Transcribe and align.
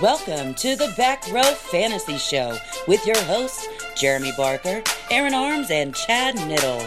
Welcome 0.00 0.54
to 0.54 0.76
the 0.76 0.94
Back 0.96 1.26
Row 1.32 1.42
Fantasy 1.42 2.18
Show 2.18 2.56
with 2.86 3.04
your 3.04 3.20
hosts, 3.24 3.66
Jeremy 3.96 4.32
Barker, 4.36 4.80
Aaron 5.10 5.34
Arms, 5.34 5.72
and 5.72 5.92
Chad 5.92 6.36
Niddle. 6.36 6.84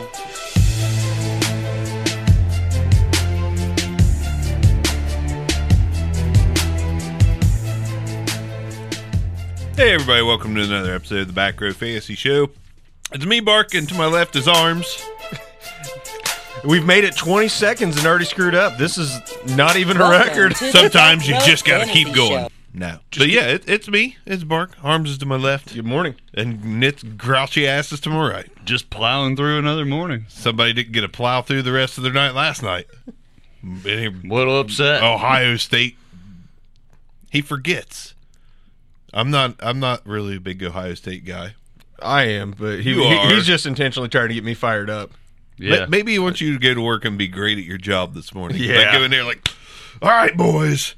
Hey 9.75 9.93
everybody, 9.93 10.21
welcome 10.21 10.53
to 10.55 10.63
another 10.63 10.93
episode 10.93 11.19
of 11.21 11.27
the 11.27 11.33
Back 11.33 11.59
Row 11.59 11.73
Fantasy 11.73 12.13
Show. 12.15 12.49
It's 13.11 13.25
me, 13.25 13.39
Bark, 13.39 13.73
and 13.73 13.89
to 13.89 13.95
my 13.95 14.05
left 14.05 14.35
is 14.35 14.47
Arms. 14.47 15.03
We've 16.63 16.85
made 16.85 17.03
it 17.03 17.15
20 17.17 17.47
seconds 17.47 17.97
and 17.97 18.05
already 18.05 18.25
screwed 18.25 18.53
up. 18.53 18.77
This 18.77 18.97
is 18.97 19.19
not 19.55 19.77
even 19.77 19.97
a 19.97 20.01
Welcome 20.01 20.27
record. 20.27 20.55
to 20.57 20.65
the 20.65 20.71
Sometimes 20.71 21.21
Back 21.21 21.27
you 21.27 21.33
Row 21.33 21.45
just 21.45 21.65
gotta 21.65 21.85
Fantasy 21.85 22.05
keep 22.05 22.13
going. 22.15 22.43
Show. 22.45 22.60
No. 22.73 22.99
But 23.17 23.27
yeah, 23.29 23.47
it, 23.47 23.67
it's 23.67 23.89
me. 23.89 24.15
It's 24.25 24.43
Bark. 24.45 24.77
Arms 24.81 25.09
is 25.11 25.17
to 25.19 25.25
my 25.25 25.35
left. 25.35 25.73
Good 25.73 25.85
morning. 25.85 26.15
And 26.33 26.79
Knit's 26.79 27.03
grouchy 27.03 27.67
ass 27.67 27.91
is 27.91 27.99
to 28.01 28.09
my 28.09 28.29
right. 28.29 28.65
just 28.65 28.89
plowing 28.89 29.35
through 29.35 29.59
another 29.59 29.83
morning. 29.85 30.25
Somebody 30.29 30.71
didn't 30.73 30.93
get 30.93 31.03
a 31.03 31.09
plow 31.09 31.41
through 31.41 31.63
the 31.63 31.73
rest 31.73 31.97
of 31.97 32.03
their 32.03 32.13
night 32.13 32.33
last 32.33 32.63
night. 32.63 32.87
Any- 33.85 34.07
Little 34.09 34.59
upset. 34.59 35.03
Ohio 35.03 35.57
State. 35.57 35.97
He 37.29 37.41
forgets. 37.41 38.13
I'm 39.13 39.29
not. 39.31 39.55
I'm 39.59 39.79
not 39.79 40.05
really 40.07 40.37
a 40.37 40.39
big 40.39 40.63
Ohio 40.63 40.93
State 40.93 41.25
guy. 41.25 41.55
I 42.01 42.23
am, 42.23 42.55
but 42.57 42.79
he, 42.79 42.93
he- 42.93 43.27
he's 43.35 43.45
just 43.45 43.65
intentionally 43.65 44.09
trying 44.09 44.29
to 44.29 44.33
get 44.33 44.43
me 44.45 44.53
fired 44.53 44.89
up. 44.89 45.11
yeah. 45.57 45.85
Maybe 45.87 46.13
he 46.13 46.19
wants 46.19 46.39
you 46.41 46.53
to 46.53 46.59
go 46.59 46.73
to 46.73 46.81
work 46.81 47.03
and 47.05 47.17
be 47.17 47.27
great 47.27 47.57
at 47.57 47.65
your 47.65 47.77
job 47.77 48.13
this 48.13 48.33
morning. 48.33 48.57
Yeah. 48.61 48.77
Like 48.77 48.91
go 48.93 49.03
in 49.03 49.11
there 49.11 49.23
like, 49.25 49.47
all 50.01 50.09
right, 50.09 50.35
boys. 50.35 50.95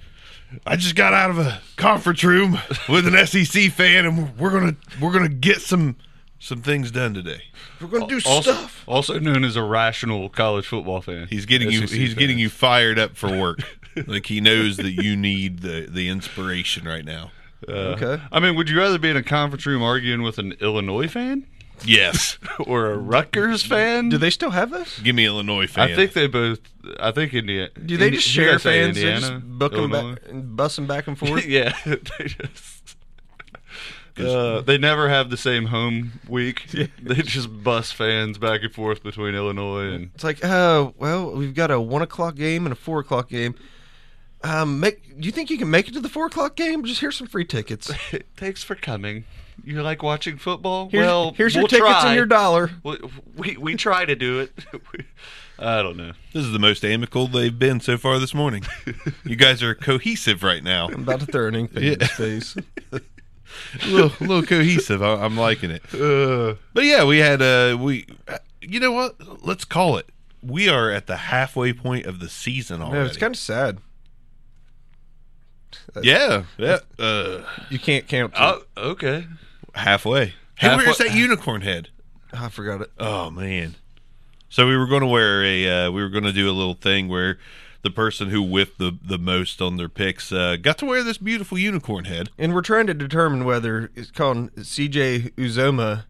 I 0.65 0.75
just 0.75 0.95
got 0.95 1.13
out 1.13 1.29
of 1.29 1.39
a 1.39 1.61
conference 1.75 2.23
room 2.23 2.59
with 2.89 3.07
an 3.07 3.25
SEC 3.25 3.71
fan, 3.71 4.05
and 4.05 4.37
we're 4.37 4.51
gonna 4.51 4.75
we're 5.01 5.11
gonna 5.11 5.29
get 5.29 5.61
some 5.61 5.95
some 6.43 6.61
things 6.61 6.91
done 6.91 7.13
today. 7.13 7.41
We're 7.79 7.87
going 7.87 8.07
to 8.07 8.19
do 8.19 8.29
also, 8.29 8.51
stuff. 8.51 8.83
also 8.85 9.17
known 9.17 9.45
as 9.45 9.55
a 9.55 9.63
rational 9.63 10.27
college 10.27 10.67
football 10.67 11.01
fan. 11.01 11.27
He's 11.29 11.45
getting 11.45 11.71
you. 11.71 11.81
He's 11.81 12.09
fan. 12.09 12.19
getting 12.19 12.37
you 12.37 12.49
fired 12.49 12.99
up 12.99 13.15
for 13.15 13.29
work. 13.29 13.59
like 14.07 14.25
he 14.25 14.41
knows 14.41 14.75
that 14.77 14.91
you 14.91 15.15
need 15.15 15.61
the 15.61 15.87
the 15.89 16.09
inspiration 16.09 16.85
right 16.85 17.05
now. 17.05 17.31
Uh, 17.67 17.95
okay. 17.95 18.21
I 18.29 18.41
mean, 18.41 18.55
would 18.55 18.69
you 18.69 18.77
rather 18.77 18.99
be 18.99 19.09
in 19.09 19.15
a 19.15 19.23
conference 19.23 19.65
room 19.65 19.81
arguing 19.81 20.21
with 20.21 20.37
an 20.37 20.53
Illinois 20.59 21.07
fan 21.07 21.47
Yes, 21.85 22.37
or 22.59 22.91
a 22.91 22.97
Rutgers 22.97 23.63
fan? 23.63 24.09
Do 24.09 24.17
they 24.17 24.29
still 24.29 24.51
have 24.51 24.71
this? 24.71 24.99
give 24.99 25.15
me 25.15 25.25
Illinois 25.25 25.67
fan. 25.67 25.91
I 25.91 25.95
think 25.95 26.13
they 26.13 26.27
both. 26.27 26.59
I 26.99 27.11
think 27.11 27.33
Indiana. 27.33 27.69
Do 27.85 27.97
they 27.97 28.11
just 28.11 28.27
share 28.27 28.45
did 28.45 28.55
I 28.55 28.57
fans? 28.57 28.95
They 28.95 29.13
Indiana, 29.13 29.39
just 29.39 29.59
book 29.59 29.73
them 29.73 29.91
back 29.91 30.19
and 30.27 30.55
bus 30.55 30.75
them 30.75 30.87
back 30.87 31.07
and 31.07 31.17
forth? 31.17 31.45
yeah, 31.47 31.75
they 31.85 32.25
just. 32.25 32.95
Uh, 34.15 34.61
they 34.61 34.77
never 34.77 35.09
have 35.09 35.31
the 35.31 35.37
same 35.37 35.65
home 35.65 36.19
week. 36.27 36.67
They 36.69 37.15
just 37.23 37.63
bus 37.63 37.91
fans 37.91 38.37
back 38.37 38.61
and 38.61 38.71
forth 38.71 39.01
between 39.01 39.33
Illinois 39.33 39.87
and 39.91 40.11
It's 40.13 40.23
like, 40.23 40.45
oh, 40.45 40.93
well, 40.99 41.31
we've 41.31 41.55
got 41.55 41.71
a 41.71 41.81
one 41.81 42.03
o'clock 42.03 42.35
game 42.35 42.67
and 42.67 42.73
a 42.73 42.75
four 42.75 42.99
o'clock 42.99 43.27
game. 43.27 43.55
Um, 44.43 44.79
make. 44.79 45.19
Do 45.19 45.25
you 45.25 45.31
think 45.31 45.49
you 45.49 45.57
can 45.57 45.71
make 45.71 45.87
it 45.87 45.93
to 45.95 45.99
the 45.99 46.09
four 46.09 46.27
o'clock 46.27 46.55
game? 46.55 46.83
Just 46.83 47.01
here's 47.01 47.17
some 47.17 47.27
free 47.27 47.45
tickets. 47.45 47.91
Thanks 48.37 48.61
for 48.61 48.75
coming. 48.75 49.23
You 49.63 49.81
like 49.81 50.01
watching 50.03 50.37
football? 50.37 50.89
Here's, 50.89 51.05
well, 51.05 51.33
here's 51.35 51.53
your 51.55 51.63
we'll 51.63 51.67
tickets 51.69 51.89
try. 51.89 52.07
and 52.09 52.15
your 52.15 52.25
dollar. 52.25 52.71
We, 52.83 52.97
we 53.35 53.57
we 53.57 53.75
try 53.75 54.05
to 54.05 54.15
do 54.15 54.39
it. 54.39 54.51
I 55.59 55.81
don't 55.81 55.97
know. 55.97 56.11
this 56.33 56.43
is 56.45 56.51
the 56.51 56.59
most 56.59 56.83
amicable 56.83 57.27
they've 57.27 57.57
been 57.57 57.79
so 57.79 57.97
far 57.97 58.19
this 58.19 58.33
morning. 58.33 58.63
you 59.23 59.35
guys 59.35 59.61
are 59.63 59.75
cohesive 59.75 60.43
right 60.43 60.63
now. 60.63 60.87
I'm 60.87 61.03
about 61.03 61.19
to 61.21 61.25
throw 61.25 61.47
an 61.47 61.55
ink 61.55 61.73
pen 61.73 61.83
in 61.83 61.99
his 61.99 62.09
face. 62.11 62.55
a 62.91 62.99
little, 63.87 64.11
a 64.19 64.23
little 64.23 64.43
cohesive. 64.43 65.01
I, 65.03 65.13
I'm 65.23 65.37
liking 65.37 65.71
it. 65.71 65.83
but 66.73 66.83
yeah, 66.83 67.03
we 67.05 67.19
had 67.19 67.41
uh 67.41 67.77
we. 67.79 68.07
uh, 68.27 68.39
You 68.61 68.79
know 68.79 68.91
what? 68.91 69.15
Let's 69.45 69.63
call 69.65 69.97
it. 69.97 70.09
We 70.41 70.67
are 70.69 70.89
at 70.91 71.07
the 71.07 71.15
halfway 71.17 71.71
point 71.73 72.05
of 72.05 72.19
the 72.19 72.29
season 72.29 72.81
already. 72.81 72.99
No, 72.99 73.05
it's 73.05 73.17
kind 73.17 73.33
of 73.35 73.39
sad. 73.39 73.77
Yeah, 76.01 76.43
yeah. 76.57 76.79
Uh, 76.99 77.41
You 77.69 77.79
can't 77.79 78.07
count. 78.07 78.33
To, 78.35 78.43
Oh, 78.43 78.63
okay. 78.91 79.25
halfway. 79.75 80.25
Hey, 80.27 80.33
Halfway- 80.69 80.85
where's 80.85 80.97
that 80.99 81.13
unicorn 81.13 81.61
head? 81.61 81.89
I 82.33 82.49
forgot 82.49 82.81
it. 82.81 82.91
Oh 82.99 83.29
man. 83.31 83.75
So 84.49 84.67
we 84.67 84.77
were 84.77 84.85
going 84.87 85.01
to 85.01 85.07
wear 85.07 85.43
a. 85.43 85.67
Uh, 85.87 85.91
we 85.91 86.01
were 86.01 86.09
going 86.09 86.23
to 86.25 86.31
do 86.33 86.47
a 86.49 86.53
little 86.53 86.75
thing 86.75 87.07
where 87.07 87.39
the 87.81 87.89
person 87.89 88.29
who 88.29 88.43
whiffed 88.45 88.77
the 88.77 88.97
the 89.03 89.17
most 89.17 89.61
on 89.61 89.77
their 89.77 89.89
picks 89.89 90.31
uh, 90.31 90.55
got 90.61 90.77
to 90.77 90.85
wear 90.85 91.03
this 91.03 91.17
beautiful 91.17 91.57
unicorn 91.57 92.05
head. 92.05 92.29
And 92.37 92.53
we're 92.53 92.61
trying 92.61 92.87
to 92.87 92.93
determine 92.93 93.45
whether 93.45 93.89
it's 93.95 94.11
called 94.11 94.53
CJ 94.55 95.31
Uzomah 95.33 96.03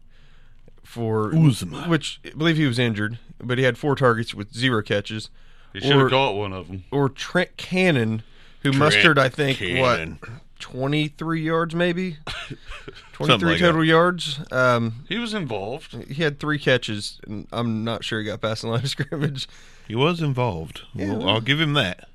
for 0.82 1.30
Uzomah, 1.32 1.88
which 1.88 2.20
I 2.24 2.30
believe 2.36 2.56
he 2.56 2.66
was 2.66 2.78
injured, 2.78 3.18
but 3.42 3.58
he 3.58 3.64
had 3.64 3.78
four 3.78 3.96
targets 3.96 4.34
with 4.34 4.52
zero 4.54 4.82
catches, 4.82 5.30
He 5.72 5.80
should 5.80 5.92
Or- 5.96 6.00
have 6.02 6.10
caught 6.10 6.34
one 6.36 6.52
of 6.52 6.68
them. 6.68 6.84
or 6.90 7.08
Trent 7.08 7.56
Cannon, 7.56 8.22
who 8.64 8.72
Trent 8.72 8.78
mustered 8.78 9.18
I 9.18 9.28
think 9.28 9.58
Cannon. 9.58 10.18
what 10.20 10.30
twenty 10.58 11.08
three 11.08 11.42
yards 11.42 11.74
maybe, 11.74 12.16
twenty 13.12 13.38
three 13.38 13.52
like 13.52 13.60
total 13.60 13.80
that. 13.82 13.86
yards. 13.86 14.40
Um, 14.50 15.04
He 15.08 15.18
was 15.18 15.34
involved. 15.34 15.92
he 16.10 16.22
had 16.22 16.40
three 16.40 16.58
catches, 16.58 17.20
and 17.26 17.46
I'm 17.52 17.84
not 17.84 18.02
sure 18.04 18.18
he 18.20 18.26
got 18.26 18.40
past 18.40 18.62
the 18.62 18.68
line 18.68 18.80
of 18.82 18.88
scrimmage. 18.90 19.46
He 19.86 19.94
was 19.94 20.20
involved. 20.20 20.82
Well, 20.94 21.28
I'll 21.28 21.40
give 21.40 21.60
him 21.60 21.74
that. 21.74 22.08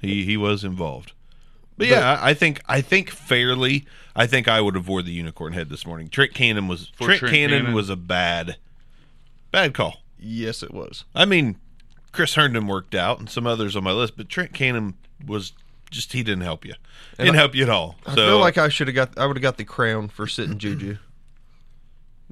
He 0.00 0.24
he 0.24 0.36
was 0.36 0.64
involved. 0.64 1.12
But 1.78 1.88
yeah, 1.88 2.18
I 2.22 2.30
I 2.30 2.34
think 2.34 2.62
I 2.68 2.80
think 2.80 3.10
fairly, 3.10 3.84
I 4.14 4.26
think 4.26 4.48
I 4.48 4.60
would 4.60 4.74
have 4.76 4.88
wore 4.88 5.02
the 5.02 5.10
unicorn 5.12 5.52
head 5.52 5.68
this 5.68 5.84
morning. 5.86 6.08
Trent 6.08 6.32
Cannon 6.32 6.68
was 6.68 6.88
For 6.96 7.04
Trent, 7.06 7.20
Trent 7.20 7.34
Cannon, 7.34 7.58
Cannon? 7.60 7.74
was 7.74 7.90
a 7.90 7.96
bad 7.96 8.56
bad 9.50 9.74
call. 9.74 10.02
Yes, 10.18 10.62
it 10.62 10.72
was. 10.72 11.04
I 11.14 11.24
mean, 11.26 11.56
Chris 12.12 12.34
Herndon 12.34 12.66
worked 12.66 12.94
out 12.94 13.18
and 13.18 13.28
some 13.28 13.46
others 13.46 13.76
on 13.76 13.84
my 13.84 13.92
list, 13.92 14.16
but 14.16 14.28
Trent 14.30 14.54
Cannon 14.54 14.94
was 15.26 15.52
just 15.90 16.12
he 16.12 16.22
didn't 16.22 16.42
help 16.42 16.64
you. 16.64 16.74
Didn't 17.18 17.34
I- 17.34 17.38
help 17.38 17.54
you 17.54 17.62
at 17.64 17.68
all. 17.70 17.96
I 18.06 18.14
so 18.14 18.26
feel 18.26 18.38
like 18.38 18.58
I 18.58 18.68
should 18.68 18.88
have 18.88 18.94
got. 18.94 19.18
I 19.18 19.26
would 19.26 19.36
have 19.36 19.42
got 19.42 19.56
the 19.56 19.64
crown 19.64 20.08
for 20.08 20.26
sitting 20.26 20.58
Juju. 20.58 20.96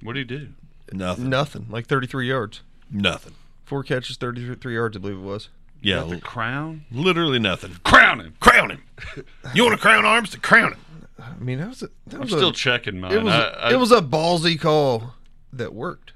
What 0.03 0.15
did 0.15 0.31
he 0.31 0.37
do? 0.39 0.49
nothing, 0.93 1.29
Nothing, 1.31 1.67
like 1.71 1.87
thirty 1.87 2.07
three 2.07 2.29
yards, 2.29 2.61
nothing. 2.91 3.35
four 3.65 3.83
catches, 3.83 4.17
thirty 4.17 4.55
three 4.55 4.75
yards, 4.75 4.97
I 4.97 5.01
believe 5.01 5.17
it 5.17 5.21
was. 5.23 5.49
Yeah, 5.81 6.01
Got 6.01 6.11
the 6.11 6.21
crown? 6.21 6.85
literally 6.91 7.39
nothing. 7.39 7.77
Crown 7.85 8.21
him. 8.21 8.35
Crown 8.41 8.71
him. 8.71 8.83
You 9.55 9.65
want 9.65 9.75
to 9.77 9.81
crown 9.81 10.05
arms? 10.05 10.31
To 10.31 10.39
crown 10.41 10.73
him. 10.73 10.81
I 11.19 11.35
mean, 11.43 11.59
that 11.59 11.69
was 11.69 11.83
a, 11.83 11.89
that 12.07 12.15
I'm 12.17 12.21
was 12.23 12.31
still 12.31 12.49
a, 12.51 12.53
checking 12.55 13.01
mine. 13.01 13.13
it 13.13 13.23
was 13.23 13.33
I, 13.35 13.39
a, 13.39 13.51
I- 13.51 13.73
it 13.73 13.77
was 13.79 13.93
a 13.93 14.01
ballsy 14.01 14.59
call 14.61 15.15
that 15.53 15.75
worked. 15.75 16.13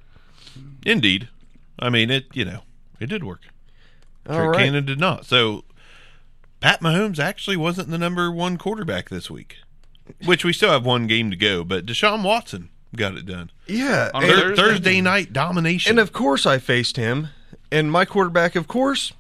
Indeed. 0.84 1.28
I 1.78 1.90
mean, 1.90 2.10
it. 2.10 2.26
You 2.34 2.44
know, 2.44 2.60
it 3.00 3.06
did 3.06 3.24
work. 3.24 3.42
All 4.28 4.34
Trent 4.36 4.50
right. 4.50 4.64
Cannon 4.64 4.84
did 4.84 4.98
not. 5.00 5.24
So 5.26 5.64
Pat 6.60 6.80
Mahomes 6.80 7.18
actually 7.18 7.56
wasn't 7.56 7.88
the 7.90 7.98
number 7.98 8.30
one 8.30 8.56
quarterback 8.56 9.08
this 9.10 9.30
week, 9.30 9.58
which 10.24 10.44
we 10.44 10.52
still 10.52 10.70
have 10.70 10.84
one 10.84 11.06
game 11.06 11.30
to 11.30 11.36
go. 11.36 11.62
But 11.64 11.86
Deshaun 11.86 12.22
Watson 12.24 12.70
got 12.96 13.14
it 13.16 13.26
done. 13.26 13.50
Yeah, 13.66 14.10
On 14.14 14.22
a 14.24 14.26
and, 14.26 14.34
Thur- 14.34 14.42
Thursday? 14.56 14.62
Thursday 14.62 15.00
night 15.00 15.32
domination. 15.32 15.90
and 15.90 15.98
of 16.00 16.12
course 16.12 16.46
I 16.46 16.58
faced 16.58 16.96
him, 16.96 17.28
and 17.70 17.92
my 17.92 18.04
quarterback, 18.04 18.56
of 18.56 18.66
course, 18.66 19.12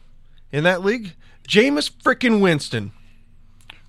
in 0.50 0.64
that 0.64 0.82
league, 0.82 1.14
Jameis 1.46 1.90
frickin' 1.90 2.40
Winston. 2.40 2.92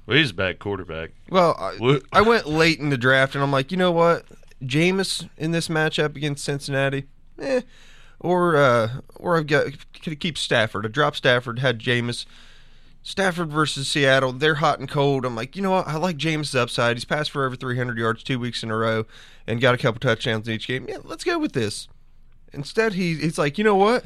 Well, 0.06 0.18
he's 0.18 0.32
a 0.32 0.36
bad 0.36 0.60
quarterback. 0.60 1.12
Well, 1.30 1.56
I, 1.60 2.00
I 2.12 2.22
went 2.22 2.48
late 2.48 2.80
in 2.80 2.90
the 2.90 2.98
draft, 2.98 3.36
and 3.36 3.44
I'm 3.44 3.52
like, 3.52 3.72
you 3.72 3.78
know 3.78 3.92
what, 3.92 4.26
Jameis 4.64 5.30
in 5.38 5.52
this 5.52 5.68
matchup 5.68 6.16
against 6.16 6.44
Cincinnati, 6.44 7.06
eh, 7.40 7.62
or 8.20 8.56
uh, 8.58 8.90
or 9.16 9.38
I've 9.38 9.48
got 9.48 9.68
could 10.02 10.20
keep 10.20 10.38
Stafford. 10.38 10.86
I 10.86 10.90
dropped 10.90 11.18
Stafford, 11.18 11.60
had 11.60 11.80
Jameis. 11.80 12.26
Stafford 13.02 13.50
versus 13.50 13.88
Seattle, 13.88 14.34
they're 14.34 14.56
hot 14.56 14.80
and 14.80 14.90
cold. 14.90 15.26
I'm 15.26 15.36
like, 15.36 15.56
you 15.56 15.62
know 15.62 15.72
what? 15.72 15.88
I 15.88 15.96
like 15.96 16.18
Jameis' 16.18 16.56
upside. 16.56 16.98
He's 16.98 17.06
passed 17.06 17.32
for 17.32 17.46
over 17.46 17.56
300 17.56 17.98
yards 17.98 18.24
two 18.24 18.40
weeks 18.40 18.62
in 18.62 18.72
a 18.72 18.76
row 18.76 19.06
and 19.48 19.62
got 19.62 19.76
a 19.76 19.78
couple 19.78 20.00
touchdowns 20.00 20.48
in 20.48 20.54
each 20.54 20.68
game. 20.68 20.86
Yeah, 20.88 20.98
let's 21.04 21.24
go 21.24 21.40
with 21.40 21.54
this. 21.54 21.88
Instead, 22.54 22.94
he, 22.94 23.16
he's 23.16 23.38
like, 23.38 23.58
you 23.58 23.64
know 23.64 23.76
what? 23.76 24.06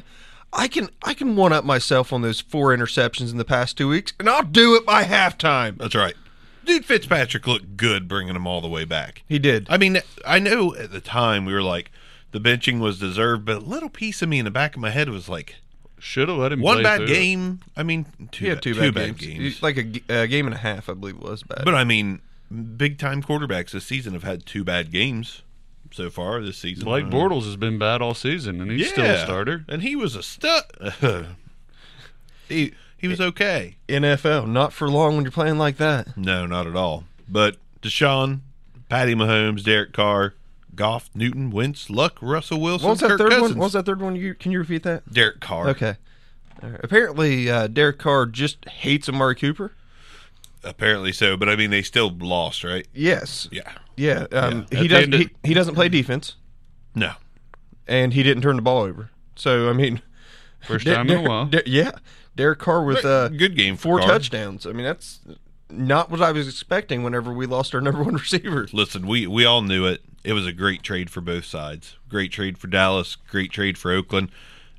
I 0.52 0.68
can 0.68 0.88
I 1.02 1.14
can 1.14 1.34
one 1.34 1.52
up 1.52 1.64
myself 1.64 2.12
on 2.12 2.22
those 2.22 2.40
four 2.40 2.74
interceptions 2.74 3.32
in 3.32 3.38
the 3.38 3.44
past 3.44 3.76
two 3.76 3.88
weeks, 3.88 4.12
and 4.20 4.28
I'll 4.28 4.44
do 4.44 4.76
it 4.76 4.86
by 4.86 5.02
halftime. 5.02 5.78
That's 5.78 5.96
right. 5.96 6.14
Dude, 6.64 6.84
Fitzpatrick 6.84 7.46
looked 7.46 7.76
good 7.76 8.06
bringing 8.06 8.36
him 8.36 8.46
all 8.46 8.60
the 8.60 8.68
way 8.68 8.84
back. 8.84 9.22
He 9.28 9.38
did. 9.38 9.66
I 9.68 9.76
mean, 9.76 10.00
I 10.24 10.38
know 10.38 10.74
at 10.76 10.92
the 10.92 11.00
time 11.00 11.44
we 11.44 11.52
were 11.52 11.62
like, 11.62 11.90
the 12.30 12.40
benching 12.40 12.80
was 12.80 12.98
deserved, 12.98 13.44
but 13.44 13.56
a 13.56 13.60
little 13.60 13.90
piece 13.90 14.22
of 14.22 14.28
me 14.28 14.38
in 14.38 14.44
the 14.44 14.50
back 14.50 14.74
of 14.74 14.80
my 14.80 14.90
head 14.90 15.08
was 15.08 15.28
like, 15.28 15.56
Should 16.04 16.28
have 16.28 16.36
let 16.36 16.52
him. 16.52 16.60
one 16.60 16.76
play 16.76 16.82
bad 16.82 16.96
through 16.98 17.06
it. 17.06 17.08
game. 17.14 17.60
I 17.74 17.82
mean, 17.82 18.04
two, 18.30 18.44
He 18.44 18.48
had 18.50 18.56
bad, 18.58 18.62
two, 18.62 18.92
bad, 18.92 19.16
games. 19.16 19.62
Like 19.62 19.78
a 19.78 20.26
game 20.26 20.44
and 20.44 20.54
a 20.54 20.58
half, 20.58 20.90
I 20.90 20.92
believe 20.92 21.14
it 21.16 21.22
was 21.22 21.42
bad. 21.42 21.64
But 21.64 21.74
I 21.74 21.82
mean, 21.84 22.20
big 22.76 22.98
time 22.98 23.22
quarterbacks 23.22 23.70
this 23.70 23.86
season 23.86 24.12
have 24.12 24.22
had 24.22 24.44
two 24.44 24.64
bad 24.64 24.92
games 24.92 25.40
so 25.90 26.10
far 26.10 26.42
this 26.42 26.58
season. 26.58 26.84
Blake 26.84 27.06
Bortles 27.06 27.44
has 27.44 27.56
been 27.56 27.78
bad 27.78 28.02
all 28.02 28.12
season, 28.12 28.60
and 28.60 28.70
he's 28.70 28.90
still 28.90 29.06
a 29.06 29.18
starter. 29.18 29.64
and 29.66 29.80
he 29.80 29.96
was 29.96 30.14
a 30.14 30.22
stud. 30.22 30.64
he 32.50 32.74
he 32.98 33.08
was 33.08 33.20
okay. 33.20 33.76
NFL, 33.88 34.46
not 34.46 34.74
for 34.74 34.90
long 34.90 35.14
when 35.16 35.24
you're 35.24 35.32
playing 35.32 35.56
like 35.56 35.78
that. 35.78 36.18
No, 36.18 36.44
not 36.44 36.66
at 36.66 36.76
all. 36.76 37.04
But 37.28 37.56
Deshaun, 37.80 38.40
Patty 38.90 39.14
Mahomes, 39.14 39.64
Derek 39.64 39.94
Carr, 39.94 40.34
Goff, 40.76 41.10
Newton, 41.14 41.50
Wentz, 41.50 41.88
Luck, 41.90 42.18
Russell 42.20 42.60
Wilson, 42.60 42.86
What 42.86 42.92
was 42.92 43.00
that 43.00 43.08
Kirk 43.10 43.18
third 43.18 43.30
Cousins. 43.30 43.50
one? 43.50 43.58
What 43.58 43.64
was 43.66 43.72
that 43.74 43.86
third 43.86 44.00
one? 44.00 44.16
You, 44.16 44.34
can 44.34 44.52
you 44.52 44.58
repeat 44.58 44.82
that? 44.84 45.10
Derek 45.12 45.40
Carr. 45.40 45.68
Okay. 45.70 45.96
All 46.62 46.70
right. 46.70 46.80
Apparently, 46.82 47.50
uh, 47.50 47.66
Derek 47.66 47.98
Carr 47.98 48.26
just 48.26 48.64
hates 48.68 49.08
Amari 49.08 49.34
Cooper. 49.34 49.72
Apparently 50.62 51.12
so, 51.12 51.36
but 51.36 51.48
I 51.48 51.56
mean 51.56 51.70
they 51.70 51.82
still 51.82 52.10
lost, 52.10 52.64
right? 52.64 52.86
Yes. 52.94 53.48
Yeah. 53.52 53.70
Yeah. 53.96 54.26
Um, 54.32 54.66
At 54.72 54.78
He 54.78 54.88
doesn't. 54.88 55.12
of- 55.14 55.20
He, 55.20 55.30
he 55.42 55.52
doesn't 55.54 55.74
play 55.74 55.88
defense, 55.90 56.36
No. 56.94 57.12
and 57.86 58.14
he 58.14 58.22
didn't 58.22 58.42
turn 58.42 58.56
the 58.56 58.62
ball 58.62 58.82
over. 58.82 59.10
So 59.36 59.68
I 59.68 59.74
mean, 59.74 60.00
First 60.66 60.86
Der- 60.86 60.94
time 60.94 61.10
in 61.10 61.18
a 61.24 61.28
while. 61.28 61.46
Der- 61.46 61.62
yeah, 61.66 61.90
Derek 62.34 62.60
Carr 62.60 62.82
with 62.84 63.04
uh, 63.04 63.28
Good 63.28 63.56
game 63.56 63.76
four 63.76 63.98
Carr. 63.98 64.08
touchdowns. 64.08 64.64
I 64.66 64.72
mean, 64.72 64.84
that's 64.86 65.20
not 65.68 66.10
what 66.10 66.22
I 66.22 66.32
was 66.32 66.48
expecting. 66.48 67.02
Whenever 67.02 67.30
we 67.30 67.44
lost 67.44 67.74
our 67.74 67.82
number 67.82 68.02
one 68.02 68.14
receiver. 68.14 68.66
Listen, 68.72 69.06
we 69.06 69.26
we 69.26 69.44
all 69.44 69.60
knew 69.60 69.84
it. 69.84 70.02
It 70.24 70.32
was 70.32 70.46
a 70.46 70.52
great 70.52 70.82
trade 70.82 71.10
for 71.10 71.20
both 71.20 71.44
sides. 71.44 71.96
Great 72.08 72.32
trade 72.32 72.56
for 72.58 72.66
Dallas, 72.66 73.14
great 73.16 73.50
trade 73.52 73.76
for 73.78 73.92
Oakland. 73.92 74.30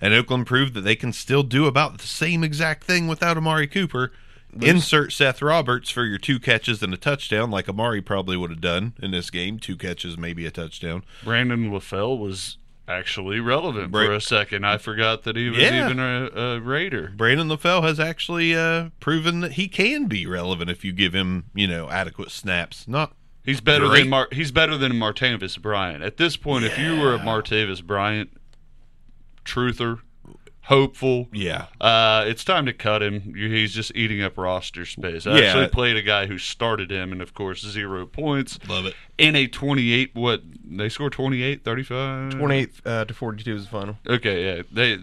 And 0.02 0.14
Oakland 0.14 0.46
proved 0.48 0.74
that 0.74 0.82
they 0.82 0.96
can 0.96 1.14
still 1.14 1.44
do 1.44 1.66
about 1.68 2.00
the 2.00 2.08
same 2.08 2.44
exact 2.44 2.84
thing 2.84 3.08
without 3.08 3.38
Amari 3.38 3.68
Cooper. 3.68 4.12
Insert 4.62 5.12
Seth 5.12 5.42
Roberts 5.42 5.90
for 5.90 6.06
your 6.06 6.18
two 6.18 6.40
catches 6.40 6.82
and 6.82 6.94
a 6.94 6.98
touchdown, 6.98 7.52
like 7.52 7.68
Amari 7.68 8.02
probably 8.02 8.38
would 8.38 8.50
have 8.52 8.62
done 8.62 8.94
in 9.02 9.12
this 9.12 9.30
game. 9.30 9.60
Two 9.60 9.76
catches, 9.76 10.18
maybe 10.18 10.46
a 10.46 10.52
touchdown. 10.52 11.04
Brandon 11.24 11.70
LaFell 11.70 12.18
was 12.18 12.58
actually 12.88 13.40
relevant 13.42 13.92
Bra- 13.92 14.06
for 14.06 14.14
a 14.14 14.22
second. 14.22 14.66
I 14.66 14.78
forgot 14.78 15.24
that 15.24 15.36
he 15.36 15.50
was 15.50 15.60
Yeah. 15.60 15.86
even 15.86 16.00
a, 16.00 16.30
a 16.34 16.60
Raider. 16.62 17.12
Brandon 17.18 17.50
LaFell 17.50 17.84
has 17.84 18.00
actually 18.00 18.56
uh, 18.56 18.90
proven 19.02 19.42
that 19.42 19.54
he 19.54 19.68
can 19.68 20.06
be 20.08 20.26
relevant 20.26 20.70
if 20.70 20.86
you 20.86 20.94
give 20.94 21.14
him, 21.14 21.46
you 21.54 21.68
know, 21.68 21.90
adequate 21.90 22.32
snaps. 22.32 22.88
Not 22.88 23.14
He's 23.46 23.62
better 23.62 23.88
Great. 23.88 24.02
than 24.02 24.10
Mar- 24.10 24.28
he's 24.32 24.52
better 24.52 24.78
than 24.78 24.94
Martavis 24.94 25.62
Bryant. 25.62 26.04
At 26.04 26.18
this 26.18 26.36
point, 26.38 26.66
if 26.66 26.78
you 26.80 27.00
were 27.00 27.14
a 27.14 27.20
Martavis 27.20 27.84
Bryant 27.84 28.32
truther, 29.44 30.00
hopeful, 30.64 31.28
yeah, 31.32 31.68
uh, 31.80 32.24
it's 32.28 32.44
time 32.44 32.66
to 32.66 32.74
cut 32.74 33.04
him. 33.04 33.34
He's 33.36 33.74
just 33.74 33.92
eating 33.96 34.22
up 34.24 34.38
roster 34.38 34.86
space. 34.86 35.28
I 35.28 35.38
Yeah. 35.40 35.46
actually 35.46 35.68
played 35.68 35.96
a 35.96 36.02
guy 36.02 36.26
who 36.26 36.38
started 36.40 36.92
him, 36.92 37.12
and 37.12 37.22
of 37.22 37.34
course, 37.34 37.62
zero 37.62 38.06
points 38.08 38.58
love 38.68 38.86
it. 38.88 38.96
in 39.18 39.36
a 39.36 39.46
28. 39.48 40.12
What 40.16 40.42
they 40.68 40.90
scored 40.90 41.12
28, 41.14 41.64
35, 41.64 42.32
28 42.32 42.70
uh, 42.86 43.06
to 43.06 43.14
42 43.14 43.56
is 43.56 43.64
the 43.66 43.70
final. 43.70 43.98
Okay, 44.08 44.58
yeah, 44.58 44.64
they 44.72 44.98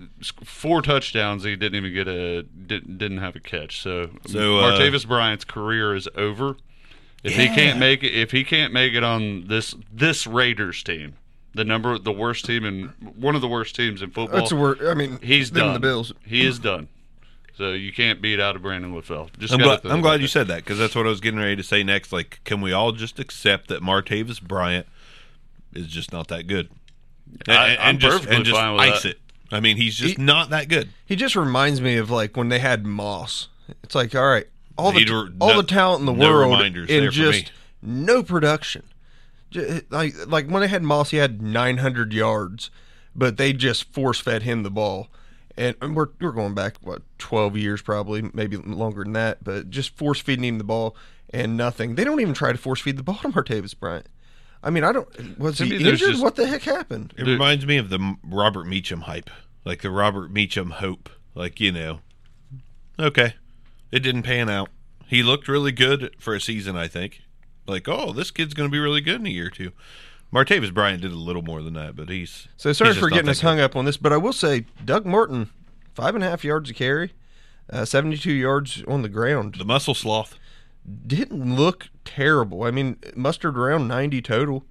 four 0.44 0.82
touchdowns. 0.82 1.44
He 1.44 1.54
didn't 1.54 1.76
even 1.76 1.94
get 1.94 2.08
a 2.08 2.42
didn't, 2.42 2.98
didn't 2.98 3.18
have 3.18 3.36
a 3.36 3.40
catch. 3.40 3.80
So, 3.80 4.10
So, 4.26 4.58
uh, 4.58 4.72
Martavis 4.72 5.06
Bryant's 5.06 5.44
career 5.44 5.94
is 5.94 6.08
over. 6.16 6.56
If 7.22 7.36
he 7.36 7.46
can't 7.48 7.78
make 7.78 8.02
it, 8.02 8.12
if 8.14 8.30
he 8.32 8.42
can't 8.44 8.72
make 8.72 8.94
it 8.94 9.04
on 9.04 9.46
this 9.46 9.74
this 9.92 10.26
Raiders 10.26 10.82
team, 10.82 11.14
the 11.54 11.64
number 11.64 11.98
the 11.98 12.12
worst 12.12 12.44
team 12.44 12.64
in 12.64 12.88
one 13.16 13.34
of 13.36 13.40
the 13.40 13.48
worst 13.48 13.76
teams 13.76 14.02
in 14.02 14.10
football, 14.10 14.40
That's 14.40 14.50
a 14.52 14.56
word. 14.56 14.82
I 14.84 14.94
mean, 14.94 15.18
he's 15.22 15.50
done. 15.50 15.74
The 15.74 15.80
Bills. 15.80 16.12
He 16.24 16.44
is 16.44 16.58
done. 16.58 16.88
So 17.54 17.72
you 17.72 17.92
can't 17.92 18.20
beat 18.22 18.40
out 18.40 18.56
of 18.56 18.62
Brandon 18.62 18.92
LaFell. 18.92 19.28
Just 19.38 19.52
I'm 19.52 19.60
glad, 19.60 19.84
I'm 19.84 20.00
glad 20.00 20.20
you 20.22 20.26
said 20.26 20.48
that 20.48 20.56
because 20.64 20.78
that's 20.78 20.94
what 20.94 21.06
I 21.06 21.10
was 21.10 21.20
getting 21.20 21.38
ready 21.38 21.54
to 21.56 21.62
say 21.62 21.82
next. 21.82 22.10
Like, 22.12 22.40
can 22.44 22.60
we 22.62 22.72
all 22.72 22.92
just 22.92 23.18
accept 23.20 23.68
that 23.68 23.82
Martavis 23.82 24.40
Bryant 24.42 24.86
is 25.74 25.86
just 25.86 26.12
not 26.12 26.28
that 26.28 26.46
good? 26.46 26.70
And, 27.46 27.56
I- 27.56 27.68
and 27.68 27.80
I'm 27.82 27.98
just, 27.98 28.12
perfectly 28.16 28.36
and 28.36 28.44
just 28.46 28.56
fine 28.58 28.72
with 28.72 28.80
ice 28.80 29.02
that. 29.02 29.08
it. 29.10 29.18
I 29.52 29.60
mean, 29.60 29.76
he's 29.76 29.94
just 29.94 30.16
He- 30.16 30.22
not 30.22 30.48
that 30.50 30.68
good. 30.68 30.88
He 31.04 31.14
just 31.14 31.36
reminds 31.36 31.80
me 31.82 31.98
of 31.98 32.10
like 32.10 32.36
when 32.38 32.48
they 32.48 32.58
had 32.58 32.86
Moss. 32.86 33.48
It's 33.84 33.94
like, 33.94 34.14
all 34.14 34.26
right, 34.28 34.46
all 34.78 34.92
the 34.92 34.98
Need 35.00 35.08
to- 35.08 35.32
all 35.40 35.48
no- 35.54 35.60
the 35.60 35.66
talent 35.66 36.00
in 36.00 36.06
the 36.06 36.12
no 36.12 36.30
world 36.30 36.52
reminders 36.52 36.90
and 36.90 37.10
just 37.12 37.44
me. 37.44 37.48
no 37.82 38.22
production. 38.22 38.82
Ju- 39.50 39.82
Like 39.90 40.14
like 40.26 40.48
when 40.48 40.62
they 40.62 40.68
had 40.68 40.82
Moss, 40.82 41.10
he 41.10 41.18
had 41.18 41.42
900 41.42 42.12
yards, 42.12 42.70
but 43.14 43.36
they 43.36 43.52
just 43.52 43.92
force 43.92 44.18
fed 44.20 44.42
him 44.42 44.62
the 44.62 44.70
ball. 44.70 45.08
And 45.56 45.76
and 45.82 45.94
we're 45.94 46.08
we're 46.20 46.32
going 46.32 46.54
back 46.54 46.76
what 46.80 47.02
12 47.18 47.56
years 47.58 47.82
probably, 47.82 48.30
maybe 48.32 48.56
longer 48.56 49.04
than 49.04 49.12
that, 49.12 49.44
but 49.44 49.68
just 49.68 49.94
force 49.96 50.18
feeding 50.20 50.44
him 50.44 50.58
the 50.58 50.64
ball 50.64 50.96
and 51.30 51.56
nothing. 51.56 51.94
They 51.94 52.04
don't 52.04 52.20
even 52.20 52.32
try 52.34 52.52
to 52.52 52.58
force 52.58 52.80
feed 52.80 52.96
the 52.96 53.02
ball 53.04 53.16
to 53.22 53.28
Martavis 53.28 53.78
Bryant. 53.78 54.06
I 54.64 54.70
mean, 54.70 54.84
I 54.84 54.92
don't. 54.92 55.38
Was 55.38 55.56
To 55.58 55.64
he 55.64 55.70
me, 55.70 55.76
injured? 55.78 55.98
just- 55.98 56.22
what 56.22 56.36
the 56.36 56.46
heck 56.46 56.62
happened? 56.62 57.12
It 57.18 57.24
Dude. 57.24 57.28
reminds 57.34 57.66
me 57.66 57.76
of 57.76 57.90
the 57.90 58.14
Robert 58.24 58.64
Meacham 58.66 59.02
hype, 59.02 59.28
like 59.64 59.82
the 59.82 59.90
Robert 59.90 60.30
Meacham 60.30 60.70
hope. 60.70 61.10
Like 61.34 61.60
you 61.60 61.72
know, 61.72 62.00
okay, 62.98 63.34
it 63.92 64.00
didn't 64.00 64.22
pan 64.24 64.48
out. 64.48 64.70
He 65.06 65.22
looked 65.22 65.46
really 65.46 65.72
good 65.72 66.14
for 66.18 66.34
a 66.34 66.40
season, 66.40 66.76
I 66.76 66.88
think. 66.88 67.20
Like, 67.66 67.86
oh, 67.88 68.12
this 68.12 68.30
kid's 68.32 68.54
going 68.54 68.68
to 68.68 68.72
be 68.72 68.78
really 68.80 69.00
good 69.02 69.20
in 69.20 69.26
a 69.26 69.30
year 69.30 69.46
or 69.46 69.50
two. 69.50 69.72
Martavis 70.32 70.72
Bryant 70.72 71.02
did 71.02 71.12
a 71.12 71.16
little 71.16 71.42
more 71.42 71.62
than 71.62 71.74
that, 71.74 71.94
but 71.94 72.08
he's 72.08 72.48
So 72.56 72.72
sorry 72.72 72.92
he's 72.94 72.98
for 72.98 73.10
getting 73.10 73.28
us 73.28 73.42
hung 73.42 73.60
up 73.60 73.76
on 73.76 73.84
this, 73.84 73.98
but 73.98 74.12
I 74.12 74.16
will 74.16 74.32
say 74.32 74.64
Doug 74.84 75.04
Martin, 75.04 75.50
five 75.94 76.14
and 76.14 76.24
a 76.24 76.28
half 76.30 76.42
yards 76.42 76.70
a 76.70 76.74
carry, 76.74 77.12
uh, 77.70 77.84
seventy-two 77.84 78.32
yards 78.32 78.82
on 78.88 79.02
the 79.02 79.10
ground, 79.10 79.56
The 79.58 79.64
muscle 79.66 79.94
sloth. 79.94 80.38
didn't 81.06 81.54
look 81.54 81.90
terrible. 82.06 82.64
I 82.64 82.70
mean, 82.70 82.96
mustered 83.14 83.58
around 83.58 83.88
ninety 83.88 84.22
total. 84.22 84.64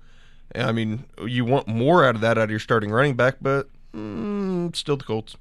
I 0.56 0.72
mean, 0.72 1.06
you 1.26 1.46
want 1.46 1.68
more 1.68 2.04
out 2.04 2.16
of 2.16 2.22
that 2.22 2.38
out 2.40 2.46
of 2.46 2.50
your 2.50 2.60
starting 2.60 2.90
running 2.90 3.16
back, 3.16 3.36
but 3.40 3.70
mm, 3.94 4.76
still 4.76 4.98
the 4.98 5.04
Colts. 5.06 5.38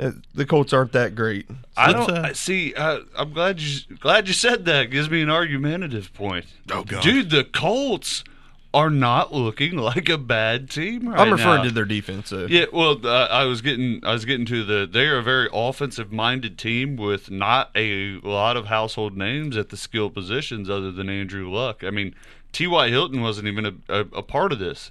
Uh, 0.00 0.12
The 0.34 0.46
Colts 0.46 0.72
aren't 0.72 0.92
that 0.92 1.14
great. 1.14 1.46
I 1.76 1.92
don't 1.92 2.10
uh, 2.10 2.32
see. 2.34 2.74
I, 2.76 3.00
I'm 3.16 3.32
glad 3.32 3.60
you 3.60 3.96
glad 3.96 4.28
you 4.28 4.34
said 4.34 4.64
that. 4.64 4.90
Gives 4.90 5.10
me 5.10 5.20
an 5.22 5.30
argumentative 5.30 6.12
point. 6.14 6.46
Oh, 6.70 6.84
God. 6.84 7.02
dude, 7.02 7.30
the 7.30 7.44
Colts 7.44 8.24
are 8.72 8.88
not 8.90 9.32
looking 9.32 9.76
like 9.76 10.08
a 10.08 10.16
bad 10.18 10.70
team 10.70 11.08
right 11.08 11.18
I'm 11.20 11.32
referring 11.32 11.58
now. 11.58 11.64
to 11.64 11.70
their 11.70 11.84
defense. 11.84 12.28
So. 12.30 12.46
Yeah, 12.48 12.66
well, 12.72 13.04
uh, 13.04 13.26
I 13.26 13.44
was 13.44 13.60
getting, 13.62 14.00
I 14.04 14.12
was 14.12 14.24
getting 14.24 14.46
to 14.46 14.64
the. 14.64 14.88
They 14.90 15.06
are 15.06 15.18
a 15.18 15.22
very 15.22 15.48
offensive-minded 15.52 16.56
team 16.56 16.96
with 16.96 17.30
not 17.30 17.70
a 17.74 18.18
lot 18.22 18.56
of 18.56 18.66
household 18.66 19.16
names 19.16 19.56
at 19.56 19.68
the 19.70 19.76
skill 19.76 20.08
positions 20.08 20.70
other 20.70 20.92
than 20.92 21.10
Andrew 21.10 21.50
Luck. 21.50 21.82
I 21.84 21.90
mean, 21.90 22.14
T.Y. 22.52 22.88
Hilton 22.88 23.20
wasn't 23.20 23.48
even 23.48 23.66
a, 23.66 23.72
a, 23.88 24.00
a 24.16 24.22
part 24.22 24.52
of 24.52 24.58
this. 24.58 24.90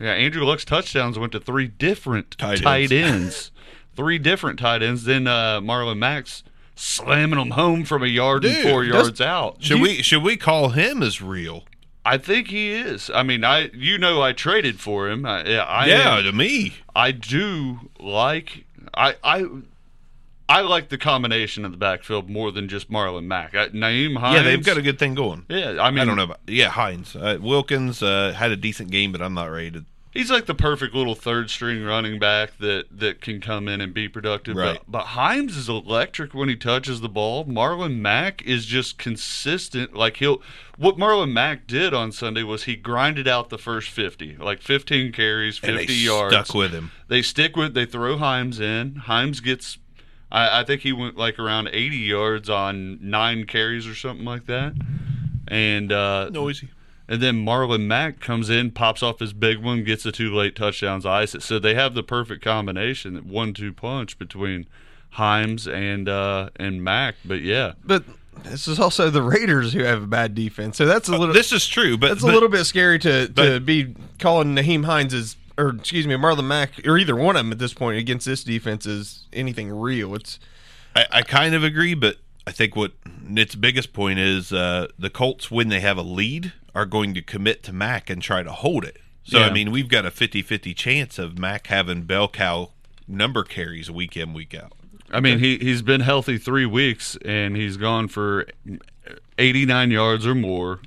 Yeah, 0.00 0.12
Andrew 0.12 0.44
Luck's 0.44 0.64
touchdowns 0.64 1.18
went 1.18 1.32
to 1.32 1.40
three 1.40 1.68
different 1.68 2.36
Tight 2.36 2.62
tight, 2.62 2.90
ends. 2.90 2.92
ends, 2.92 3.50
three 3.96 4.18
different 4.18 4.58
tight 4.58 4.82
ends. 4.82 5.04
Then 5.04 5.26
uh, 5.26 5.60
Marlon 5.60 5.98
Mack 5.98 6.26
slamming 6.74 7.38
them 7.38 7.52
home 7.52 7.84
from 7.84 8.02
a 8.02 8.06
yard 8.06 8.42
Dude, 8.42 8.56
and 8.56 8.68
four 8.68 8.84
yards 8.84 9.20
out. 9.20 9.62
Should 9.62 9.80
we 9.80 10.02
should 10.02 10.22
we 10.22 10.36
call 10.36 10.70
him 10.70 11.02
as 11.02 11.22
real? 11.22 11.64
I 12.06 12.18
think 12.18 12.48
he 12.48 12.72
is. 12.72 13.10
I 13.14 13.22
mean, 13.22 13.44
I 13.44 13.70
you 13.72 13.98
know 13.98 14.20
I 14.22 14.32
traded 14.32 14.80
for 14.80 15.08
him. 15.08 15.24
I, 15.24 15.44
yeah, 15.44 15.64
I 15.64 15.86
yeah, 15.86 16.18
am- 16.18 16.24
to 16.24 16.32
me. 16.32 16.74
I 16.94 17.12
do 17.12 17.90
like 17.98 18.64
I 18.92 19.16
I 19.24 19.46
I 20.48 20.60
like 20.60 20.90
the 20.90 20.98
combination 20.98 21.64
of 21.64 21.70
the 21.72 21.78
backfield 21.78 22.28
more 22.28 22.52
than 22.52 22.68
just 22.68 22.90
Marlon 22.90 23.24
Mack. 23.24 23.54
I, 23.54 23.68
Nyheim 23.68 24.18
Hines. 24.18 24.36
Yeah, 24.36 24.42
they've 24.42 24.64
got 24.64 24.76
a 24.76 24.82
good 24.82 24.98
thing 24.98 25.14
going. 25.14 25.46
Yeah, 25.48 25.78
I 25.80 25.90
mean, 25.90 26.00
I 26.00 26.04
don't 26.04 26.16
know 26.16 26.24
about 26.24 26.40
yeah 26.46 26.68
Hines 26.68 27.16
uh, 27.16 27.38
Wilkins 27.40 28.02
uh, 28.02 28.34
had 28.36 28.50
a 28.50 28.56
decent 28.56 28.90
game, 28.90 29.12
but 29.12 29.22
I'm 29.22 29.34
not 29.34 29.46
ready 29.46 29.70
to. 29.72 29.84
He's 30.14 30.30
like 30.30 30.46
the 30.46 30.54
perfect 30.54 30.94
little 30.94 31.16
third 31.16 31.50
string 31.50 31.82
running 31.84 32.20
back 32.20 32.56
that 32.58 32.84
that 32.92 33.20
can 33.20 33.40
come 33.40 33.66
in 33.66 33.80
and 33.80 33.92
be 33.92 34.08
productive. 34.08 34.54
Right. 34.56 34.78
But, 34.86 34.90
but 34.90 35.04
Hines 35.08 35.56
is 35.56 35.68
electric 35.68 36.32
when 36.32 36.48
he 36.48 36.54
touches 36.54 37.00
the 37.00 37.08
ball. 37.08 37.44
Marlon 37.44 37.98
Mack 37.98 38.40
is 38.42 38.64
just 38.64 38.96
consistent. 38.96 39.94
Like 39.94 40.18
he'll 40.18 40.40
what 40.78 40.96
Marlon 40.96 41.32
Mack 41.32 41.66
did 41.66 41.92
on 41.92 42.12
Sunday 42.12 42.44
was 42.44 42.62
he 42.64 42.76
grinded 42.76 43.26
out 43.26 43.48
the 43.50 43.58
first 43.58 43.90
fifty, 43.90 44.36
like 44.36 44.62
fifteen 44.62 45.10
carries, 45.10 45.58
And 45.62 45.78
fifty 45.78 45.94
they 45.94 46.00
yards. 46.06 46.32
stuck 46.32 46.54
with 46.54 46.70
him. 46.70 46.92
They 47.08 47.20
stick 47.20 47.56
with. 47.56 47.74
They 47.74 47.84
throw 47.86 48.16
Hines 48.16 48.60
in. 48.60 48.94
Hines 48.94 49.40
gets. 49.40 49.78
I, 50.30 50.60
I 50.60 50.64
think 50.64 50.82
he 50.82 50.92
went 50.92 51.16
like 51.16 51.40
around 51.40 51.68
eighty 51.72 51.96
yards 51.98 52.48
on 52.48 52.98
nine 53.02 53.46
carries 53.46 53.84
or 53.84 53.96
something 53.96 54.24
like 54.24 54.46
that. 54.46 54.74
And 55.48 55.90
uh, 55.92 56.30
Noisy. 56.30 56.70
And 57.06 57.20
then 57.22 57.44
Marlon 57.44 57.82
Mack 57.86 58.20
comes 58.20 58.48
in, 58.48 58.70
pops 58.70 59.02
off 59.02 59.18
his 59.18 59.32
big 59.34 59.58
one, 59.58 59.84
gets 59.84 60.04
the 60.04 60.12
two 60.12 60.34
late 60.34 60.56
touchdowns, 60.56 61.04
ice 61.04 61.34
it. 61.34 61.42
So 61.42 61.58
they 61.58 61.74
have 61.74 61.94
the 61.94 62.02
perfect 62.02 62.42
combination, 62.42 63.28
one-two 63.28 63.74
punch 63.74 64.18
between 64.18 64.66
Hines 65.10 65.68
and 65.68 66.08
uh, 66.08 66.48
and 66.56 66.82
Mack. 66.82 67.16
But 67.24 67.42
yeah, 67.42 67.72
But 67.84 68.04
this 68.44 68.66
is 68.66 68.80
also 68.80 69.10
the 69.10 69.22
Raiders 69.22 69.72
who 69.74 69.84
have 69.84 70.02
a 70.02 70.06
bad 70.06 70.34
defense, 70.34 70.76
so 70.76 70.86
that's 70.86 71.08
a 71.08 71.16
little. 71.16 71.34
This 71.34 71.52
is 71.52 71.66
true, 71.68 71.96
but 71.96 72.08
that's 72.08 72.22
but- 72.22 72.30
a 72.30 72.32
little 72.34 72.48
bit 72.48 72.64
scary 72.64 72.98
to 73.00 73.26
to 73.28 73.32
but- 73.32 73.66
be 73.66 73.94
calling 74.18 74.54
Nyheim 74.56 74.84
Hines 74.86 75.12
as, 75.14 75.36
or 75.58 75.68
excuse 75.76 76.06
me, 76.06 76.14
Marlon 76.16 76.46
Mack, 76.46 76.84
or 76.86 76.98
either 76.98 77.14
one 77.14 77.36
of 77.36 77.40
them 77.44 77.52
at 77.52 77.58
this 77.58 77.74
point 77.74 77.98
against 77.98 78.26
this 78.26 78.42
defense 78.42 78.86
is 78.86 79.26
anything 79.32 79.70
real. 79.70 80.14
It's 80.14 80.40
I, 80.96 81.06
I 81.12 81.22
kind 81.22 81.54
of 81.54 81.62
agree, 81.62 81.94
but 81.94 82.16
I 82.46 82.50
think 82.50 82.74
what 82.74 82.92
its 83.28 83.54
biggest 83.54 83.92
point 83.92 84.18
is 84.18 84.52
uh, 84.52 84.88
the 84.98 85.10
Colts, 85.10 85.50
when 85.50 85.68
they 85.68 85.80
have 85.80 85.96
a 85.96 86.02
lead, 86.02 86.52
are 86.74 86.86
going 86.86 87.14
to 87.14 87.22
commit 87.22 87.62
to 87.64 87.72
Mack 87.72 88.10
and 88.10 88.20
try 88.22 88.42
to 88.42 88.52
hold 88.52 88.84
it. 88.84 88.98
So, 89.22 89.38
Yeah. 89.38 89.46
I 89.46 89.52
mean, 89.52 89.70
we've 89.70 89.88
got 89.88 90.04
a 90.04 90.10
50 90.10 90.42
50 90.42 90.74
chance 90.74 91.18
of 91.18 91.38
Mack 91.38 91.68
having 91.68 92.02
bell 92.02 92.28
cow 92.28 92.70
number 93.08 93.42
carries 93.44 93.90
week 93.90 94.16
in, 94.16 94.32
week 94.34 94.54
out. 94.54 94.72
I 95.10 95.20
mean 95.20 95.38
he 95.38 95.58
he's 95.58 95.82
been 95.82 96.00
healthy 96.00 96.38
three 96.38 96.66
weeks 96.66 97.16
and 97.24 97.54
he's 97.56 97.76
gone 97.76 98.08
for 98.08 98.46
eighty-nine 99.38 99.90
yards 99.90 100.26
or 100.26 100.34
more. 100.34 100.80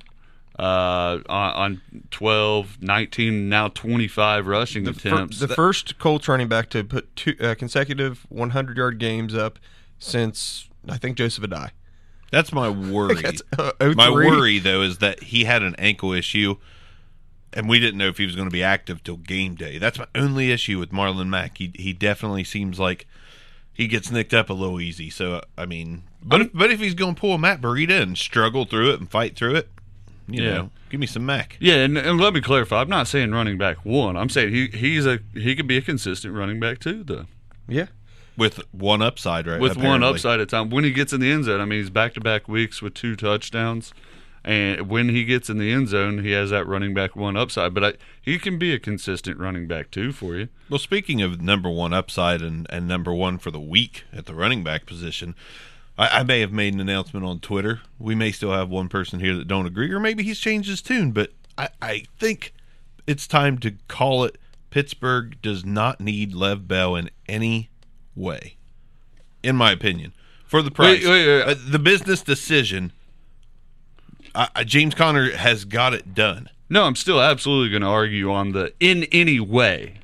Uh, 0.58 1.20
on, 1.28 1.52
on 1.52 1.82
12, 2.10 2.82
19, 2.82 3.48
now 3.48 3.68
25 3.68 4.48
rushing 4.48 4.82
the, 4.82 4.92
fir- 4.92 5.08
attempts. 5.10 5.38
the 5.38 5.46
first 5.46 6.00
Colts 6.00 6.26
running 6.26 6.48
back 6.48 6.68
to 6.70 6.82
put 6.82 7.14
two 7.14 7.36
uh, 7.40 7.54
consecutive 7.54 8.26
100 8.28 8.76
yard 8.76 8.98
games 8.98 9.36
up 9.36 9.60
since 10.00 10.68
I 10.88 10.98
think 10.98 11.16
Joseph 11.16 11.44
Addai. 11.44 11.70
That's 12.30 12.52
my 12.52 12.68
worry. 12.68 13.14
That's, 13.22 13.42
uh, 13.58 13.72
my 13.96 14.10
worry, 14.10 14.58
though, 14.58 14.82
is 14.82 14.98
that 14.98 15.22
he 15.24 15.44
had 15.44 15.62
an 15.62 15.74
ankle 15.78 16.12
issue, 16.12 16.56
and 17.52 17.68
we 17.68 17.78
didn't 17.80 17.98
know 17.98 18.08
if 18.08 18.18
he 18.18 18.26
was 18.26 18.36
going 18.36 18.48
to 18.48 18.52
be 18.52 18.62
active 18.62 19.02
till 19.02 19.16
game 19.16 19.54
day. 19.54 19.78
That's 19.78 19.98
my 19.98 20.06
only 20.14 20.50
issue 20.52 20.78
with 20.78 20.90
Marlon 20.92 21.28
Mack. 21.28 21.58
He 21.58 21.72
he 21.74 21.92
definitely 21.92 22.44
seems 22.44 22.78
like 22.78 23.06
he 23.72 23.86
gets 23.86 24.10
nicked 24.10 24.34
up 24.34 24.50
a 24.50 24.52
little 24.52 24.80
easy. 24.80 25.08
So 25.10 25.42
I 25.56 25.64
mean, 25.66 26.02
but 26.22 26.42
if, 26.42 26.52
but 26.52 26.70
if 26.70 26.80
he's 26.80 26.94
going 26.94 27.14
to 27.14 27.20
pull 27.20 27.34
a 27.34 27.38
Matt 27.38 27.60
Burita 27.60 28.00
and 28.02 28.18
struggle 28.18 28.64
through 28.66 28.90
it 28.92 29.00
and 29.00 29.10
fight 29.10 29.34
through 29.36 29.54
it, 29.54 29.70
you 30.26 30.42
Yeah. 30.42 30.50
know, 30.54 30.70
give 30.90 31.00
me 31.00 31.06
some 31.06 31.24
Mack. 31.24 31.56
Yeah, 31.60 31.76
and, 31.76 31.96
and 31.96 32.20
let 32.20 32.34
me 32.34 32.40
clarify. 32.42 32.82
I'm 32.82 32.88
not 32.90 33.08
saying 33.08 33.30
running 33.32 33.56
back 33.56 33.84
one. 33.86 34.16
I'm 34.16 34.28
saying 34.28 34.52
he 34.52 34.66
he's 34.68 35.06
a 35.06 35.20
he 35.32 35.56
could 35.56 35.66
be 35.66 35.78
a 35.78 35.82
consistent 35.82 36.34
running 36.34 36.60
back 36.60 36.78
too, 36.80 37.02
though. 37.04 37.24
Yeah. 37.66 37.86
With 38.38 38.60
one 38.72 39.02
upside, 39.02 39.46
right? 39.48 39.60
With 39.60 39.76
one 39.76 40.04
upside 40.04 40.38
at 40.38 40.48
time. 40.48 40.70
When 40.70 40.84
he 40.84 40.92
gets 40.92 41.12
in 41.12 41.20
the 41.20 41.30
end 41.30 41.44
zone, 41.44 41.60
I 41.60 41.64
mean, 41.64 41.80
he's 41.80 41.90
back 41.90 42.14
to 42.14 42.20
back 42.20 42.46
weeks 42.46 42.80
with 42.80 42.94
two 42.94 43.16
touchdowns, 43.16 43.92
and 44.44 44.88
when 44.88 45.08
he 45.08 45.24
gets 45.24 45.50
in 45.50 45.58
the 45.58 45.72
end 45.72 45.88
zone, 45.88 46.22
he 46.22 46.30
has 46.30 46.50
that 46.50 46.64
running 46.66 46.94
back 46.94 47.16
one 47.16 47.36
upside. 47.36 47.74
But 47.74 47.84
I, 47.84 47.92
he 48.22 48.38
can 48.38 48.56
be 48.56 48.72
a 48.72 48.78
consistent 48.78 49.38
running 49.38 49.66
back 49.66 49.90
too 49.90 50.12
for 50.12 50.36
you. 50.36 50.48
Well, 50.70 50.78
speaking 50.78 51.20
of 51.20 51.42
number 51.42 51.68
one 51.68 51.92
upside 51.92 52.40
and, 52.40 52.66
and 52.70 52.86
number 52.86 53.12
one 53.12 53.38
for 53.38 53.50
the 53.50 53.60
week 53.60 54.04
at 54.12 54.26
the 54.26 54.34
running 54.34 54.62
back 54.62 54.86
position, 54.86 55.34
I, 55.98 56.20
I 56.20 56.22
may 56.22 56.38
have 56.40 56.52
made 56.52 56.74
an 56.74 56.80
announcement 56.80 57.26
on 57.26 57.40
Twitter. 57.40 57.80
We 57.98 58.14
may 58.14 58.30
still 58.30 58.52
have 58.52 58.70
one 58.70 58.88
person 58.88 59.18
here 59.18 59.36
that 59.36 59.48
don't 59.48 59.66
agree, 59.66 59.92
or 59.92 59.98
maybe 59.98 60.22
he's 60.22 60.38
changed 60.38 60.68
his 60.70 60.80
tune. 60.80 61.10
But 61.10 61.32
I, 61.58 61.70
I 61.82 62.04
think 62.20 62.54
it's 63.06 63.26
time 63.26 63.58
to 63.58 63.74
call 63.88 64.22
it. 64.22 64.38
Pittsburgh 64.70 65.36
does 65.42 65.64
not 65.64 66.00
need 66.00 66.34
Lev 66.34 66.68
Bell 66.68 66.94
in 66.94 67.10
any 67.28 67.70
way, 68.18 68.56
in 69.42 69.56
my 69.56 69.72
opinion, 69.72 70.12
for 70.44 70.60
the 70.62 70.70
price. 70.70 71.04
Wait, 71.04 71.08
wait, 71.10 71.26
wait. 71.26 71.42
Uh, 71.42 71.54
the 71.68 71.78
business 71.78 72.22
decision. 72.22 72.92
I, 74.34 74.48
I- 74.54 74.64
James 74.64 74.94
Conner 74.94 75.30
has 75.36 75.64
got 75.64 75.94
it 75.94 76.14
done. 76.14 76.48
No, 76.70 76.84
I'm 76.84 76.96
still 76.96 77.20
absolutely 77.20 77.70
going 77.70 77.82
to 77.82 77.88
argue 77.88 78.30
on 78.30 78.52
the 78.52 78.74
in 78.78 79.04
any 79.04 79.40
way. 79.40 79.94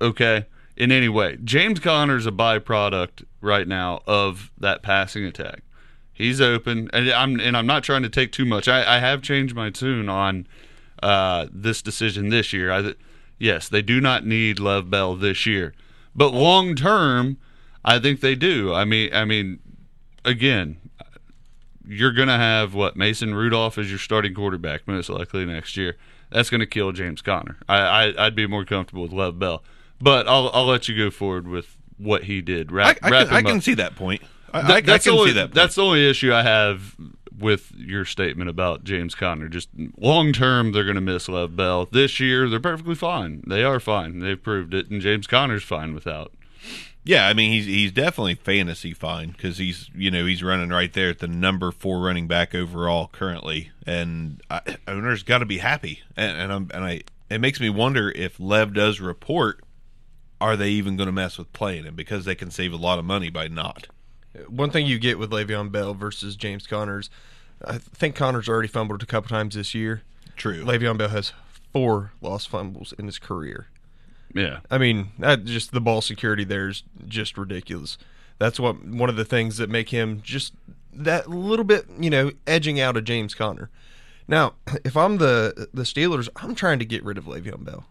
Okay, 0.00 0.46
in 0.76 0.90
any 0.90 1.08
way, 1.08 1.38
James 1.44 1.80
Conner 1.80 2.16
is 2.16 2.26
a 2.26 2.32
byproduct 2.32 3.24
right 3.40 3.68
now 3.68 4.02
of 4.06 4.50
that 4.58 4.82
passing 4.82 5.24
attack. 5.24 5.62
He's 6.12 6.40
open, 6.40 6.88
and 6.92 7.10
I'm 7.10 7.40
and 7.40 7.56
I'm 7.56 7.66
not 7.66 7.84
trying 7.84 8.02
to 8.04 8.08
take 8.08 8.32
too 8.32 8.44
much. 8.44 8.68
I, 8.68 8.96
I 8.96 8.98
have 9.00 9.20
changed 9.20 9.54
my 9.54 9.68
tune 9.70 10.08
on 10.08 10.46
uh, 11.02 11.46
this 11.52 11.82
decision 11.82 12.28
this 12.30 12.52
year. 12.52 12.70
I, 12.72 12.94
yes, 13.38 13.68
they 13.68 13.82
do 13.82 14.00
not 14.00 14.24
need 14.24 14.58
Lev 14.60 14.88
Bell 14.90 15.14
this 15.16 15.44
year, 15.44 15.74
but 16.14 16.32
long 16.32 16.74
term, 16.74 17.36
I 17.84 17.98
think 17.98 18.20
they 18.20 18.34
do. 18.34 18.72
I 18.72 18.84
mean, 18.84 19.12
I 19.12 19.24
mean, 19.24 19.58
again, 20.24 20.78
you're 21.86 22.12
going 22.12 22.28
to 22.28 22.36
have 22.38 22.74
what 22.74 22.96
Mason 22.96 23.34
Rudolph 23.34 23.76
as 23.78 23.90
your 23.90 23.98
starting 23.98 24.34
quarterback 24.34 24.86
most 24.88 25.08
likely 25.08 25.44
next 25.44 25.76
year. 25.76 25.96
That's 26.30 26.50
going 26.50 26.60
to 26.60 26.66
kill 26.66 26.92
James 26.92 27.22
Conner. 27.22 27.58
I, 27.68 27.78
I 27.78 28.26
I'd 28.26 28.34
be 28.34 28.46
more 28.46 28.64
comfortable 28.64 29.02
with 29.02 29.12
Lev 29.12 29.38
Bell, 29.38 29.62
but 30.00 30.26
I'll 30.26 30.50
I'll 30.52 30.66
let 30.66 30.88
you 30.88 30.96
go 30.96 31.10
forward 31.10 31.46
with 31.46 31.76
what 31.98 32.24
he 32.24 32.40
did. 32.40 32.70
I, 32.70 32.74
Wrap, 32.74 32.98
I, 33.02 33.10
wrap 33.10 33.28
can, 33.28 33.36
I 33.36 33.42
can 33.42 33.60
see 33.60 33.74
that 33.74 33.94
point. 33.94 34.22
I, 34.52 34.60
Th- 34.62 34.72
I, 34.72 34.76
I 34.76 34.80
that's 34.80 35.04
can 35.04 35.12
the 35.14 35.18
only, 35.18 35.30
see 35.30 35.34
that. 35.34 35.46
Point. 35.46 35.54
That's 35.54 35.74
the 35.74 35.82
only 35.82 36.08
issue 36.08 36.32
I 36.32 36.42
have 36.42 36.96
with 37.38 37.72
your 37.76 38.04
statement 38.04 38.48
about 38.48 38.84
James 38.84 39.14
Conner. 39.14 39.48
Just 39.48 39.68
long 39.98 40.32
term, 40.32 40.72
they're 40.72 40.84
going 40.84 40.94
to 40.94 41.00
miss 41.00 41.28
Lev 41.28 41.54
Bell. 41.54 41.86
This 41.90 42.18
year, 42.18 42.48
they're 42.48 42.60
perfectly 42.60 42.94
fine. 42.94 43.42
They 43.46 43.62
are 43.62 43.78
fine. 43.78 44.20
They've 44.20 44.42
proved 44.42 44.72
it, 44.74 44.90
and 44.90 45.00
James 45.00 45.26
Conner's 45.26 45.64
fine 45.64 45.94
without. 45.94 46.32
Yeah, 47.04 47.28
I 47.28 47.34
mean 47.34 47.52
he's 47.52 47.66
he's 47.66 47.92
definitely 47.92 48.34
fantasy 48.34 48.94
fine 48.94 49.30
because 49.32 49.58
he's 49.58 49.90
you 49.94 50.10
know 50.10 50.24
he's 50.24 50.42
running 50.42 50.70
right 50.70 50.92
there 50.92 51.10
at 51.10 51.18
the 51.18 51.28
number 51.28 51.70
four 51.70 52.00
running 52.00 52.26
back 52.26 52.54
overall 52.54 53.08
currently, 53.08 53.70
and 53.86 54.42
I, 54.50 54.78
owners 54.88 55.22
got 55.22 55.38
to 55.38 55.46
be 55.46 55.58
happy. 55.58 56.00
And, 56.16 56.36
and 56.36 56.52
I'm 56.52 56.70
and 56.72 56.84
I 56.84 57.02
it 57.28 57.40
makes 57.40 57.60
me 57.60 57.68
wonder 57.68 58.10
if 58.10 58.40
Lev 58.40 58.72
does 58.72 59.00
report, 59.00 59.62
are 60.40 60.56
they 60.56 60.70
even 60.70 60.96
going 60.96 61.06
to 61.06 61.12
mess 61.12 61.36
with 61.36 61.52
playing 61.52 61.84
him 61.84 61.94
because 61.94 62.24
they 62.24 62.34
can 62.34 62.50
save 62.50 62.72
a 62.72 62.76
lot 62.76 62.98
of 62.98 63.04
money 63.04 63.30
by 63.30 63.48
not. 63.48 63.88
One 64.48 64.70
thing 64.70 64.86
you 64.86 64.98
get 64.98 65.18
with 65.18 65.30
Le'Veon 65.30 65.70
Bell 65.70 65.94
versus 65.94 66.36
James 66.36 66.66
Connors, 66.66 67.08
I 67.64 67.78
think 67.78 68.16
Connors 68.16 68.48
already 68.48 68.68
fumbled 68.68 69.02
a 69.02 69.06
couple 69.06 69.28
times 69.28 69.54
this 69.54 69.74
year. 69.74 70.02
True. 70.36 70.64
Le'Veon 70.64 70.98
Bell 70.98 71.08
has 71.10 71.32
four 71.72 72.12
lost 72.20 72.48
fumbles 72.48 72.92
in 72.98 73.06
his 73.06 73.18
career. 73.18 73.68
Yeah. 74.34 74.60
I 74.70 74.78
mean, 74.78 75.08
that 75.18 75.44
just 75.44 75.72
the 75.72 75.80
ball 75.80 76.00
security 76.00 76.44
there 76.44 76.68
is 76.68 76.82
just 77.06 77.38
ridiculous. 77.38 77.96
That's 78.38 78.58
what 78.58 78.84
one 78.84 79.08
of 79.08 79.16
the 79.16 79.24
things 79.24 79.56
that 79.58 79.70
make 79.70 79.90
him 79.90 80.20
just 80.22 80.54
that 80.92 81.30
little 81.30 81.64
bit, 81.64 81.86
you 81.98 82.10
know, 82.10 82.32
edging 82.46 82.80
out 82.80 82.96
of 82.96 83.04
James 83.04 83.34
Conner. 83.34 83.70
Now, 84.26 84.54
if 84.84 84.96
I'm 84.96 85.18
the 85.18 85.68
the 85.72 85.82
Steelers, 85.84 86.28
I'm 86.36 86.54
trying 86.54 86.78
to 86.80 86.84
get 86.84 87.04
rid 87.04 87.16
of 87.18 87.24
Le'Veon 87.26 87.64
Bell. 87.64 87.86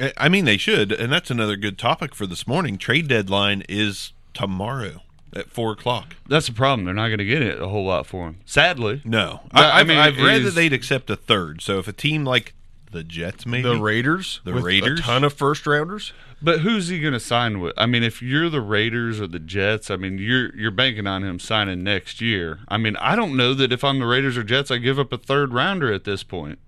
I- 0.00 0.12
I 0.16 0.28
mean 0.28 0.44
they 0.44 0.56
should, 0.56 0.92
and 0.92 1.12
that's 1.12 1.30
another 1.30 1.56
good 1.56 1.78
topic 1.78 2.14
for 2.14 2.26
this 2.26 2.46
morning. 2.46 2.78
Trade 2.78 3.08
deadline 3.08 3.62
is 3.68 4.12
tomorrow 4.32 5.02
at 5.34 5.50
four 5.50 5.72
o'clock. 5.72 6.14
That's 6.28 6.46
the 6.46 6.52
problem. 6.52 6.84
They're 6.84 6.94
not 6.94 7.08
going 7.08 7.18
to 7.18 7.24
get 7.24 7.42
it 7.42 7.60
a 7.60 7.66
whole 7.68 7.86
lot 7.86 8.06
for 8.06 8.28
him. 8.28 8.38
Sadly. 8.44 9.02
No, 9.04 9.40
But, 9.52 9.64
I, 9.64 9.70
I 9.70 9.80
I've, 9.80 9.86
mean, 9.88 9.98
I've 9.98 10.16
read 10.18 10.42
is- 10.42 10.44
that 10.54 10.60
they'd 10.60 10.72
accept 10.72 11.10
a 11.10 11.16
third. 11.16 11.60
So 11.62 11.78
if 11.80 11.88
a 11.88 11.92
team 11.92 12.24
like 12.24 12.54
the 12.94 13.04
Jets, 13.04 13.44
maybe 13.44 13.62
The 13.68 13.76
Raiders, 13.78 14.40
The 14.44 14.54
with 14.54 14.64
Raiders? 14.64 15.00
a 15.00 15.02
ton 15.02 15.24
of 15.24 15.34
first 15.34 15.66
rounders. 15.66 16.12
But 16.40 16.60
who's 16.60 16.88
he 16.88 17.00
going 17.00 17.12
to 17.12 17.20
sign 17.20 17.60
with? 17.60 17.74
I 17.76 17.86
mean, 17.86 18.02
if 18.02 18.22
you're 18.22 18.48
the 18.48 18.60
Raiders 18.60 19.20
or 19.20 19.26
the 19.26 19.38
Jets, 19.38 19.90
I 19.90 19.96
mean, 19.96 20.18
you're 20.18 20.54
you're 20.56 20.70
banking 20.70 21.06
on 21.06 21.22
him 21.22 21.38
signing 21.38 21.82
next 21.82 22.20
year. 22.20 22.60
I 22.68 22.76
mean, 22.78 22.96
I 22.96 23.16
don't 23.16 23.36
know 23.36 23.54
that 23.54 23.72
if 23.72 23.84
I'm 23.84 23.98
the 23.98 24.06
Raiders 24.06 24.36
or 24.36 24.42
Jets, 24.44 24.70
I 24.70 24.78
give 24.78 24.98
up 24.98 25.12
a 25.12 25.18
third 25.18 25.52
rounder 25.52 25.92
at 25.92 26.04
this 26.04 26.22
point. 26.22 26.58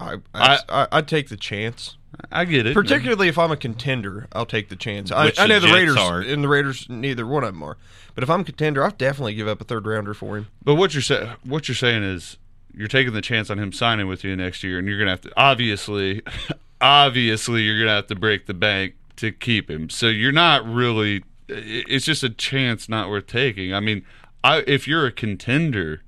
I, 0.00 0.16
I, 0.34 0.58
I 0.68 0.88
I'd 0.92 1.08
take 1.08 1.28
the 1.28 1.36
chance. 1.36 1.96
I 2.30 2.44
get 2.44 2.66
it. 2.66 2.74
Particularly 2.74 3.28
if 3.28 3.38
I'm 3.38 3.50
a 3.52 3.56
contender, 3.56 4.26
I'll 4.32 4.44
take 4.46 4.68
the 4.68 4.76
chance. 4.76 5.10
I, 5.10 5.26
Which 5.26 5.38
I 5.40 5.46
know 5.46 5.54
the 5.60 5.60
the, 5.60 5.66
Jets 5.68 5.74
Raiders 5.78 5.96
aren't. 5.96 6.26
and 6.28 6.44
the 6.44 6.48
Raiders, 6.48 6.86
neither 6.88 7.26
one 7.26 7.42
of 7.44 7.54
them 7.54 7.62
are. 7.62 7.78
But 8.14 8.22
if 8.24 8.28
I'm 8.30 8.40
a 8.40 8.44
contender, 8.44 8.84
I'll 8.84 8.90
definitely 8.90 9.34
give 9.34 9.48
up 9.48 9.60
a 9.60 9.64
third 9.64 9.86
rounder 9.86 10.12
for 10.12 10.36
him. 10.36 10.48
But 10.62 10.74
what 10.74 10.92
you're 10.94 11.02
saying, 11.02 11.30
what 11.44 11.68
you're 11.68 11.74
saying 11.74 12.02
is, 12.02 12.36
you're 12.74 12.88
taking 12.88 13.12
the 13.12 13.20
chance 13.20 13.50
on 13.50 13.58
him 13.58 13.72
signing 13.72 14.08
with 14.08 14.24
you 14.24 14.34
next 14.36 14.62
year, 14.62 14.78
and 14.78 14.88
you're 14.88 14.98
gonna 14.98 15.10
have 15.10 15.20
to 15.22 15.32
obviously, 15.36 16.22
obviously, 16.80 17.62
you're 17.62 17.78
gonna 17.78 17.96
have 17.96 18.06
to 18.08 18.14
break 18.14 18.46
the 18.46 18.54
bank 18.54 18.94
to 19.16 19.32
keep 19.32 19.70
him. 19.70 19.90
So 19.90 20.08
you're 20.08 20.32
not 20.32 20.66
really 20.66 21.22
it's 21.52 22.04
just 22.04 22.22
a 22.22 22.30
chance 22.30 22.88
not 22.88 23.08
worth 23.08 23.26
taking. 23.26 23.74
I 23.74 23.80
mean, 23.80 24.04
I 24.42 24.58
if 24.66 24.86
you're 24.86 25.06
a 25.06 25.12
contender, 25.12 26.02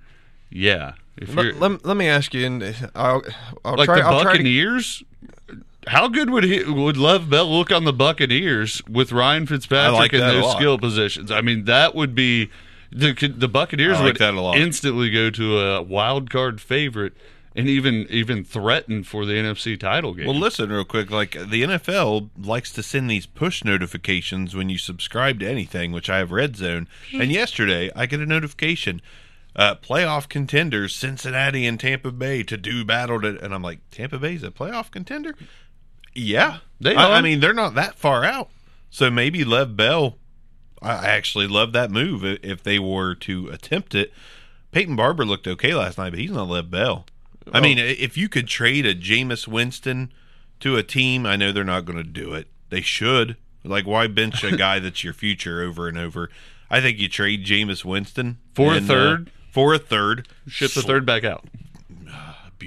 yeah. 0.50 0.94
If 1.16 1.34
you're 1.34 1.52
Let, 1.52 1.60
let, 1.60 1.86
let 1.86 1.96
me 1.96 2.08
ask 2.08 2.34
you, 2.34 2.44
and 2.44 2.90
I'll, 2.94 3.22
I'll 3.64 3.76
like 3.76 3.86
try. 3.86 3.98
the 3.98 4.04
I'll 4.04 4.18
to, 4.20 4.24
Buccaneers, 4.24 5.04
how 5.86 6.08
good 6.08 6.30
would 6.30 6.44
he 6.44 6.64
would 6.64 6.96
Lev 6.96 7.30
Bell 7.30 7.46
look 7.46 7.70
on 7.70 7.84
the 7.84 7.92
Buccaneers 7.92 8.82
with 8.88 9.12
Ryan 9.12 9.46
Fitzpatrick 9.46 9.98
like 9.98 10.12
in 10.12 10.20
those 10.20 10.52
skill 10.52 10.78
positions? 10.78 11.30
I 11.30 11.40
mean, 11.40 11.64
that 11.64 11.94
would 11.94 12.14
be 12.14 12.50
the 12.94 13.34
the 13.36 13.48
Buccaneers 13.48 13.98
like 13.98 14.04
would 14.04 14.16
that 14.18 14.34
a 14.34 14.40
lot. 14.40 14.56
instantly 14.56 15.10
go 15.10 15.28
to 15.30 15.58
a 15.58 15.82
wild 15.82 16.30
card 16.30 16.60
favorite 16.60 17.14
and 17.56 17.68
even 17.68 18.06
even 18.10 18.44
threaten 18.44 19.04
for 19.04 19.26
the 19.26 19.32
NFC 19.34 19.78
title 19.78 20.14
game. 20.14 20.26
Well, 20.26 20.36
listen 20.36 20.70
real 20.70 20.84
quick. 20.84 21.10
Like 21.10 21.32
the 21.32 21.62
NFL 21.62 22.30
likes 22.40 22.72
to 22.72 22.82
send 22.82 23.10
these 23.10 23.26
push 23.26 23.64
notifications 23.64 24.54
when 24.54 24.68
you 24.68 24.78
subscribe 24.78 25.40
to 25.40 25.48
anything, 25.48 25.92
which 25.92 26.08
I 26.08 26.18
have 26.18 26.32
Red 26.32 26.56
Zone. 26.56 26.88
And 27.12 27.30
yesterday, 27.30 27.90
I 27.94 28.06
get 28.06 28.20
a 28.20 28.26
notification: 28.26 29.00
uh, 29.56 29.76
playoff 29.76 30.28
contenders 30.28 30.94
Cincinnati 30.94 31.66
and 31.66 31.78
Tampa 31.78 32.10
Bay 32.12 32.42
to 32.44 32.56
do 32.56 32.84
battle. 32.84 33.20
To, 33.20 33.38
and 33.42 33.54
I'm 33.54 33.62
like, 33.62 33.80
Tampa 33.90 34.18
Bay's 34.18 34.42
a 34.42 34.50
playoff 34.50 34.90
contender? 34.90 35.34
Yeah, 36.14 36.58
They 36.80 36.94
I, 36.94 37.18
I 37.18 37.20
mean, 37.20 37.40
they're 37.40 37.52
not 37.52 37.74
that 37.74 37.96
far 37.96 38.24
out. 38.24 38.48
So 38.90 39.10
maybe 39.10 39.44
Lev 39.44 39.76
Bell. 39.76 40.16
I 40.84 41.06
actually 41.06 41.46
love 41.46 41.72
that 41.72 41.90
move 41.90 42.24
if 42.24 42.62
they 42.62 42.78
were 42.78 43.14
to 43.16 43.48
attempt 43.48 43.94
it. 43.94 44.12
Peyton 44.72 44.96
Barber 44.96 45.24
looked 45.24 45.46
okay 45.46 45.74
last 45.74 45.98
night, 45.98 46.10
but 46.10 46.18
he's 46.18 46.30
not 46.30 46.48
Lev 46.48 46.70
Bell. 46.70 47.06
I 47.52 47.60
mean, 47.60 47.78
if 47.78 48.16
you 48.16 48.28
could 48.28 48.46
trade 48.48 48.86
a 48.86 48.94
Jameis 48.94 49.46
Winston 49.46 50.12
to 50.60 50.76
a 50.76 50.82
team, 50.82 51.26
I 51.26 51.36
know 51.36 51.52
they're 51.52 51.64
not 51.64 51.84
going 51.84 51.98
to 51.98 52.04
do 52.04 52.32
it. 52.34 52.48
They 52.70 52.80
should. 52.80 53.36
Like, 53.62 53.86
why 53.86 54.06
bench 54.08 54.42
a 54.44 54.56
guy 54.56 54.78
that's 54.78 55.04
your 55.04 55.12
future 55.14 55.62
over 55.62 55.88
and 55.88 55.96
over? 55.96 56.30
I 56.70 56.80
think 56.80 56.98
you 56.98 57.08
trade 57.08 57.44
Jameis 57.44 57.84
Winston 57.84 58.38
For 58.54 58.72
a 58.72 58.76
and, 58.76 58.90
uh, 58.90 58.94
third? 58.94 59.30
for 59.50 59.74
a 59.74 59.78
third. 59.78 60.28
Ship 60.48 60.70
the 60.72 60.82
third 60.82 61.06
back 61.06 61.24
out. 61.24 61.44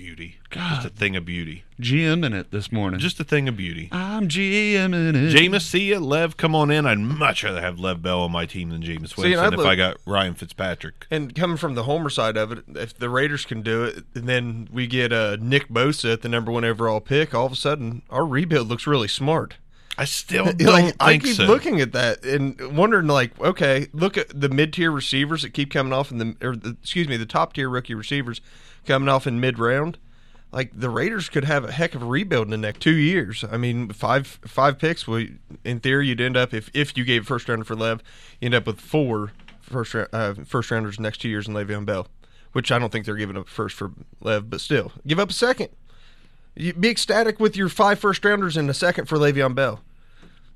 Beauty. 0.01 0.38
God. 0.51 0.84
Just 0.84 0.86
a 0.86 0.89
thing 0.98 1.16
of 1.16 1.25
beauty. 1.25 1.63
GM 1.82 2.24
in 2.24 2.32
it 2.34 2.51
this 2.51 2.72
morning. 2.72 3.00
Just 3.00 3.20
a 3.20 3.24
thing 3.24 3.48
of 3.48 3.58
beauty. 3.58 3.89
I'm 3.92 4.27
GM 4.27 4.94
in 4.94 5.16
it. 5.16 5.34
Jameis, 5.34 5.63
see 5.63 5.89
ya. 5.89 5.98
Lev, 5.98 6.38
come 6.38 6.54
on 6.54 6.70
in. 6.70 6.86
I'd 6.86 7.00
much 7.00 7.44
rather 7.44 7.62
have 7.62 7.80
Lev 7.80 8.04
Bell 8.04 8.20
on 8.22 8.32
my 8.32 8.46
team 8.46 8.70
than 8.70 8.84
Jameis 8.84 9.16
See, 9.16 9.34
and 9.34 9.39
Winston 9.39 9.39
I'd 9.39 9.54
if 9.54 9.58
look- 9.58 9.66
I 9.68 9.75
got 9.75 9.98
Ryan 10.06 10.36
Fitzpatrick. 10.36 11.08
And 11.10 11.34
coming 11.34 11.58
from 11.58 11.74
the 11.74 11.84
Homer 11.84 12.12
side 12.12 12.38
of 12.38 12.51
it, 12.51 12.63
if 12.75 12.96
the 12.98 13.10
Raiders 13.10 13.44
can 13.44 13.63
do 13.63 13.86
it, 13.86 14.04
and 14.13 14.30
then 14.30 14.68
we 14.72 14.86
get 14.86 15.12
uh, 15.12 15.38
Nick 15.39 15.68
Bosa 15.70 16.13
at 16.13 16.22
the 16.22 16.30
number 16.30 16.51
one 16.51 16.63
overall 16.63 17.01
pick, 17.01 17.34
all 17.34 17.48
of 17.48 17.51
a 17.51 17.56
sudden 17.56 18.04
our 18.12 18.25
rebuild 18.25 18.68
looks 18.68 18.86
really 18.86 19.08
smart. 19.08 19.56
I 19.98 20.06
still 20.06 20.46
don't 20.54 20.62
like 20.62 20.84
think 20.84 20.96
I 21.00 21.18
keep 21.18 21.36
so. 21.38 21.46
looking 21.46 21.82
at 21.82 21.92
that 21.94 22.24
and 22.24 22.77
wondering, 22.77 23.08
like, 23.08 23.39
okay, 23.39 23.88
look 23.94 24.16
at 24.16 24.39
the 24.39 24.48
mid 24.50 24.74
tier 24.74 24.92
receivers 24.92 25.42
that 25.42 25.56
keep 25.56 25.72
coming 25.74 25.92
off 25.92 26.12
and 26.12 26.22
the, 26.22 26.48
or 26.48 26.56
the, 26.56 26.77
excuse 26.82 27.08
me, 27.08 27.18
the 27.18 27.25
top 27.25 27.54
tier 27.54 27.68
rookie 27.68 27.96
receivers 27.96 28.39
coming 28.88 29.10
off 29.10 29.27
in 29.27 29.39
mid 29.39 29.60
round. 29.60 29.98
Like 30.51 30.72
the 30.74 30.89
Raiders 30.89 31.27
could 31.29 31.44
have 31.44 31.65
a 31.65 31.72
heck 31.72 31.94
of 31.94 32.01
a 32.01 32.06
rebuild 32.06 32.48
in 32.48 32.51
the 32.51 32.58
next 32.58 32.79
two 32.79 32.96
years. 32.96 33.44
I 33.51 33.58
mean, 33.58 33.89
five 33.89 34.39
five 34.46 34.79
picks. 34.79 35.08
Well, 35.08 35.25
in 35.63 35.79
theory, 35.82 36.08
you'd 36.08 36.22
end 36.22 36.38
up 36.38 36.53
if 36.53 36.72
if 36.74 36.98
you 36.98 37.03
gave 37.03 37.27
first 37.27 37.50
rounder 37.50 37.65
for 37.65 37.75
Lev, 37.75 38.01
you 38.39 38.46
end 38.46 38.56
up 38.56 38.65
with 38.65 38.79
four 38.79 39.34
first 39.62 39.94
uh, 39.94 40.34
first 40.46 40.72
rounders 40.72 41.00
next 41.00 41.20
two 41.20 41.29
years 41.29 41.48
in 41.48 41.53
Le'Veon 41.53 41.86
Bell, 41.86 42.08
which 42.53 42.72
I 42.72 42.79
don't 42.79 42.91
think 42.91 43.06
they're 43.06 43.15
giving 43.15 43.38
up 43.38 43.50
first 43.50 43.75
for 43.75 43.91
Lev, 44.22 44.50
but 44.50 44.62
still, 44.62 44.94
give 45.06 45.20
up 45.20 45.29
a 45.29 45.34
second. 45.34 45.70
You 46.56 46.74
be 46.74 46.89
ecstatic 46.89 47.39
with 47.39 47.58
your 47.58 47.70
five 47.70 48.00
first 48.00 48.24
rounders 48.24 48.56
and 48.56 48.70
a 48.70 48.74
second 48.74 49.06
for 49.06 49.17
Le'Veon 49.17 49.53
Bell. 49.53 49.82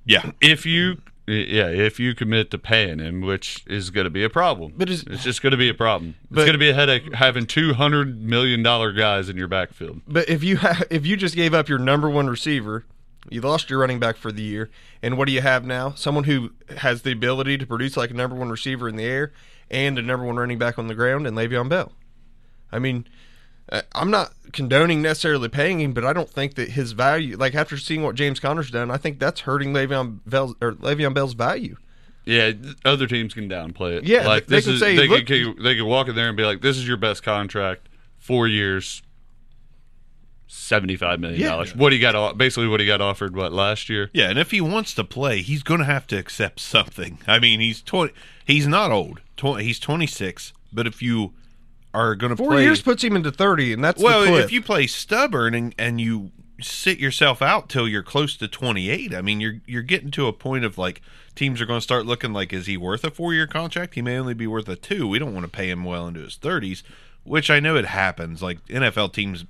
Yeah. 0.06 0.32
if 0.42 0.66
you 0.66 1.02
yeah 1.28 1.68
if 1.68 2.00
you 2.00 2.14
commit 2.16 2.50
to 2.52 2.58
paying 2.58 3.00
him 3.00 3.22
which 3.22 3.64
is 3.68 3.90
going 3.90 4.04
to 4.06 4.10
be 4.10 4.24
a 4.24 4.30
problem 4.30 4.74
But 4.76 4.90
is- 4.90 5.04
it's 5.04 5.24
just 5.24 5.42
going 5.42 5.52
to 5.52 5.58
be 5.58 5.70
a 5.70 5.74
problem 5.74 6.16
it's 6.30 6.36
going 6.40 6.54
to 6.54 6.58
be 6.58 6.70
a 6.70 6.74
headache 6.74 7.14
having 7.14 7.46
200 7.46 8.22
million 8.22 8.64
dollar 8.64 8.92
guys 8.92 9.30
in 9.30 9.38
your 9.38 9.48
backfield 9.48 10.02
But 10.08 10.28
if 10.30 10.44
you 10.44 10.58
ha- 10.58 10.82
if 10.90 11.06
you 11.06 11.16
just 11.18 11.36
gave 11.36 11.54
up 11.54 11.70
your 11.70 11.80
number 11.80 12.10
one 12.10 12.28
receiver, 12.28 12.86
you 13.30 13.40
lost 13.42 13.70
your 13.70 13.80
running 13.80 14.00
back 14.00 14.18
for 14.18 14.32
the 14.32 14.42
year, 14.42 14.72
and 15.04 15.16
what 15.16 15.28
do 15.28 15.32
you 15.32 15.42
have 15.42 15.64
now? 15.64 15.92
Someone 15.94 16.24
who 16.24 16.54
has 16.78 17.04
the 17.04 17.12
ability 17.12 17.56
to 17.60 17.68
produce 17.68 17.96
like 17.96 18.10
a 18.10 18.16
number 18.16 18.36
one 18.36 18.50
receiver 18.50 18.90
in 18.90 18.96
the 18.96 19.04
air 19.04 19.32
and 19.70 20.00
a 20.00 20.02
number 20.02 20.26
one 20.26 20.38
running 20.38 20.58
back 20.58 20.80
on 20.80 20.88
the 20.88 20.96
ground, 20.96 21.28
and 21.28 21.38
Le'Veon 21.38 21.70
Bell. 21.70 21.92
I 22.72 22.80
mean, 22.80 23.06
Uh, 23.72 23.82
I'm 23.94 24.12
not 24.12 24.34
condoning 24.52 25.02
necessarily 25.02 25.48
paying 25.48 25.80
him, 25.80 25.94
but 25.94 26.04
I 26.04 26.12
don't 26.14 26.30
think 26.30 26.56
that 26.56 26.70
his 26.72 26.92
value, 26.92 27.38
like 27.38 27.56
after 27.56 27.78
seeing 27.78 28.04
what 28.04 28.16
James 28.16 28.40
Conner's 28.40 28.70
done, 28.70 28.92
I 28.92 28.98
think 28.98 29.18
that's 29.20 29.42
hurting 29.42 29.72
Le'Veon 29.74 30.20
Bell's 30.26 30.56
or 30.62 30.74
Le'Veon 30.74 31.14
Bell's 31.14 31.34
value. 31.34 31.78
yeah 32.26 32.52
other 32.86 33.08
teams 33.08 33.34
can 33.34 33.48
downplay 33.50 33.98
it 33.98 34.04
Yeah, 34.04 34.28
like 34.28 34.48
they 34.48 34.58
this 34.58 34.66
can 34.66 34.74
is 34.76 34.80
say, 34.82 34.96
they, 34.98 35.08
"Look- 35.08 35.26
could, 35.26 35.58
they 35.64 35.76
could 35.76 35.86
walk 35.86 36.08
in 36.10 36.16
there 36.16 36.28
and 36.28 36.36
be 36.38 36.44
like 36.44 36.62
this 36.62 36.78
is 36.78 36.86
your 36.88 36.98
best 36.98 37.24
contract 37.24 37.88
four 38.20 38.48
years 38.48 39.02
75 40.48 41.20
million 41.22 41.48
dollars 41.48 41.74
what 41.76 41.94
he 41.94 42.00
got 42.00 42.14
o- 42.14 42.34
basically 42.34 42.68
what 42.68 42.80
he 42.82 42.86
got 42.86 43.00
offered 43.00 43.36
what 43.36 43.54
last 43.54 43.88
year 43.90 44.10
Yeah, 44.14 44.30
and 44.30 44.38
if 44.38 44.52
he 44.52 44.60
wants 44.60 44.94
to 44.96 45.04
play, 45.06 45.42
he's 45.42 45.64
going 45.64 45.80
to 45.80 45.86
have 45.86 46.06
to 46.08 46.18
accept 46.18 46.60
something. 46.60 47.20
I 47.26 47.40
mean, 47.40 47.62
he's 47.62 47.82
twenty. 47.82 48.14
He's 48.46 48.68
not 48.68 48.92
old. 48.92 49.22
Tw- 49.38 49.62
he's 49.62 49.80
twenty 49.80 50.08
six. 50.08 50.52
But 50.74 50.88
if 50.88 51.02
you 51.02 51.34
are 51.94 52.16
going 52.16 52.30
to 52.32 52.36
play. 52.36 52.46
Four 52.46 52.62
years 52.62 52.82
puts 52.82 53.04
him 53.04 53.16
into 53.16 53.32
thirty, 53.32 53.74
and 53.74 53.84
that's 53.84 54.02
well, 54.02 54.22
the 54.22 54.28
cliff. 54.28 54.46
if 54.46 54.52
you 54.52 54.62
play 54.62 54.88
stubborn 54.88 55.54
and 55.54 55.76
and 55.78 56.00
you 56.00 56.32
sit 56.62 57.00
yourself 57.00 57.42
out 57.42 57.70
till 57.70 57.88
you're 57.88 58.04
close 58.04 58.36
to 58.38 58.48
twenty 58.48 58.90
eight, 58.90 59.14
I 59.14 59.22
mean, 59.22 59.42
you're 59.42 59.62
you're 59.66 59.82
getting 59.82 60.12
to 60.12 60.28
a 60.28 60.34
point 60.34 60.66
of 60.66 60.78
like 60.78 61.02
teams 61.36 61.62
are 61.62 61.66
going 61.66 61.80
to 61.80 61.84
start 61.84 62.06
looking 62.06 62.34
like, 62.34 62.54
is 62.54 62.66
he 62.66 62.78
worth 62.78 63.04
a 63.04 63.12
four 63.12 63.34
year 63.34 63.48
contract? 63.48 63.96
He 63.96 64.02
may 64.02 64.18
only 64.18 64.34
be 64.34 64.48
worth 64.48 64.68
a 64.70 64.76
two. 64.76 65.08
We 65.08 65.20
don't 65.20 65.34
want 65.34 65.46
to 65.46 65.52
pay 65.52 65.70
him 65.70 65.84
well 65.84 66.08
into 66.08 66.22
his 66.22 66.36
thirties, 66.36 66.84
which 67.24 67.50
I 67.50 67.60
know 67.60 67.76
it 67.76 67.86
happens. 67.86 68.42
Like 68.42 68.66
NFL 68.68 69.14
teams 69.14 69.46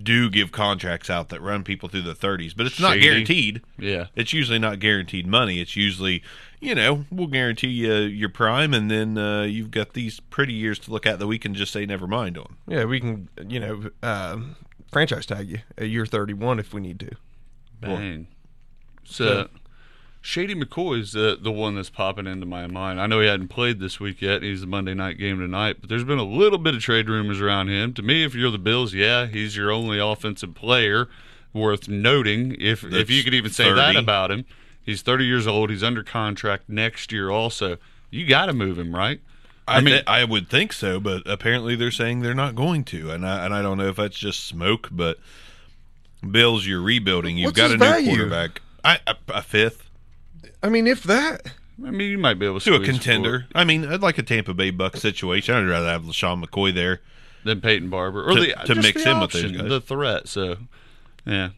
do 0.00 0.30
give 0.30 0.52
contracts 0.52 1.10
out 1.10 1.28
that 1.28 1.40
run 1.40 1.64
people 1.64 1.88
through 1.88 2.02
the 2.02 2.14
30s, 2.14 2.54
but 2.56 2.66
it's 2.66 2.80
not 2.80 2.94
Shady. 2.94 3.02
guaranteed. 3.02 3.62
Yeah. 3.78 4.06
It's 4.16 4.32
usually 4.32 4.58
not 4.58 4.78
guaranteed 4.78 5.26
money. 5.26 5.60
It's 5.60 5.76
usually, 5.76 6.22
you 6.62 6.76
know, 6.76 7.04
we'll 7.10 7.26
guarantee 7.26 7.68
you 7.68 7.92
your 7.92 8.28
prime, 8.28 8.72
and 8.72 8.88
then 8.88 9.18
uh, 9.18 9.42
you've 9.42 9.72
got 9.72 9.94
these 9.94 10.20
pretty 10.20 10.52
years 10.52 10.78
to 10.78 10.92
look 10.92 11.04
at 11.06 11.18
that 11.18 11.26
we 11.26 11.38
can 11.38 11.54
just 11.54 11.72
say 11.72 11.84
never 11.84 12.06
mind 12.06 12.38
on. 12.38 12.56
Yeah, 12.68 12.84
we 12.84 13.00
can, 13.00 13.28
you 13.48 13.58
know, 13.58 13.90
um, 14.02 14.54
franchise 14.92 15.26
tag 15.26 15.50
you 15.50 15.58
at 15.76 15.88
year 15.88 16.06
31 16.06 16.60
if 16.60 16.72
we 16.72 16.80
need 16.80 17.00
to. 17.00 17.10
Bang. 17.80 18.28
So, 19.02 19.48
Shady 20.20 20.54
McCoy 20.54 21.00
is 21.00 21.12
the 21.12 21.36
the 21.38 21.50
one 21.50 21.74
that's 21.74 21.90
popping 21.90 22.28
into 22.28 22.46
my 22.46 22.68
mind. 22.68 23.00
I 23.00 23.08
know 23.08 23.18
he 23.18 23.26
hadn't 23.26 23.48
played 23.48 23.80
this 23.80 23.98
week 23.98 24.22
yet. 24.22 24.44
He's 24.44 24.62
a 24.62 24.66
Monday 24.66 24.94
night 24.94 25.18
game 25.18 25.40
tonight, 25.40 25.78
but 25.80 25.88
there's 25.88 26.04
been 26.04 26.20
a 26.20 26.24
little 26.24 26.58
bit 26.58 26.76
of 26.76 26.80
trade 26.80 27.08
rumors 27.08 27.40
around 27.40 27.70
him. 27.70 27.92
To 27.94 28.02
me, 28.02 28.24
if 28.24 28.36
you're 28.36 28.52
the 28.52 28.58
Bills, 28.58 28.94
yeah, 28.94 29.26
he's 29.26 29.56
your 29.56 29.72
only 29.72 29.98
offensive 29.98 30.54
player 30.54 31.08
worth 31.52 31.88
noting. 31.88 32.54
If 32.60 32.84
if 32.84 33.10
you 33.10 33.24
could 33.24 33.34
even 33.34 33.50
say 33.50 33.72
that 33.72 33.96
about 33.96 34.30
him, 34.30 34.44
he's 34.82 35.02
30 35.02 35.24
years 35.24 35.46
old. 35.46 35.70
He's 35.70 35.82
under 35.82 36.02
contract 36.02 36.68
next 36.68 37.12
year. 37.12 37.30
Also, 37.30 37.78
you 38.10 38.26
got 38.26 38.46
to 38.46 38.52
move 38.52 38.78
him, 38.78 38.94
right? 38.94 39.20
I, 39.66 39.80
mean, 39.80 40.02
I 40.06 40.24
would 40.24 40.48
think 40.50 40.72
so, 40.72 40.98
but 41.00 41.22
apparently 41.24 41.76
they're 41.76 41.90
saying 41.92 42.20
they're 42.20 42.34
not 42.34 42.54
going 42.56 42.84
to, 42.84 43.10
and 43.12 43.26
I 43.26 43.44
and 43.44 43.54
I 43.54 43.62
don't 43.62 43.78
know 43.78 43.88
if 43.88 43.96
that's 43.96 44.18
just 44.18 44.44
smoke, 44.44 44.88
but 44.90 45.18
Bills, 46.28 46.66
you're 46.66 46.82
rebuilding. 46.82 47.38
You've 47.38 47.46
What's 47.48 47.56
got 47.56 47.64
his 47.70 47.74
a 47.74 47.76
new 47.78 47.84
value? 47.84 48.10
quarterback. 48.10 48.60
I 48.84 48.98
a, 49.06 49.14
a 49.28 49.42
fifth 49.42 49.88
I 50.62 50.68
mean, 50.68 50.86
if 50.86 51.02
that. 51.04 51.52
I 51.84 51.90
mean, 51.90 52.10
you 52.10 52.18
might 52.18 52.34
be 52.38 52.46
able 52.46 52.60
to 52.60 52.64
to 52.66 52.72
a 52.74 52.76
squeeze 52.76 52.88
contender. 52.90 53.46
I 53.54 53.64
mean, 53.64 53.84
I'd 53.84 54.02
like 54.02 54.18
a 54.18 54.22
Tampa 54.22 54.52
Bay 54.54 54.70
Buck 54.70 54.96
situation. 54.96 55.54
I'd 55.54 55.66
rather 55.66 55.88
have 55.88 56.02
LeSean 56.02 56.44
McCoy 56.44 56.72
there. 56.74 57.00
than 57.44 57.60
Peyton 57.60 57.88
Barber 57.90 58.24
or 58.24 58.34
To- 58.34 58.40
the, 58.40 58.52
to 58.66 58.74
mix 58.76 59.02
the 59.02 59.10
in 59.10 59.20
with 59.20 59.32
those 59.32 59.50
guys. 59.52 59.68
the 59.68 59.80
threat. 59.80 60.28
So, 60.28 60.56
yeah. 61.24 61.50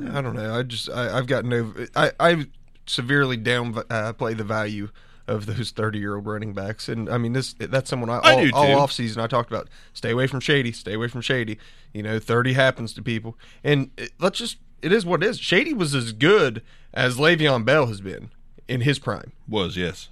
I 0.00 0.20
don't 0.20 0.34
know. 0.34 0.58
I 0.58 0.62
just 0.62 0.90
I, 0.90 1.16
I've 1.16 1.26
got 1.26 1.44
no. 1.44 1.72
I 1.94 2.12
I 2.18 2.46
severely 2.86 3.36
down 3.36 3.82
uh, 3.90 4.12
play 4.12 4.34
the 4.34 4.44
value 4.44 4.90
of 5.26 5.46
those 5.46 5.70
thirty 5.70 5.98
year 5.98 6.16
old 6.16 6.26
running 6.26 6.52
backs, 6.52 6.88
and 6.88 7.08
I 7.08 7.18
mean 7.18 7.32
this 7.32 7.54
that's 7.58 7.88
someone 7.88 8.10
I, 8.10 8.18
I 8.18 8.32
all, 8.32 8.44
do, 8.44 8.50
all 8.54 8.78
off 8.80 8.92
season 8.92 9.22
I 9.22 9.26
talked 9.26 9.50
about. 9.50 9.68
Stay 9.92 10.10
away 10.10 10.26
from 10.26 10.40
Shady. 10.40 10.72
Stay 10.72 10.94
away 10.94 11.08
from 11.08 11.20
Shady. 11.20 11.58
You 11.92 12.02
know, 12.02 12.18
thirty 12.18 12.54
happens 12.54 12.92
to 12.94 13.02
people, 13.02 13.38
and 13.62 13.90
it, 13.96 14.12
let's 14.18 14.38
just 14.38 14.58
it 14.82 14.92
is 14.92 15.06
what 15.06 15.22
it 15.22 15.28
is. 15.28 15.38
Shady 15.38 15.72
was 15.72 15.94
as 15.94 16.12
good 16.12 16.62
as 16.92 17.16
Le'Veon 17.16 17.64
Bell 17.64 17.86
has 17.86 18.00
been 18.00 18.30
in 18.68 18.82
his 18.82 18.98
prime. 18.98 19.32
Was 19.48 19.76
yes. 19.76 20.08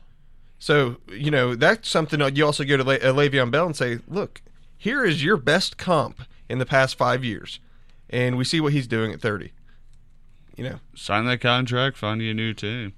So 0.58 0.98
you 1.10 1.30
know 1.30 1.54
that's 1.54 1.88
something 1.88 2.20
that 2.20 2.36
you 2.36 2.46
also 2.46 2.64
go 2.64 2.76
to 2.76 2.84
Le- 2.84 2.94
uh, 2.94 3.12
Le'Veon 3.12 3.50
Bell 3.50 3.66
and 3.66 3.76
say, 3.76 3.98
look, 4.08 4.40
here 4.78 5.04
is 5.04 5.24
your 5.24 5.36
best 5.36 5.76
comp 5.76 6.22
in 6.48 6.58
the 6.58 6.66
past 6.66 6.96
five 6.96 7.24
years, 7.24 7.60
and 8.08 8.38
we 8.38 8.44
see 8.44 8.60
what 8.60 8.72
he's 8.72 8.86
doing 8.86 9.12
at 9.12 9.20
thirty. 9.20 9.52
You 10.56 10.64
know, 10.64 10.80
sign 10.94 11.24
that 11.26 11.40
contract, 11.40 11.96
find 11.96 12.20
you 12.20 12.30
a 12.30 12.34
new 12.34 12.52
team. 12.54 12.92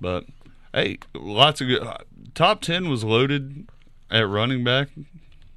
But 0.00 0.26
hey, 0.72 0.98
lots 1.14 1.60
of 1.60 1.68
good. 1.68 1.86
Top 2.34 2.60
ten 2.60 2.88
was 2.88 3.04
loaded 3.04 3.66
at 4.10 4.28
running 4.28 4.64
back, 4.64 4.88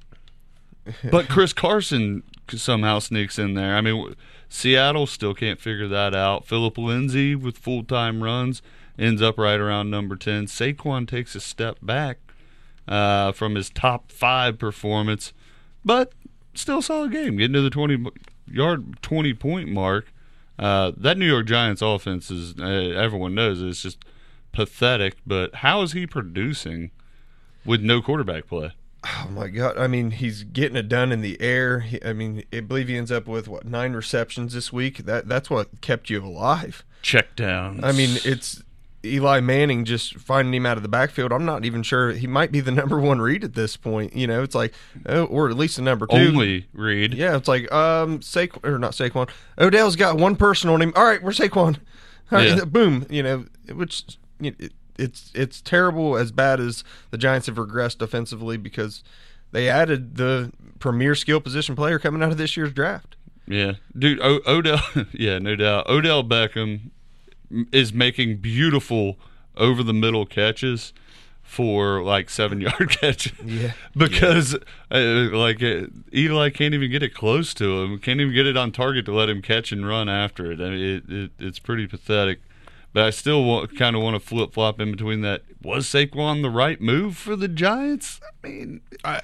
but 1.10 1.28
Chris 1.28 1.52
Carson 1.52 2.22
somehow 2.50 2.98
sneaks 2.98 3.38
in 3.38 3.54
there. 3.54 3.76
I 3.76 3.80
mean, 3.80 4.14
Seattle 4.48 5.06
still 5.06 5.34
can't 5.34 5.60
figure 5.60 5.88
that 5.88 6.14
out. 6.14 6.46
Phillip 6.46 6.78
Lindsay 6.78 7.34
with 7.34 7.58
full 7.58 7.84
time 7.84 8.22
runs 8.22 8.62
ends 8.98 9.20
up 9.20 9.38
right 9.38 9.58
around 9.58 9.90
number 9.90 10.16
10. 10.16 10.46
Saquon 10.46 11.08
takes 11.08 11.34
a 11.34 11.40
step 11.40 11.78
back 11.82 12.18
uh, 12.86 13.32
from 13.32 13.54
his 13.54 13.70
top 13.70 14.12
five 14.12 14.58
performance, 14.58 15.32
but 15.84 16.12
still 16.54 16.78
a 16.78 16.82
solid 16.82 17.12
game, 17.12 17.36
getting 17.36 17.54
to 17.54 17.62
the 17.62 17.70
20 17.70 18.06
yard, 18.46 19.02
20 19.02 19.34
point 19.34 19.68
mark. 19.68 20.06
Uh, 20.58 20.92
that 20.96 21.18
New 21.18 21.26
York 21.26 21.46
Giants 21.46 21.82
offense 21.82 22.30
is, 22.30 22.54
uh, 22.58 22.64
everyone 22.64 23.34
knows, 23.34 23.60
it's 23.60 23.82
just 23.82 24.04
pathetic, 24.52 25.16
but 25.26 25.56
how 25.56 25.82
is 25.82 25.92
he 25.92 26.06
producing 26.06 26.90
with 27.64 27.80
no 27.80 28.00
quarterback 28.00 28.46
play? 28.46 28.72
Oh 29.04 29.28
my 29.30 29.48
god! 29.48 29.76
I 29.76 29.86
mean, 29.86 30.12
he's 30.12 30.44
getting 30.44 30.76
it 30.76 30.88
done 30.88 31.12
in 31.12 31.20
the 31.20 31.38
air. 31.38 31.80
He, 31.80 32.02
I 32.02 32.14
mean, 32.14 32.42
I 32.54 32.60
believe 32.60 32.88
he 32.88 32.96
ends 32.96 33.12
up 33.12 33.26
with 33.26 33.48
what 33.48 33.66
nine 33.66 33.92
receptions 33.92 34.54
this 34.54 34.72
week. 34.72 34.98
That 35.04 35.28
that's 35.28 35.50
what 35.50 35.82
kept 35.82 36.08
you 36.08 36.24
alive. 36.24 36.84
Check 37.02 37.36
down. 37.36 37.84
I 37.84 37.92
mean, 37.92 38.16
it's 38.24 38.62
Eli 39.04 39.40
Manning 39.40 39.84
just 39.84 40.18
finding 40.18 40.54
him 40.54 40.66
out 40.66 40.76
of 40.76 40.82
the 40.82 40.88
backfield. 40.88 41.32
I'm 41.32 41.44
not 41.44 41.64
even 41.64 41.82
sure 41.82 42.12
he 42.12 42.26
might 42.26 42.50
be 42.50 42.60
the 42.60 42.70
number 42.80 42.98
one 42.98 43.20
read 43.20 43.44
at 43.44 43.54
this 43.54 43.76
point. 43.76 44.14
You 44.16 44.26
know, 44.26 44.42
it's 44.42 44.54
like, 44.54 44.72
oh, 45.06 45.24
or 45.26 45.50
at 45.50 45.56
least 45.56 45.76
the 45.76 45.82
number 45.82 46.06
two. 46.06 46.16
only 46.16 46.66
read. 46.72 47.14
Yeah, 47.14 47.36
it's 47.36 47.48
like 47.48 47.70
um, 47.72 48.20
Saquon 48.20 48.64
or 48.64 48.78
not 48.78 48.92
Saquon. 48.92 49.28
Odell's 49.58 49.96
got 49.96 50.16
one 50.16 50.36
person 50.36 50.70
on 50.70 50.80
him. 50.82 50.92
All 50.96 51.04
right, 51.04 51.22
we're 51.22 51.30
Saquon. 51.32 51.76
All 52.32 52.38
right, 52.38 52.56
Yeah. 52.56 52.64
boom. 52.66 53.06
You 53.10 53.22
know, 53.22 53.44
which 53.74 54.04
you 54.40 54.50
know, 54.52 54.56
it, 54.58 54.72
it's 54.98 55.30
it's 55.34 55.60
terrible 55.60 56.16
as 56.16 56.32
bad 56.32 56.60
as 56.60 56.84
the 57.10 57.18
Giants 57.18 57.46
have 57.48 57.56
regressed 57.56 58.00
offensively 58.00 58.56
because 58.56 59.02
they 59.52 59.68
added 59.68 60.16
the 60.16 60.52
premier 60.78 61.14
skill 61.14 61.40
position 61.40 61.76
player 61.76 61.98
coming 61.98 62.22
out 62.22 62.32
of 62.32 62.38
this 62.38 62.56
year's 62.56 62.72
draft. 62.72 63.16
Yeah, 63.46 63.74
dude. 63.98 64.20
O- 64.22 64.40
Odell. 64.46 64.80
yeah, 65.12 65.38
no 65.38 65.54
doubt. 65.54 65.86
Odell 65.88 66.24
Beckham 66.24 66.90
is 67.72 67.92
making 67.92 68.38
beautiful 68.38 69.18
over 69.56 69.82
the 69.82 69.92
middle 69.94 70.26
catches 70.26 70.92
for 71.42 72.02
like 72.02 72.30
seven 72.30 72.60
yard 72.62 72.90
catches. 73.00 73.32
Yeah. 73.44 73.72
because 73.96 74.54
uh, 74.90 74.98
like 75.32 75.62
uh, 75.62 75.86
Eli 76.12 76.50
can't 76.50 76.74
even 76.74 76.90
get 76.90 77.02
it 77.02 77.14
close 77.14 77.52
to 77.54 77.82
him. 77.82 77.98
Can't 77.98 78.20
even 78.20 78.34
get 78.34 78.46
it 78.46 78.56
on 78.56 78.72
target 78.72 79.04
to 79.06 79.12
let 79.14 79.28
him 79.28 79.42
catch 79.42 79.70
and 79.72 79.86
run 79.86 80.08
after 80.08 80.50
it. 80.50 80.60
I 80.60 80.70
mean, 80.70 80.80
it, 81.08 81.12
it 81.12 81.30
it's 81.38 81.58
pretty 81.58 81.86
pathetic. 81.86 82.40
But 82.92 83.02
I 83.06 83.10
still 83.10 83.42
want, 83.42 83.76
kind 83.76 83.96
of 83.96 84.02
want 84.02 84.14
to 84.14 84.20
flip 84.20 84.52
flop 84.54 84.80
in 84.80 84.92
between 84.92 85.20
that. 85.22 85.42
Was 85.62 85.84
Saquon 85.86 86.42
the 86.42 86.48
right 86.50 86.80
move 86.80 87.16
for 87.16 87.34
the 87.34 87.48
Giants? 87.48 88.20
I 88.44 88.46
mean, 88.46 88.80
If- 89.04 89.22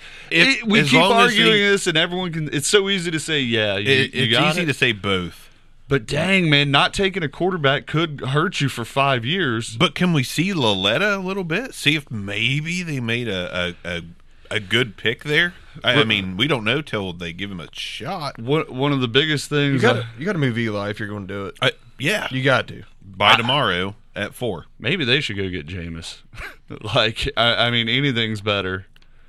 it- 0.62 0.66
we 0.66 0.82
keep 0.82 0.94
long 1.00 1.20
as 1.26 1.32
he- 1.34 1.40
arguing 1.40 1.60
this, 1.62 1.86
and 1.86 1.96
everyone 1.96 2.32
can. 2.32 2.50
It's 2.52 2.66
so 2.66 2.88
easy 2.88 3.12
to 3.12 3.20
say, 3.20 3.40
yeah, 3.40 3.76
you, 3.76 3.88
It, 3.92 4.14
you 4.14 4.28
got 4.30 4.50
easy 4.50 4.62
it. 4.62 4.66
to 4.66 4.74
say 4.74 4.90
both. 4.90 5.49
But 5.90 6.06
dang, 6.06 6.48
man, 6.48 6.70
not 6.70 6.94
taking 6.94 7.22
a 7.22 7.28
quarterback 7.28 7.86
could 7.86 8.20
hurt 8.20 8.60
you 8.60 8.68
for 8.70 8.84
five 8.84 9.24
years. 9.24 9.76
But 9.76 9.94
can 9.94 10.12
we 10.12 10.22
see 10.22 10.52
Lauletta 10.54 11.16
a 11.16 11.18
little 11.18 11.44
bit? 11.44 11.74
See 11.74 11.96
if 11.96 12.10
maybe 12.10 12.82
they 12.82 13.00
made 13.00 13.28
a 13.28 13.74
a, 13.84 13.96
a, 13.98 14.02
a 14.52 14.60
good 14.60 14.96
pick 14.96 15.24
there. 15.24 15.52
I, 15.84 16.00
I 16.00 16.04
mean, 16.04 16.36
we 16.36 16.46
don't 16.46 16.64
know 16.64 16.80
till 16.80 17.12
they 17.12 17.32
give 17.32 17.50
him 17.50 17.60
a 17.60 17.68
shot. 17.72 18.38
One 18.38 18.62
one 18.74 18.92
of 18.92 19.00
the 19.00 19.08
biggest 19.08 19.50
You 19.50 19.56
things, 19.58 19.82
got 19.82 19.94
to 19.94 20.06
you 20.16 20.24
got 20.24 20.32
to 20.34 20.38
move 20.38 20.56
Eli 20.56 20.90
if 20.90 20.98
you're 21.00 21.08
going 21.08 21.26
to 21.26 21.34
do 21.34 21.46
it. 21.46 21.56
I, 21.60 21.72
yeah, 21.98 22.28
You 22.30 22.42
got 22.42 22.68
to. 22.68 22.84
by 23.02 23.36
tomorrow 23.36 23.96
at 24.16 24.32
four. 24.34 24.66
maybe 24.78 25.04
they 25.04 25.20
should 25.20 25.36
go 25.36 25.48
get 25.50 25.66
Jameis. 25.66 26.18
like, 26.94 27.28
I, 27.36 27.66
I 27.66 27.70
mean, 27.70 27.88
anything's 27.88 28.40
better. 28.40 28.86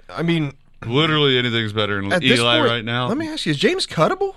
I 0.09 0.21
mean, 0.23 0.53
Literally 0.85 1.37
anything's 1.37 1.73
better 1.73 2.01
than 2.01 2.23
Eli 2.23 2.59
point, 2.59 2.69
right 2.71 2.85
now. 2.85 3.07
Let 3.07 3.17
me 3.17 3.27
ask 3.27 3.45
you: 3.45 3.51
Is 3.51 3.59
Jameis 3.59 3.87
cuttable? 3.87 4.35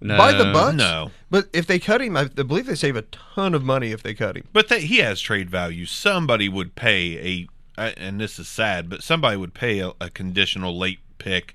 No, 0.00 0.16
by 0.16 0.32
the 0.32 0.44
Bucks? 0.52 0.76
No. 0.76 1.10
But 1.30 1.48
if 1.52 1.66
they 1.66 1.78
cut 1.78 2.00
him, 2.00 2.16
I 2.16 2.24
believe 2.24 2.66
they 2.66 2.74
save 2.74 2.96
a 2.96 3.02
ton 3.02 3.54
of 3.54 3.62
money 3.64 3.90
if 3.92 4.02
they 4.02 4.14
cut 4.14 4.36
him. 4.36 4.46
But 4.52 4.68
that 4.68 4.82
he 4.82 4.98
has 4.98 5.20
trade 5.20 5.50
value. 5.50 5.86
Somebody 5.86 6.48
would 6.48 6.74
pay 6.74 7.46
a, 7.76 7.92
and 7.96 8.20
this 8.20 8.38
is 8.38 8.48
sad, 8.48 8.88
but 8.88 9.02
somebody 9.02 9.36
would 9.36 9.54
pay 9.54 9.80
a, 9.80 9.92
a 10.00 10.10
conditional 10.10 10.76
late 10.78 11.00
pick 11.18 11.54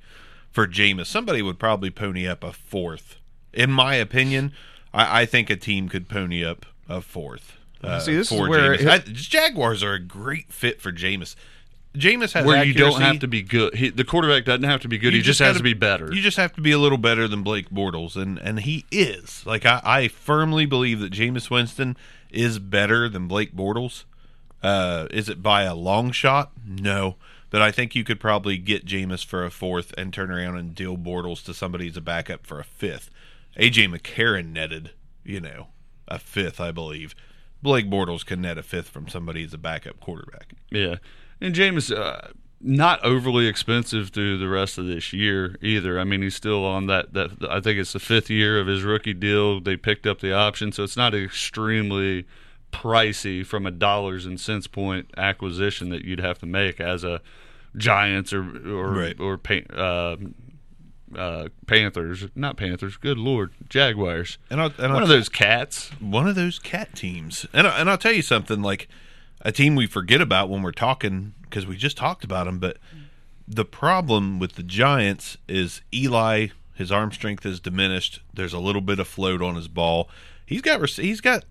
for 0.52 0.68
Jameis. 0.68 1.08
Somebody 1.08 1.42
would 1.42 1.58
probably 1.60 1.90
pony 1.90 2.28
up 2.28 2.44
a 2.44 2.54
fourth. 2.54 3.18
In 3.54 3.72
my 3.72 3.96
opinion, 3.96 4.52
I, 4.94 5.22
I 5.22 5.26
think 5.26 5.50
a 5.50 5.56
team 5.56 5.90
could 5.90 6.08
pony 6.10 6.44
up 6.46 6.66
a 6.90 7.02
fourth. 7.02 7.58
Uh, 7.84 8.00
See, 8.00 8.16
this 8.16 8.32
is 8.32 8.38
for 8.38 8.48
where 8.50 8.76
Jameis. 8.78 8.80
it- 8.82 8.88
I, 8.88 8.98
Jaguars 9.12 9.84
are 9.84 9.94
a 9.94 10.00
great 10.00 10.52
fit 10.54 10.80
for 10.82 10.92
Jameis. 10.92 11.36
Jameis 11.96 12.34
has 12.34 12.46
where 12.46 12.64
you 12.64 12.74
don't 12.74 13.02
have 13.02 13.20
to 13.20 13.28
be 13.28 13.42
good. 13.44 13.76
He, 13.76 13.90
the 13.90 14.04
quarterback 14.04 14.46
doesn't 14.46 14.64
have 14.64 14.82
to 14.82 14.88
be 14.88 14.98
good. 14.98 15.14
You 15.14 15.20
he 15.20 15.24
just, 15.24 15.40
has 15.40 15.50
gotta- 15.50 15.60
to 15.60 15.64
be 15.64 15.74
better. 15.74 16.14
You 16.14 16.22
just 16.22 16.38
have 16.38 16.54
to 16.54 16.62
be 16.62 16.72
a 16.72 16.80
little 16.80 16.98
better 16.98 17.28
than 17.28 17.44
Blake 17.44 17.70
Bortles, 17.70 18.16
and 18.16 18.40
and 18.40 18.62
he 18.62 18.86
is. 18.92 19.46
Like 19.46 19.66
I, 19.66 19.80
I 19.84 20.08
firmly 20.08 20.66
believe 20.66 21.00
that 21.02 21.12
Jameis 21.14 21.50
Winston 21.50 21.96
is 22.32 22.58
better 22.60 23.08
than 23.08 23.28
Blake 23.28 23.56
Bortles. 23.56 24.06
Uh, 24.64 25.08
is 25.12 25.30
it 25.30 25.44
by 25.44 25.64
a 25.64 25.76
long 25.76 26.12
shot? 26.12 26.52
No, 26.66 27.16
but 27.50 27.62
I 27.62 27.70
think 27.72 27.96
you 27.96 28.04
could 28.04 28.20
probably 28.20 28.58
get 28.58 28.86
Jameis 28.86 29.24
for 29.24 29.44
a 29.46 29.52
fourth 29.52 29.94
and 29.98 30.12
turn 30.14 30.32
around 30.32 30.58
and 30.58 30.74
deal 30.74 30.98
Bortles 30.98 31.44
to 31.46 31.54
somebody 31.54 31.88
as 31.90 31.98
a 31.98 32.02
backup 32.02 32.48
for 32.48 32.60
a 32.60 32.64
fifth. 32.64 33.12
AJ 33.60 33.96
McCarron 33.96 34.52
netted, 34.52 34.92
you 35.24 35.40
know, 35.40 35.68
a 36.08 36.18
fifth, 36.18 36.60
I 36.60 36.72
believe. 36.72 37.14
Blake 37.62 37.88
Bortles 37.90 38.26
can 38.26 38.42
net 38.42 38.58
a 38.58 38.64
fifth 38.64 38.90
from 38.90 39.08
somebody 39.08 39.44
as 39.44 39.54
a 39.54 39.58
backup 39.58 40.00
quarterback. 40.00 40.54
Yeah, 40.72 40.96
and 41.42 41.54
Jameis, 41.56 41.96
uh, 41.96 42.30
not 42.62 43.04
overly 43.04 43.48
expensive 43.48 44.10
through 44.10 44.38
the 44.38 44.48
rest 44.48 44.78
of 44.78 44.86
this 44.86 45.12
year 45.12 45.58
either. 45.62 46.00
I 46.00 46.04
mean, 46.06 46.22
he's 46.22 46.36
still 46.36 46.66
on 46.66 46.88
that. 46.88 47.14
That 47.14 47.32
I 47.50 47.60
think 47.60 47.78
it's 47.80 47.94
the 47.94 48.00
fifth 48.00 48.30
year 48.30 48.60
of 48.60 48.68
his 48.68 48.84
rookie 48.84 49.14
deal. 49.14 49.60
They 49.60 49.76
picked 49.76 50.08
up 50.08 50.22
the 50.22 50.34
option, 50.34 50.72
so 50.72 50.84
it's 50.84 50.96
not 50.98 51.14
extremely 51.14 52.26
pricey 52.72 53.46
from 53.46 53.66
a 53.68 53.72
dollars 53.72 54.26
and 54.26 54.40
cents 54.40 54.66
point 54.68 55.12
acquisition 55.18 55.90
that 55.90 56.04
you'd 56.06 56.20
have 56.22 56.40
to 56.40 56.46
make 56.46 56.80
as 56.80 57.04
a 57.04 57.22
Giants 57.76 58.32
or 58.34 58.42
or 58.72 58.92
Right. 58.92 59.20
or 59.20 59.40
uh, 59.74 60.16
uh, 61.16 61.48
Panthers, 61.68 62.28
not 62.36 62.56
Panthers. 62.58 62.98
Good 62.98 63.18
lord, 63.18 63.52
Jaguars. 63.70 64.38
And 64.50 64.62
I'll, 64.62 64.72
and 64.78 64.88
I'll 64.88 64.94
One 64.94 65.04
of 65.04 65.10
those 65.10 65.30
cats. 65.30 65.90
one 66.00 66.28
of 66.28 66.36
those 66.36 66.60
cat 66.60 66.96
teams. 66.96 67.46
And 67.54 67.68
I- 67.68 67.80
and 67.80 67.90
I'll 67.90 67.98
tell 67.98 68.14
you 68.14 68.22
something 68.22 68.62
like 68.62 68.88
a 69.44 69.52
team 69.52 69.76
we 69.76 69.86
forget 69.86 70.22
about 70.22 70.50
when 70.50 70.64
we're 70.64 70.72
talking 70.72 71.34
because 71.44 71.68
we 71.68 71.78
just 71.78 71.98
talked 71.98 72.24
about 72.24 72.46
them. 72.46 72.60
But 72.60 72.78
the 73.48 73.66
problem 73.66 74.40
with 74.40 74.54
the 74.54 74.64
Giants 74.64 75.38
is 75.48 75.82
Eli. 75.94 76.48
His 76.74 76.92
arm 76.92 77.12
strength 77.12 77.46
is 77.46 77.60
diminished. 77.60 78.22
There's 78.34 78.54
a 78.54 78.60
little 78.60 78.82
bit 78.82 79.00
of 79.00 79.08
float 79.08 79.42
on 79.42 79.56
his 79.56 79.68
ball. 79.68 80.10
He's 80.46 80.62
got 80.62 80.90
he's 80.90 81.22
got 81.22 81.46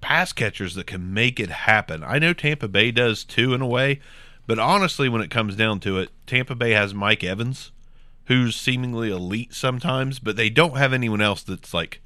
pass 0.00 0.32
catchers 0.32 0.74
that 0.74 0.86
can 0.86 1.14
make 1.14 1.38
it 1.38 1.50
happen. 1.50 2.02
I 2.02 2.18
know 2.18 2.32
Tampa 2.32 2.66
Bay 2.66 2.90
does 2.90 3.24
too 3.24 3.54
in 3.54 3.60
a 3.60 3.66
way, 3.66 4.00
but 4.46 4.58
honestly, 4.58 5.08
when 5.08 5.22
it 5.22 5.30
comes 5.30 5.54
down 5.54 5.80
to 5.80 5.98
it, 5.98 6.10
Tampa 6.26 6.54
Bay 6.54 6.72
has 6.72 6.92
Mike 6.92 7.22
Evans, 7.22 7.72
who's 8.26 8.56
seemingly 8.56 9.10
elite 9.10 9.54
sometimes, 9.54 10.18
but 10.18 10.36
they 10.36 10.50
don't 10.50 10.76
have 10.76 10.92
anyone 10.92 11.22
else 11.22 11.42
that's 11.42 11.72
like 11.72 12.00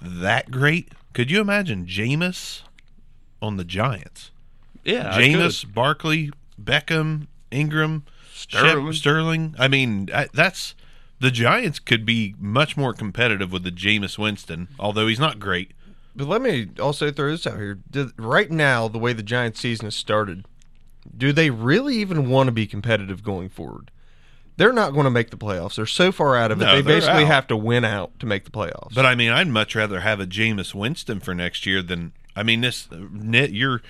that 0.00 0.50
great. 0.50 0.92
Could 1.14 1.30
you 1.30 1.40
imagine 1.40 1.86
Jameis 1.86 2.62
on 3.40 3.56
the 3.56 3.64
Giants? 3.64 4.30
Yeah, 4.86 5.18
Jameis, 5.18 5.72
Barkley, 5.72 6.30
Beckham, 6.62 7.26
Engram, 7.50 8.02
Sterling. 8.32 8.92
Shep- 8.92 8.98
Sterling. 9.00 9.54
I 9.58 9.68
mean, 9.68 10.08
I- 10.14 10.28
that's 10.32 10.74
the 11.18 11.30
Giants 11.30 11.78
could 11.78 12.04
be 12.04 12.34
much 12.38 12.76
more 12.76 12.92
competitive 12.92 13.52
with 13.52 13.64
the 13.64 13.72
Jameis 13.72 14.18
Winston, 14.18 14.68
although 14.78 15.06
he's 15.06 15.18
not 15.20 15.38
great. 15.38 15.72
But 16.14 16.28
let 16.28 16.40
me 16.40 16.68
also 16.80 17.10
throw 17.10 17.30
this 17.30 17.46
out 17.46 17.56
here. 17.58 17.78
Right 18.16 18.50
now, 18.50 18.88
the 18.88 18.98
way 18.98 19.12
the 19.12 19.22
Giants 19.22 19.60
season 19.60 19.86
has 19.86 19.94
started, 19.94 20.46
do 21.16 21.32
they 21.32 21.50
really 21.50 21.96
even 21.96 22.30
want 22.30 22.46
to 22.48 22.52
be 22.52 22.66
competitive 22.66 23.22
going 23.22 23.48
forward? 23.48 23.90
They're 24.56 24.72
not 24.72 24.92
going 24.92 25.04
to 25.04 25.10
make 25.10 25.28
the 25.30 25.36
playoffs. 25.36 25.76
They're 25.76 25.84
so 25.84 26.10
far 26.10 26.34
out 26.34 26.50
of 26.50 26.62
it. 26.62 26.64
No, 26.64 26.76
they 26.76 26.82
basically 26.82 27.24
out. 27.24 27.28
have 27.28 27.46
to 27.48 27.56
win 27.56 27.84
out 27.84 28.18
to 28.20 28.26
make 28.26 28.44
the 28.44 28.50
playoffs. 28.50 28.94
But 28.94 29.04
I 29.04 29.14
mean, 29.14 29.30
I'd 29.30 29.48
much 29.48 29.74
rather 29.74 30.00
have 30.00 30.18
a 30.18 30.26
Jameis 30.26 30.74
Winston 30.74 31.20
for 31.20 31.34
next 31.34 31.66
year 31.66 31.82
than 31.82 32.12
I 32.34 32.42
mean 32.42 32.62
this. 32.62 32.88
Uh, 32.90 33.04
Nick, 33.10 33.50
you're 33.52 33.82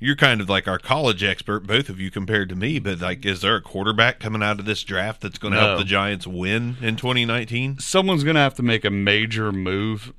you're 0.00 0.16
kind 0.16 0.40
of 0.40 0.48
like 0.48 0.66
our 0.66 0.78
college 0.78 1.22
expert, 1.22 1.66
both 1.66 1.88
of 1.88 2.00
you 2.00 2.10
compared 2.10 2.48
to 2.48 2.56
me. 2.56 2.78
But 2.78 3.00
like, 3.00 3.24
is 3.24 3.42
there 3.42 3.54
a 3.56 3.60
quarterback 3.62 4.18
coming 4.18 4.42
out 4.42 4.58
of 4.58 4.64
this 4.64 4.82
draft 4.82 5.20
that's 5.20 5.38
going 5.38 5.52
to 5.54 5.60
No. 5.60 5.66
help 5.68 5.78
the 5.78 5.84
Giants 5.84 6.26
win 6.26 6.76
in 6.80 6.96
2019? 6.96 7.78
someone's 7.78 8.24
going 8.24 8.34
to 8.36 8.40
have 8.40 8.54
to 8.54 8.62
make 8.62 8.84
a 8.84 8.90
major 8.90 9.52
move 9.52 10.12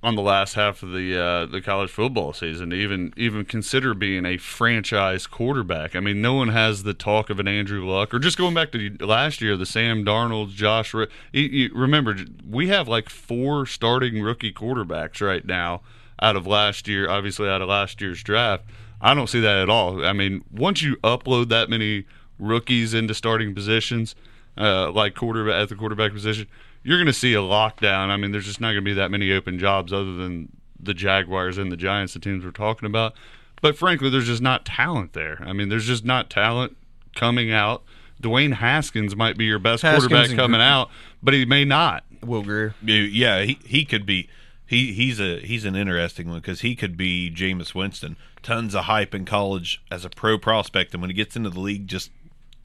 on 0.00 0.14
the 0.14 0.22
last 0.22 0.54
half 0.54 0.84
of 0.84 0.92
the 0.92 1.18
uh, 1.20 1.44
the 1.46 1.60
college 1.60 1.90
football 1.90 2.32
season 2.32 2.70
to 2.70 2.76
even 2.76 3.12
even 3.16 3.44
consider 3.44 3.94
being 3.94 4.24
a 4.24 4.36
franchise 4.36 5.26
quarterback. 5.26 5.96
I 5.96 6.00
mean, 6.00 6.22
no 6.22 6.34
one 6.34 6.50
has 6.50 6.84
the 6.84 6.94
talk 6.94 7.30
of 7.30 7.40
an 7.40 7.48
Andrew 7.48 7.84
Luck 7.84 8.14
or 8.14 8.20
just 8.20 8.38
going 8.38 8.54
back 8.54 8.70
to 8.72 8.96
last 9.00 9.40
year, 9.40 9.56
the 9.56 9.66
Sam 9.66 10.04
Darnold, 10.04 10.50
Josh. 10.50 10.94
Ri- 10.94 11.08
you, 11.32 11.42
you, 11.42 11.70
remember, 11.74 12.14
we 12.48 12.68
have 12.68 12.86
like 12.86 13.08
four 13.08 13.66
starting 13.66 14.22
rookie 14.22 14.52
quarterbacks 14.52 15.20
right 15.20 15.44
now 15.44 15.80
out 16.22 16.36
of 16.36 16.46
last 16.46 16.86
year. 16.86 17.10
Obviously, 17.10 17.48
out 17.48 17.60
of 17.60 17.68
last 17.68 18.00
year's 18.00 18.22
draft. 18.22 18.64
I 19.00 19.14
don't 19.14 19.28
see 19.28 19.40
that 19.40 19.58
at 19.58 19.70
all. 19.70 20.04
I 20.04 20.12
mean, 20.12 20.44
once 20.50 20.82
you 20.82 20.96
upload 20.96 21.48
that 21.48 21.70
many 21.70 22.04
rookies 22.38 22.94
into 22.94 23.14
starting 23.14 23.54
positions, 23.54 24.14
uh, 24.56 24.90
like 24.90 25.14
quarterback 25.14 25.62
at 25.62 25.68
the 25.68 25.76
quarterback 25.76 26.12
position, 26.12 26.46
you're 26.82 26.98
going 26.98 27.06
to 27.06 27.12
see 27.12 27.34
a 27.34 27.38
lockdown. 27.38 28.08
I 28.08 28.16
mean, 28.16 28.32
there's 28.32 28.46
just 28.46 28.60
not 28.60 28.68
going 28.68 28.84
to 28.84 28.90
be 28.90 28.94
that 28.94 29.10
many 29.10 29.32
open 29.32 29.58
jobs 29.58 29.92
other 29.92 30.14
than 30.14 30.48
the 30.80 30.94
Jaguars 30.94 31.58
and 31.58 31.70
the 31.70 31.76
Giants, 31.76 32.14
the 32.14 32.20
teams 32.20 32.44
we're 32.44 32.50
talking 32.50 32.86
about. 32.86 33.14
But 33.60 33.76
frankly, 33.76 34.10
there's 34.10 34.26
just 34.26 34.42
not 34.42 34.64
talent 34.64 35.12
there. 35.12 35.42
I 35.44 35.52
mean, 35.52 35.68
there's 35.68 35.86
just 35.86 36.04
not 36.04 36.30
talent 36.30 36.76
coming 37.14 37.52
out. 37.52 37.82
Dwayne 38.22 38.54
Haskins 38.54 39.14
might 39.14 39.36
be 39.36 39.44
your 39.44 39.58
best 39.58 39.82
Haskins 39.82 40.08
quarterback 40.08 40.36
coming 40.36 40.58
Gre- 40.58 40.64
out, 40.64 40.90
but 41.22 41.34
he 41.34 41.44
may 41.44 41.64
not. 41.64 42.04
Will 42.22 42.42
Grier. 42.42 42.74
Yeah, 42.82 43.42
he 43.42 43.58
he 43.64 43.84
could 43.84 44.04
be. 44.04 44.28
He 44.66 44.92
he's 44.92 45.20
a 45.20 45.40
he's 45.40 45.64
an 45.64 45.76
interesting 45.76 46.28
one 46.28 46.38
because 46.38 46.60
he 46.60 46.74
could 46.74 46.96
be 46.96 47.30
Jameis 47.30 47.74
Winston. 47.74 48.16
Tons 48.42 48.74
of 48.74 48.84
hype 48.84 49.14
in 49.14 49.24
college 49.24 49.82
as 49.90 50.04
a 50.04 50.10
pro 50.10 50.38
prospect, 50.38 50.92
and 50.94 51.00
when 51.02 51.10
he 51.10 51.14
gets 51.14 51.36
into 51.36 51.50
the 51.50 51.60
league, 51.60 51.86
just. 51.86 52.10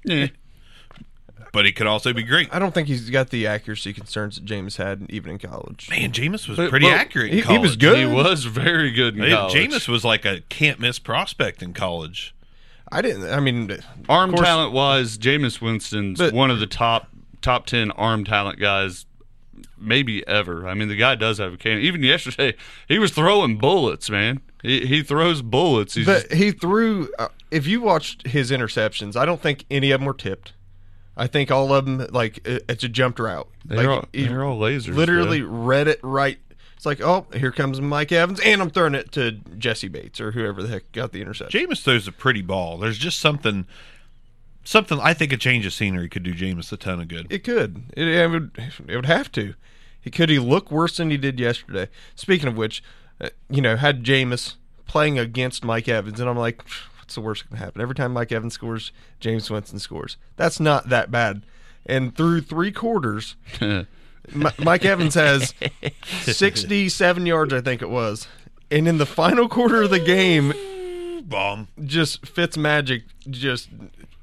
Yeah. 0.06 0.16
Eh. 0.16 0.28
But 1.52 1.66
he 1.66 1.72
could 1.72 1.86
also 1.88 2.14
be 2.14 2.24
great. 2.24 2.50
I 2.52 2.58
don't 2.58 2.74
think 2.74 2.88
he's 2.88 3.10
got 3.12 3.30
the 3.30 3.46
accuracy 3.46 3.94
concerns 3.94 4.36
that 4.36 4.46
Jameis 4.46 4.78
had 4.78 5.06
even 5.10 5.32
in 5.34 5.38
college. 5.40 5.88
Man, 5.90 6.12
Jameis 6.12 6.48
was 6.48 6.58
But- 6.58 6.72
pretty 6.72 6.88
well, 6.88 6.96
accurate. 6.96 7.32
In 7.32 7.38
he- 7.44 7.44
he 7.54 7.58
was 7.60 7.76
good. 7.76 7.98
He 7.98 8.06
was 8.06 8.46
very 8.46 8.92
good 8.92 9.16
in 9.16 9.24
Hey, 9.24 9.32
college. 9.32 9.54
Jameis 9.54 9.88
was 9.88 10.04
like 10.04 10.26
a 10.26 10.42
can't 10.50 10.80
miss 10.80 10.98
prospect 10.98 11.62
in 11.62 11.74
college. 11.74 12.34
I 12.92 13.02
didn't. 13.04 13.32
I 13.32 13.40
mean, 13.40 13.70
arm 14.10 14.32
course- 14.32 14.46
talent 14.48 14.72
wise, 14.74 15.18
Jameis 15.18 15.62
Winston's 15.62 16.18
But- 16.18 16.34
one 16.34 16.50
of 16.50 16.60
the 16.60 16.68
top 16.68 17.10
top 17.42 17.66
ten 17.68 17.92
arm 17.92 18.24
talent 18.24 18.60
guys 18.60 19.06
maybe 19.78 20.26
ever. 20.28 20.68
I 20.68 20.74
mean, 20.74 20.88
the 20.88 20.96
guy 20.96 21.14
does 21.16 21.38
have 21.38 21.54
a 21.54 21.58
cannon. 21.58 21.84
Even 21.84 22.02
yesterday, 22.02 22.56
he 22.88 22.98
was 22.98 23.12
throwing 23.12 23.58
bullets, 23.58 24.10
man. 24.10 24.42
He, 24.64 24.86
he 24.88 25.04
throws 25.04 25.42
bullets. 25.44 25.94
He's 25.94 26.06
But 26.08 26.30
just- 26.30 26.34
he 26.34 26.52
threw. 26.52 27.10
Uh, 27.20 27.28
if 27.52 27.68
you 27.68 27.82
watched 27.82 28.26
his 28.26 28.50
interceptions, 28.50 29.16
I 29.16 29.26
don't 29.26 29.42
think 29.42 29.66
any 29.70 29.92
of 29.92 30.00
them 30.00 30.08
were 30.08 30.14
tipped. 30.16 30.54
I 31.16 31.28
think 31.28 31.52
all 31.52 31.72
of 31.72 31.86
them, 31.86 32.08
like 32.12 32.40
it's 32.46 32.84
a 32.84 32.90
jumped 32.90 33.20
route. 33.20 33.48
they're, 33.66 33.78
like, 33.78 33.88
all, 33.88 34.06
he 34.12 34.26
they're 34.26 34.44
all 34.44 34.60
lasers. 34.60 34.96
literally 34.96 35.42
bro. 35.42 35.52
read 35.52 35.88
it 35.88 36.00
right. 36.02 36.40
It's 36.76 36.86
like, 36.88 37.02
oh, 37.02 37.28
here 37.36 37.52
comes 37.52 37.80
Mike 37.80 38.12
Evans, 38.12 38.40
and 38.42 38.62
I'm 38.62 38.70
throwing 38.72 38.96
it 38.96 39.12
to 39.14 39.34
Jessie 39.58 39.88
Bates 39.90 40.20
or 40.20 40.32
whoever 40.32 40.64
the 40.64 40.70
heck 40.70 40.92
got 40.92 41.12
the 41.12 41.22
interception. 41.22 41.68
Jameis 41.70 41.84
throws 41.84 42.08
a 42.08 42.12
pretty 42.12 42.42
ball. 42.42 42.78
There's 42.78 42.98
just 42.98 43.20
something, 43.20 43.68
something. 44.64 45.00
I 45.00 45.14
think 45.14 45.32
a 45.32 45.38
change 45.38 45.66
of 45.66 45.74
scenery 45.74 46.10
could 46.10 46.24
do 46.24 46.34
Jameis 46.34 46.72
a 46.74 46.78
ton 46.78 47.00
of 47.00 47.08
good. 47.08 47.28
It 47.30 47.44
could. 47.44 47.84
It, 47.96 48.08
it 48.08 48.28
would. 48.30 48.52
It 48.88 48.96
would 48.96 49.06
have 49.06 49.32
to. 49.34 49.54
He 50.02 50.10
could. 50.10 50.30
He 50.30 50.40
look 50.40 50.72
worse 50.72 50.98
than 50.98 51.10
he 51.12 51.18
did 51.18 51.40
yesterday. 51.40 51.90
Speaking 52.16 52.48
of 52.50 52.58
which, 52.58 52.84
you 53.50 53.62
know, 53.62 53.76
had 53.76 54.04
Jameis 54.04 54.56
playing 54.86 55.18
against 55.20 55.64
Mike 55.64 55.88
Evans, 55.88 56.20
and 56.20 56.30
I'm 56.30 56.38
like, 56.38 56.64
what's 57.00 57.16
the 57.16 57.22
worst 57.22 57.44
that 57.44 57.48
can 57.50 57.58
happen? 57.58 57.82
Every 57.82 57.96
time 57.96 58.14
Mike 58.14 58.32
Evans 58.32 58.54
scores, 58.54 58.92
Jameis 59.22 59.50
Winston 59.50 59.80
scores. 59.80 60.18
That's 60.36 60.60
not 60.60 60.90
that 60.90 61.12
bad. 61.12 61.44
And 61.86 62.16
through 62.16 62.42
three 62.42 62.72
quarters, 62.72 63.36
M- 63.62 63.88
Mike 64.60 64.86
Evans 64.86 65.16
has 65.16 65.54
67 66.24 67.26
yards, 67.26 67.54
I 67.54 67.62
think 67.62 67.82
it 67.82 67.90
was. 67.90 68.28
And 68.72 68.88
in 68.88 68.98
the 68.98 69.06
final 69.06 69.48
quarter 69.50 69.84
of 69.84 69.90
the 69.90 70.00
game, 70.00 70.54
Bomb. 71.28 71.68
just 71.84 72.26
Fitz 72.26 72.58
magic 72.58 73.04
just 73.30 73.70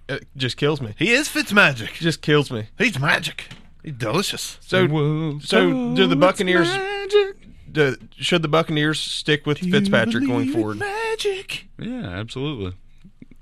uh, 0.09 0.19
just 0.37 0.57
kills 0.57 0.81
me. 0.81 0.95
He 0.99 1.13
is 1.13 1.29
Fitz 1.29 1.53
magic. 1.53 1.93
Just 1.95 2.21
kills 2.23 2.51
me. 2.51 2.67
He's 2.79 2.99
magic. 2.99 3.45
He's 3.83 3.95
delicious. 3.95 4.59
So, 4.61 5.39
so 5.41 5.95
do 5.95 6.07
the 6.07 6.17
Buccaneers? 6.17 6.69
Magic. 7.75 8.01
Do, 8.01 8.09
should 8.23 8.43
the 8.43 8.49
Buccaneers 8.49 9.01
stick 9.01 9.47
with 9.47 9.59
Fitzpatrick 9.59 10.27
going 10.27 10.51
forward? 10.51 10.79
Magic. 10.79 11.67
Yeah, 11.79 12.07
absolutely. 12.09 12.75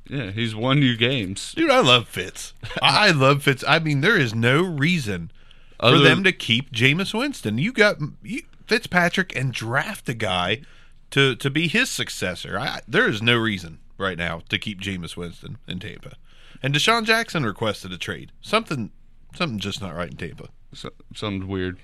Yeah, 0.09 0.31
he's 0.31 0.55
won 0.55 0.83
you 0.83 0.97
games. 0.97 1.53
Dude, 1.55 1.71
I 1.71 1.81
love 1.81 2.09
Fitz. 2.09 2.55
I 2.83 3.09
I 3.09 3.11
love 3.11 3.43
Fitz. 3.43 3.63
I 3.67 3.79
mean, 3.79 4.01
there 4.01 4.19
is 4.19 4.35
no 4.35 4.63
reason 4.63 5.31
for 5.79 5.99
them 5.99 6.25
to 6.25 6.33
keep 6.33 6.73
Jameis 6.73 7.13
Winston. 7.13 7.59
You 7.59 7.73
got 7.73 7.99
you, 8.23 8.43
Fitzpatrick 8.67 9.37
and 9.37 9.53
draft 9.53 10.09
a 10.09 10.15
guy 10.15 10.63
to 11.11 11.37
to 11.37 11.51
be 11.51 11.69
his 11.69 11.91
successor. 11.91 12.59
I, 12.59 12.81
there 12.89 13.09
is 13.09 13.23
no 13.23 13.37
reason 13.37 13.81
right 13.99 14.17
now 14.17 14.43
to 14.49 14.59
keep 14.59 14.81
Jameis 14.81 15.17
Winston 15.17 15.59
in 15.67 15.79
Tampa. 15.79 16.15
And 16.63 16.75
DeSean 16.75 17.05
Jackson 17.05 17.45
requested 17.45 17.93
a 17.93 17.99
trade. 17.99 18.33
Something 18.41 18.91
something 19.35 19.59
just 19.59 19.81
not 19.81 19.95
right 19.95 20.11
in 20.11 20.17
Tampa. 20.17 20.49
So, 20.73 20.91
something's 21.15 21.45
weird. 21.45 21.79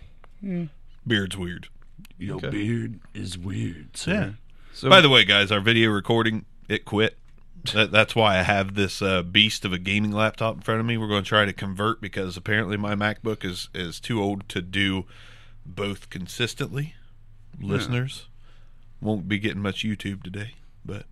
Beard's 1.07 1.37
weird. 1.37 1.69
Your 2.19 2.41
beard 2.41 3.01
is 3.13 3.37
weird. 3.37 3.97
Sir. 3.97 4.13
Yeah. 4.13 4.31
So, 4.73 4.89
By 4.89 5.01
the 5.01 5.09
way, 5.09 5.25
guys, 5.25 5.53
our 5.53 5.61
video 5.61 5.91
recording 5.91 6.45
it 6.69 6.85
quit. 6.85 7.17
That, 7.73 7.91
that's 7.91 8.15
why 8.15 8.39
I 8.39 8.43
have 8.43 8.75
this 8.75 9.01
uh, 9.01 9.23
beast 9.23 9.65
of 9.65 9.73
a 9.73 9.79
gaming 9.79 10.13
laptop 10.13 10.57
in 10.57 10.61
front 10.61 10.81
of 10.81 10.87
me. 10.87 10.99
We're 10.99 11.09
going 11.09 11.23
to 11.23 11.29
try 11.29 11.45
to 11.47 11.53
convert 11.53 12.01
because 12.01 12.37
apparently 12.37 12.77
my 12.77 12.95
MacBook 12.95 13.45
is 13.45 13.69
is 13.75 14.01
too 14.01 14.23
old 14.23 14.49
to 14.51 14.61
do 14.61 15.07
both 15.65 16.11
consistently. 16.11 16.95
Listeners 17.61 18.27
won't 19.01 19.29
be 19.29 19.39
getting 19.39 19.63
much 19.63 19.85
YouTube 19.85 20.23
today, 20.23 20.55
but 20.85 21.05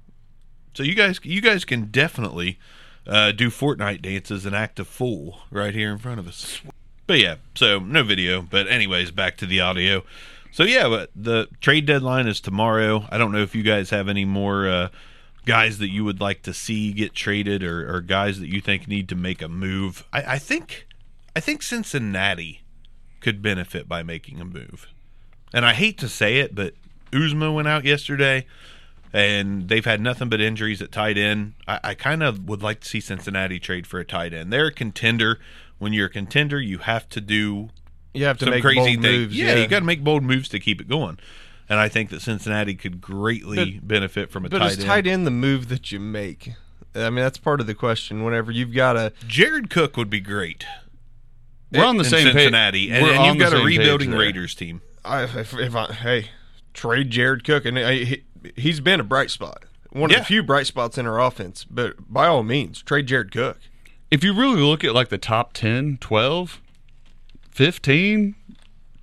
so 0.75 0.83
you 0.83 0.95
guys 0.95 1.21
you 1.23 1.40
guys 1.40 1.64
can 1.64 1.87
definitely 1.87 2.59
uh, 3.07 3.33
do 3.33 3.49
Fortnite 3.49 4.03
dances 4.03 4.45
and 4.45 4.55
act 4.55 4.79
a 4.81 4.85
fool 4.85 5.40
right 5.51 5.75
here 5.75 5.90
in 5.90 5.99
front 5.99 6.21
of 6.21 6.29
us. 6.29 6.61
But 7.07 7.18
yeah, 7.18 7.37
so 7.55 7.79
no 7.79 8.03
video. 8.03 8.42
But 8.42 8.68
anyways, 8.68 9.11
back 9.11 9.37
to 9.38 9.47
the 9.47 9.61
audio. 9.61 10.05
So 10.53 10.65
yeah, 10.65 10.87
but 10.87 11.11
the 11.17 11.49
trade 11.61 11.87
deadline 11.87 12.27
is 12.27 12.38
tomorrow. 12.41 13.07
I 13.11 13.17
don't 13.17 13.33
know 13.33 13.43
if 13.43 13.55
you 13.55 13.62
guys 13.62 13.88
have 13.88 14.07
any 14.07 14.27
more 14.27 14.69
uh, 14.69 14.88
guys 15.47 15.79
that 15.79 15.88
you 15.88 16.05
would 16.05 16.21
like 16.21 16.43
to 16.43 16.53
see 16.53 16.93
get 16.93 17.15
traded, 17.15 17.65
or, 17.65 17.91
or 17.91 18.03
guys 18.03 18.38
that 18.38 18.49
you 18.49 18.61
think 18.61 18.87
need 18.87 19.09
to 19.09 19.17
make 19.17 19.41
a 19.41 19.49
move. 19.49 20.05
I, 20.12 20.35
I 20.35 20.38
think, 20.38 20.87
I 21.35 21.41
think 21.41 21.62
Cincinnati 21.62 22.61
could 23.21 23.41
benefit 23.41 23.88
by 23.88 24.03
making 24.03 24.41
a 24.41 24.45
move. 24.45 24.88
And 25.55 25.65
I 25.65 25.73
hate 25.73 25.97
to 25.99 26.09
say 26.09 26.38
it, 26.38 26.55
but 26.55 26.75
Uzomah 27.12 27.55
went 27.55 27.69
out 27.69 27.85
yesterday, 27.85 28.47
and 29.12 29.69
they've 29.69 29.85
had 29.85 30.01
nothing 30.03 30.29
but 30.29 30.41
injuries 30.41 30.83
at 30.83 30.93
tight 30.93 31.17
end. 31.17 31.55
I, 31.67 31.81
I 31.83 31.95
kind 31.95 32.23
of 32.23 32.47
would 32.47 32.62
like 32.62 32.81
to 32.81 32.88
see 32.88 33.01
Cincinnati 33.01 33.59
trade 33.59 33.87
for 33.87 34.01
a 34.01 34.05
tight 34.05 34.35
end. 34.35 34.53
They're 34.53 34.67
a 34.67 34.73
contender. 34.73 35.38
When 35.79 35.95
you're 35.95 36.07
a 36.07 36.11
contender, 36.11 36.61
you 36.61 36.79
have 36.79 37.09
to 37.09 37.21
do 37.23 37.71
you 38.14 38.25
have 38.27 38.38
to 38.38 38.44
some 38.46 38.51
make 38.55 38.62
crazy 38.62 38.79
bold 38.79 38.88
things. 38.88 39.03
moves. 39.03 39.37
Yeah, 39.38 39.55
you 39.57 39.66
got 39.68 39.81
to 39.81 39.85
make 39.85 40.03
bold 40.05 40.22
moves 40.22 40.48
to 40.51 40.59
keep 40.61 40.81
it 40.81 40.88
going. 40.88 41.18
And 41.68 41.79
I 41.81 41.88
think 41.88 42.11
that 42.11 42.20
Cincinnati 42.20 42.75
could 42.75 43.01
greatly 43.01 43.81
benefit 43.83 44.31
from 44.31 44.44
a 44.44 44.48
But 44.51 44.59
tight 44.59 44.72
is 44.72 44.79
end. 44.79 44.87
tight 44.87 45.07
end 45.07 45.27
the 45.27 45.31
move 45.31 45.68
that 45.68 45.90
you 45.92 46.01
make? 46.01 46.53
I 46.94 47.09
mean, 47.09 47.16
that's 47.25 47.38
part 47.38 47.61
of 47.61 47.66
the 47.66 47.75
question. 47.75 48.25
Whenever 48.25 48.51
you've 48.53 48.75
got 48.75 48.96
a 48.96 49.12
Jared 49.27 49.70
Cook 49.70 49.96
would 49.96 50.11
be 50.11 50.20
great. 50.20 50.66
We're 51.70 51.85
on 51.87 51.96
the 51.96 52.05
in 52.05 52.11
same 52.11 52.33
page. 52.35 52.53
And, 52.53 52.92
and 53.07 53.25
you've 53.27 53.38
got 53.38 53.59
a 53.59 53.64
rebuilding. 53.64 54.11
Raiders 54.11 54.55
team. 54.55 54.83
I, 55.05 55.22
if, 55.25 55.55
if 55.55 55.75
I 55.75 55.87
hey 55.92 56.31
trade 56.75 57.11
Jared 57.11 57.44
Cook 57.44 57.64
and 57.64 57.79
I, 57.79 57.94
he, 58.05 58.22
he's 58.57 58.81
been 58.81 59.01
a 59.01 59.05
bright 59.05 59.31
spot, 59.31 59.64
one 59.90 60.11
of 60.11 60.12
Yeah. 60.12 60.18
the 60.20 60.25
few 60.27 60.42
bright 60.42 60.66
spots 60.66 60.98
in 60.98 61.07
our 61.07 61.18
offense. 61.20 61.64
But 61.64 62.12
by 62.12 62.27
all 62.27 62.42
means, 62.42 62.83
trade 62.83 63.07
Jared 63.07 63.33
Cook. 63.33 63.59
If 64.11 64.22
you 64.22 64.35
really 64.35 64.61
look 64.61 64.85
at 64.85 64.94
like 64.94 65.09
the 65.09 65.16
top 65.18 65.55
10, 65.55 65.96
12, 66.01 66.61
15 67.53 68.35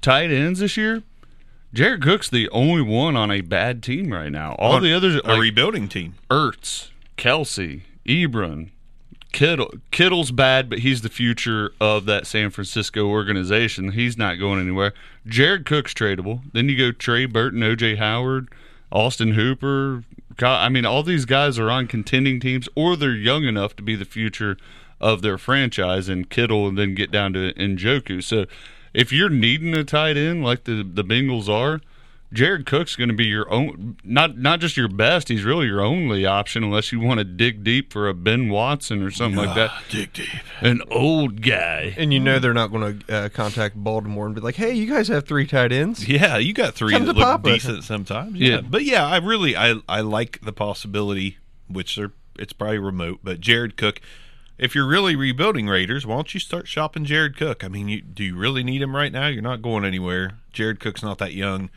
tight 0.02 0.32
ends 0.32 0.60
this 0.60 0.76
year, 0.76 1.04
Jared 1.74 2.02
Cook's 2.02 2.30
the 2.30 2.50
only 2.50 2.82
one 2.82 3.16
on 3.16 3.30
a 3.30 3.42
bad 3.42 3.84
team 3.84 4.12
right 4.12 4.32
now. 4.32 4.56
All 4.58 4.74
On 4.74 4.84
the 4.84 4.94
others 4.94 5.16
are 5.18 5.22
a 5.26 5.34
like 5.34 5.42
rebuilding 5.42 5.88
team. 5.88 6.16
Ertz, 6.30 6.90
Kelce, 7.18 7.82
Ebron, 8.08 8.70
Kittle. 9.32 9.72
Kittle's 9.92 10.32
bad, 10.32 10.70
but 10.70 10.80
he's 10.80 11.02
the 11.02 11.10
future 11.10 11.72
of 11.80 12.06
that 12.06 12.26
San 12.26 12.50
Francisco 12.50 13.08
organization. 13.08 13.92
He's 13.92 14.18
not 14.18 14.40
going 14.40 14.60
anywhere. 14.60 14.94
Jared 15.28 15.66
Cook's 15.66 15.94
tradable. 15.94 16.42
Then 16.52 16.70
you 16.70 16.76
go 16.76 16.92
Trey 16.92 17.28
Burton, 17.28 17.60
OJ 17.60 17.98
Howard, 17.98 18.50
Austin 18.92 19.34
Hooper. 19.34 20.04
I 20.42 20.70
mean, 20.70 20.86
all 20.86 21.04
these 21.04 21.26
guys 21.26 21.60
are 21.60 21.70
on 21.70 21.86
contending 21.86 22.40
teams, 22.40 22.68
or 22.74 22.96
they're 22.96 23.14
young 23.14 23.44
enough 23.44 23.76
to 23.76 23.84
be 23.84 23.96
the 23.96 24.06
future 24.06 24.58
of 25.02 25.22
their 25.22 25.38
franchise. 25.38 26.10
And 26.10 26.30
Kittle, 26.30 26.68
and 26.68 26.78
then 26.78 26.96
get 26.96 27.12
down 27.12 27.34
to 27.34 27.54
Njoku. 27.54 28.24
So, 28.24 28.46
if 28.94 29.12
you're 29.12 29.30
needing 29.30 29.74
a 29.76 29.84
tight 29.84 30.18
end 30.18 30.44
like 30.44 30.64
the 30.64 30.84
the 30.84 31.04
Bengals 31.04 31.48
are, 31.48 31.82
Jared 32.32 32.68
Cook's 32.68 32.96
going 32.96 33.10
to 33.10 33.16
be 33.16 33.26
your 33.26 33.52
own, 33.52 33.98
not 34.04 34.38
not 34.38 34.60
just 34.60 34.78
your 34.78 34.88
best. 34.88 35.30
He's 35.30 35.44
really 35.44 35.66
your 35.66 35.82
only 35.82 36.26
option, 36.28 36.64
unless 36.64 36.92
you 36.92 37.00
want 37.00 37.18
to 37.20 37.24
dig 37.24 37.64
deep 37.64 37.92
for 37.92 38.08
a 38.08 38.14
Ben 38.14 38.50
Watson 38.50 39.02
or 39.02 39.10
something 39.10 39.44
like 39.44 39.56
that. 39.56 39.72
Dig 39.90 40.14
deep. 40.14 40.30
An 40.62 40.82
old 40.92 41.42
guy. 41.42 41.96
And 41.98 42.14
you 42.14 42.20
know 42.20 42.38
they're 42.38 42.54
not 42.54 42.68
going 42.68 43.00
to 43.00 43.14
uh, 43.16 43.30
contact 43.30 43.76
Baltimore 43.76 44.28
and 44.28 44.36
be 44.36 44.42
like, 44.42 44.56
"Hey, 44.56 44.74
you 44.74 44.88
guys 44.88 45.08
have 45.08 45.26
three 45.26 45.48
tight 45.48 45.72
ends." 45.72 46.08
Yeah, 46.08 46.38
you 46.38 46.54
got 46.54 46.76
three 46.76 46.92
Come 46.94 47.06
that 47.06 47.14
to 47.14 47.20
look 47.20 47.28
Papa. 47.28 47.50
decent 47.54 47.84
sometimes. 47.84 48.36
Yeah. 48.40 48.56
Yeah. 48.56 48.62
but 48.62 48.84
yeah, 48.86 49.06
I 49.08 49.18
really 49.18 49.56
I 49.56 49.76
I 49.90 50.02
like 50.02 50.40
the 50.42 50.54
possibility, 50.54 51.38
which 51.68 51.98
are 51.98 52.12
it's 52.38 52.54
probably 52.54 52.78
remote, 52.80 53.20
but 53.24 53.40
Jared 53.40 53.76
Cook. 53.76 54.02
If 54.60 54.76
you're 54.76 54.86
really 54.88 55.16
rebuilding 55.16 55.68
Raiders, 55.68 56.06
why 56.06 56.16
don't 56.16 56.34
you 56.34 56.40
start 56.40 56.68
shopping 56.68 57.06
Jared 57.06 57.38
Cook? 57.38 57.64
I 57.64 57.70
mean, 57.70 57.88
you, 57.88 58.02
do 58.02 58.24
you 58.24 58.36
really 58.36 58.62
need 58.64 58.82
him 58.82 58.94
right 58.96 59.12
now? 59.12 59.28
You're 59.28 59.42
not 59.42 59.62
going 59.62 59.86
anywhere. 59.86 60.34
Jared 60.52 60.80
Cook's 60.82 61.02
not 61.02 61.18
that 61.20 61.34
young. 61.34 61.70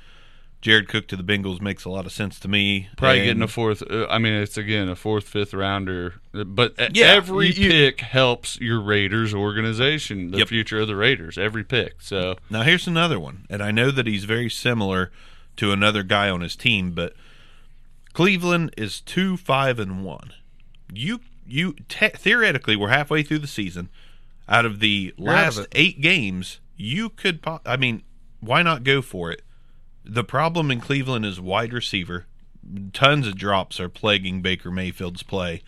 Jared 0.61 0.89
Cook 0.89 1.07
to 1.09 1.17
the 1.17 1.23
Bengals 1.25 1.61
makes 1.61 1.85
a 1.85 1.91
lot 1.91 2.07
of 2.07 2.13
sense 2.13 2.39
to 2.41 2.49
me. 2.49 2.89
Probably 2.97 3.19
And- 3.21 3.27
getting 3.27 3.43
a 3.43 3.49
fourth. 3.49 3.83
Uh, 3.89 4.07
I 4.09 4.19
mean, 4.19 4.33
it's 4.33 4.57
again 4.57 4.89
a 4.89 4.97
fourth, 4.97 5.29
fifth 5.29 5.55
rounder. 5.55 6.15
But 6.33 6.75
Yeah, 6.95 7.07
every 7.07 7.53
you- 7.53 7.71
pick 7.71 8.01
helps 8.01 8.59
your 8.61 8.81
Raiders 8.81 9.33
organization, 9.33 10.31
the 10.33 10.39
Yep. 10.39 10.49
future 10.49 10.81
of 10.81 10.89
the 10.89 10.97
Raiders. 10.97 11.39
Every 11.39 11.65
pick. 11.65 12.01
So 12.01 12.37
Now 12.51 12.63
here's 12.63 12.87
another 12.89 13.19
one, 13.21 13.45
and 13.49 13.63
I 13.63 13.71
know 13.71 13.91
that 13.93 14.07
he's 14.07 14.25
very 14.25 14.51
similar 14.51 15.11
to 15.57 15.73
another 15.73 16.03
guy 16.03 16.29
on 16.31 16.41
his 16.41 16.57
team, 16.57 16.93
but 16.93 17.15
Cleveland 18.13 18.75
is 18.77 19.01
two 19.01 19.37
five 19.37 19.79
and 19.79 20.05
one. 20.05 20.33
You 20.93 21.21
you 21.53 21.75
te- 21.89 22.09
theoretically 22.09 22.77
we're 22.77 22.89
halfway 22.89 23.23
through 23.23 23.41
the 23.41 23.47
season. 23.47 23.91
Out 24.49 24.65
of 24.65 24.81
the 24.81 25.15
out 25.19 25.21
of 25.21 25.25
last 25.27 25.67
eight 25.73 26.01
games, 26.01 26.61
you 26.77 27.11
could. 27.11 27.43
Po- 27.43 27.61
I 27.65 27.77
mean, 27.77 28.03
why 28.41 28.63
not 28.63 28.85
go 28.85 29.03
for 29.03 29.31
it? 29.31 29.43
The 30.05 30.25
problem 30.25 30.71
in 30.71 30.81
Cleveland 30.81 31.25
is 31.25 31.41
wide 31.41 31.73
receiver. 31.73 32.27
Tons 32.93 33.27
of 33.27 33.37
drops 33.37 33.79
are 33.79 33.89
plaguing 33.89 34.41
Baker 34.41 34.71
Mayfield's 34.71 35.23
play. 35.23 35.63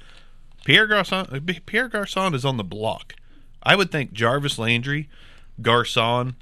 Pierre 0.65 0.87
Garcon, 0.87 1.27
uh, 1.31 1.41
Pierre 1.67 1.89
Garcon 1.89 2.35
is 2.35 2.45
on 2.45 2.57
the 2.57 2.65
block. 2.65 3.15
I 3.63 3.77
would 3.77 3.91
think 3.91 4.13
Jarvis 4.13 4.59
Landry, 4.59 5.09
Garcon, 5.61 6.37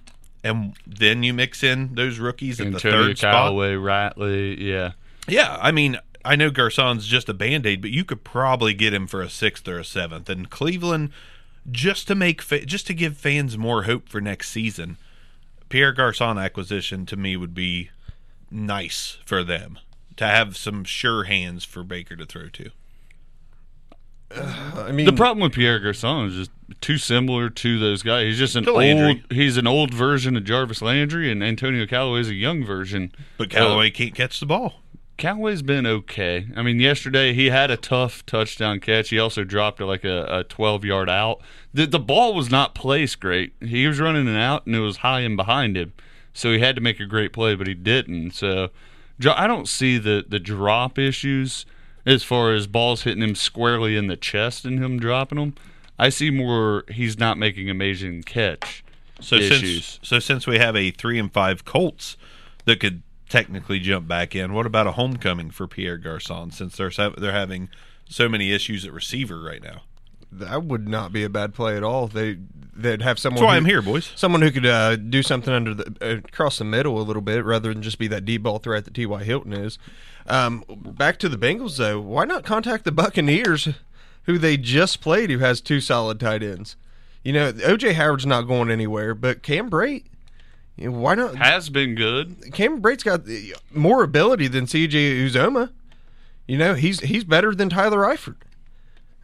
and 0.44 0.74
then 0.86 1.22
you 1.22 1.34
mix 1.34 1.62
in 1.62 1.94
those 1.94 2.18
rookies 2.18 2.60
at 2.60 2.72
the 2.72 2.80
third 2.80 3.18
spot. 3.18 3.32
Callaway, 3.32 3.74
Ratley, 3.74 4.58
yeah. 4.58 4.92
Yeah, 5.28 5.56
I 5.60 5.70
mean, 5.72 5.98
I 6.24 6.36
know 6.36 6.50
Garcon's 6.50 7.06
just 7.06 7.28
a 7.28 7.34
band 7.34 7.66
aid, 7.66 7.80
but 7.80 7.90
you 7.90 8.04
could 8.04 8.24
probably 8.24 8.74
get 8.74 8.94
him 8.94 9.06
for 9.06 9.22
a 9.22 9.28
sixth 9.30 9.66
or 9.68 9.78
a 9.78 9.84
seventh. 9.84 10.28
And 10.28 10.48
Cleveland, 10.50 11.10
just 11.70 12.06
to 12.08 12.14
make 12.14 12.40
fa- 12.42 12.64
just 12.64 12.86
to 12.88 12.94
give 12.94 13.16
fans 13.16 13.56
more 13.58 13.84
hope 13.84 14.08
for 14.08 14.20
next 14.20 14.50
season, 14.50 14.98
Pierre 15.68 15.92
Garcon 15.92 16.38
acquisition 16.38 17.06
to 17.06 17.16
me 17.16 17.36
would 17.36 17.54
be 17.54 17.90
nice 18.50 19.18
for 19.24 19.42
them 19.42 19.78
to 20.16 20.26
have 20.26 20.56
some 20.56 20.84
sure 20.84 21.24
hands 21.24 21.64
for 21.64 21.82
Baker 21.82 22.16
to 22.16 22.26
throw 22.26 22.48
to. 22.50 22.70
Uh, 24.34 24.84
I 24.88 24.92
mean, 24.92 25.06
The 25.06 25.12
problem 25.12 25.42
with 25.42 25.52
Pierre 25.52 25.78
Garcon 25.78 26.26
is 26.28 26.34
just 26.36 26.50
too 26.80 26.98
similar 26.98 27.50
to 27.50 27.78
those 27.78 28.02
guys. 28.02 28.26
He's 28.26 28.38
just 28.38 28.56
an 28.56 28.64
old. 28.68 29.20
He's 29.30 29.56
an 29.56 29.66
old 29.66 29.92
version 29.92 30.36
of 30.36 30.44
Jarvis 30.44 30.80
Landry, 30.82 31.30
and 31.30 31.42
Antonio 31.42 31.86
Callaway 31.86 32.20
is 32.20 32.28
a 32.28 32.34
young 32.34 32.64
version. 32.64 33.12
But 33.36 33.50
Callaway 33.50 33.90
can't 33.90 34.14
catch 34.14 34.40
the 34.40 34.46
ball. 34.46 34.81
Callaway's 35.22 35.62
been 35.62 35.86
okay. 35.86 36.48
I 36.56 36.62
mean, 36.62 36.80
yesterday 36.80 37.32
he 37.32 37.50
had 37.50 37.70
a 37.70 37.76
tough 37.76 38.26
touchdown 38.26 38.80
catch. 38.80 39.10
He 39.10 39.20
also 39.20 39.44
dropped 39.44 39.80
like 39.80 40.02
a, 40.02 40.24
a 40.24 40.42
12 40.42 40.84
yard 40.84 41.08
out. 41.08 41.40
The, 41.72 41.86
the 41.86 42.00
ball 42.00 42.34
was 42.34 42.50
not 42.50 42.74
placed 42.74 43.20
great. 43.20 43.52
He 43.60 43.86
was 43.86 44.00
running 44.00 44.26
an 44.26 44.34
out, 44.34 44.66
and 44.66 44.74
it 44.74 44.80
was 44.80 44.96
high 44.96 45.20
and 45.20 45.36
behind 45.36 45.76
him. 45.76 45.92
So 46.34 46.52
he 46.52 46.58
had 46.58 46.74
to 46.74 46.82
make 46.82 46.98
a 46.98 47.06
great 47.06 47.32
play, 47.32 47.54
but 47.54 47.68
he 47.68 47.74
didn't. 47.74 48.32
So 48.32 48.70
I 49.24 49.46
don't 49.46 49.68
see 49.68 49.96
the, 49.96 50.24
the 50.28 50.40
drop 50.40 50.98
issues 50.98 51.66
as 52.04 52.24
far 52.24 52.52
as 52.52 52.66
balls 52.66 53.04
hitting 53.04 53.22
him 53.22 53.36
squarely 53.36 53.96
in 53.96 54.08
the 54.08 54.16
chest 54.16 54.64
and 54.64 54.82
him 54.82 54.98
dropping 54.98 55.38
them. 55.38 55.54
I 56.00 56.08
see 56.08 56.32
more 56.32 56.82
he's 56.88 57.16
not 57.16 57.38
making 57.38 57.70
amazing 57.70 58.24
catch 58.24 58.82
So 59.20 59.36
issues. 59.36 59.84
since 59.84 60.00
so 60.02 60.18
since 60.18 60.48
we 60.48 60.58
have 60.58 60.74
a 60.74 60.90
three 60.90 61.20
and 61.20 61.32
five 61.32 61.64
Colts 61.64 62.16
that 62.64 62.80
could 62.80 63.04
technically 63.32 63.80
jump 63.80 64.06
back 64.06 64.36
in, 64.36 64.52
what 64.52 64.66
about 64.66 64.86
a 64.86 64.92
homecoming 64.92 65.50
for 65.50 65.66
Pierre 65.66 65.96
Garcon 65.98 66.50
since 66.50 66.76
they're 66.76 66.90
they're 67.16 67.32
having 67.32 67.68
so 68.08 68.28
many 68.28 68.52
issues 68.52 68.84
at 68.84 68.92
receiver 68.92 69.40
right 69.42 69.62
now? 69.62 69.82
that 70.34 70.64
would 70.64 70.88
not 70.88 71.12
be 71.12 71.24
a 71.24 71.28
bad 71.28 71.52
play 71.52 71.76
at 71.76 71.82
all. 71.82 72.06
They 72.08 72.38
they'd 72.74 73.02
have 73.02 73.18
someone. 73.18 73.36
That's 73.42 73.46
why 73.46 73.52
who- 73.52 73.58
I'm 73.58 73.64
here, 73.66 73.82
boys. 73.82 74.10
Someone 74.16 74.40
who 74.40 74.50
could 74.50 74.64
uh, 74.64 74.96
do 74.96 75.22
something 75.22 75.52
under 75.52 75.74
the 75.74 75.94
uh, 76.00 76.16
across 76.26 76.56
the 76.56 76.64
middle 76.64 76.98
a 76.98 77.02
little 77.04 77.20
bit, 77.22 77.44
rather 77.44 77.72
than 77.72 77.82
just 77.82 77.98
be 77.98 78.08
that 78.08 78.24
deep 78.24 78.42
ball 78.44 78.58
threat 78.58 78.84
that 78.86 78.94
T.Y. 78.94 79.24
Hilton 79.24 79.52
is. 79.52 79.78
Um, 80.26 80.64
back 80.68 81.18
to 81.18 81.28
the 81.28 81.36
Bengals 81.36 81.76
though, 81.76 82.00
why 82.00 82.24
not 82.24 82.44
contact 82.44 82.84
the 82.84 82.92
Buccaneers, 82.92 83.68
who 84.24 84.38
they 84.38 84.56
just 84.56 85.00
played, 85.02 85.28
who 85.30 85.38
has 85.38 85.60
two 85.60 85.80
solid 85.82 86.18
tight 86.18 86.42
ends? 86.42 86.76
You 87.22 87.34
know, 87.34 87.52
O.J. 87.64 87.92
Howard's 87.92 88.24
not 88.26 88.42
going 88.42 88.70
anywhere, 88.70 89.14
but 89.14 89.42
Cam 89.42 89.68
Brate, 89.70 90.04
why 90.78 91.14
not? 91.14 91.36
Has 91.36 91.68
been 91.68 91.94
good. 91.94 92.52
Cameron 92.52 92.80
Brate's 92.82 93.02
got 93.02 93.28
uh, 93.28 93.32
more 93.72 94.02
ability 94.02 94.48
than 94.48 94.66
C.J. 94.66 94.98
Uzomah. 95.28 95.70
You 96.48 96.58
know, 96.58 96.74
he's 96.74 97.00
he's 97.00 97.24
better 97.24 97.54
than 97.54 97.68
Tyler 97.68 97.98
Eifert. 97.98 98.36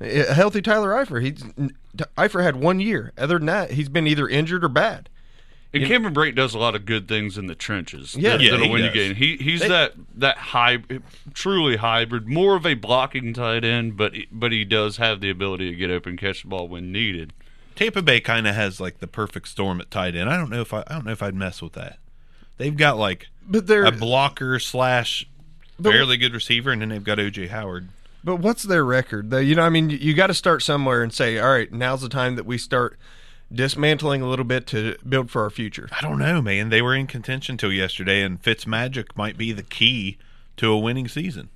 A 0.00 0.32
healthy 0.32 0.62
Tyler 0.62 0.90
Eifert. 0.90 1.22
He's 1.22 1.42
Eifert 2.16 2.42
had 2.44 2.56
one 2.56 2.78
year. 2.80 3.12
Other 3.18 3.38
than 3.38 3.46
that, 3.46 3.72
he's 3.72 3.88
been 3.88 4.06
either 4.06 4.28
injured 4.28 4.62
or 4.64 4.68
bad. 4.68 5.08
And 5.74 5.84
Cameron 5.84 6.14
Brate 6.14 6.34
does 6.34 6.54
a 6.54 6.58
lot 6.58 6.74
of 6.74 6.86
good 6.86 7.08
things 7.08 7.36
in 7.36 7.46
the 7.46 7.54
trenches. 7.54 8.16
Yeah. 8.16 8.30
that, 8.36 8.40
Yeah, 8.40 8.50
that'll 8.52 8.66
he 8.66 8.72
win 8.72 8.80
you 8.84 8.86
does. 8.88 8.94
game. 8.94 9.14
He 9.16 9.36
he's 9.36 9.60
They- 9.60 9.68
that 9.68 9.92
that 10.16 10.38
high, 10.38 10.78
truly 11.34 11.76
hybrid, 11.76 12.26
more 12.28 12.56
of 12.56 12.64
a 12.64 12.74
blocking 12.74 13.34
tight 13.34 13.64
end, 13.64 13.96
but 13.96 14.14
but 14.32 14.52
he 14.52 14.64
does 14.64 14.96
have 14.98 15.20
the 15.20 15.28
ability 15.30 15.68
to 15.70 15.76
get 15.76 15.90
open, 15.90 16.16
catch 16.16 16.42
the 16.42 16.48
ball 16.48 16.68
when 16.68 16.90
needed. 16.92 17.32
Tampa 17.78 18.02
Bay 18.02 18.18
kind 18.18 18.48
of 18.48 18.56
has 18.56 18.80
like 18.80 18.98
the 18.98 19.06
perfect 19.06 19.46
storm 19.46 19.80
at 19.80 19.88
tight 19.88 20.16
end. 20.16 20.28
I 20.28 20.36
don't 20.36 20.50
know 20.50 20.62
if 20.62 20.74
I, 20.74 20.82
I 20.88 20.94
don't 20.94 21.06
know 21.06 21.12
if 21.12 21.22
I'd 21.22 21.36
mess 21.36 21.62
with 21.62 21.74
that. 21.74 22.00
They've 22.56 22.76
got 22.76 22.98
like 22.98 23.28
But 23.46 23.68
they're 23.68 23.84
a 23.84 23.92
blocker 23.92 24.58
slash 24.58 25.28
fairly 25.80 26.16
good 26.16 26.34
receiver, 26.34 26.72
and 26.72 26.82
then 26.82 26.88
they've 26.88 27.04
got 27.04 27.18
OJ 27.18 27.50
Howard. 27.50 27.90
but 28.24 28.36
what's 28.36 28.64
their 28.64 28.84
record? 28.84 29.30
Though 29.30 29.38
you 29.38 29.54
know, 29.54 29.62
I 29.62 29.68
mean, 29.68 29.90
you, 29.90 30.12
got 30.12 30.26
to 30.26 30.34
start 30.34 30.64
somewhere 30.64 31.04
and 31.04 31.14
say, 31.14 31.38
all 31.38 31.52
right, 31.52 31.72
now's 31.72 32.00
the 32.00 32.08
time 32.08 32.34
that 32.34 32.44
we 32.44 32.58
start 32.58 32.98
dismantling 33.52 34.22
a 34.22 34.28
little 34.28 34.44
bit 34.44 34.66
to 34.68 34.96
build 35.08 35.30
for 35.30 35.42
our 35.42 35.50
future. 35.50 35.88
I 35.92 36.00
don't 36.00 36.18
know, 36.18 36.42
man. 36.42 36.70
They 36.70 36.82
were 36.82 36.96
in 36.96 37.06
contention 37.06 37.56
till 37.58 37.72
yesterday, 37.72 38.22
and 38.22 38.42
Fitzmagic 38.42 39.16
might 39.16 39.38
be 39.38 39.52
the 39.52 39.62
key 39.62 40.18
to 40.56 40.72
a 40.72 40.78
winning 40.78 41.06
season. 41.06 41.48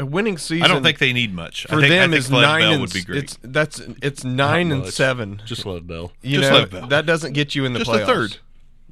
A 0.00 0.06
winning 0.06 0.38
season. 0.38 0.62
I 0.64 0.68
don't 0.68 0.82
think 0.82 0.98
they 0.98 1.12
need 1.12 1.34
much. 1.34 1.66
for 1.66 1.76
I 1.76 1.80
think, 1.80 1.90
them 1.90 2.10
I 2.10 2.12
think 2.12 2.18
is 2.20 2.30
Lev 2.30 2.42
nine 2.42 2.60
Bell 2.60 2.72
and 2.72 2.80
would 2.82 2.92
be 2.92 3.02
great. 3.02 3.24
It's 3.24 3.38
that's 3.42 3.80
it's 4.00 4.22
nine 4.22 4.70
and 4.70 4.86
seven. 4.86 5.42
Just 5.44 5.66
love 5.66 5.86
Bell. 5.88 6.12
You 6.22 6.38
just 6.38 6.50
know 6.52 6.58
Lev 6.58 6.70
Bell. 6.70 6.86
that 6.86 7.04
doesn't 7.04 7.32
get 7.32 7.54
you 7.56 7.64
in 7.64 7.72
the 7.72 7.80
Just 7.80 7.90
playoffs. 7.90 8.02
a 8.02 8.06
third. 8.06 8.36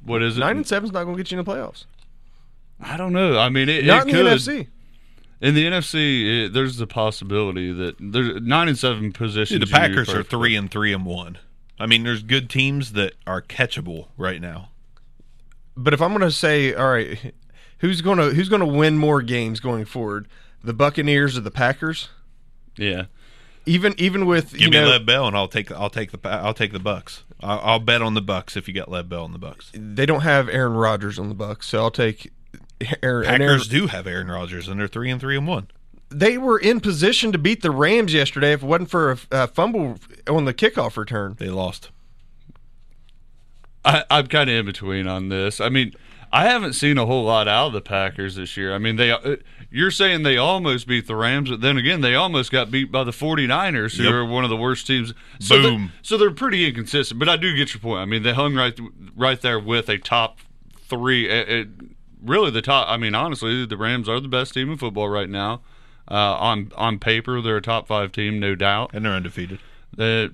What 0.03 0.21
is 0.21 0.37
it? 0.37 0.41
Nine 0.41 0.57
and 0.57 0.67
seven's 0.67 0.91
not 0.91 1.05
going 1.05 1.15
to 1.15 1.23
get 1.23 1.31
you 1.31 1.39
in 1.39 1.45
the 1.45 1.49
playoffs. 1.51 1.85
I 2.81 2.97
don't 2.97 3.13
know. 3.13 3.37
I 3.39 3.49
mean, 3.49 3.69
it, 3.69 3.85
Not 3.85 4.07
it 4.07 4.09
in 4.15 4.23
the 4.25 4.31
could. 4.31 4.39
NFC. 4.39 4.67
In 5.39 5.53
the 5.55 5.65
NFC, 5.65 6.45
it, 6.45 6.53
there's 6.53 6.77
the 6.77 6.87
possibility 6.87 7.71
that 7.71 7.95
there's 7.99 8.41
nine 8.41 8.67
and 8.67 8.77
seven 8.77 9.13
positions. 9.13 9.59
Dude, 9.59 9.67
the 9.69 9.71
Packers 9.71 10.09
are 10.13 10.23
three 10.23 10.55
and 10.55 10.69
three 10.69 10.91
and 10.93 11.05
one. 11.05 11.37
I 11.79 11.85
mean, 11.85 12.03
there's 12.03 12.23
good 12.23 12.49
teams 12.49 12.93
that 12.93 13.13
are 13.25 13.41
catchable 13.41 14.07
right 14.17 14.41
now. 14.41 14.69
But 15.75 15.93
if 15.93 16.01
I'm 16.01 16.09
going 16.09 16.21
to 16.21 16.31
say, 16.31 16.73
all 16.73 16.89
right, 16.89 17.33
who's 17.79 18.01
going 18.01 18.17
to 18.17 18.31
who's 18.31 18.49
going 18.49 18.61
to 18.61 18.65
win 18.65 18.97
more 18.97 19.21
games 19.21 19.59
going 19.59 19.85
forward, 19.85 20.27
the 20.63 20.73
Buccaneers 20.73 21.37
or 21.37 21.41
the 21.41 21.51
Packers? 21.51 22.09
Yeah. 22.77 23.05
Even 23.65 23.93
even 23.97 24.25
with 24.25 24.51
Give 24.51 24.61
you 24.61 24.69
me 24.69 24.77
know 24.79 24.87
Lev 24.87 25.05
Bell, 25.05 25.27
and 25.27 25.35
I'll 25.35 25.47
take 25.49 25.71
I'll 25.71 25.89
take 25.89 26.11
the 26.11 26.29
I'll 26.29 26.53
take 26.53 26.71
the 26.71 26.79
Bucks. 26.79 27.23
I'll, 27.41 27.59
I'll 27.63 27.79
bet 27.79 28.01
on 28.01 28.13
the 28.13 28.21
Bucks 28.21 28.55
if 28.55 28.67
you 28.67 28.73
got 28.73 28.89
Lev 28.89 29.09
Bell 29.09 29.23
on 29.25 29.33
the 29.33 29.39
Bucks. 29.39 29.71
they 29.73 30.05
don't 30.05 30.21
have 30.21 30.47
Aaron 30.47 30.73
Rodgers 30.73 31.19
on 31.19 31.27
the 31.29 31.35
Bucks, 31.35 31.67
so 31.67 31.79
I'll 31.79 31.91
take 31.91 32.31
Aaron. 33.03 33.27
and 33.27 33.43
Aaron 33.43 33.57
Packers 33.57 33.67
do 33.67 33.87
have 33.87 34.07
Aaron 34.07 34.27
Rodgers, 34.27 34.67
and 34.69 34.79
they're 34.79 34.87
three 34.87 35.09
and 35.11 35.19
three 35.19 35.35
and 35.35 35.45
one. 35.47 35.67
they 36.09 36.37
were 36.37 36.57
in 36.57 36.79
position 36.79 37.33
to 37.33 37.37
beat 37.37 37.61
the 37.61 37.71
Rams 37.71 38.13
yesterday 38.13 38.53
if 38.53 38.63
it 38.63 38.65
wasn't 38.65 38.89
for 38.89 39.11
a, 39.11 39.17
a 39.31 39.47
fumble 39.47 39.97
on 40.27 40.45
the 40.45 40.53
kickoff 40.53 40.95
return. 40.95 41.35
They 41.37 41.49
lost. 41.49 41.89
I, 43.83 44.03
I'm 44.09 44.27
kind 44.27 44.49
of 44.49 44.55
in 44.55 44.65
between 44.65 45.07
on 45.07 45.29
this. 45.29 45.59
I 45.61 45.69
mean, 45.69 45.93
I 46.31 46.45
haven't 46.45 46.73
seen 46.73 46.97
a 46.97 47.05
whole 47.05 47.23
lot 47.25 47.47
out 47.47 47.67
of 47.67 47.73
the 47.73 47.81
Packers 47.81 48.35
this 48.35 48.57
year. 48.57 48.73
I 48.75 48.77
mean, 48.77 48.95
they 48.97 49.11
uh, 49.11 49.37
you're 49.71 49.91
saying 49.91 50.23
they 50.23 50.37
almost 50.37 50.87
beat 50.87 51.07
the 51.07 51.15
Rams, 51.15 51.49
but 51.49 51.61
then 51.61 51.77
again, 51.77 52.01
they 52.01 52.15
almost 52.15 52.51
got 52.51 52.69
beat 52.71 52.91
by 52.91 53.03
the 53.03 53.11
49ers, 53.11 53.97
who 53.97 54.03
Yep. 54.03 54.13
are 54.13 54.25
one 54.25 54.43
of 54.43 54.49
the 54.49 54.57
worst 54.57 54.87
teams. 54.87 55.13
So 55.39 55.61
Boom. 55.61 55.63
They're, 55.81 55.91
so 56.01 56.17
they're 56.17 56.31
pretty 56.31 56.67
inconsistent, 56.67 57.19
but 57.19 57.29
I 57.29 57.37
do 57.37 57.55
get 57.55 57.73
your 57.73 57.81
point. 57.81 58.01
I 58.01 58.05
mean, 58.05 58.23
they 58.23 58.33
hung 58.33 58.55
right 58.55 58.77
right 59.15 59.39
there 59.41 59.59
with 59.59 59.89
a 59.89 59.97
top 59.97 60.39
three. 60.81 61.29
uh, 61.29 61.61
uh, 61.61 61.65
really, 62.23 62.51
the 62.51 62.61
top. 62.61 62.87
I 62.89 62.97
mean, 62.97 63.15
honestly, 63.15 63.65
the 63.65 63.77
Rams 63.77 64.09
are 64.09 64.19
the 64.19 64.27
best 64.27 64.53
team 64.53 64.71
in 64.71 64.77
football 64.77 65.09
right 65.09 65.29
now. 65.29 65.61
Uh, 66.09 66.13
on 66.39 66.71
on 66.75 66.99
paper, 66.99 67.41
they're 67.41 67.57
a 67.57 67.61
top 67.61 67.87
five 67.87 68.11
team, 68.11 68.39
no 68.39 68.55
doubt. 68.55 68.91
and 68.93 69.05
they're 69.05 69.13
undefeated. 69.13 69.59
Uh, 69.97 70.27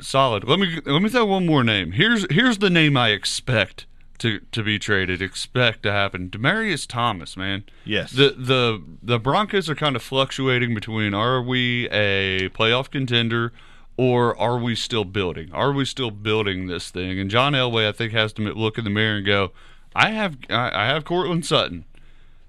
solid. 0.00 0.44
Let 0.44 0.58
me 0.58 0.80
let 0.84 1.00
me 1.02 1.08
throw 1.08 1.24
one 1.26 1.46
more 1.46 1.62
name. 1.62 1.92
Here's 1.92 2.26
here's 2.30 2.58
the 2.58 2.70
name 2.70 2.96
I 2.96 3.10
expect 3.10 3.86
to 4.18 4.40
to 4.52 4.62
be 4.62 4.78
traded. 4.78 5.22
Expect 5.22 5.82
to 5.84 5.92
happen. 5.92 6.30
Demaryius 6.30 6.86
Thomas, 6.86 7.36
man. 7.36 7.64
Yes. 7.84 8.12
The 8.12 8.34
the 8.36 8.82
the 9.02 9.18
Broncos 9.18 9.68
are 9.68 9.74
kind 9.74 9.96
of 9.96 10.02
fluctuating 10.02 10.74
between 10.74 11.14
are 11.14 11.42
we 11.42 11.88
a 11.90 12.48
playoff 12.50 12.90
contender 12.90 13.52
or 13.96 14.38
are 14.38 14.58
we 14.58 14.74
still 14.74 15.04
building? 15.04 15.50
Are 15.52 15.72
we 15.72 15.84
still 15.84 16.10
building 16.10 16.66
this 16.66 16.90
thing? 16.90 17.18
And 17.18 17.30
John 17.30 17.54
Elway, 17.54 17.88
I 17.88 17.92
think, 17.92 18.12
has 18.12 18.32
to 18.34 18.42
look 18.42 18.78
in 18.78 18.84
the 18.84 18.90
mirror 18.90 19.16
and 19.16 19.26
go, 19.26 19.52
I 19.94 20.10
have 20.10 20.36
I 20.50 20.70
I 20.82 20.86
have 20.86 21.04
Courtland 21.04 21.46
Sutton, 21.46 21.84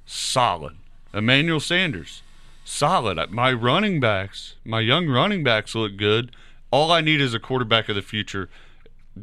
solid. 0.05 0.77
Emmanuel 1.13 1.59
Sanders, 1.59 2.21
solid. 2.65 3.31
My 3.31 3.51
running 3.53 3.99
backs, 3.99 4.55
my 4.65 4.81
young 4.81 5.07
running 5.07 5.43
backs 5.43 5.73
look 5.73 5.97
good. 5.97 6.31
All 6.69 6.91
I 6.91 7.01
need 7.01 7.21
is 7.21 7.33
a 7.33 7.39
quarterback 7.39 7.87
of 7.87 7.95
the 7.95 8.01
future. 8.01 8.49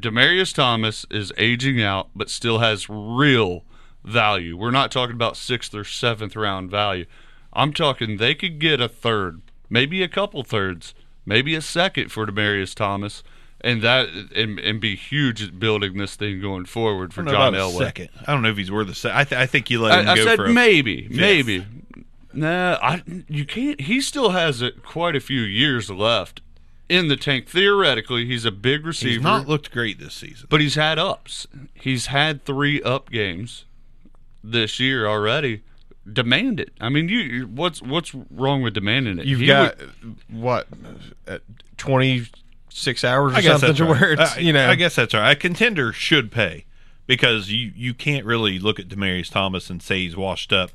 Demaryius 0.00 0.54
Thomas 0.54 1.06
is 1.10 1.32
aging 1.36 1.82
out, 1.82 2.08
but 2.14 2.30
still 2.30 2.58
has 2.58 2.88
real 2.88 3.64
value. 4.04 4.56
We're 4.56 4.70
not 4.70 4.90
talking 4.90 5.14
about 5.14 5.36
sixth 5.36 5.74
or 5.74 5.84
seventh 5.84 6.36
round 6.36 6.70
value. 6.70 7.06
I'm 7.52 7.72
talking 7.72 8.16
they 8.16 8.34
could 8.34 8.58
get 8.58 8.80
a 8.80 8.88
third, 8.88 9.40
maybe 9.70 10.02
a 10.02 10.08
couple 10.08 10.42
thirds, 10.42 10.94
maybe 11.24 11.54
a 11.54 11.60
second 11.60 12.10
for 12.10 12.26
Demaryius 12.26 12.74
Thomas, 12.74 13.22
and 13.60 13.80
that 13.82 14.08
and, 14.34 14.58
and 14.58 14.80
be 14.80 14.96
huge 14.96 15.42
at 15.42 15.58
building 15.58 15.96
this 15.96 16.16
thing 16.16 16.40
going 16.40 16.66
forward 16.66 17.14
for 17.14 17.22
I 17.26 17.30
John 17.30 17.52
Elway. 17.54 17.78
Second. 17.78 18.10
I 18.26 18.32
don't 18.32 18.42
know 18.42 18.50
if 18.50 18.56
he's 18.56 18.70
worth 18.70 18.88
a 18.88 18.94
second. 18.94 19.18
I, 19.18 19.24
th- 19.24 19.40
I 19.40 19.46
think 19.46 19.70
you 19.70 19.80
let 19.80 20.00
him 20.00 20.08
I, 20.08 20.12
I 20.12 20.16
go 20.16 20.24
said 20.24 20.36
for 20.36 20.46
a 20.46 20.52
maybe, 20.52 21.08
maybe. 21.10 21.64
Nah, 22.32 22.78
I, 22.82 23.02
you 23.28 23.44
can't. 23.44 23.80
He 23.80 24.00
still 24.00 24.30
has 24.30 24.60
a, 24.60 24.72
quite 24.72 25.14
a 25.14 25.20
few 25.20 25.40
years 25.40 25.88
left 25.88 26.40
in 26.88 27.08
the 27.08 27.16
tank. 27.16 27.48
Theoretically, 27.48 28.26
he's 28.26 28.44
a 28.44 28.50
big 28.52 28.84
receiver, 28.86 29.12
He's 29.14 29.22
not 29.22 29.48
looked 29.48 29.70
great 29.70 29.98
this 29.98 30.14
season. 30.14 30.46
but 30.50 30.60
he's 30.60 30.74
had 30.74 30.98
ups. 30.98 31.46
He's 31.74 32.06
had 32.06 32.44
three 32.44 32.82
up 32.82 33.10
games 33.10 33.64
this 34.42 34.78
year 34.80 35.06
already. 35.06 35.62
Demand 36.10 36.60
it. 36.60 36.72
I 36.80 36.90
mean, 36.90 37.08
you. 37.08 37.18
you- 37.18 37.46
What's 37.46 37.80
what's 37.80 38.14
wrong 38.14 38.60
with 38.62 38.74
demanding 38.74 39.18
it? 39.18 39.24
You've 39.24 39.40
He 39.40 39.46
got 39.46 39.78
would- 39.78 40.16
what 40.28 40.68
twenty 41.76 42.26
six 42.68 43.04
hours 43.04 43.32
or 43.32 43.36
I 43.36 43.40
guess 43.40 43.60
something 43.60 43.68
that's 43.68 43.78
to 43.78 43.84
right. 43.84 44.00
where 44.00 44.12
it's 44.12 44.36
Uh, 44.36 44.40
you 44.40 44.52
know 44.52 44.68
I 44.68 44.74
guess 44.74 44.96
that's 44.96 45.14
right. 45.14 45.30
A 45.30 45.36
contender 45.36 45.92
should 45.92 46.30
pay 46.30 46.66
because 47.06 47.50
you 47.50 47.72
you 47.74 47.94
can't 47.94 48.24
really 48.26 48.58
look 48.58 48.78
at 48.78 48.88
Demaryius 48.88 49.30
Thomas 49.30 49.70
and 49.70 49.82
say 49.82 50.00
he's 50.04 50.16
washed 50.16 50.52
up. 50.52 50.70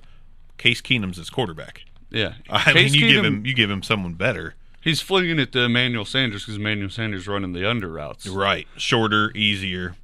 Case 0.58 0.82
Keenum's 0.82 1.18
his 1.18 1.30
quarterback. 1.30 1.84
yeah. 2.10 2.34
I 2.50 2.74
Case 2.74 2.94
mean, 2.94 3.02
you 3.02 3.10
give 3.14 3.24
him 3.26 3.46
you 3.46 3.54
give 3.54 3.70
him 3.70 3.84
someone 3.84 4.14
better. 4.14 4.56
He's 4.82 5.02
flinging 5.02 5.40
it 5.40 5.52
to 5.54 5.64
Emmanuel 5.64 6.06
Sanders 6.06 6.44
because 6.44 6.56
Emmanuel 6.56 6.90
Sanders 6.90 7.28
running 7.28 7.54
the 7.54 7.70
under 7.70 7.90
routes. 7.90 8.28
Right, 8.28 8.68
shorter, 8.78 9.32
easier. 9.36 9.96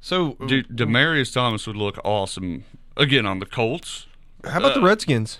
So 0.00 0.34
Dude, 0.46 0.68
Demaryius 0.68 1.32
Thomas 1.32 1.66
would 1.66 1.76
look 1.76 1.98
awesome 2.04 2.64
again 2.96 3.26
on 3.26 3.38
the 3.38 3.46
Colts. 3.46 4.06
how 4.44 4.58
about 4.58 4.74
the 4.74 4.80
uh, 4.80 4.86
Redskins? 4.86 5.38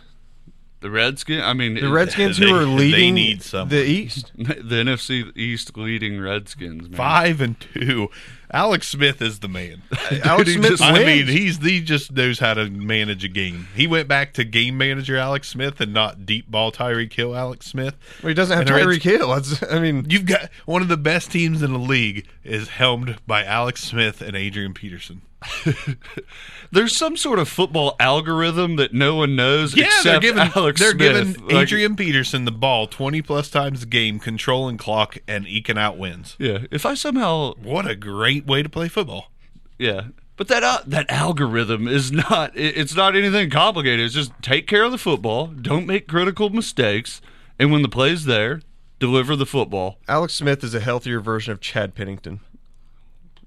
The 0.85 0.91
Redskins. 0.91 1.41
I 1.43 1.55
mean, 1.55 1.77
The 1.77 1.91
Redskins 1.91 2.37
they- 2.37 2.47
who 2.47 2.55
are 2.55 2.59
they 2.67 2.67
leading 2.67 3.15
the 3.15 3.23
East. 3.23 3.53
the 4.37 4.45
NFC 4.85 5.35
East 5.35 5.75
leading 5.79 6.21
Redskins. 6.21 6.91
Man. 6.91 6.93
Five 6.99 7.41
and 7.41 7.59
two. 7.59 8.11
Alex 8.53 8.89
Smith 8.89 9.23
is 9.23 9.39
the 9.39 9.49
man. 9.49 9.81
Alex 10.25 10.53
Smith 10.53 10.73
just- 10.73 10.83
I 10.83 11.03
mean, 11.03 11.27
he's 11.27 11.57
he 11.57 11.81
just 11.81 12.13
knows 12.13 12.39
how 12.39 12.53
to 12.53 12.69
manage 12.69 13.25
a 13.25 13.29
game. 13.29 13.67
He 13.75 13.87
went 13.87 14.09
back 14.09 14.35
to 14.35 14.45
game 14.45 14.77
manager 14.77 15.17
Alex 15.17 15.49
Smith 15.49 15.81
and 15.81 15.95
not 15.95 16.27
deep 16.27 16.51
ball 16.51 16.71
Tyreek 16.71 17.15
Hill 17.15 17.35
Alex 17.35 17.65
Smith. 17.65 17.95
well, 18.23 18.29
he 18.29 18.35
doesn't 18.35 18.55
have 18.59 18.69
And 18.69 18.77
the 18.91 18.97
Tyreek 18.97 19.03
Hill. 19.03 19.31
That's, 19.35 19.63
I 19.73 19.79
mean, 19.79 20.05
You've 20.11 20.27
got 20.27 20.51
one 20.67 20.83
of 20.83 20.89
the 20.89 20.99
best 20.99 21.33
teams 21.33 21.63
in 21.63 21.73
the 21.73 21.79
league 21.79 22.27
is 22.45 22.69
helmed 22.69 23.17
by 23.27 23.43
Alex 23.43 23.83
Smith 23.83 24.21
and 24.21 24.37
Adrian 24.37 24.75
Peterson. 24.75 25.23
There's 26.73 26.97
some 26.97 27.17
sort 27.17 27.39
of 27.39 27.49
football 27.49 27.95
algorithm 28.01 28.77
that 28.77 28.93
no 28.93 29.15
one 29.15 29.37
knows 29.37 29.77
Yeah, 29.77 29.89
they're 30.03 30.21
giving 30.21 30.51
Alex 30.55 30.81
they're 30.81 30.91
Smith. 30.93 31.37
giving 31.37 31.47
Like, 31.49 31.63
Adrian 31.65 31.97
Peterson 31.97 32.45
the 32.45 32.53
ball 32.53 32.87
twenty 32.87 33.23
plus 33.23 33.49
times 33.51 33.83
a 33.83 33.87
game, 33.87 34.19
controlling 34.19 34.77
clock 34.77 35.19
and 35.29 35.47
eking 35.47 35.79
out 35.79 35.99
wins. 35.99 36.37
yeah, 36.39 36.59
if 36.71 36.85
I 36.85 36.95
somehow 36.95 37.55
What 37.63 37.89
a 37.89 37.95
great 37.95 38.47
way 38.47 38.63
to 38.63 38.69
play 38.69 38.89
football. 38.89 39.31
yeah, 39.79 40.07
but 40.37 40.49
that 40.49 40.65
uh, 40.65 40.81
that 40.87 41.09
algorithm 41.11 41.87
is 41.87 42.11
not 42.11 42.57
it, 42.57 42.77
it's 42.77 42.95
not 42.97 43.15
anything 43.15 43.51
complicated. 43.51 44.05
It's 44.05 44.15
just 44.15 44.33
take 44.43 44.67
care 44.67 44.83
of 44.85 44.91
the 44.91 44.99
football, 44.99 45.47
don't 45.49 45.87
make 45.87 46.09
critical 46.09 46.51
mistakes, 46.51 47.21
and 47.59 47.71
when 47.71 47.83
the 47.83 47.89
play's 47.89 48.25
there, 48.25 48.63
deliver 48.99 49.37
the 49.37 49.47
football. 49.47 49.99
Alex 50.09 50.35
Smith 50.35 50.65
is 50.65 50.75
a 50.75 50.81
healthier 50.81 51.21
version 51.21 51.53
of 51.53 51.61
Chad 51.61 51.95
Pennington. 51.95 52.41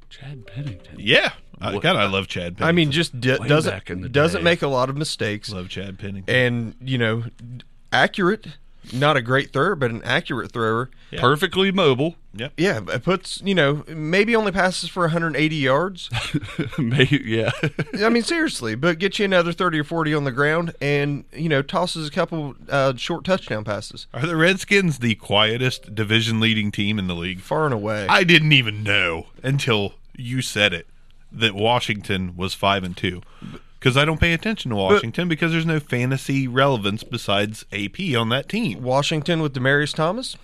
Chad 0.09 0.47
Pennington. 0.47 0.95
Yeah, 0.97 1.33
I, 1.59 1.73
What- 1.73 1.83
God, 1.83 1.95
I 1.95 2.05
love 2.07 2.27
Chad. 2.27 2.57
Pennington. 2.57 2.63
I 2.67 2.71
mean, 2.71 2.91
just 2.91 3.19
d- 3.19 3.29
Way 3.31 3.37
back 3.37 3.47
in 3.47 3.47
doesn't 3.49 4.01
the 4.01 4.09
doesn't 4.09 4.39
day. 4.41 4.43
make 4.43 4.61
a 4.61 4.67
lot 4.67 4.89
of 4.89 4.97
mistakes, 4.97 5.51
love 5.51 5.69
Chad 5.69 5.97
Pennington. 5.99 6.33
and 6.35 6.75
you 6.81 6.97
know, 6.97 7.23
accurate. 7.91 8.47
Not 8.93 9.17
a 9.17 9.21
great 9.21 9.51
thrower, 9.51 9.75
but 9.75 9.91
an 9.91 10.01
accurate 10.05 10.53
thrower. 10.53 10.89
Yeah. 11.11 11.19
Perfectly 11.19 11.73
mobile. 11.73 12.15
yep. 12.33 12.53
Yeah, 12.55 12.79
it 12.87 13.03
puts 13.03 13.41
you 13.43 13.53
know 13.53 13.83
maybe 13.89 14.33
only 14.33 14.53
passes 14.53 14.89
for 14.89 15.01
180 15.03 15.55
yards. 15.57 16.09
Maybe, 16.77 17.21
yeah. 17.25 17.51
I 18.01 18.07
mean 18.07 18.23
seriously, 18.23 18.75
but 18.75 18.97
get 18.97 19.19
you 19.19 19.25
another 19.25 19.51
30 19.51 19.79
or 19.79 19.83
40 19.83 20.13
on 20.13 20.23
the 20.23 20.31
ground, 20.31 20.73
and 20.79 21.25
you 21.33 21.49
know 21.49 21.61
tosses 21.61 22.07
a 22.07 22.11
couple 22.11 22.55
uh, 22.69 22.93
short 22.95 23.25
touchdown 23.25 23.65
passes 23.65 24.07
Are 24.13 24.25
the 24.25 24.37
Redskins 24.37 24.99
the 24.99 25.15
quietest 25.15 25.93
division 25.93 26.39
leading 26.39 26.71
team 26.71 26.97
in 26.97 27.07
the 27.07 27.15
league? 27.15 27.41
far 27.41 27.65
and 27.65 27.73
away. 27.73 28.05
I 28.07 28.23
didn't 28.23 28.53
even 28.53 28.83
know 28.83 29.27
until 29.43 29.95
you 30.15 30.41
said 30.41 30.73
it 30.73 30.87
that 31.31 31.53
Washington 31.53 32.35
was 32.35 32.53
five 32.53 32.83
and 32.83 32.95
two. 32.95 33.21
Because 33.79 33.95
I 33.95 34.05
don't 34.05 34.19
pay 34.19 34.33
attention 34.33 34.71
to 34.71 34.75
Washington 34.75 35.27
because 35.27 35.51
there's 35.51 35.65
no 35.65 35.79
fantasy 35.79 36.47
relevance 36.47 37.03
besides 37.03 37.63
AP 37.71 38.15
on 38.17 38.29
that 38.29 38.49
team. 38.49 38.81
Washington 38.81 39.41
with 39.41 39.53
Demaryius 39.53 39.93
Thomas 39.93 40.35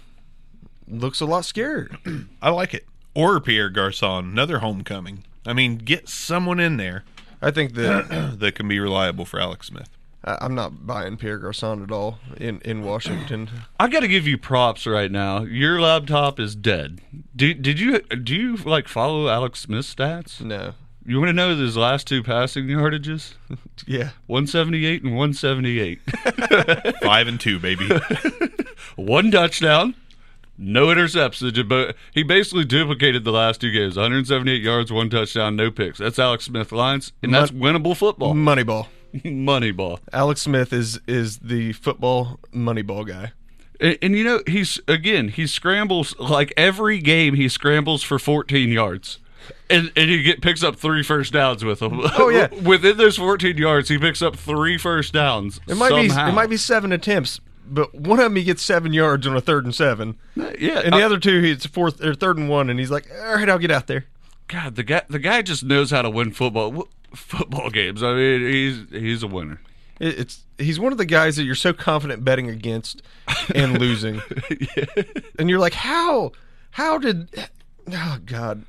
looks 0.88 1.20
a 1.20 1.26
lot 1.26 1.44
scarier. 1.44 2.28
I 2.42 2.52
like 2.52 2.74
it. 2.74 2.86
Or 3.16 3.40
Pierre 3.40 3.70
Garcon, 3.70 4.26
another 4.26 4.60
homecoming. 4.60 5.24
I 5.46 5.54
mean, 5.54 5.78
get 5.78 6.08
someone 6.08 6.60
in 6.60 6.78
there 6.78 7.04
I 7.44 7.52
think 7.52 7.74
that 7.74 8.36
that 8.40 8.56
can 8.56 8.68
be 8.68 8.80
reliable 8.80 9.26
for 9.26 9.40
Alex 9.40 9.68
Smith. 9.68 9.90
I- 10.26 10.38
I'm 10.42 10.56
not 10.56 10.86
buying 10.88 11.18
Pierre 11.18 11.38
Garcon 11.38 11.84
at 11.84 11.92
all 11.92 12.20
in 12.38 12.60
in 12.62 12.84
Washington. 12.84 13.50
I 13.80 13.88
got 13.88 14.02
to 14.02 14.08
give 14.08 14.26
you 14.28 14.38
props 14.38 14.86
right 14.88 15.12
now. 15.12 15.44
Your 15.44 15.82
laptop 15.82 16.40
is 16.40 16.56
dead. 16.56 17.02
Did 17.36 17.62
did 17.62 17.80
you 17.80 18.00
do 18.00 18.36
you 18.36 18.56
like 18.58 18.88
follow 18.88 19.28
Alex 19.30 19.60
Smith's 19.62 19.94
stats? 19.94 20.42
No. 20.42 20.74
You 21.06 21.18
want 21.20 21.28
to 21.28 21.34
know 21.34 21.54
his 21.54 21.76
last 21.76 22.08
two 22.08 22.24
passing 22.24 22.66
yardages? 22.68 23.34
Yeah. 23.88 24.12
178 24.28 25.04
and 25.04 25.18
178. 25.18 26.00
Five 27.02 27.28
and 27.28 27.40
two, 27.40 27.60
baby. 27.60 27.90
One 28.96 29.32
touchdown, 29.32 29.96
no 30.58 30.88
interceptions. 30.88 31.68
But 31.68 31.96
he 32.14 32.24
basically 32.24 32.66
duplicated 32.66 33.24
the 33.26 33.32
last 33.32 33.60
two 33.62 33.72
games: 33.72 33.96
178 33.98 34.62
yards, 34.62 34.92
one 34.92 35.10
touchdown, 35.10 35.56
no 35.56 35.72
picks. 35.72 35.98
That's 35.98 36.20
Alex 36.20 36.46
Smith 36.46 36.72
lines, 36.72 37.12
and 37.22 37.34
that's 37.34 37.52
winnable 37.52 37.98
football. 37.98 38.34
Moneyball. 38.34 38.88
Moneyball. 39.24 40.00
Alex 40.12 40.42
Smith 40.42 40.74
is 40.74 41.00
is 41.08 41.40
the 41.40 41.74
football 41.74 42.40
Moneyball 42.54 43.08
guy. 43.08 43.32
And, 43.80 43.98
and 44.02 44.16
you 44.18 44.24
know, 44.24 44.42
he's 44.48 44.80
again, 44.88 45.30
he 45.30 45.46
scrambles 45.48 46.18
like 46.18 46.54
every 46.58 47.00
game. 47.00 47.36
He 47.36 47.50
scrambles 47.50 48.04
for 48.04 48.18
14 48.20 48.70
yards, 48.70 49.20
and 49.70 49.92
and 49.96 50.10
he 50.10 50.24
get 50.24 50.42
picks 50.42 50.64
up 50.64 50.76
three 50.76 51.04
first 51.04 51.34
downs 51.34 51.64
with 51.64 51.82
him. 51.82 52.02
Oh, 52.18 52.30
yeah. 52.30 52.48
within 52.64 52.98
those 52.98 53.18
14 53.18 53.58
yards, 53.58 53.90
he 53.90 53.98
picks 53.98 54.22
up 54.22 54.36
three 54.36 54.78
first 54.78 55.14
downs. 55.14 55.60
It 55.68 55.76
might 55.76 55.90
somehow. 55.90 56.26
be 56.26 56.32
it 56.32 56.36
might 56.36 56.50
be 56.50 56.58
seven 56.58 56.92
attempts, 56.92 57.40
but 57.68 57.94
one 57.94 58.20
of 58.20 58.26
them 58.26 58.36
he 58.36 58.44
gets 58.44 58.62
seven 58.64 58.94
yards 58.94 59.28
on 59.28 59.36
a 59.36 59.42
third 59.42 59.66
and 59.66 59.76
seven, 59.76 60.18
yeah. 60.36 60.80
and 60.80 60.94
the 60.94 60.98
I- 60.98 61.04
other 61.04 61.20
two 61.20 61.42
he's 61.42 61.66
fourth 61.66 62.04
or 62.04 62.16
third 62.16 62.38
and 62.38 62.50
one, 62.50 62.70
and 62.70 62.80
he's 62.80 62.92
like, 62.92 63.08
all 63.22 63.36
right, 63.36 63.50
I'll 63.50 63.60
get 63.60 63.72
out 63.72 63.88
there. 63.88 64.06
God, 64.48 64.76
the 64.76 64.84
guy, 64.84 65.02
the 65.08 65.20
guy 65.20 65.42
just 65.42 65.64
knows 65.64 65.92
how 65.92 66.02
to 66.02 66.10
win 66.10 66.32
football 66.32 66.88
football 67.16 67.70
games. 67.70 68.04
I 68.04 68.14
mean, 68.14 68.42
he's 68.42 68.90
he's 68.90 69.24
a 69.24 69.28
winner. 69.28 69.62
It's 70.00 70.44
he's 70.58 70.80
one 70.80 70.92
of 70.92 70.98
the 70.98 71.06
guys 71.06 71.36
that 71.38 71.44
you're 71.44 71.56
so 71.56 71.74
confident 71.74 72.26
betting 72.26 72.50
against 72.50 73.02
and 73.54 73.78
losing, 73.80 74.22
and 75.40 75.50
you're 75.50 75.60
like, 75.60 75.74
how 75.74 76.32
how 76.72 76.98
did 76.98 77.30
oh 77.92 78.20
god, 78.26 78.64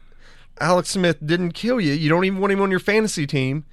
Alex 0.60 0.90
Smith 0.90 1.18
didn't 1.24 1.52
kill 1.52 1.80
you. 1.80 1.92
You 1.92 2.08
don't 2.08 2.24
even 2.24 2.38
want 2.38 2.52
him 2.52 2.60
on 2.60 2.70
your 2.70 2.80
fantasy 2.80 3.26
team, 3.26 3.64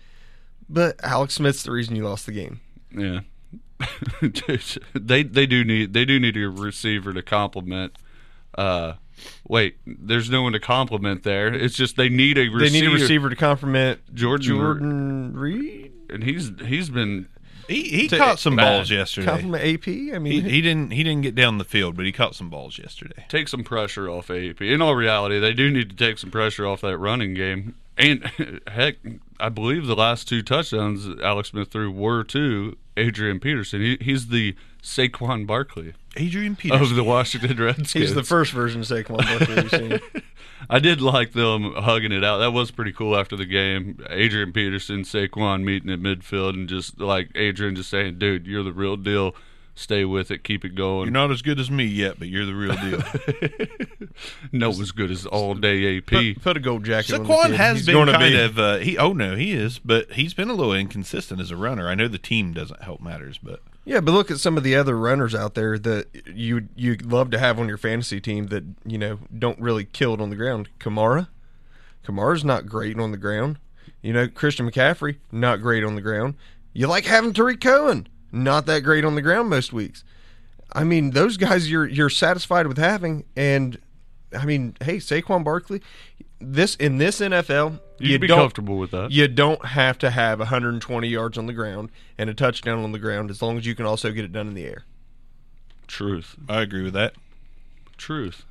but 0.70 1.00
Alex 1.04 1.36
Smith's 1.36 1.64
the 1.64 1.72
reason 1.72 1.96
you 1.96 2.04
lost 2.04 2.26
the 2.26 2.32
game. 2.32 2.62
Yeah. 2.96 3.22
they 4.94 5.24
they 5.24 5.46
do 5.46 5.64
need 5.64 5.94
they 5.94 6.06
do 6.06 6.20
need 6.20 6.38
a 6.38 6.50
receiver 6.50 7.14
to 7.14 7.22
complement. 7.22 7.98
Uh, 8.58 8.94
wait, 9.48 9.78
there's 9.86 10.30
no 10.30 10.42
one 10.44 10.54
to 10.54 10.60
compliment 10.60 11.24
there. 11.24 11.54
It's 11.54 11.76
just 11.76 11.96
they 11.98 12.10
need 12.10 12.38
a 12.38 12.48
receiver. 12.50 12.60
They 12.60 12.70
need 12.82 12.88
a 12.88 12.92
receiver 12.92 13.30
to 13.30 13.36
compliment 13.36 14.00
Jordan- 14.14 14.48
Jordan 14.48 15.34
Reed. 15.38 15.92
and 16.10 16.24
he's 16.24 16.52
he's 16.66 16.90
been 16.90 17.28
he 17.68 17.84
he 17.84 18.08
To- 18.10 18.18
caught 18.18 18.40
some 18.40 18.56
bad. 18.56 18.78
balls 18.78 18.92
yesterday. 18.92 19.28
Compliment 19.28 19.64
AP. 19.64 19.88
I 20.16 20.20
mean, 20.20 20.34
He, 20.34 20.42
he 20.42 20.62
didn't 20.62 20.92
he 20.92 21.04
didn't 21.04 21.22
get 21.22 21.36
down 21.36 21.58
the 21.58 21.64
field, 21.66 21.96
but 21.96 22.06
he 22.06 22.12
caught 22.12 22.36
some 22.36 22.50
balls 22.50 22.78
yesterday. 22.78 23.26
take 23.30 23.48
some 23.48 23.64
pressure 23.64 24.10
off 24.10 24.30
AP. 24.30 24.62
In 24.62 24.82
all 24.82 24.96
reality, 24.96 25.40
they 25.40 25.54
do 25.54 25.70
need 25.70 25.90
to 25.90 25.96
take 25.96 26.18
some 26.18 26.32
pressure 26.32 26.66
off 26.68 26.82
that 26.82 26.98
running 26.98 27.34
game. 27.34 27.76
And 27.98 28.30
heck, 28.68 28.96
I 29.40 29.50
believe 29.50 29.86
the 29.86 29.96
last 29.96 30.28
two 30.28 30.42
touchdowns 30.42 31.08
Alex 31.22 31.50
Smith 31.50 31.70
threw 31.72 31.92
were 31.92 32.24
to 32.26 32.78
Adrian 32.98 33.40
Peterson. 33.40 33.82
He, 33.82 33.98
he's 34.02 34.28
the 34.28 34.56
Saquon 34.84 35.46
Barkley 35.46 35.94
Adrian 36.16 36.56
Peterson. 36.56 36.84
of 36.84 36.96
the 36.96 37.04
Washington 37.04 37.58
Redskins. 37.58 37.94
he's 37.94 38.14
the 38.16 38.24
first 38.24 38.52
version 38.52 38.82
of 38.82 38.88
Saquon 38.88 39.18
Barkley 39.18 39.56
we've 39.56 39.70
seen. 39.70 40.24
I 40.70 40.80
did 40.80 41.02
like 41.02 41.34
them 41.34 41.74
hugging 41.74 42.12
it 42.12 42.24
out. 42.24 42.38
That 42.38 42.52
was 42.52 42.72
pretty 42.72 42.92
cool 42.92 43.18
after 43.18 43.36
the 43.36 43.46
game. 43.46 44.04
Adrian 44.10 44.52
Peterson, 44.54 45.04
Saquon 45.04 45.64
meeting 45.64 45.90
at 45.90 46.00
midfield, 46.00 46.54
and 46.54 46.68
just 46.70 47.00
like 47.00 47.30
Adrian 47.36 47.76
just 47.76 47.90
saying, 47.90 48.20
"Dude, 48.20 48.46
you're 48.48 48.64
the 48.64 48.74
real 48.74 48.98
deal. 48.98 49.36
Stay 49.74 50.04
with 50.06 50.32
it, 50.32 50.44
keep 50.44 50.66
it 50.66 50.76
going. 50.76 51.06
You're 51.06 51.14
not 51.14 51.32
as 51.32 51.42
good 51.42 51.60
as 51.60 51.72
me 51.72 51.86
yet, 51.86 52.20
but 52.20 52.28
you're 52.28 52.46
the 52.46 52.54
real 52.54 52.76
deal. 52.76 53.02
no 54.52 54.70
as 54.70 54.92
good 54.92 55.10
as 55.12 55.26
all 55.26 55.54
day 55.56 55.98
AP. 55.98 56.06
Put, 56.08 56.42
put 56.42 56.58
a 56.58 56.60
gold 56.60 56.84
jacket 56.84 57.14
on 57.14 57.24
the 57.24 57.30
Saquon 57.30 57.46
kid. 57.48 57.56
has 57.56 57.78
He's 57.78 57.86
been 57.86 57.96
gonna 57.96 58.12
kind 58.12 58.34
be. 58.34 58.40
of 58.40 58.60
uh, 58.60 58.78
he. 58.78 58.98
Oh 58.98 59.14
no, 59.14 59.36
he 59.36 59.54
is, 59.54 59.80
but 59.80 60.12
he's 60.14 60.34
been 60.34 60.50
a 60.50 60.54
little 60.54 60.74
inconsistent 60.74 61.40
as 61.42 61.52
a 61.52 61.56
runner. 61.56 61.88
I 61.88 61.96
know 61.96 62.08
the 62.08 62.18
team 62.18 62.54
doesn't 62.54 62.84
help 62.84 63.02
matters, 63.02 63.38
but 63.42 63.62
Yeah, 63.86 64.02
but 64.02 64.12
look 64.12 64.30
at 64.30 64.38
some 64.40 64.58
of 64.58 64.64
the 64.64 64.76
other 64.76 64.98
runners 64.98 65.34
out 65.34 65.54
there 65.56 65.80
that 65.80 66.08
you 66.28 66.68
you 66.76 66.96
love 67.04 67.32
to 67.32 67.40
have 67.40 67.58
on 67.60 67.68
your 67.68 67.78
fantasy 67.78 68.20
team 68.20 68.48
that 68.48 68.64
you 68.86 68.98
know 68.98 69.20
don't 69.38 69.60
really 69.60 69.86
kill 69.86 70.14
it 70.14 70.22
on 70.22 70.30
the 70.30 70.36
ground. 70.36 70.70
Kamara, 70.80 71.30
Kamara's 72.06 72.44
not 72.44 72.66
great 72.68 73.00
on 73.00 73.12
the 73.12 73.18
ground. 73.18 73.58
You 74.02 74.14
know, 74.14 74.28
Christian 74.28 74.70
McCaffrey 74.70 75.18
not 75.32 75.62
great 75.62 75.84
on 75.84 75.96
the 75.96 76.02
ground. 76.02 76.36
You 76.74 76.88
like 76.88 77.06
having 77.06 77.34
Tarik 77.34 77.62
Cohen, 77.62 78.08
not 78.32 78.66
that 78.68 78.82
great 78.82 79.04
on 79.06 79.16
the 79.16 79.22
ground 79.22 79.50
most 79.50 79.74
weeks. 79.74 80.04
I 80.74 80.84
mean, 80.84 81.12
those 81.12 81.38
guys 81.38 81.70
you're 81.70 81.88
you're 81.88 82.10
satisfied 82.10 82.68
with 82.68 82.78
having, 82.78 83.26
and 83.36 83.78
I 84.38 84.46
mean, 84.46 84.76
hey, 84.82 84.98
Saquon 84.98 85.44
Barkley, 85.44 85.82
this 86.40 86.76
in 86.78 86.98
this 86.98 87.20
NFL, 87.20 87.80
You'd 88.00 88.10
you 88.12 88.20
be 88.20 88.28
don't 88.28 88.40
comfortable 88.40 88.78
with 88.78 88.92
that. 88.92 89.12
you 89.12 89.28
don't 89.28 89.64
have 89.66 89.98
to 90.00 90.10
have 90.12 90.40
120 90.40 91.08
yards 91.08 91.38
on 91.38 91.46
the 91.46 91.54
ground 91.54 91.92
and 92.18 92.30
a 92.30 92.34
touchdown 92.34 92.80
on 92.84 92.94
the 92.94 93.00
ground 93.00 93.30
as 93.30 93.42
long 93.42 93.58
as 93.58 93.66
you 93.66 93.76
can 93.76 93.86
also 93.86 94.12
get 94.12 94.24
it 94.24 94.32
done 94.32 94.48
in 94.48 94.54
the 94.54 94.66
air. 94.66 94.86
Truth. 95.88 96.38
I 96.48 96.62
agree 96.62 96.84
with 96.84 96.94
that. 96.94 97.14
Truth. 97.98 98.46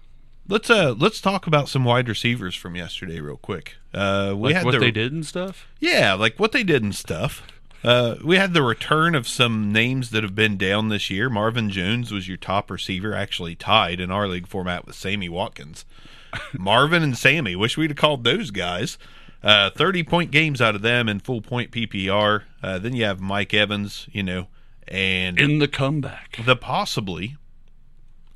Let's 0.49 0.68
uh 0.68 0.95
let's 0.99 1.20
talk 1.20 1.47
about 1.47 1.68
some 1.68 1.85
wide 1.85 2.09
receivers 2.09 2.55
from 2.55 2.74
yesterday 2.76 3.20
real 3.20 3.37
quick. 3.37 3.76
Uh, 3.95 4.35
we 4.37 4.49
Like 4.49 4.57
had 4.57 4.64
what 4.64 4.72
the, 4.72 4.78
they 4.78 4.91
did 4.91 5.12
and 5.12 5.24
stuff. 5.24 5.68
Yeah, 5.78 6.14
like 6.14 6.39
what 6.39 6.53
they 6.53 6.64
did 6.64 6.83
and 6.83 6.95
stuff. 6.95 7.43
Uh, 7.83 8.16
we 8.22 8.37
had 8.37 8.53
the 8.53 8.62
return 8.62 9.14
of 9.14 9.26
some 9.26 9.72
names 9.72 10.11
that 10.11 10.22
have 10.22 10.35
been 10.35 10.57
down 10.59 10.89
this 10.89 11.09
year. 11.09 11.31
Marvin 11.31 11.70
Jones 11.70 12.12
was 12.12 12.28
your 12.28 12.37
top 12.37 12.70
receiver, 12.70 13.14
actually 13.14 13.55
tied 13.55 14.01
in 14.01 14.11
our 14.11 14.28
league 14.28 14.47
format 14.47 14.87
with 14.87 14.95
Sammy 14.97 15.28
Watkins. 15.28 15.85
Marvin 16.53 17.03
and 17.03 17.16
Sammy, 17.16 17.57
wish 17.57 17.76
we'd 17.78 17.91
have 17.91 17.97
called 17.97 18.22
those 18.24 18.51
guys. 18.51 18.99
Uh, 19.43 19.70
30 19.70 20.03
point 20.03 20.31
games 20.31 20.61
out 20.61 20.74
of 20.74 20.83
them 20.83 21.09
in 21.09 21.18
full 21.20 21.41
point 21.41 21.70
PPR. 21.70 22.43
Uh, 22.62 22.78
then 22.78 22.95
you 22.95 23.05
have 23.05 23.20
Mike 23.20 23.55
Evans, 23.55 24.07
you 24.12 24.22
know, 24.22 24.49
and 24.87 25.41
In 25.41 25.59
the 25.59 25.68
comeback. 25.68 26.39
the 26.45 26.57
possibly 26.57 27.37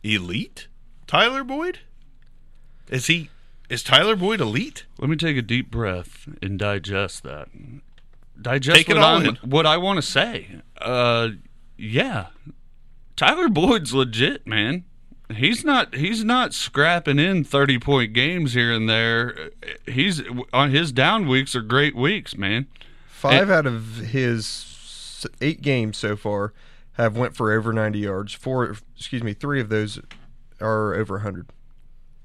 elite 0.03 0.69
Tyler 1.07 1.45
Boyd. 1.45 1.81
Is 2.89 3.07
he? 3.09 3.29
Is 3.69 3.83
Tyler 3.83 4.17
Boyd 4.17 4.41
elite? 4.41 4.87
Let 4.99 5.11
me 5.11 5.17
take 5.17 5.37
a 5.37 5.43
deep 5.43 5.71
breath 5.71 6.27
and 6.41 6.59
digest 6.59 7.23
that. 7.25 7.49
Digest 8.41 8.77
Take 8.77 8.89
it 8.89 8.95
what, 8.97 9.03
all 9.05 9.17
I'm- 9.17 9.27
in. 9.43 9.51
what 9.51 9.67
I 9.67 9.77
want 9.77 9.97
to 9.99 10.03
say. 10.03 10.61
Uh, 10.81 11.31
yeah, 11.77 12.27
Tyler 13.17 13.49
Boyd's 13.49 13.95
legit, 13.95 14.47
man. 14.47 14.85
He's 15.35 15.65
not. 15.65 15.95
He's 15.95 16.23
not 16.23 16.53
scrapping 16.53 17.19
in 17.19 17.45
thirty 17.45 17.79
point 17.79 18.13
games 18.13 18.53
here 18.53 18.73
and 18.73 18.89
there. 18.89 19.51
He's 19.87 20.23
on 20.53 20.71
his 20.71 20.93
down 20.93 21.27
weeks 21.27 21.55
are 21.57 21.63
great 21.63 21.97
weeks, 21.97 22.37
man. 22.37 22.67
Five 23.09 23.49
out 23.49 23.65
of 23.67 23.97
his 23.97 25.27
eight 25.41 25.63
games 25.63 25.97
so 25.97 26.15
far 26.15 26.53
have 26.93 27.17
went 27.17 27.35
for 27.35 27.51
over 27.53 27.73
90 27.73 27.99
yards. 28.01 28.35
Four, 28.35 28.77
excuse 28.95 29.23
me, 29.23 29.33
three 29.33 29.61
of 29.63 29.71
those 29.71 29.99
are 30.61 30.95
over 30.95 31.15
100. 31.15 31.49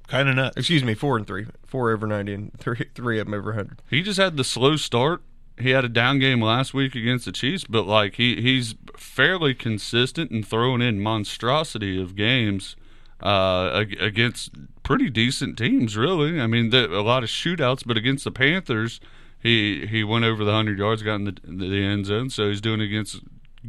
Kind 0.07 0.28
of 0.28 0.36
nuts. 0.36 0.57
Excuse 0.57 0.84
me, 0.84 0.93
four 0.93 1.16
and 1.16 1.26
three. 1.26 1.45
Four 1.66 1.91
over 1.91 2.05
90 2.05 2.34
and 2.34 2.51
three, 2.60 2.86
three 2.93 3.18
of 3.20 3.28
them 3.28 3.34
over 3.34 3.51
100. 3.51 3.82
He 3.89 4.01
just 4.03 4.20
had 4.20 4.36
the 4.36 4.43
slow 4.43 4.76
start. 4.76 5.22
He 5.60 5.72
had 5.72 5.84
a 5.86 5.89
down 5.89 6.20
game 6.20 6.41
last 6.41 6.74
week 6.74 6.95
against 6.95 7.26
the 7.26 7.32
Chiefs, 7.32 7.66
but 7.68 7.86
like 7.86 8.16
he 8.16 8.41
he's 8.41 8.76
fairly 8.97 9.53
consistent 9.53 10.32
and 10.32 10.45
throwing 10.47 10.82
in 10.82 10.99
monstrosity 11.01 12.01
of 12.01 12.16
games 12.16 12.76
uh, 13.22 13.84
against 13.99 14.51
pretty 14.84 15.10
decent 15.10 15.57
teams. 15.57 15.97
Really, 15.97 16.39
I 16.39 16.47
mean, 16.47 16.70
the, 16.70 16.86
a 16.97 17.01
lot 17.01 17.24
of 17.24 17.30
shootouts, 17.30 17.84
but 17.86 17.97
against 17.97 18.24
the 18.24 18.32
Panthers, 18.32 18.99
he 19.41 19.86
he 19.88 20.03
went 20.03 20.26
over 20.26 20.43
the 20.45 20.53
hundred 20.53 20.80
yards, 20.80 21.03
got 21.03 21.16
in 21.16 21.26
the, 21.26 21.36
the 21.43 21.84
end 21.84 22.05
zone. 22.05 22.30
So 22.30 22.47
he's 22.49 22.62
doing 22.62 22.80
against 22.82 23.22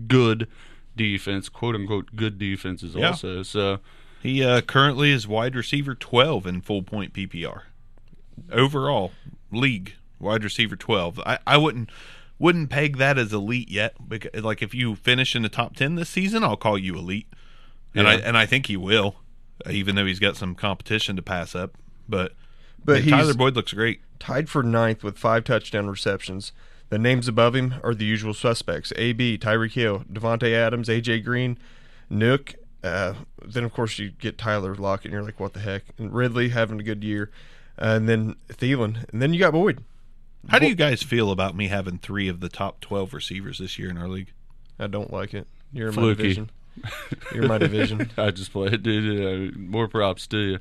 good 0.07 0.47
defense, 0.97 1.49
quote 1.49 1.75
unquote, 1.75 2.15
good 2.15 2.39
defenses 2.39 2.95
Yeah. 2.95 3.09
also. 3.09 3.43
So 3.43 3.81
He 4.23 4.45
uh, 4.45 4.61
currently 4.61 5.11
is 5.11 5.27
wide 5.27 5.57
receiver 5.57 5.95
12 5.95 6.47
in 6.47 6.61
full 6.61 6.83
point 6.83 7.13
PPR. 7.15 7.63
Overall, 8.53 9.13
league 9.53 9.95
wide 10.21 10.45
receiver 10.45 10.77
12. 10.77 11.21
I, 11.27 11.39
I 11.47 11.57
wouldn't 11.57 11.91
wouldn't 12.39 12.71
peg 12.71 12.97
that 12.99 13.19
as 13.19 13.33
elite 13.33 13.71
yet. 13.71 13.95
Because, 14.09 14.43
like 14.43 14.63
if 14.63 14.75
you 14.75 14.95
finish 14.97 15.35
in 15.37 15.43
the 15.43 15.49
top 15.49 15.77
10 15.77 15.95
this 15.97 16.09
season, 16.09 16.43
I'll 16.43 16.57
call 16.57 16.79
you 16.79 16.97
elite. 16.97 17.27
And 17.95 18.07
I 18.07 18.15
and 18.15 18.37
I 18.39 18.47
think 18.47 18.67
he 18.67 18.77
will, 18.77 19.17
even 19.69 19.97
though 19.97 20.07
he's 20.07 20.21
got 20.21 20.37
some 20.37 20.55
competition 20.55 21.17
to 21.17 21.23
pass 21.23 21.55
up. 21.55 21.77
But 22.09 22.33
But 22.85 23.05
man, 23.05 23.11
Tyler 23.11 23.35
Boyd 23.35 23.57
looks 23.57 23.73
great. 23.73 24.01
tied 24.21 24.49
for 24.49 24.63
ninth 24.63 25.03
with 25.03 25.19
five 25.19 25.45
touchdown 25.45 25.89
receptions. 25.89 26.53
The 26.89 26.99
names 26.99 27.29
above 27.29 27.55
him 27.55 27.75
are 27.83 27.95
the 27.95 28.05
usual 28.05 28.35
suspects: 28.35 28.93
AB, 28.97 29.39
Tyreek 29.39 29.73
Hill, 29.73 30.05
Davante 30.13 30.53
Adams, 30.53 30.89
AJ 30.89 31.25
Green, 31.25 31.59
Nuk. 32.11 32.55
Uh, 32.83 33.15
then 33.45 33.65
of 33.65 33.73
course 33.73 33.99
you 33.99 34.11
get 34.11 34.39
Tyler 34.39 34.75
Lockett, 34.75 35.07
and 35.07 35.13
you're 35.13 35.23
like, 35.23 35.39
what 35.39 35.53
the 35.53 35.61
heck? 35.61 35.83
And 35.99 36.13
Ridley 36.15 36.49
having 36.51 36.81
a 36.81 36.83
good 36.83 37.05
year, 37.05 37.31
and 37.77 38.09
then 38.09 38.37
Thielen, 38.49 39.09
and 39.13 39.21
then 39.21 39.33
you 39.35 39.39
got 39.41 39.53
Boyd. 39.53 39.85
How 40.49 40.59
do 40.59 40.67
you 40.67 40.75
guys 40.75 41.03
feel 41.03 41.31
about 41.31 41.55
me 41.55 41.69
having 41.69 41.99
three 41.99 42.29
of 42.29 42.41
the 42.41 42.49
top 42.49 42.81
12 42.81 43.13
receivers 43.15 43.59
this 43.59 43.79
year 43.79 43.91
in 43.91 43.99
our 43.99 44.09
league? 44.09 44.33
I 44.79 44.87
don't 44.87 45.13
like 45.13 45.35
it. 45.35 45.47
You're 45.73 45.91
in 45.91 45.95
my 45.95 46.03
division. 46.03 46.51
You're 47.35 47.43
in 47.43 47.49
my 47.49 47.59
division. 47.59 48.11
I 48.17 48.31
just 48.31 48.53
played, 48.53 48.83
dude. 48.83 49.53
Uh, 49.55 49.59
more 49.59 49.87
props 49.89 50.27
to 50.29 50.39
you. 50.39 50.59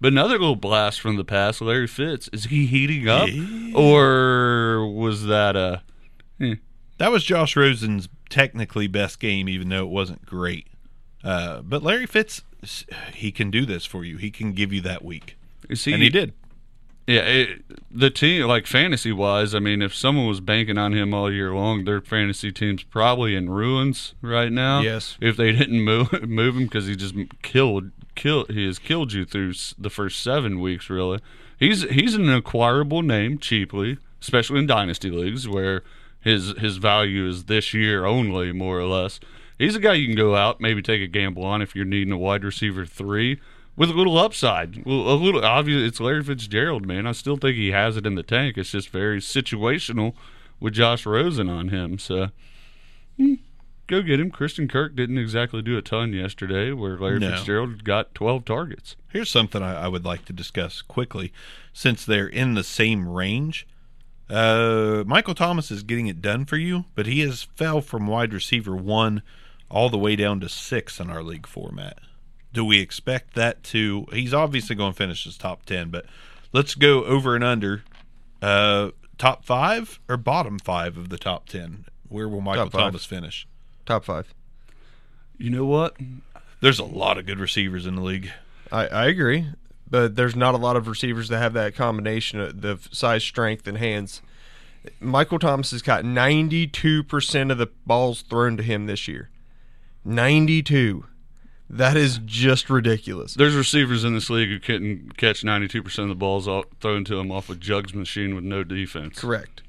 But 0.00 0.12
another 0.12 0.38
little 0.38 0.56
blast 0.56 1.00
from 1.00 1.16
the 1.16 1.24
past, 1.24 1.60
Larry 1.60 1.86
Fitz. 1.86 2.28
Is 2.32 2.44
he 2.44 2.66
heating 2.66 3.08
up, 3.08 3.28
or 3.74 4.86
was 4.92 5.24
that 5.24 5.56
a? 5.56 5.82
That 6.98 7.10
was 7.10 7.24
Josh 7.24 7.56
Rosen's 7.56 8.08
technically 8.28 8.86
best 8.88 9.18
game, 9.20 9.48
even 9.48 9.70
though 9.70 9.82
it 9.84 9.88
wasn't 9.90 10.26
great. 10.26 10.66
Uh, 11.24 11.62
but 11.62 11.82
Larry 11.82 12.06
Fitz, 12.06 12.42
he 13.14 13.32
can 13.32 13.50
do 13.50 13.64
this 13.64 13.84
for 13.86 14.04
you. 14.04 14.18
He 14.18 14.30
can 14.30 14.52
give 14.52 14.70
you 14.72 14.82
that 14.82 15.02
week, 15.04 15.36
Is 15.68 15.84
he? 15.84 15.94
and 15.94 16.02
he 16.02 16.10
did. 16.10 16.34
Yeah, 17.06 17.20
it, 17.20 17.64
the 17.90 18.10
team, 18.10 18.46
like 18.46 18.66
fantasy 18.66 19.12
wise, 19.12 19.54
I 19.54 19.60
mean, 19.60 19.80
if 19.80 19.94
someone 19.94 20.26
was 20.26 20.40
banking 20.40 20.76
on 20.76 20.92
him 20.92 21.14
all 21.14 21.32
year 21.32 21.54
long, 21.54 21.84
their 21.84 22.00
fantasy 22.00 22.50
team's 22.50 22.82
probably 22.82 23.36
in 23.36 23.48
ruins 23.48 24.14
right 24.20 24.50
now. 24.50 24.80
Yes. 24.80 25.16
If 25.20 25.36
they 25.36 25.52
didn't 25.52 25.82
move 25.82 26.10
move 26.28 26.56
him 26.56 26.64
because 26.64 26.86
he 26.86 26.96
just 26.96 27.14
killed 27.42 27.92
killed 28.16 28.50
he 28.50 28.66
has 28.66 28.80
killed 28.80 29.12
you 29.12 29.24
through 29.24 29.54
the 29.78 29.90
first 29.90 30.20
seven 30.20 30.60
weeks. 30.60 30.90
Really, 30.90 31.20
he's 31.56 31.82
he's 31.90 32.14
an 32.14 32.28
acquirable 32.28 33.02
name 33.02 33.38
cheaply, 33.38 33.98
especially 34.20 34.58
in 34.58 34.66
dynasty 34.66 35.10
leagues 35.10 35.48
where 35.48 35.84
his 36.20 36.58
his 36.58 36.78
value 36.78 37.28
is 37.28 37.44
this 37.44 37.72
year 37.72 38.04
only, 38.04 38.50
more 38.50 38.80
or 38.80 38.86
less. 38.86 39.20
He's 39.58 39.76
a 39.76 39.80
guy 39.80 39.94
you 39.94 40.06
can 40.06 40.16
go 40.16 40.34
out, 40.34 40.60
maybe 40.60 40.82
take 40.82 41.00
a 41.00 41.06
gamble 41.06 41.44
on 41.44 41.62
if 41.62 41.76
you're 41.76 41.84
needing 41.84 42.12
a 42.12 42.18
wide 42.18 42.44
receiver 42.44 42.84
three 42.84 43.40
with 43.76 43.90
a 43.90 43.94
little 43.94 44.18
upside. 44.18 44.84
Well, 44.84 45.08
a 45.08 45.14
little 45.14 45.44
obvious. 45.44 45.86
It's 45.86 46.00
Larry 46.00 46.22
Fitzgerald, 46.22 46.86
man. 46.86 47.06
I 47.06 47.12
still 47.12 47.36
think 47.36 47.56
he 47.56 47.70
has 47.72 47.96
it 47.96 48.06
in 48.06 48.14
the 48.14 48.22
tank. 48.22 48.56
It's 48.56 48.70
just 48.70 48.88
very 48.88 49.20
situational 49.20 50.14
with 50.60 50.74
Josh 50.74 51.04
Rosen 51.06 51.48
on 51.48 51.68
him. 51.68 51.98
So 51.98 52.28
hmm, 53.16 53.34
go 53.86 54.02
get 54.02 54.20
him. 54.20 54.30
Christian 54.30 54.68
Kirk 54.68 54.96
didn't 54.96 55.18
exactly 55.18 55.62
do 55.62 55.76
a 55.76 55.82
ton 55.82 56.12
yesterday, 56.12 56.72
where 56.72 56.96
Larry 56.96 57.18
No. 57.18 57.32
Fitzgerald 57.32 57.84
got 57.84 58.14
12 58.14 58.44
targets. 58.44 58.96
Here's 59.08 59.30
something 59.30 59.62
I, 59.62 59.84
I 59.84 59.88
would 59.88 60.04
like 60.04 60.24
to 60.26 60.32
discuss 60.32 60.82
quickly, 60.82 61.32
since 61.72 62.04
they're 62.04 62.28
in 62.28 62.54
the 62.54 62.64
same 62.64 63.08
range. 63.08 63.66
Uh, 64.28 65.04
Michael 65.06 65.34
Thomas 65.34 65.70
is 65.70 65.84
getting 65.84 66.08
it 66.08 66.20
done 66.20 66.46
for 66.46 66.56
you, 66.56 66.86
but 66.94 67.06
he 67.06 67.20
has 67.20 67.44
fell 67.44 67.80
from 67.80 68.06
wide 68.08 68.34
receiver 68.34 68.74
one 68.74 69.22
all 69.70 69.88
the 69.88 69.98
way 69.98 70.16
down 70.16 70.40
to 70.40 70.48
six 70.48 70.98
in 70.98 71.10
our 71.10 71.22
league 71.22 71.46
format. 71.46 71.98
Do 72.52 72.64
we 72.64 72.80
expect 72.80 73.34
that 73.34 73.62
to? 73.64 74.06
He's 74.12 74.32
obviously 74.32 74.76
going 74.76 74.92
to 74.92 74.96
finish 74.96 75.24
his 75.24 75.36
top 75.36 75.66
ten, 75.66 75.90
but 75.90 76.06
let's 76.52 76.74
go 76.74 77.04
over 77.04 77.34
and 77.34 77.44
under. 77.44 77.84
Uh, 78.40 78.90
top 79.18 79.44
five 79.44 80.00
or 80.08 80.16
bottom 80.16 80.58
five 80.58 80.96
of 80.96 81.08
the 81.08 81.18
top 81.18 81.48
ten? 81.48 81.84
Where 82.08 82.28
will 82.28 82.40
Michael 82.40 82.70
Thomas 82.70 83.04
finish? 83.04 83.46
Top 83.84 84.04
five. 84.04 84.32
You 85.38 85.50
know 85.50 85.64
what? 85.64 85.96
There's 86.60 86.78
a 86.78 86.84
lot 86.84 87.18
of 87.18 87.26
good 87.26 87.38
receivers 87.38 87.86
in 87.86 87.96
the 87.96 88.02
league. 88.02 88.30
I, 88.72 88.86
I 88.86 89.06
agree, 89.06 89.46
but 89.88 90.16
there's 90.16 90.34
not 90.34 90.54
a 90.54 90.58
lot 90.58 90.76
of 90.76 90.88
receivers 90.88 91.28
that 91.28 91.38
have 91.38 91.52
that 91.52 91.74
combination 91.74 92.40
of 92.40 92.62
the 92.62 92.78
size, 92.90 93.22
strength, 93.22 93.66
and 93.66 93.78
hands. 93.78 94.22
Michael 95.00 95.38
Thomas 95.38 95.72
has 95.72 95.82
got 95.82 96.04
92% 96.04 97.52
of 97.52 97.58
the 97.58 97.68
balls 97.84 98.22
thrown 98.22 98.56
to 98.56 98.62
him 98.62 98.86
this 98.86 99.08
year. 99.08 99.30
92. 100.04 101.04
That 101.68 101.96
is 101.96 102.20
just 102.24 102.70
ridiculous. 102.70 103.34
There's 103.34 103.56
receivers 103.56 104.04
in 104.04 104.14
this 104.14 104.30
league 104.30 104.48
who 104.48 104.60
couldn't 104.60 105.16
catch 105.16 105.42
92% 105.42 105.98
of 105.98 106.08
the 106.08 106.14
balls 106.14 106.46
off, 106.46 106.66
thrown 106.80 107.04
to 107.06 107.16
them 107.16 107.32
off 107.32 107.50
a 107.50 107.56
jugs 107.56 107.92
machine 107.92 108.34
with 108.34 108.44
no 108.44 108.62
defense. 108.62 109.18
Correct. 109.18 109.62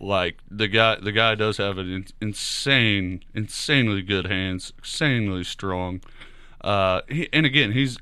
Like 0.00 0.38
the 0.50 0.66
guy, 0.66 0.96
the 0.96 1.12
guy 1.12 1.34
does 1.34 1.58
have 1.58 1.78
an 1.78 1.92
in- 1.92 2.06
insane, 2.20 3.22
insanely 3.34 4.02
good 4.02 4.26
hands, 4.26 4.72
insanely 4.78 5.44
strong. 5.44 6.00
Uh, 6.62 7.02
he, 7.08 7.28
and 7.32 7.44
again, 7.44 7.72
he's 7.72 7.98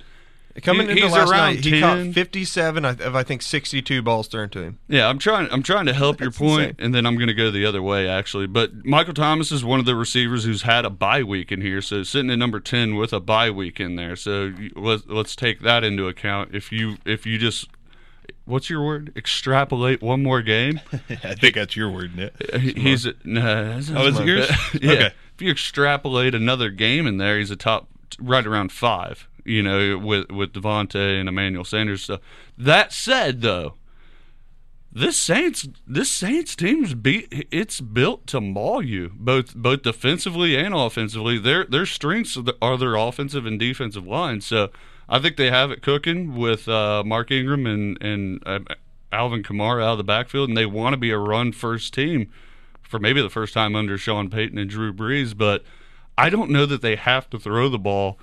Coming 0.62 0.86
he- 0.86 0.92
into 0.92 1.02
he's 1.04 1.12
last 1.12 1.30
around 1.30 1.54
night, 1.54 1.64
he 1.64 1.80
caught 1.80 2.12
57 2.12 2.84
of 2.84 3.00
of 3.00 3.14
I 3.14 3.22
think 3.22 3.40
62 3.42 4.02
balls 4.02 4.26
thrown 4.26 4.48
to 4.50 4.62
him. 4.62 4.78
Yeah, 4.88 5.08
I'm 5.08 5.18
trying. 5.18 5.48
I'm 5.52 5.62
trying 5.62 5.86
to 5.86 5.92
help 5.92 6.20
your 6.20 6.30
point, 6.32 6.62
insane. 6.70 6.76
and 6.80 6.94
then 6.94 7.06
I'm 7.06 7.14
going 7.16 7.28
to 7.28 7.34
go 7.34 7.50
the 7.50 7.64
other 7.64 7.80
way 7.82 8.08
actually. 8.08 8.46
But 8.46 8.84
Michael 8.84 9.14
Thomas 9.14 9.52
is 9.52 9.64
one 9.64 9.78
of 9.80 9.86
the 9.86 9.94
receivers 9.94 10.44
who's 10.44 10.62
had 10.62 10.84
a 10.84 10.90
bye 10.90 11.22
week 11.22 11.52
in 11.52 11.60
here, 11.60 11.80
so 11.80 12.02
sitting 12.02 12.30
at 12.30 12.38
number 12.38 12.58
ten 12.60 12.96
with 12.96 13.12
a 13.12 13.20
bye 13.20 13.50
week 13.50 13.78
in 13.80 13.96
there. 13.96 14.16
So 14.16 14.52
let's 14.74 15.04
let's 15.06 15.36
take 15.36 15.60
that 15.60 15.84
into 15.84 16.08
account. 16.08 16.54
If 16.54 16.72
you 16.72 16.96
if 17.04 17.26
you 17.26 17.38
just 17.38 17.68
what's 18.44 18.68
your 18.68 18.84
word? 18.84 19.12
Extrapolate 19.16 20.02
one 20.02 20.22
more 20.22 20.42
game. 20.42 20.80
I 21.22 21.34
think 21.36 21.54
that's 21.54 21.76
your 21.76 21.90
word, 21.90 22.16
Nick. 22.16 22.34
Uh, 22.52 22.58
he- 22.58 22.72
he's 22.72 23.06
nah, 23.24 23.40
that's 23.76 23.90
Oh, 23.90 24.06
is 24.08 24.18
it 24.18 24.26
yours? 24.26 24.50
yeah. 24.82 24.92
Okay. 24.92 25.10
If 25.36 25.42
you 25.42 25.50
extrapolate 25.52 26.34
another 26.34 26.70
game 26.70 27.06
in 27.06 27.16
there, 27.18 27.38
he's 27.38 27.50
a 27.52 27.56
top 27.56 27.88
right 28.18 28.44
around 28.46 28.72
five. 28.72 29.28
You 29.50 29.62
know, 29.62 29.98
with 29.98 30.30
with 30.30 30.52
Davante 30.52 31.18
and 31.18 31.28
Emmanuel 31.28 31.64
Sanders. 31.64 32.04
So 32.04 32.18
that 32.56 32.92
said, 32.92 33.40
though, 33.42 33.74
this 34.92 35.16
Saints 35.16 35.68
this 35.86 36.10
Saints 36.10 36.56
team's 36.56 36.94
beat. 36.94 37.46
It's 37.50 37.80
built 37.80 38.26
to 38.28 38.40
maul 38.40 38.82
you 38.82 39.12
both 39.14 39.54
both 39.54 39.82
defensively 39.82 40.56
and 40.56 40.74
offensively. 40.74 41.38
Their 41.38 41.64
their 41.64 41.86
strengths 41.86 42.36
are, 42.60 42.76
their 42.76 42.96
offensive 42.96 43.46
and 43.46 43.58
defensive 43.58 44.06
line. 44.06 44.40
So 44.40 44.70
I 45.08 45.20
think 45.20 45.36
they 45.36 45.50
have 45.50 45.70
it 45.70 45.82
cooking 45.82 46.34
with 46.36 46.68
uh, 46.68 47.04
Mark 47.04 47.30
Ingram 47.30 47.66
and 47.66 48.02
and 48.02 48.42
uh, 48.44 48.60
Alvin 49.12 49.42
Kamara 49.42 49.82
out 49.84 49.92
of 49.92 49.98
the 49.98 50.04
backfield, 50.04 50.48
and 50.48 50.58
they 50.58 50.66
want 50.66 50.92
to 50.94 50.98
be 50.98 51.10
a 51.10 51.18
run 51.18 51.52
first 51.52 51.94
team 51.94 52.30
for 52.82 52.98
maybe 52.98 53.22
the 53.22 53.30
first 53.30 53.54
time 53.54 53.76
under 53.76 53.96
Sean 53.96 54.28
Payton 54.28 54.58
and 54.58 54.68
Drew 54.68 54.92
Brees. 54.92 55.36
But 55.36 55.62
I 56.18 56.30
don't 56.30 56.50
know 56.50 56.66
that 56.66 56.82
they 56.82 56.96
have 56.96 57.30
to 57.30 57.38
throw 57.38 57.68
the 57.68 57.78
ball 57.78 58.18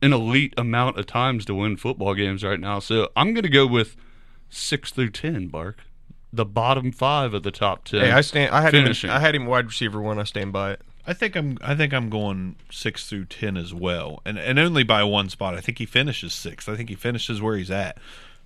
an 0.00 0.12
elite 0.12 0.54
amount 0.56 0.98
of 0.98 1.06
times 1.06 1.44
to 1.46 1.54
win 1.54 1.76
football 1.76 2.14
games 2.14 2.44
right 2.44 2.60
now. 2.60 2.78
So 2.78 3.10
I'm 3.16 3.34
going 3.34 3.42
to 3.42 3.48
go 3.48 3.66
with 3.66 3.96
six 4.48 4.90
through 4.90 5.10
ten. 5.10 5.48
Bark, 5.48 5.80
the 6.32 6.44
bottom 6.44 6.92
five 6.92 7.34
of 7.34 7.42
the 7.42 7.50
top 7.50 7.84
ten. 7.84 8.00
Hey, 8.00 8.10
I 8.12 8.20
stand. 8.20 8.54
I 8.54 8.62
had 8.62 8.74
him. 8.74 9.10
I 9.10 9.20
had 9.20 9.34
him 9.34 9.46
wide 9.46 9.66
receiver 9.66 10.00
one. 10.00 10.18
I 10.18 10.24
stand 10.24 10.52
by 10.52 10.72
it. 10.72 10.82
I 11.06 11.14
think 11.14 11.36
I'm. 11.36 11.58
I 11.62 11.74
think 11.74 11.94
I'm 11.94 12.10
going 12.10 12.56
six 12.70 13.08
through 13.08 13.26
ten 13.26 13.56
as 13.56 13.72
well, 13.72 14.20
and 14.24 14.38
and 14.38 14.58
only 14.58 14.82
by 14.82 15.02
one 15.04 15.28
spot. 15.28 15.54
I 15.54 15.60
think 15.60 15.78
he 15.78 15.86
finishes 15.86 16.34
sixth. 16.34 16.68
I 16.68 16.76
think 16.76 16.88
he 16.88 16.94
finishes 16.94 17.40
where 17.40 17.56
he's 17.56 17.70
at. 17.70 17.98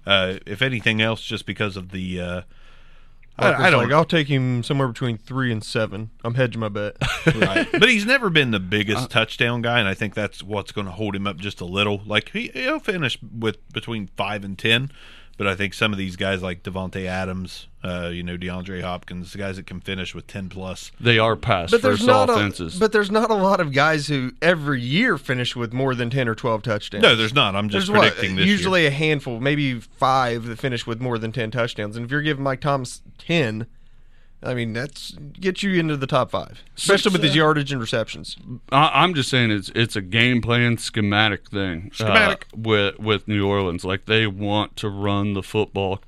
Uh, 0.06 0.38
if 0.46 0.62
anything 0.62 1.00
else, 1.00 1.22
just 1.22 1.46
because 1.46 1.76
of 1.76 1.90
the. 1.90 2.20
Uh, 2.20 2.42
Walker's 3.38 3.60
I, 3.60 3.66
I 3.66 3.70
don't. 3.70 3.84
Like, 3.84 3.92
I'll 3.92 4.04
take 4.04 4.28
him 4.28 4.62
somewhere 4.62 4.88
between 4.88 5.16
three 5.18 5.50
and 5.50 5.64
seven. 5.64 6.10
I'm 6.22 6.34
hedging 6.34 6.60
my 6.60 6.68
bet. 6.68 6.96
right. 7.34 7.68
But 7.82 7.88
he's 7.88 8.04
never 8.04 8.30
been 8.30 8.50
the 8.50 8.60
biggest 8.60 9.04
uh, 9.04 9.08
touchdown 9.08 9.62
guy, 9.62 9.78
and 9.78 9.88
I 9.88 9.94
think 9.94 10.14
that's 10.14 10.42
what's 10.42 10.72
going 10.72 10.86
to 10.86 10.92
hold 10.92 11.16
him 11.16 11.26
up 11.26 11.38
just 11.38 11.60
a 11.60 11.64
little. 11.64 12.02
Like 12.04 12.30
he, 12.30 12.50
he'll 12.52 12.78
finish 12.78 13.18
with 13.22 13.66
between 13.72 14.08
five 14.16 14.44
and 14.44 14.58
ten, 14.58 14.90
but 15.38 15.46
I 15.46 15.54
think 15.54 15.74
some 15.74 15.92
of 15.92 15.98
these 15.98 16.16
guys 16.16 16.42
like 16.42 16.62
Davante 16.62 17.06
Adams, 17.06 17.66
uh, 17.82 18.10
you 18.12 18.22
know, 18.22 18.36
DeAndre 18.36 18.82
Hopkins, 18.82 19.32
the 19.32 19.38
guys 19.38 19.56
that 19.56 19.66
can 19.66 19.80
finish 19.80 20.14
with 20.14 20.26
ten 20.26 20.48
plus. 20.48 20.92
they 21.00 21.18
are 21.18 21.34
pass 21.36 21.70
but 21.70 21.82
there's 21.82 21.98
first 21.98 22.06
not 22.06 22.30
offenses. 22.30 22.76
a. 22.76 22.80
But 22.80 22.92
there's 22.92 23.10
not 23.10 23.30
a 23.30 23.34
lot 23.34 23.60
of 23.60 23.72
guys 23.72 24.06
who 24.08 24.32
every 24.40 24.80
year 24.80 25.18
finish 25.18 25.56
with 25.56 25.72
more 25.72 25.94
than 25.94 26.10
ten 26.10 26.28
or 26.28 26.34
twelve 26.34 26.62
touchdowns. 26.62 27.02
No, 27.02 27.16
there's 27.16 27.34
not. 27.34 27.56
I'm 27.56 27.68
just 27.68 27.88
There's 27.88 27.98
what, 27.98 28.12
predicting 28.12 28.36
this 28.36 28.46
year. 28.46 28.54
usually 28.54 28.86
a 28.86 28.90
handful, 28.90 29.40
maybe 29.40 29.80
five 29.80 30.44
that 30.44 30.58
finish 30.58 30.86
with 30.86 31.00
more 31.00 31.18
than 31.18 31.32
ten 31.32 31.50
touchdowns. 31.50 31.96
And 31.96 32.04
if 32.04 32.10
you're 32.10 32.22
giving 32.22 32.44
Mike 32.44 32.60
Thomas 32.60 33.02
ten, 33.18 33.66
I 34.44 34.54
mean 34.54 34.72
that's 34.72 35.12
get 35.40 35.62
you 35.62 35.78
into 35.78 35.96
the 35.96 36.06
top 36.06 36.30
five, 36.30 36.62
especially 36.76 37.12
with 37.12 37.22
his 37.22 37.34
yardage 37.36 37.70
and 37.72 37.80
receptions. 37.80 38.36
I, 38.70 38.90
I'm 39.02 39.14
just 39.14 39.28
saying 39.30 39.50
it's 39.50 39.70
it's 39.74 39.94
a 39.96 40.00
game 40.02 40.40
plan 40.42 40.78
schematic 40.78 41.48
thing. 41.48 41.90
uh, 41.92 41.94
Schematic. 41.96 42.46
with 42.56 42.98
with 42.98 43.28
New 43.28 43.46
Orleans, 43.46 43.84
like 43.84 44.06
they 44.06 44.26
want 44.26 44.76
to 44.76 44.88
run 44.88 45.34
the 45.34 45.42
football 45.42 46.00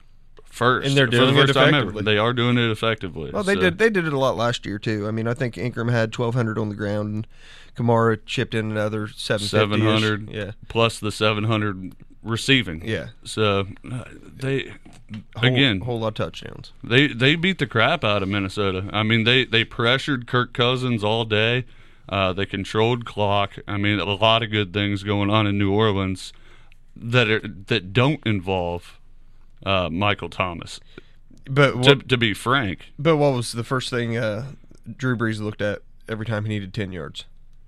first, 0.44 0.86
And 0.88 0.96
they're 0.96 1.06
for 1.06 1.10
doing 1.12 1.34
the 1.34 1.40
it 1.42 1.46
first 1.46 1.54
time 1.54 1.68
ever. 1.74 1.76
effectively. 1.88 2.02
They 2.04 2.18
are 2.18 2.32
doing 2.32 2.58
it 2.58 2.70
effectively. 2.70 3.30
Well, 3.32 3.42
they 3.42 3.54
So- 3.54 3.60
did. 3.60 3.78
They 3.78 3.90
did 3.90 4.06
it 4.06 4.12
a 4.12 4.18
lot 4.18 4.36
last 4.36 4.64
year 4.66 4.78
too. 4.78 5.06
I 5.06 5.10
mean, 5.10 5.26
I 5.28 5.34
think 5.34 5.56
Ingram 5.58 5.88
had 5.88 6.12
1,200 6.16 6.58
on 6.58 6.68
the 6.68 6.74
ground, 6.76 7.14
and 7.14 7.26
Kamara 7.76 8.18
chipped 8.24 8.54
in 8.54 8.70
another 8.70 9.08
750. 9.08 9.48
seven 9.48 9.80
hundred, 9.80 10.30
Yeah. 10.30 10.52
plus 10.68 10.98
the 11.00 11.10
seven 11.10 11.44
hundred 11.44 11.94
receiving. 12.22 12.86
Yeah. 12.86 13.08
So 13.24 13.66
uh, 13.92 14.04
they 14.36 14.72
Whole, 15.36 15.48
again 15.54 15.80
whole 15.80 16.00
lot 16.00 16.08
of 16.08 16.14
touchdowns. 16.14 16.72
they 16.82 17.08
they 17.08 17.36
beat 17.36 17.58
the 17.58 17.66
crap 17.66 18.04
out 18.04 18.22
of 18.22 18.28
Minnesota. 18.28 18.88
I 18.92 19.02
mean 19.02 19.24
they 19.24 19.44
they 19.44 19.64
pressured 19.64 20.26
Kirk 20.26 20.52
Cousins 20.52 21.02
all 21.04 21.24
day. 21.24 21.64
Uh, 22.08 22.32
they 22.32 22.46
controlled 22.46 23.04
clock. 23.06 23.54
I 23.66 23.76
mean 23.78 23.98
a 23.98 24.04
lot 24.04 24.42
of 24.42 24.50
good 24.50 24.72
things 24.72 25.02
going 25.02 25.30
on 25.30 25.46
in 25.46 25.58
New 25.58 25.72
Orleans 25.72 26.32
that 26.96 27.28
are 27.28 27.40
that 27.40 27.92
don't 27.92 28.24
involve 28.26 28.98
uh, 29.64 29.88
Michael 29.90 30.28
Thomas. 30.28 30.80
But 31.48 31.82
To, 31.82 31.96
to 31.96 32.16
be 32.16 32.32
frank, 32.32 32.92
but 32.98 33.16
what 33.16 33.34
was 33.34 33.52
the 33.52 33.64
first 33.64 33.90
thing 33.90 34.16
uh, 34.16 34.52
Drew 34.96 35.16
Brees 35.16 35.40
looked 35.40 35.60
at 35.60 35.80
every 36.08 36.24
time 36.24 36.44
he 36.44 36.48
needed 36.48 36.72
10 36.72 36.92
yards? 36.92 37.26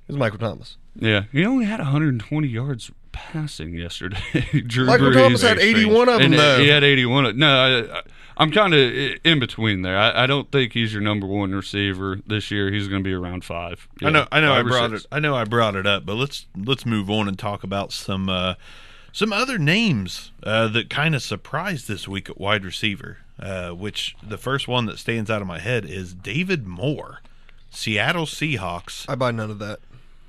It 0.08 0.12
was 0.12 0.16
Michael 0.16 0.38
Thomas. 0.38 0.76
yeah, 0.94 1.24
he 1.32 1.44
only 1.44 1.64
had 1.66 1.78
120 1.80 2.46
yards 2.48 2.90
passing 3.16 3.74
yesterday. 3.74 4.18
Drew 4.66 4.86
Michael 4.86 5.08
Brees- 5.08 5.14
Thomas 5.14 5.42
had 5.42 5.58
81 5.58 6.08
of 6.08 6.18
them, 6.20 6.30
though. 6.32 6.58
He 6.58 6.68
had 6.68 6.84
81. 6.84 7.38
No, 7.38 7.46
I, 7.48 7.98
I, 7.98 8.02
I'm 8.36 8.50
kind 8.50 8.74
of 8.74 8.92
in 9.24 9.40
between 9.40 9.82
there. 9.82 9.96
I, 9.96 10.24
I 10.24 10.26
don't 10.26 10.50
think 10.52 10.74
he's 10.74 10.92
your 10.92 11.02
number 11.02 11.26
one 11.26 11.52
receiver 11.52 12.20
this 12.26 12.50
year. 12.50 12.70
He's 12.70 12.86
going 12.86 13.02
to 13.02 13.08
be 13.08 13.14
around 13.14 13.44
five. 13.44 13.88
I 14.02 14.10
know. 14.10 14.26
I 14.30 14.40
know. 14.40 14.52
I 14.52 14.62
brought 14.62 14.90
six. 14.90 15.04
it. 15.04 15.08
I 15.10 15.20
know. 15.20 15.34
I 15.34 15.44
brought 15.44 15.74
it 15.74 15.86
up, 15.86 16.04
but 16.04 16.14
let's 16.14 16.46
let's 16.56 16.84
move 16.84 17.08
on 17.10 17.28
and 17.28 17.38
talk 17.38 17.64
about 17.64 17.92
some 17.92 18.28
uh, 18.28 18.54
some 19.12 19.32
other 19.32 19.56
names 19.58 20.32
uh, 20.42 20.68
that 20.68 20.90
kind 20.90 21.14
of 21.14 21.22
surprised 21.22 21.88
this 21.88 22.06
week 22.06 22.28
at 22.28 22.38
wide 22.38 22.64
receiver. 22.64 23.18
Uh, 23.38 23.70
which 23.70 24.16
the 24.26 24.38
first 24.38 24.66
one 24.66 24.86
that 24.86 24.98
stands 24.98 25.30
out 25.30 25.42
of 25.42 25.46
my 25.46 25.58
head 25.58 25.84
is 25.84 26.14
David 26.14 26.66
Moore, 26.66 27.20
Seattle 27.70 28.24
Seahawks. 28.24 29.04
I 29.10 29.14
buy 29.14 29.30
none 29.30 29.50
of 29.50 29.58
that. 29.58 29.80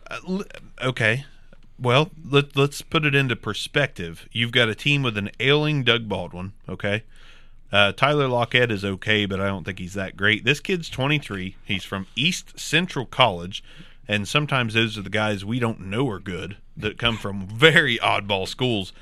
Uh, 0.10 0.44
okay. 0.82 1.26
Well, 1.80 2.10
let, 2.28 2.56
let's 2.56 2.82
put 2.82 3.06
it 3.06 3.14
into 3.14 3.36
perspective. 3.36 4.28
You've 4.32 4.52
got 4.52 4.70
a 4.70 4.76
team 4.76 5.04
with 5.04 5.18
an 5.18 5.30
ailing 5.40 5.84
Doug 5.84 6.10
Baldwin, 6.10 6.54
okay? 6.68 7.04
Uh, 7.72 7.92
Tyler 7.92 8.28
Lockett 8.28 8.72
is 8.72 8.84
okay, 8.84 9.26
but 9.26 9.40
I 9.40 9.48
don't 9.48 9.64
think 9.64 9.78
he's 9.78 9.94
that 9.94 10.18
great. 10.18 10.44
This 10.44 10.60
kid's 10.60 10.90
23. 10.90 11.56
He's 11.64 11.84
from 11.84 12.08
East 12.16 12.60
Central 12.60 13.06
College, 13.06 13.64
and 14.08 14.28
sometimes 14.28 14.74
those 14.74 14.98
are 14.98 15.04
the 15.04 15.10
guys 15.10 15.46
we 15.46 15.60
don't 15.60 15.82
know 15.82 16.10
are 16.10 16.20
good 16.20 16.58
that 16.76 16.98
come 16.98 17.18
from 17.18 17.46
very 17.46 17.98
oddball 18.00 18.48
schools. 18.48 18.94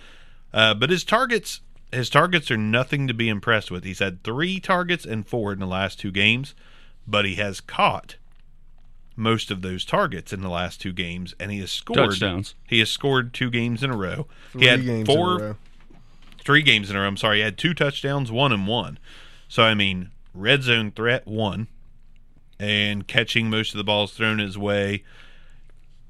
Uh, 0.53 0.73
but 0.73 0.89
his 0.89 1.03
targets, 1.03 1.61
his 1.91 2.09
targets 2.09 2.49
are 2.49 2.57
nothing 2.57 3.07
to 3.07 3.13
be 3.13 3.29
impressed 3.29 3.71
with. 3.71 3.83
He's 3.83 3.99
had 3.99 4.23
three 4.23 4.59
targets 4.59 5.05
and 5.05 5.25
four 5.25 5.53
in 5.53 5.59
the 5.59 5.67
last 5.67 5.99
two 5.99 6.11
games, 6.11 6.55
but 7.07 7.23
he 7.25 7.35
has 7.35 7.61
caught 7.61 8.15
most 9.15 9.51
of 9.51 9.61
those 9.61 9.85
targets 9.85 10.33
in 10.33 10.41
the 10.41 10.49
last 10.49 10.81
two 10.81 10.91
games, 10.91 11.33
and 11.39 11.51
he 11.51 11.59
has 11.59 11.71
scored 11.71 11.97
Touchdowns. 12.11 12.55
He 12.67 12.79
has 12.79 12.89
scored 12.89 13.33
two 13.33 13.49
games 13.49 13.83
in 13.83 13.89
a 13.89 13.97
row. 13.97 14.27
Three 14.51 14.61
he 14.61 14.67
had 14.67 14.83
games 14.83 14.89
in 14.89 15.01
a 15.01 15.05
four, 15.05 15.39
row. 15.39 15.55
three 16.43 16.61
games 16.61 16.89
in 16.89 16.95
a 16.95 17.01
row. 17.01 17.07
I'm 17.07 17.17
sorry, 17.17 17.37
he 17.37 17.43
had 17.43 17.57
two 17.57 17.73
touchdowns, 17.73 18.31
one 18.31 18.51
and 18.51 18.67
one. 18.67 18.99
So 19.47 19.63
I 19.63 19.73
mean, 19.73 20.11
red 20.33 20.63
zone 20.63 20.91
threat 20.91 21.25
one, 21.25 21.67
and 22.59 23.07
catching 23.07 23.49
most 23.49 23.73
of 23.73 23.77
the 23.77 23.83
balls 23.83 24.13
thrown 24.13 24.39
his 24.39 24.57
way. 24.57 25.03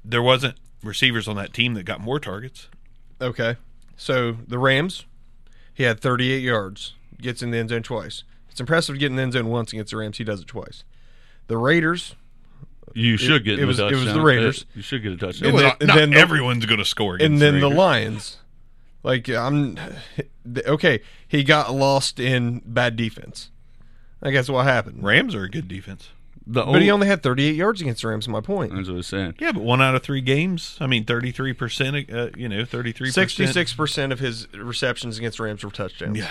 There 0.04 0.22
wasn't 0.22 0.56
receivers 0.82 1.26
on 1.26 1.36
that 1.36 1.52
team 1.52 1.74
that 1.74 1.82
got 1.84 2.00
more 2.00 2.20
targets. 2.20 2.68
Okay. 3.20 3.56
So 3.96 4.36
the 4.46 4.58
Rams, 4.58 5.04
he 5.72 5.84
had 5.84 6.00
38 6.00 6.38
yards, 6.42 6.94
gets 7.20 7.42
in 7.42 7.50
the 7.50 7.58
end 7.58 7.70
zone 7.70 7.82
twice. 7.82 8.24
It's 8.50 8.60
impressive 8.60 8.94
to 8.94 8.98
get 8.98 9.10
in 9.10 9.16
the 9.16 9.22
end 9.22 9.32
zone 9.32 9.48
once 9.48 9.72
against 9.72 9.90
the 9.90 9.96
Rams. 9.96 10.18
He 10.18 10.24
does 10.24 10.40
it 10.40 10.46
twice. 10.46 10.84
The 11.46 11.56
Raiders, 11.56 12.14
You 12.94 13.16
should 13.16 13.44
get 13.44 13.54
it 13.54 13.60
in 13.62 13.66
was- 13.68 13.76
the 13.78 13.88
it 13.88 13.94
was 13.94 14.04
the. 14.04 14.20
Raiders. 14.20 14.64
You 14.74 14.82
should 14.82 15.02
get 15.02 15.12
a 15.12 15.16
touchdown. 15.16 15.50
And 15.50 15.58
then- 15.58 15.64
not 15.66 15.82
not 15.82 15.96
then 15.96 16.10
the- 16.10 16.16
everyone's 16.18 16.64
going 16.66 16.78
to 16.78 16.84
score. 16.84 17.16
and 17.16 17.40
then 17.40 17.60
the 17.60 17.66
Raiders. 17.66 17.78
Lions. 17.78 18.36
Like 19.02 19.28
I'm, 19.28 19.78
okay, 20.66 21.00
he 21.28 21.44
got 21.44 21.72
lost 21.72 22.18
in 22.18 22.60
bad 22.64 22.96
defense. 22.96 23.50
I 24.22 24.30
guess 24.30 24.48
what 24.48 24.64
happened. 24.64 25.04
Rams 25.04 25.34
are 25.34 25.44
a 25.44 25.50
good 25.50 25.68
defense. 25.68 26.08
The 26.48 26.62
But 26.64 26.80
he 26.80 26.92
only 26.92 27.08
had 27.08 27.24
38 27.24 27.56
yards 27.56 27.80
against 27.80 28.02
the 28.02 28.08
Rams. 28.08 28.26
In 28.28 28.32
my 28.32 28.40
point. 28.40 28.72
That's 28.72 28.86
what 28.86 28.94
I 28.94 28.96
was 28.98 29.06
saying. 29.08 29.34
Yeah, 29.40 29.50
but 29.50 29.62
one 29.64 29.82
out 29.82 29.96
of 29.96 30.02
three 30.04 30.20
games. 30.20 30.76
I 30.80 30.86
mean, 30.86 31.04
thirty-three 31.04 31.54
percent. 31.54 32.08
Uh, 32.08 32.28
you 32.36 32.48
know, 32.48 32.64
thirty-three 32.64 33.08
percent. 33.08 33.30
66 33.30 33.74
percent 33.74 34.12
of 34.12 34.20
his 34.20 34.46
receptions 34.54 35.18
against 35.18 35.38
the 35.38 35.44
Rams 35.44 35.64
were 35.64 35.72
touchdowns. 35.72 36.18
Yeah. 36.18 36.30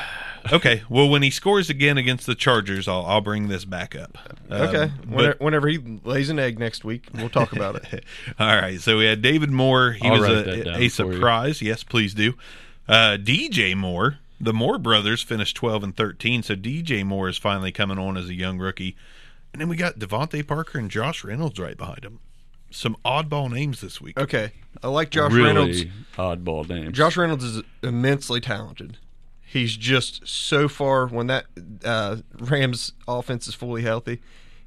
Okay. 0.53 0.84
Well, 0.88 1.09
when 1.09 1.22
he 1.22 1.30
scores 1.32 1.70
again 1.70 1.97
against 1.97 2.28
the 2.28 2.36
Chargers, 2.36 2.88
I'll 2.88 3.05
I'll 3.05 3.20
bring 3.20 3.49
this 3.49 3.66
back 3.66 3.93
up. 3.93 4.18
Um, 4.49 4.61
Okay. 4.61 4.91
but- 4.99 5.09
Whenever, 5.09 5.38
whenever 5.39 5.68
he 5.68 5.99
lays 6.05 6.30
an 6.30 6.39
egg 6.39 6.59
next 6.59 6.86
week, 6.86 7.07
we'll 7.13 7.28
talk 7.30 7.51
about 7.51 7.76
it. 7.91 8.05
All 8.39 8.47
right. 8.55 8.80
So 8.80 8.97
we 8.99 9.05
had 9.05 9.22
David 9.22 9.51
Moore. 9.51 9.91
He 9.91 10.07
I'll 10.07 10.13
was 10.13 10.22
write 10.22 10.45
that 10.45 10.47
a, 10.47 10.63
down 10.63 10.74
a 10.76 10.78
for 10.78 10.82
you. 10.84 10.89
surprise. 10.89 11.61
Yes, 11.61 11.84
please 11.84 12.13
do. 12.13 12.36
Uh, 12.88 13.18
DJ 13.22 13.76
Moore. 13.76 14.20
The 14.39 14.53
Moore 14.53 14.78
brothers 14.78 15.22
finished 15.24 15.55
12 15.57 15.84
and 15.84 15.95
13, 15.97 16.43
so 16.43 16.55
DJ 16.55 17.03
Moore 17.05 17.28
is 17.30 17.38
finally 17.38 17.72
coming 17.72 17.97
on 17.97 18.16
as 18.18 18.28
a 18.30 18.34
young 18.34 18.59
rookie. 18.59 18.95
And 19.56 19.62
then 19.62 19.70
we 19.70 19.78
got 19.78 19.99
DeVante 19.99 20.45
Parker 20.45 20.78
and 20.78 20.91
Josh 20.91 21.24
Reynolds 21.24 21.58
right 21.62 21.78
behind 21.78 22.03
him. 22.03 22.20
Some 22.72 22.97
oddball 23.06 23.49
names 23.49 23.80
this 23.80 24.01
week. 24.01 24.20
Okay, 24.20 24.51
I 24.84 24.89
like 24.89 25.12
Josh 25.12 25.32
really 25.32 25.47
Reynolds. 25.47 25.86
oddball 26.18 26.68
names. 26.68 26.91
Josh 26.91 27.16
Reynolds 27.16 27.45
is 27.45 27.64
immensely 27.82 28.41
talented. 28.41 28.97
He's 29.41 29.78
just 29.78 30.28
so 30.28 30.68
far 30.68 31.08
when 31.08 31.28
that 31.28 31.45
uh, 31.86 32.18
Rams 32.38 32.91
offense 33.08 33.47
is 33.47 33.56
fully 33.56 33.84
healthy. 33.84 34.20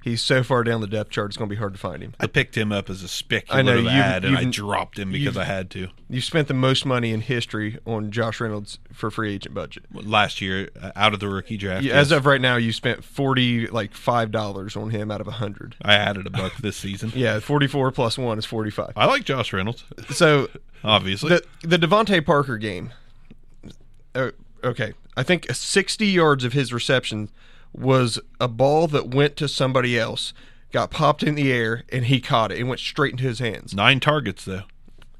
He's 0.08 0.22
so 0.22 0.42
far 0.42 0.64
down 0.64 0.80
the 0.80 0.86
depth 0.86 1.10
chart; 1.10 1.30
it's 1.30 1.36
going 1.36 1.48
to 1.48 1.54
be 1.54 1.58
hard 1.58 1.72
to 1.74 1.78
find 1.78 2.02
him. 2.02 2.14
I 2.18 2.26
picked 2.26 2.56
him 2.56 2.72
up 2.72 2.88
as 2.90 3.02
a 3.02 3.08
speculative 3.08 3.68
I 3.68 3.70
know, 3.70 3.76
you've- 3.80 3.88
ad, 3.90 4.24
and 4.24 4.36
I 4.36 4.44
dropped 4.44 4.98
him 4.98 5.12
because 5.12 5.36
I 5.36 5.44
had 5.44 5.70
to. 5.70 5.88
You 6.10 6.20
spent 6.20 6.48
the 6.48 6.54
most 6.54 6.86
money 6.86 7.12
in 7.12 7.20
history 7.20 7.78
on 7.86 8.10
Josh 8.10 8.40
Reynolds 8.40 8.78
for 8.92 9.10
free 9.10 9.34
agent 9.34 9.54
budget. 9.54 9.84
Last 9.92 10.40
year, 10.40 10.70
uh, 10.80 10.90
out 10.96 11.12
of 11.14 11.20
the 11.20 11.28
rookie 11.28 11.56
draft. 11.58 11.84
Yeah, 11.84 11.94
As 11.94 12.10
of 12.10 12.24
right 12.26 12.40
now, 12.40 12.56
you 12.56 12.72
spent 12.72 13.04
forty, 13.04 13.66
like 13.66 13.92
five 13.94 14.30
dollars 14.30 14.76
on 14.76 14.90
him 14.90 15.10
out 15.10 15.20
of 15.20 15.28
a 15.28 15.32
hundred. 15.32 15.76
I 15.82 15.94
added 15.94 16.26
a 16.26 16.30
buck 16.30 16.56
this 16.56 16.76
season. 16.76 17.12
Yeah, 17.18 17.40
forty-four 17.40 17.90
plus 17.92 18.16
one 18.18 18.38
is 18.38 18.44
forty-five. 18.44 18.92
I 18.96 19.04
like 19.06 19.24
Josh 19.24 19.52
Reynolds, 19.52 19.84
So 20.10 20.48
obviously. 20.82 21.30
the 21.30 21.76
the 21.76 21.78
DeVante 21.78 22.24
Parker 22.24 22.56
game. 22.56 22.92
Uh, 24.14 24.30
okay, 24.64 24.94
I 25.16 25.22
think 25.22 25.46
sixty 25.52 26.06
yards 26.06 26.44
of 26.44 26.52
his 26.52 26.72
reception 26.72 27.28
was 27.72 28.18
a 28.40 28.48
ball 28.48 28.86
that 28.88 29.08
went 29.14 29.36
to 29.36 29.48
somebody 29.48 29.98
else, 29.98 30.32
got 30.72 30.90
popped 30.90 31.22
in 31.22 31.34
the 31.34 31.52
air, 31.52 31.84
and 31.90 32.06
he 32.06 32.20
caught 32.20 32.50
it. 32.52 32.58
It 32.58 32.64
went 32.64 32.80
straight 32.80 33.12
into 33.12 33.24
his 33.24 33.38
hands. 33.38 33.74
Nine 33.74 34.00
targets, 34.00 34.44
though. 34.44 34.62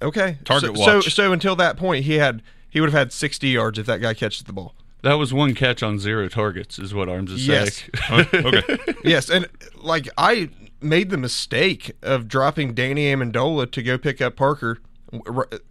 Okay, 0.01 0.39
Target 0.45 0.77
so, 0.77 0.81
watch. 0.81 1.05
So, 1.05 1.11
so 1.11 1.33
until 1.33 1.57
that 1.57 1.77
point, 1.77 2.05
he 2.05 2.15
had 2.15 2.43
he 2.71 2.81
would 2.81 2.91
have 2.91 2.99
had 2.99 3.13
sixty 3.13 3.49
yards 3.49 3.79
if 3.79 3.87
that 3.87 4.01
guy 4.01 4.15
catches 4.15 4.43
the 4.45 4.53
ball. 4.53 4.75
that 5.03 5.15
was 5.15 5.33
one 5.35 5.55
catch 5.55 5.83
on 5.83 5.99
zero 5.99 6.29
targets, 6.29 6.79
is 6.79 6.95
what 6.95 7.09
Arms 7.09 7.33
is 7.33 7.47
Yes. 7.49 7.83
saying. 8.09 8.27
okay. 8.35 8.79
yes, 9.05 9.29
and 9.29 9.49
like 9.77 10.09
I 10.17 10.51
made 10.81 11.11
the 11.11 11.17
mistake 11.17 11.91
of 12.03 12.29
dropping 12.29 12.75
Danny 12.75 13.07
Amendola 13.07 13.69
to 13.73 13.83
go 13.83 13.99
pick 13.99 14.21
up 14.21 14.37
Parker 14.37 14.79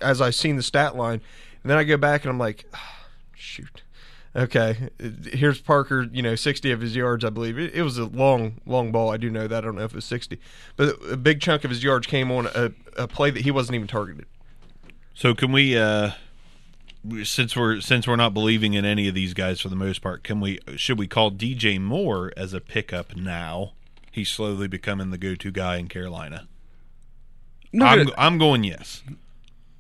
as 0.02 0.20
I 0.20 0.30
seen 0.32 0.58
the 0.58 0.64
stat 0.64 0.98
line, 0.98 1.22
and 1.64 1.70
then 1.72 1.78
I 1.78 1.86
go 1.86 1.96
back 1.96 2.24
and 2.26 2.30
I'm 2.32 2.38
like, 2.40 2.66
"Ah, 2.74 3.06
shoot, 3.34 3.82
okay, 4.38 4.90
here's 5.32 5.60
Parker. 5.60 6.08
You 6.12 6.22
know, 6.22 6.36
sixty 6.36 6.72
of 6.72 6.82
his 6.82 6.96
yards, 6.96 7.26
I 7.26 7.30
believe 7.30 7.58
it, 7.58 7.74
it 7.74 7.82
was 7.82 7.98
a 7.98 8.06
long, 8.06 8.62
long 8.66 8.92
ball. 8.92 9.10
I 9.10 9.18
do 9.18 9.30
know 9.30 9.48
that. 9.48 9.58
I 9.58 9.62
don't 9.62 9.76
know 9.76 9.84
if 9.84 9.92
it 9.92 9.96
was 9.96 10.06
sixty, 10.06 10.40
but 10.76 10.96
a 11.10 11.18
big 11.18 11.42
chunk 11.42 11.64
of 11.64 11.70
his 11.70 11.84
yards 11.84 12.08
came 12.08 12.32
on 12.32 12.48
a, 12.54 12.72
a 12.96 13.08
play 13.08 13.32
that 13.32 13.42
he 13.42 13.52
wasn't 13.52 13.76
even 13.76 13.88
targeted. 13.88 14.26
So 15.14 15.34
can 15.34 15.52
we 15.52 15.78
uh 15.78 16.12
since 17.24 17.56
we're 17.56 17.82
since 17.82 18.08
we're 18.08 18.16
not 18.16 18.34
believing 18.34 18.74
in 18.74 18.86
any 18.86 19.08
of 19.08 19.16
these 19.16 19.34
guys 19.34 19.60
for 19.62 19.70
the 19.70 19.76
most 19.76 20.02
part, 20.02 20.24
can 20.24 20.40
we 20.40 20.60
should 20.76 21.00
we 21.00 21.08
call 21.08 21.32
DJ 21.32 21.80
Moore 21.80 22.32
as 22.36 22.54
a 22.54 22.62
pickup 22.62 23.16
now? 23.16 23.74
He's 24.12 24.30
slowly 24.30 24.68
becoming 24.68 25.12
the 25.12 25.18
go-to 25.18 25.52
guy 25.52 25.78
in 25.78 25.88
Carolina. 25.88 26.48
No, 27.72 27.86
I'm 27.86 28.10
I'm 28.18 28.38
going 28.38 28.64
yes. 28.64 29.04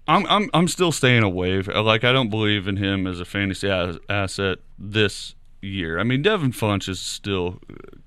I'm 0.08 0.26
I'm 0.28 0.50
I'm 0.54 0.68
still 0.68 0.92
staying 0.92 1.24
away. 1.24 1.62
Like 1.62 2.04
I 2.04 2.12
don't 2.12 2.30
believe 2.30 2.68
in 2.68 2.78
him 2.78 3.08
as 3.08 3.20
a 3.20 3.26
fantasy 3.26 3.70
as- 3.70 4.00
asset 4.10 4.60
this 4.80 5.36
year. 5.62 6.00
I 6.00 6.04
mean, 6.04 6.22
Devin 6.22 6.52
Funch 6.52 6.88
is 6.88 7.00
still 7.00 7.60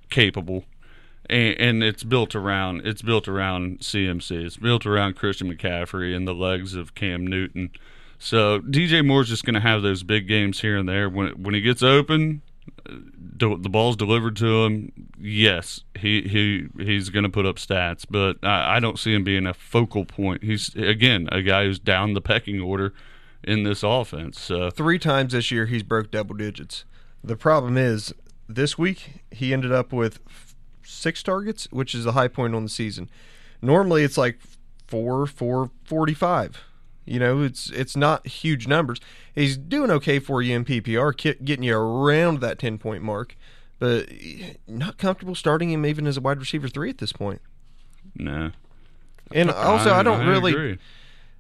capable, 0.09 0.65
and, 1.29 1.55
and 1.59 1.83
it's 1.83 2.03
built 2.03 2.35
around 2.35 2.87
it's 2.87 3.03
built 3.03 3.29
around 3.29 3.81
CMC. 3.81 4.45
It's 4.45 4.57
built 4.57 4.87
around 4.87 5.17
Christian 5.17 5.53
McCaffrey 5.53 6.17
and 6.17 6.27
the 6.27 6.35
legs 6.35 6.75
of 6.75 6.95
Cam 6.95 7.27
Newton. 7.27 7.71
So 8.19 8.61
DJ 8.61 9.05
Moore's 9.05 9.29
just 9.29 9.45
going 9.45 9.55
to 9.55 9.61
have 9.61 9.81
those 9.83 10.03
big 10.03 10.29
games 10.29 10.61
here 10.61 10.77
and 10.77 10.89
there. 10.89 11.09
When 11.09 11.43
when 11.43 11.55
he 11.55 11.61
gets 11.61 11.83
open, 11.83 12.43
the, 12.85 13.69
ball's 13.69 13.97
delivered 13.97 14.37
to 14.37 14.65
him. 14.65 14.93
Yes, 15.19 15.83
he 15.99 16.23
he 16.23 16.69
he's 16.83 17.09
going 17.11 17.25
to 17.25 17.31
put 17.31 17.47
up 17.47 17.57
stats, 17.57 18.05
but 18.09 18.37
I, 18.43 18.77
I 18.77 18.81
don't 18.81 18.99
see 18.99 19.15
him 19.15 19.25
being 19.25 19.47
a 19.47 19.55
focal 19.55 20.05
point. 20.05 20.43
He's 20.43 20.75
again 20.75 21.29
a 21.33 21.43
guy 21.43 21.65
who's 21.65 21.79
down 21.79 22.15
the 22.15 22.21
pecking 22.21 22.61
order 22.61 22.93
in 23.43 23.63
this 23.65 23.83
offense. 23.83 24.41
So 24.41 24.71
Three 24.71 24.99
times 24.99 25.33
this 25.33 25.51
year, 25.51 25.67
he's 25.67 25.83
broke 25.83 26.11
double 26.11 26.35
digits. 26.35 26.85
The 27.23 27.37
problem 27.37 27.77
is 27.77 28.15
this 28.49 28.79
week 28.79 29.23
he 29.31 29.53
ended 29.53 29.73
up 29.73 29.93
with 29.93 30.21
six 30.83 31.23
targets, 31.23 31.69
which 31.71 31.95
is 31.95 32.07
a 32.07 32.13
high 32.13 32.29
point 32.29 32.55
on 32.55 32.65
the 32.65 32.71
season. 32.71 33.11
Normally, 33.63 34.05
it's 34.05 34.19
like 34.19 34.41
four, 34.87 35.27
four, 35.27 35.71
forty-five. 35.85 36.61
You 37.05 37.19
know, 37.19 37.43
it's 37.43 37.71
it's 37.71 37.97
not 37.97 38.27
huge 38.27 38.69
numbers. 38.69 39.01
He's 39.35 39.57
doing 39.57 39.91
okay 39.91 40.19
for 40.19 40.43
you 40.43 40.55
in 40.55 40.65
PPR, 40.65 41.45
getting 41.45 41.65
you 41.65 41.77
around 41.77 42.41
that 42.41 42.59
ten 42.59 42.79
point 42.79 43.03
mark, 43.03 43.37
but 43.79 44.09
not 44.69 44.99
comfortable 44.99 45.35
starting 45.35 45.71
him 45.71 45.85
even 45.87 46.07
as 46.07 46.17
a 46.17 46.21
wide 46.21 46.39
receiver 46.39 46.69
three 46.69 46.91
at 46.91 46.99
this 46.99 47.13
point. 47.13 47.41
no. 48.15 48.53
And 49.33 49.51
also, 49.51 49.93
I, 49.93 50.03
don't 50.03 50.27
really 50.27 50.51
agree. 50.53 50.79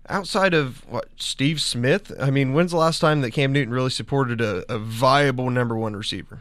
outside 0.09 0.55
of 0.55 0.89
what 0.89 1.09
Steve 1.17 1.61
Smith. 1.61 2.13
I 2.21 2.31
mean, 2.31 2.53
when's 2.53 2.71
the 2.71 2.77
last 2.77 3.01
time 3.01 3.21
that 3.23 3.33
Cam 3.33 3.53
Newton 3.53 3.75
really 3.75 3.91
supported 3.91 4.41
a, 4.41 4.65
a 4.73 4.79
viable 4.79 5.51
number 5.51 5.77
one 5.77 5.97
receiver? 5.97 6.39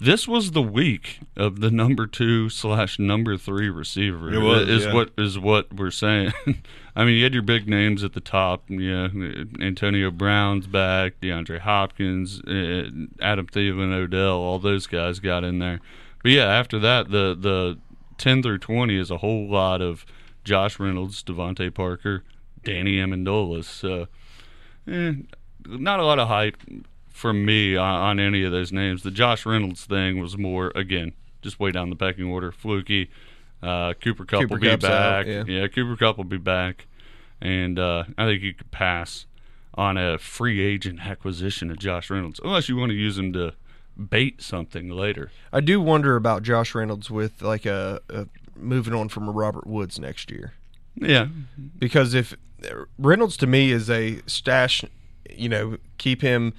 This 0.00 0.26
was 0.26 0.52
the 0.52 0.62
week 0.62 1.20
of 1.36 1.60
the 1.60 1.70
number 1.70 2.06
two 2.06 2.48
slash 2.48 2.98
number 2.98 3.36
three 3.36 3.68
receiver. 3.68 4.32
It 4.32 4.38
was, 4.38 4.66
is 4.66 4.86
yeah. 4.86 4.94
what 4.94 5.10
is 5.18 5.38
what 5.38 5.74
we're 5.74 5.90
saying. 5.90 6.32
I 6.96 7.04
mean, 7.04 7.16
you 7.18 7.24
had 7.24 7.34
your 7.34 7.42
big 7.42 7.68
names 7.68 8.02
at 8.02 8.14
the 8.14 8.20
top. 8.20 8.64
Yeah, 8.68 9.08
Antonio 9.60 10.10
Brown's 10.10 10.66
back, 10.66 11.20
DeAndre 11.20 11.60
Hopkins, 11.60 12.40
uh, 12.40 12.88
Adam 13.20 13.46
Thielen, 13.46 13.92
Odell. 13.92 14.36
All 14.36 14.58
those 14.58 14.86
guys 14.86 15.20
got 15.20 15.44
in 15.44 15.58
there. 15.58 15.80
But 16.22 16.32
yeah, 16.32 16.46
after 16.46 16.78
that, 16.78 17.10
the 17.10 17.36
the 17.38 17.78
ten 18.16 18.42
through 18.42 18.58
twenty 18.58 18.96
is 18.96 19.10
a 19.10 19.18
whole 19.18 19.50
lot 19.50 19.82
of 19.82 20.06
Josh 20.44 20.80
Reynolds, 20.80 21.22
DeVante 21.22 21.74
Parker, 21.74 22.24
Danny 22.64 22.96
Amendola. 22.96 23.64
So, 23.64 24.06
eh, 24.90 25.12
not 25.66 26.00
a 26.00 26.06
lot 26.06 26.18
of 26.18 26.28
hype 26.28 26.56
from 27.20 27.44
me 27.44 27.76
on, 27.76 27.94
on 28.00 28.20
any 28.20 28.42
of 28.44 28.50
those 28.50 28.72
names. 28.72 29.02
The 29.02 29.10
Josh 29.10 29.44
Reynolds 29.44 29.84
thing 29.84 30.20
was 30.20 30.38
more 30.38 30.72
again 30.74 31.12
just 31.42 31.60
way 31.60 31.70
down 31.70 31.90
the 31.90 31.96
pecking 31.96 32.24
order. 32.24 32.50
Fluky. 32.50 33.10
Uh, 33.62 33.92
Cooper 33.94 34.24
Kupp 34.24 34.40
Cooper 34.40 34.54
will 34.54 34.60
be 34.60 34.68
Kupp's 34.68 34.84
out, 34.86 35.26
back. 35.26 35.46
yeah. 35.46 35.68
Cooper 35.68 35.96
Kupp 35.96 36.16
will 36.16 36.24
be 36.24 36.38
back, 36.38 36.86
and 37.42 37.78
uh, 37.78 38.04
I 38.16 38.24
think 38.24 38.42
you 38.42 38.54
could 38.54 38.70
pass 38.70 39.26
on 39.74 39.98
a 39.98 40.16
free 40.18 40.60
agent 40.60 41.06
acquisition 41.06 41.70
of 41.70 41.78
Josh 41.78 42.08
Reynolds 42.10 42.40
unless 42.42 42.68
you 42.70 42.76
want 42.76 42.90
to 42.90 42.96
use 42.96 43.18
him 43.18 43.32
to 43.34 43.52
bait 43.98 44.40
something 44.40 44.88
later. 44.88 45.30
I 45.52 45.60
do 45.60 45.78
wonder 45.80 46.16
about 46.16 46.42
Josh 46.42 46.74
Reynolds 46.74 47.10
with 47.10 47.42
like 47.42 47.66
a, 47.66 48.00
a 48.08 48.26
moving 48.56 48.94
on 48.94 49.10
from 49.10 49.28
a 49.28 49.30
Robert 49.30 49.66
Woods 49.66 49.98
next 49.98 50.30
year 50.30 50.54
Yeah, 50.96 51.28
because 51.78 52.14
if 52.14 52.34
Reynolds 52.98 53.36
to 53.38 53.46
me 53.46 53.70
is 53.72 53.90
a 53.90 54.20
stash, 54.26 54.84
you 55.30 55.50
know, 55.50 55.76
keep 55.98 56.22
him. 56.22 56.54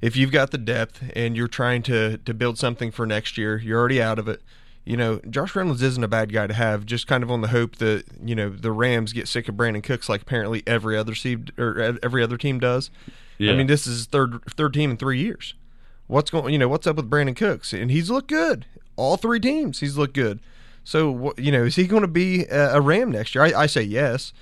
If 0.00 0.16
you've 0.16 0.32
got 0.32 0.50
the 0.50 0.58
depth 0.58 1.02
and 1.14 1.36
you're 1.36 1.48
trying 1.48 1.82
to 1.84 2.18
to 2.18 2.34
build 2.34 2.58
something 2.58 2.90
for 2.90 3.06
next 3.06 3.36
year, 3.36 3.58
you're 3.58 3.78
already 3.78 4.00
out 4.00 4.18
of 4.18 4.28
it. 4.28 4.42
You 4.84 4.96
know, 4.96 5.20
Josh 5.28 5.54
Reynolds 5.54 5.82
isn't 5.82 6.02
a 6.02 6.08
bad 6.08 6.32
guy 6.32 6.46
to 6.46 6.54
have, 6.54 6.86
just 6.86 7.06
kind 7.06 7.22
of 7.22 7.30
on 7.30 7.42
the 7.42 7.48
hope 7.48 7.76
that 7.76 8.04
you 8.24 8.34
know 8.34 8.48
the 8.48 8.72
Rams 8.72 9.12
get 9.12 9.28
sick 9.28 9.48
of 9.48 9.54
Brandin 9.54 9.82
Cooks 9.82 10.08
like 10.08 10.22
apparently 10.22 10.62
every 10.66 10.96
other 10.96 11.14
team 11.14 11.46
or 11.58 11.98
every 12.02 12.22
other 12.22 12.36
team 12.38 12.58
does. 12.58 12.90
yeah. 13.38 13.52
I 13.52 13.56
mean, 13.56 13.66
this 13.66 13.86
is 13.86 14.06
third 14.06 14.42
third 14.46 14.72
team 14.74 14.90
in 14.90 14.96
three 14.96 15.20
years. 15.20 15.54
What's 16.06 16.30
going? 16.30 16.52
You 16.52 16.58
know, 16.58 16.68
what's 16.68 16.86
up 16.86 16.96
with 16.96 17.10
Brandin 17.10 17.36
Cooks? 17.36 17.72
And 17.72 17.90
he's 17.90 18.10
looked 18.10 18.28
good. 18.28 18.66
All 18.96 19.16
three 19.16 19.38
teams, 19.40 19.80
he's 19.80 19.96
looked 19.96 20.14
good. 20.14 20.40
So, 20.82 21.34
you 21.36 21.52
know, 21.52 21.64
is 21.64 21.76
he 21.76 21.86
going 21.86 22.02
to 22.02 22.08
be 22.08 22.46
a, 22.46 22.76
a 22.76 22.80
Ram 22.80 23.12
next 23.12 23.34
year? 23.34 23.44
I, 23.44 23.62
I 23.62 23.66
say 23.66 23.82
yes, 23.82 24.32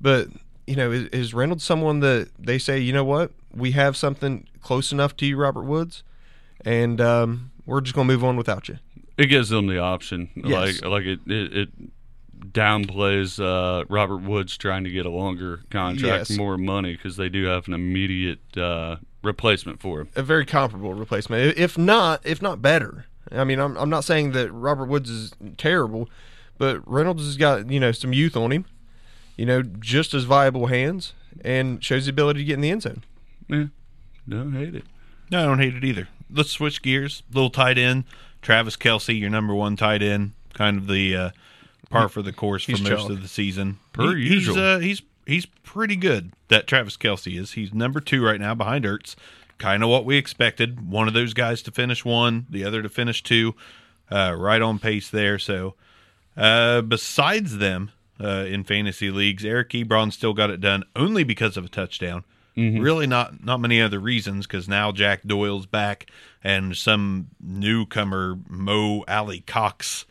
but 0.00 0.28
you 0.66 0.76
know, 0.76 0.90
is, 0.90 1.08
is 1.08 1.34
Reynolds 1.34 1.64
someone 1.64 2.00
that 2.00 2.30
they 2.38 2.58
say, 2.58 2.78
you 2.78 2.92
know 2.92 3.04
what, 3.04 3.32
we 3.54 3.72
have 3.72 3.96
something 3.96 4.46
close 4.68 4.92
enough 4.92 5.16
to 5.16 5.24
you, 5.26 5.36
Robert 5.36 5.62
Woods, 5.64 6.02
and 6.64 7.00
um, 7.00 7.50
we're 7.66 7.80
just 7.80 7.94
going 7.94 8.06
to 8.06 8.12
move 8.14 8.22
on 8.22 8.36
without 8.36 8.68
you. 8.68 8.78
it 9.16 9.26
gives 9.26 9.48
them 9.48 9.66
the 9.66 9.78
option. 9.78 10.28
Yes. 10.36 10.82
Like 10.82 10.90
like 10.90 11.04
it 11.04 11.20
it, 11.26 11.56
it 11.56 11.68
downplays 12.52 13.40
uh, 13.42 13.84
Robert 13.88 14.18
Woods 14.22 14.56
trying 14.56 14.84
to 14.84 14.90
get 14.90 15.06
a 15.06 15.10
longer 15.10 15.62
contract, 15.70 16.30
Yes. 16.30 16.38
more 16.38 16.56
money 16.58 16.92
because 16.92 17.16
they 17.16 17.28
do 17.28 17.44
have 17.44 17.66
an 17.68 17.74
immediate 17.74 18.56
uh, 18.56 18.96
replacement 19.22 19.80
for 19.80 20.00
him. 20.00 20.08
A 20.16 20.22
very 20.22 20.46
comparable 20.46 20.94
replacement, 20.94 21.56
if 21.58 21.76
not, 21.78 22.24
if 22.26 22.40
not 22.42 22.62
better. 22.62 23.06
I 23.32 23.44
mean, 23.44 23.58
I'm 23.58 23.76
I'm 23.76 23.90
not 23.90 24.04
saying 24.04 24.32
that 24.32 24.50
Robert 24.52 24.86
Woods 24.86 25.10
is 25.10 25.32
terrible, 25.56 26.08
but 26.56 26.80
Reynolds 26.86 27.24
has 27.24 27.36
got 27.36 27.70
you 27.70 27.80
know 27.80 27.92
some 27.92 28.12
youth 28.12 28.36
on 28.36 28.52
him, 28.52 28.64
you 29.36 29.44
know, 29.46 29.62
just 29.62 30.14
as 30.14 30.24
viable 30.24 30.66
hands, 30.68 31.12
and 31.42 31.82
shows 31.84 32.06
the 32.06 32.10
ability 32.10 32.40
to 32.40 32.44
get 32.44 32.54
in 32.54 32.60
the 32.62 32.70
end 32.70 32.82
zone. 32.82 33.04
Yeah, 33.48 33.64
don't 34.28 34.52
hate 34.52 34.74
it. 34.74 34.84
No, 35.30 35.42
I 35.42 35.46
don't 35.46 35.58
hate 35.58 35.74
it 35.74 35.84
either. 35.84 36.08
Let's 36.30 36.50
switch 36.50 36.82
gears. 36.82 37.22
Little 37.32 37.50
tight 37.50 37.78
end, 37.78 38.04
Travis 38.42 38.76
Kelce, 38.76 39.18
your 39.18 39.30
number 39.30 39.54
one 39.54 39.76
tight 39.76 40.02
end, 40.02 40.32
kind 40.54 40.78
of 40.78 40.86
the 40.86 41.16
uh, 41.16 41.30
par 41.90 42.08
for 42.08 42.22
the 42.22 42.32
course 42.32 42.64
for 42.64 42.72
He's 42.72 42.80
most 42.82 42.90
chalk. 42.90 43.10
of 43.10 43.22
the 43.22 43.28
season. 43.28 43.78
Per 43.92 44.14
He- 44.16 44.24
usual. 44.28 44.54
He's, 44.54 44.62
uh, 44.62 44.78
he's 44.78 45.02
he's 45.26 45.46
pretty 45.46 45.96
good. 45.96 46.32
That 46.48 46.66
Travis 46.66 46.96
Kelce 46.96 47.38
is. 47.38 47.52
He's 47.52 47.72
number 47.74 48.00
two 48.00 48.24
right 48.24 48.40
now 48.40 48.54
behind 48.54 48.84
Ertz. 48.84 49.14
kind 49.58 49.82
of 49.82 49.88
what 49.90 50.04
we 50.04 50.16
expected. 50.16 50.88
One 50.90 51.08
of 51.08 51.14
those 51.14 51.34
guys 51.34 51.62
to 51.62 51.70
finish 51.70 52.04
one, 52.04 52.46
the 52.48 52.64
other 52.64 52.80
to 52.82 52.88
finish 52.88 53.22
two, 53.22 53.54
uh, 54.10 54.34
right 54.38 54.62
on 54.62 54.78
pace 54.78 55.10
there. 55.10 55.38
So, 55.38 55.74
uh, 56.36 56.80
besides 56.82 57.58
them 57.58 57.90
uh, 58.22 58.44
in 58.48 58.64
fantasy 58.64 59.10
leagues, 59.10 59.44
Eric 59.44 59.70
Ebron 59.70 60.12
still 60.12 60.32
got 60.32 60.50
it 60.50 60.60
done 60.60 60.84
only 60.96 61.24
because 61.24 61.56
of 61.56 61.64
a 61.64 61.68
touchdown. 61.68 62.24
Really, 62.58 63.06
not 63.06 63.44
not 63.44 63.60
many 63.60 63.80
other 63.80 64.00
reasons 64.00 64.46
because 64.46 64.68
now 64.68 64.90
Jack 64.90 65.22
Doyle's 65.24 65.66
back 65.66 66.10
and 66.42 66.76
some 66.76 67.28
newcomer 67.40 68.38
Mo 68.48 69.04
Alie-Cox 69.06 70.06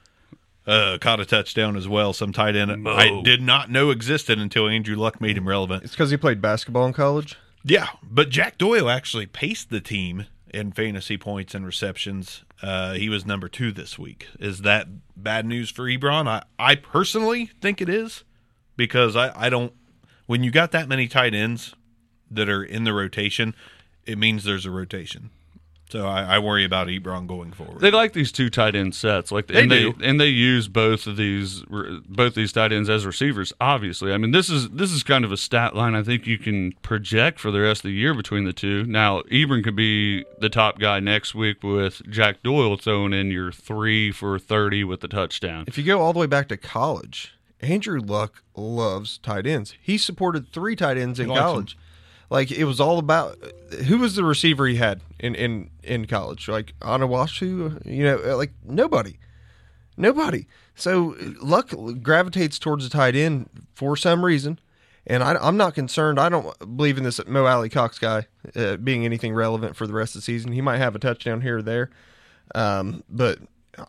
uh, 0.66 0.98
caught 1.00 1.20
a 1.20 1.26
touchdown 1.26 1.76
as 1.76 1.88
well. 1.88 2.14
Some 2.14 2.32
tight 2.32 2.56
end 2.56 2.88
I 2.88 3.22
did 3.24 3.42
not 3.42 3.70
know 3.70 3.90
existed 3.90 4.40
until 4.40 4.68
Andrew 4.68 4.96
Luck 4.96 5.20
made 5.20 5.38
him 5.38 5.48
relevant. 5.48 5.84
It's 5.84 5.94
because 5.94 6.12
he 6.12 6.18
played 6.18 6.42
basketball 6.42 6.86
in 6.86 6.94
college. 6.94 7.38
Yeah, 7.64 7.88
but 8.02 8.30
Jack 8.30 8.58
Doyle 8.58 8.90
actually 8.90 9.26
paced 9.26 9.70
the 9.70 9.82
team 9.82 10.26
in 10.50 10.72
fantasy 10.72 11.18
points 11.18 11.54
and 11.54 11.66
receptions. 11.66 12.44
Uh, 12.62 12.94
he 12.94 13.10
was 13.10 13.26
number 13.26 13.50
two 13.50 13.72
this 13.72 14.00
week. 14.00 14.28
Is 14.40 14.62
that 14.62 14.88
bad 15.16 15.46
news 15.46 15.70
for 15.70 15.84
Ebron? 15.84 16.28
I, 16.28 16.44
I 16.58 16.76
personally 16.76 17.48
think 17.62 17.82
it 17.82 17.90
is 17.90 18.24
because 18.76 19.16
I, 19.16 19.34
I 19.36 19.50
don't. 19.50 19.74
When 20.28 20.44
you 20.44 20.52
got 20.52 20.72
that 20.72 20.88
many 20.88 21.08
tight 21.08 21.34
ends 21.34 21.74
that 22.32 22.50
are 22.50 22.64
in 22.64 22.84
the 22.84 22.94
rotation, 22.94 23.56
it 24.06 24.18
means 24.18 24.44
there's 24.44 24.66
a 24.66 24.72
rotation. 24.72 25.30
So 25.90 26.06
I, 26.06 26.36
I 26.36 26.40
worry 26.40 26.66
about 26.66 26.88
Ebron 26.88 27.28
going 27.28 27.54
forward. 27.54 27.80
They 27.80 27.92
like 27.92 28.12
these 28.12 28.34
two 28.34 28.50
tight 28.50 28.76
end 28.76 28.94
sets, 28.94 29.32
like 29.32 29.48
They 29.48 29.62
and 29.62 29.70
do. 29.70 29.94
they 29.94 30.06
and 30.10 30.20
they 30.20 30.28
use 30.28 30.68
both 30.68 31.08
of 31.08 31.16
these 31.16 31.64
both 32.10 32.36
these 32.36 32.52
tight 32.52 32.74
ends 32.74 32.90
as 32.90 33.06
receivers. 33.06 33.54
Obviously, 33.62 34.12
I 34.12 34.18
mean 34.18 34.32
this 34.32 34.50
is 34.50 34.68
this 34.70 34.92
is 34.92 35.02
kind 35.04 35.24
of 35.24 35.32
a 35.32 35.38
stat 35.38 35.78
line 35.78 35.96
I 35.96 36.04
think 36.04 36.28
you 36.28 36.38
can 36.38 36.74
project 36.82 37.40
for 37.40 37.52
the 37.52 37.62
rest 37.62 37.86
of 37.86 37.90
the 37.90 37.94
year 37.96 38.14
between 38.14 38.44
the 38.44 38.52
two. 38.52 38.84
Now, 38.84 39.22
Ebron 39.32 39.64
could 39.64 39.78
be 39.78 40.26
the 40.40 40.50
top 40.50 40.78
guy 40.78 41.00
next 41.00 41.34
week 41.34 41.64
with 41.64 42.02
Jack 42.10 42.44
Doyle 42.44 42.76
throwing 42.76 43.14
in 43.14 43.32
your 43.32 43.54
three 43.54 44.12
for 44.12 44.38
thirty 44.40 44.84
with 44.84 45.00
the 45.00 45.08
touchdown. 45.08 45.64
If 45.68 45.78
you 45.78 45.86
go 45.86 46.02
all 46.02 46.12
the 46.12 46.20
way 46.20 46.28
back 46.28 46.50
to 46.50 46.58
college, 46.58 47.34
Andrew 47.62 48.02
Luck 48.02 48.44
loves 48.58 49.20
tight 49.20 49.48
ends. 49.48 49.74
He 49.82 49.98
supported 49.98 50.52
three 50.52 50.76
tight 50.76 50.98
ends 50.98 51.18
in 51.18 51.30
likes 51.30 51.40
college. 51.40 51.78
Like 52.30 52.52
it 52.52 52.66
was 52.66 52.80
all 52.80 53.00
about 53.00 53.38
who 53.88 54.00
was 54.00 54.16
the 54.16 54.24
receiver 54.24 54.68
he 54.68 54.76
had 54.76 55.02
in 55.20 55.36
in 55.36 55.70
in 55.84 56.06
college. 56.06 56.48
Like 56.48 56.74
Anawashu, 56.82 57.86
you 57.86 58.04
know, 58.04 58.36
like 58.36 58.52
nobody, 58.66 59.18
nobody. 59.96 60.46
So 60.76 61.16
Luck 61.42 61.74
gravitates 62.02 62.60
towards 62.60 62.84
the 62.84 62.90
tight 62.90 63.16
end 63.16 63.50
for 63.74 63.96
some 63.96 64.26
reason, 64.26 64.60
and 65.06 65.24
I, 65.24 65.36
I'm 65.36 65.58
not 65.58 65.74
concerned. 65.74 66.20
I 66.20 66.30
don't 66.30 66.78
believe 66.78 66.98
in 66.98 67.04
this 67.04 67.26
Mo 67.26 67.46
Alie-Cox 67.46 67.98
guy 67.98 68.28
uh, 68.56 68.76
being 68.78 69.06
anything 69.06 69.34
relevant 69.34 69.76
for 69.76 69.88
the 69.88 69.94
rest 69.94 70.16
of 70.16 70.22
the 70.22 70.26
season. 70.26 70.52
He 70.52 70.62
might 70.62 70.78
have 70.78 70.96
a 70.96 71.00
touchdown 71.00 71.42
here 71.42 71.60
or 71.60 71.62
there, 71.62 71.90
um, 72.54 73.04
but 73.10 73.40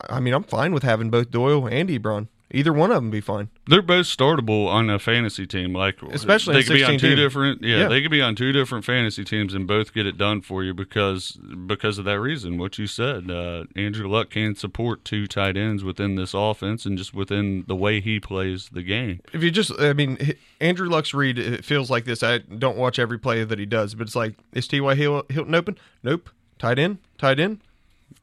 I 0.09 0.21
mean, 0.21 0.33
I'm 0.33 0.45
fine 0.45 0.73
with 0.73 0.85
having 0.85 1.11
both 1.11 1.31
Doyle 1.31 1.67
and 1.67 1.89
Ebron. 1.89 2.29
Either 2.51 2.73
one 2.73 2.91
of 2.91 2.95
them 2.97 3.11
be 3.11 3.21
fine. 3.21 3.51
They're 3.67 3.83
both 3.83 4.07
startable 4.07 4.69
on 4.69 4.89
a 4.89 4.99
fantasy 4.99 5.47
team, 5.47 5.75
like 5.75 6.01
Especially 6.03 6.55
they 6.55 6.63
could 6.63 6.73
be 6.75 6.83
on 6.85 6.93
two 6.99 7.09
team. 7.09 7.17
different. 7.17 7.63
Yeah, 7.63 7.81
Yeah. 7.81 7.89
they 7.89 8.01
could 8.01 8.11
be 8.11 8.23
on 8.23 8.35
two 8.37 8.53
different 8.53 8.87
fantasy 8.87 9.23
teams 9.23 9.53
and 9.53 9.67
both 9.67 9.93
get 9.93 10.07
it 10.07 10.17
done 10.17 10.41
for 10.41 10.65
you 10.65 10.73
because 10.73 11.33
because 11.67 11.99
of 11.99 12.07
that 12.07 12.19
reason. 12.19 12.57
What 12.57 12.79
you 12.79 12.87
said, 12.87 13.31
uh, 13.31 13.65
Andrew 13.77 14.09
Luck 14.09 14.31
can 14.31 14.55
support 14.55 15.05
two 15.05 15.27
tight 15.27 15.59
ends 15.59 15.85
within 15.85 16.15
this 16.15 16.33
offense 16.33 16.87
and 16.87 16.97
just 16.97 17.13
within 17.13 17.65
the 17.69 17.77
way 17.77 18.01
he 18.01 18.19
plays 18.19 18.71
the 18.73 18.83
game. 18.83 19.21
If 19.35 19.43
you 19.43 19.51
just, 19.51 19.79
I 19.79 19.93
mean, 19.93 20.35
Andrew 20.59 20.89
Luck's 20.89 21.13
read, 21.13 21.39
it 21.39 21.67
feels 21.67 21.91
like 21.91 22.07
this. 22.07 22.23
I 22.23 22.39
don't 22.39 22.79
watch 22.79 22.99
every 22.99 23.19
play 23.19 23.45
that 23.45 23.59
he 23.59 23.67
does, 23.67 23.95
but 23.95 24.07
it's 24.07 24.17
like, 24.17 24.35
is 24.55 24.67
T.Y. 24.67 24.95
Hilton 24.95 25.55
open? 25.55 25.77
Nope. 26.03 26.31
Tight 26.59 26.79
end? 26.79 26.97
Tight 27.19 27.39
end? 27.39 27.61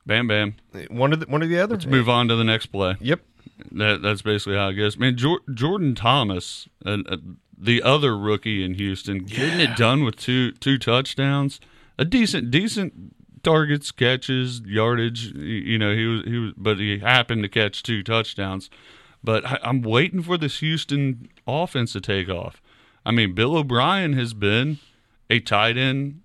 Bam, 0.07 0.27
bam. 0.27 0.55
One 0.89 1.13
of 1.13 1.19
the, 1.19 1.27
one 1.27 1.43
of 1.43 1.49
the 1.49 1.59
other? 1.59 1.75
Let's 1.75 1.85
move 1.85 2.09
on 2.09 2.27
to 2.29 2.35
the 2.35 2.43
next 2.43 2.67
play. 2.67 2.95
Yep. 2.99 3.21
That 3.71 4.01
that's 4.01 4.21
basically 4.21 4.55
how 4.55 4.69
it 4.69 4.73
goes. 4.73 4.97
Man, 4.97 5.17
Jor- 5.17 5.41
Jordan 5.53 5.95
Thomas, 5.95 6.67
uh, 6.85 6.97
uh, 7.07 7.17
the 7.57 7.81
other 7.81 8.17
rookie 8.17 8.63
in 8.63 8.75
Houston, 8.75 9.19
getting 9.19 9.59
it 9.59 9.75
done 9.75 10.03
with 10.03 10.15
two 10.15 10.51
two 10.53 10.77
touchdowns, 10.77 11.59
a 11.97 12.05
decent 12.05 12.51
decent 12.51 13.15
targets, 13.43 13.91
catches, 13.91 14.61
yardage. 14.61 15.33
You 15.33 15.77
know, 15.77 15.93
he 15.93 16.05
was 16.05 16.23
he 16.25 16.37
was, 16.37 16.53
but 16.57 16.79
he 16.79 16.99
happened 16.99 17.43
to 17.43 17.49
catch 17.49 17.83
two 17.83 18.03
touchdowns. 18.03 18.69
But 19.23 19.45
I, 19.45 19.59
I'm 19.63 19.81
waiting 19.81 20.21
for 20.21 20.37
this 20.37 20.59
Houston 20.59 21.29
offense 21.47 21.93
to 21.93 22.01
take 22.01 22.29
off. 22.29 22.61
I 23.05 23.11
mean, 23.11 23.33
Bill 23.33 23.55
O'Brien 23.55 24.13
has 24.13 24.33
been 24.33 24.79
a 25.29 25.39
tight 25.39 25.77
end 25.77 26.21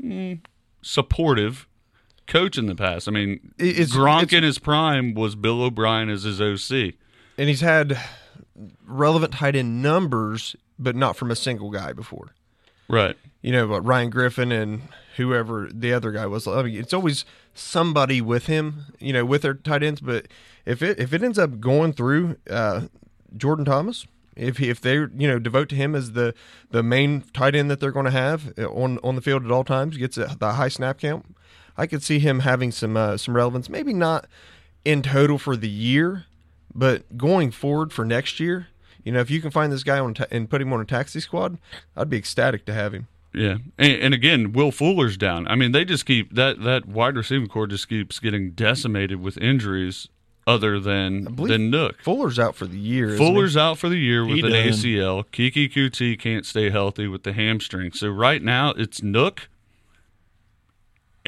mm, 0.00 0.40
supportive 0.82 1.66
coach 2.30 2.56
in 2.56 2.66
the 2.66 2.74
past. 2.74 3.06
I 3.08 3.10
mean, 3.10 3.52
it's- 3.58 3.92
Gronk 3.92 4.22
it's- 4.24 4.38
in 4.38 4.42
his 4.44 4.58
prime 4.58 5.12
was 5.14 5.34
Bill 5.34 5.62
O'Brien 5.62 6.08
as 6.08 6.22
his 6.22 6.40
OC. 6.40 6.94
And 7.36 7.48
he's 7.48 7.60
had 7.60 7.98
relevant 8.86 9.32
tight 9.32 9.56
end 9.56 9.82
numbers, 9.82 10.56
but 10.78 10.96
not 10.96 11.16
from 11.16 11.30
a 11.30 11.36
single 11.36 11.70
guy 11.70 11.92
before. 11.92 12.34
Right. 12.88 13.16
You 13.42 13.52
know, 13.52 13.66
what 13.68 13.84
Ryan 13.84 14.10
Griffin 14.10 14.52
and 14.52 14.82
whoever 15.16 15.68
the 15.72 15.92
other 15.92 16.10
guy 16.12 16.26
was. 16.26 16.46
I 16.46 16.62
mean, 16.62 16.76
it's 16.78 16.92
always 16.92 17.24
somebody 17.54 18.20
with 18.20 18.46
him, 18.46 18.86
you 18.98 19.12
know, 19.12 19.24
with 19.24 19.42
their 19.42 19.54
tight 19.54 19.82
ends. 19.82 20.00
But 20.00 20.26
if 20.66 20.82
it 20.82 20.98
if 20.98 21.12
it 21.12 21.22
ends 21.22 21.38
up 21.38 21.60
going 21.60 21.92
through 21.92 22.36
uh, 22.50 22.82
Jordan 23.36 23.64
Thomas, 23.64 24.06
if 24.36 24.58
he, 24.58 24.68
if 24.68 24.80
they 24.80 24.94
you 24.94 25.08
know 25.28 25.38
devote 25.38 25.68
to 25.70 25.74
him 25.76 25.94
as 25.94 26.12
the 26.12 26.34
the 26.70 26.82
main 26.82 27.22
tight 27.32 27.54
end 27.54 27.70
that 27.70 27.80
they're 27.80 27.92
going 27.92 28.06
to 28.06 28.10
have 28.10 28.52
uh, 28.58 28.66
on 28.68 28.98
on 29.02 29.14
the 29.14 29.22
field 29.22 29.44
at 29.44 29.50
all 29.50 29.64
times, 29.64 29.96
gets 29.96 30.18
a, 30.18 30.36
the 30.38 30.52
high 30.52 30.68
snap 30.68 30.98
count, 30.98 31.34
I 31.76 31.86
could 31.86 32.02
see 32.02 32.18
him 32.18 32.40
having 32.40 32.70
some 32.72 32.96
uh, 32.96 33.16
some 33.16 33.34
relevance. 33.36 33.68
Maybe 33.68 33.92
not 33.92 34.26
in 34.84 35.02
total 35.02 35.38
for 35.38 35.56
the 35.56 35.68
year, 35.68 36.26
but 36.74 37.16
going 37.18 37.50
forward 37.50 37.92
for 37.92 38.04
next 38.04 38.40
year. 38.40 38.68
You 39.04 39.12
know, 39.12 39.20
if 39.20 39.30
you 39.30 39.40
can 39.40 39.50
find 39.50 39.72
this 39.72 39.82
guy 39.82 39.98
on 39.98 40.12
ta- 40.14 40.26
and 40.30 40.48
put 40.50 40.60
him 40.60 40.72
on 40.72 40.80
a 40.80 40.84
taxi 40.84 41.20
squad, 41.20 41.56
I'd 41.96 42.10
be 42.10 42.18
ecstatic 42.18 42.66
to 42.66 42.74
have 42.74 42.92
him. 42.92 43.08
Yeah. 43.32 43.58
And, 43.78 43.92
and 44.02 44.14
again, 44.14 44.52
Will 44.52 44.72
Fuller's 44.72 45.16
down. 45.16 45.46
I 45.48 45.54
mean, 45.54 45.72
they 45.72 45.84
just 45.84 46.04
keep 46.04 46.34
that 46.34 46.62
that 46.62 46.86
wide 46.86 47.16
receiving 47.16 47.48
core 47.48 47.66
just 47.66 47.88
keeps 47.88 48.18
getting 48.18 48.50
decimated 48.50 49.20
with 49.20 49.38
injuries 49.38 50.08
other 50.46 50.80
than 50.80 51.24
believe 51.34 51.48
than 51.52 51.70
Nuk. 51.70 51.96
Fuller's 52.02 52.38
out 52.38 52.56
for 52.56 52.66
the 52.66 52.78
year. 52.78 53.16
Fuller's 53.16 53.56
out 53.56 53.78
for 53.78 53.88
the 53.88 53.98
year 53.98 54.24
with 54.24 54.36
He 54.36 54.40
an 54.42 54.50
done. 54.50 54.68
ACL. 54.68 55.24
Keke 55.26 55.72
Coutee 55.72 56.18
can't 56.18 56.44
stay 56.44 56.70
healthy 56.70 57.06
with 57.06 57.22
the 57.22 57.32
hamstring. 57.32 57.92
So 57.92 58.08
right 58.08 58.42
now 58.42 58.70
it's 58.70 59.00
Nuk 59.00 59.40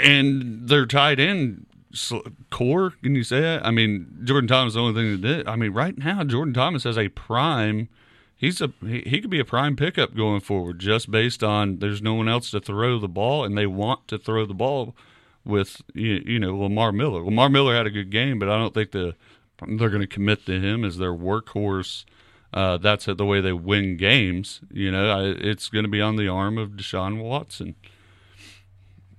and 0.02 0.90
tight 0.90 1.20
end 1.20 1.66
sl- 1.92 2.18
core. 2.50 2.94
Can 3.02 3.14
you 3.14 3.24
say 3.24 3.40
that? 3.40 3.66
I 3.66 3.70
mean, 3.70 4.20
Jordan 4.24 4.48
Thomas 4.48 4.72
is 4.72 4.74
the 4.74 4.80
only 4.80 5.00
thing 5.00 5.12
that 5.12 5.26
did. 5.26 5.48
I 5.48 5.56
mean, 5.56 5.72
right 5.72 5.96
now 5.96 6.24
Jordan 6.24 6.54
Thomas 6.54 6.84
has 6.84 6.98
a 6.98 7.08
prime. 7.08 7.88
He's 8.36 8.60
a 8.60 8.72
he, 8.84 9.02
he 9.06 9.20
could 9.20 9.30
be 9.30 9.40
a 9.40 9.44
prime 9.44 9.76
pickup 9.76 10.16
going 10.16 10.40
forward 10.40 10.78
just 10.78 11.10
based 11.10 11.42
on 11.42 11.78
there's 11.78 12.02
no 12.02 12.14
one 12.14 12.28
else 12.28 12.50
to 12.50 12.60
throw 12.60 12.98
the 12.98 13.08
ball 13.08 13.44
and 13.44 13.56
they 13.56 13.66
want 13.66 14.08
to 14.08 14.18
throw 14.18 14.46
the 14.46 14.54
ball 14.54 14.94
with 15.44 15.82
you, 15.94 16.22
you 16.24 16.38
know 16.38 16.56
Lamar 16.56 16.92
Miller. 16.92 17.22
Lamar 17.22 17.48
Miller 17.48 17.74
had 17.74 17.86
a 17.86 17.90
good 17.90 18.10
game, 18.10 18.38
but 18.38 18.48
I 18.48 18.58
don't 18.58 18.74
think 18.74 18.92
the 18.92 19.14
they're 19.66 19.90
going 19.90 20.00
to 20.00 20.08
commit 20.08 20.44
to 20.46 20.60
him 20.60 20.84
as 20.84 20.98
their 20.98 21.12
workhorse. 21.12 22.04
Uh, 22.52 22.76
that's 22.76 23.06
the 23.06 23.24
way 23.24 23.40
they 23.40 23.52
win 23.52 23.96
games. 23.96 24.60
You 24.70 24.90
know, 24.90 25.08
I, 25.08 25.22
it's 25.38 25.68
going 25.68 25.84
to 25.84 25.90
be 25.90 26.00
on 26.00 26.16
the 26.16 26.28
arm 26.28 26.58
of 26.58 26.70
Deshaun 26.70 27.22
Watson. 27.22 27.76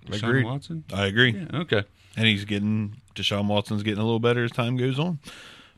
Deshaun 0.05 0.23
Agreed. 0.29 0.45
Watson. 0.45 0.83
I 0.93 1.05
agree. 1.05 1.31
Yeah, 1.31 1.59
okay. 1.61 1.83
and 2.17 2.25
he's 2.27 2.45
getting 2.45 2.97
Deshaun 3.15 3.47
Watson's 3.47 3.83
getting 3.83 3.99
a 3.99 4.03
little 4.05 4.19
better 4.19 4.43
as 4.43 4.51
time 4.51 4.77
goes 4.77 4.99
on. 4.99 5.19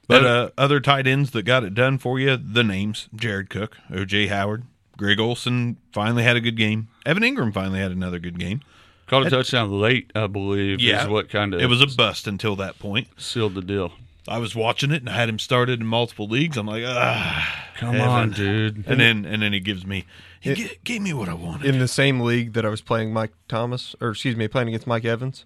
But 0.07 0.23
uh, 0.25 0.49
other 0.57 0.79
tight 0.79 1.07
ends 1.07 1.31
that 1.31 1.43
got 1.43 1.63
it 1.63 1.73
done 1.73 1.97
for 1.97 2.19
you, 2.19 2.37
the 2.37 2.63
names: 2.63 3.07
Jared 3.15 3.49
Cook, 3.49 3.77
O.J. 3.91 4.27
Howard, 4.27 4.63
Greg 4.97 5.19
Olsen 5.19 5.77
finally 5.91 6.21
had 6.23 6.35
a 6.35 6.41
good 6.41 6.55
game. 6.57 6.89
Evan 7.05 7.23
Engram 7.23 7.53
finally 7.53 7.79
had 7.79 7.91
another 7.91 8.19
good 8.19 8.37
game. 8.37 8.61
Caught 9.07 9.27
a 9.27 9.29
touchdown 9.29 9.79
late, 9.79 10.11
I 10.15 10.27
believe. 10.27 10.79
is 10.81 11.07
what 11.07 11.29
kind 11.29 11.53
of 11.53 11.61
it 11.61 11.67
was 11.67 11.81
a 11.81 11.87
bust 11.87 12.27
until 12.27 12.55
that 12.57 12.79
point. 12.79 13.07
sealed 13.17 13.53
the 13.55 13.61
deal. 13.61 13.93
I 14.27 14.39
was 14.39 14.55
watching 14.55 14.91
it 14.91 15.01
and 15.03 15.09
I 15.09 15.13
had 15.13 15.29
him 15.29 15.37
started 15.37 15.79
in 15.81 15.85
multiple 15.85 16.27
leagues. 16.27 16.57
I'm 16.57 16.65
like, 16.65 16.83
ah, 16.87 17.67
Come 17.77 17.95
Evan. 17.95 18.07
on, 18.07 18.31
dude. 18.31 18.83
And 18.87 18.99
then 18.99 19.25
and 19.25 19.41
then 19.43 19.53
he 19.53 19.59
gives 19.59 19.85
me 19.85 20.05
he 20.53 20.63
g- 20.67 20.77
gave 20.83 21.01
me 21.01 21.13
what 21.13 21.29
I 21.29 21.33
wanted. 21.33 21.65
in 21.73 21.79
the 21.79 21.87
same 21.87 22.19
league 22.19 22.53
that 22.53 22.65
I 22.65 22.69
was 22.69 22.81
playing 22.81 23.11
Mike 23.13 23.33
Thomas, 23.47 23.95
or 24.01 24.09
excuse 24.11 24.35
me, 24.35 24.47
playing 24.47 24.67
against 24.69 24.87
Mike 24.87 25.05
Evans, 25.05 25.45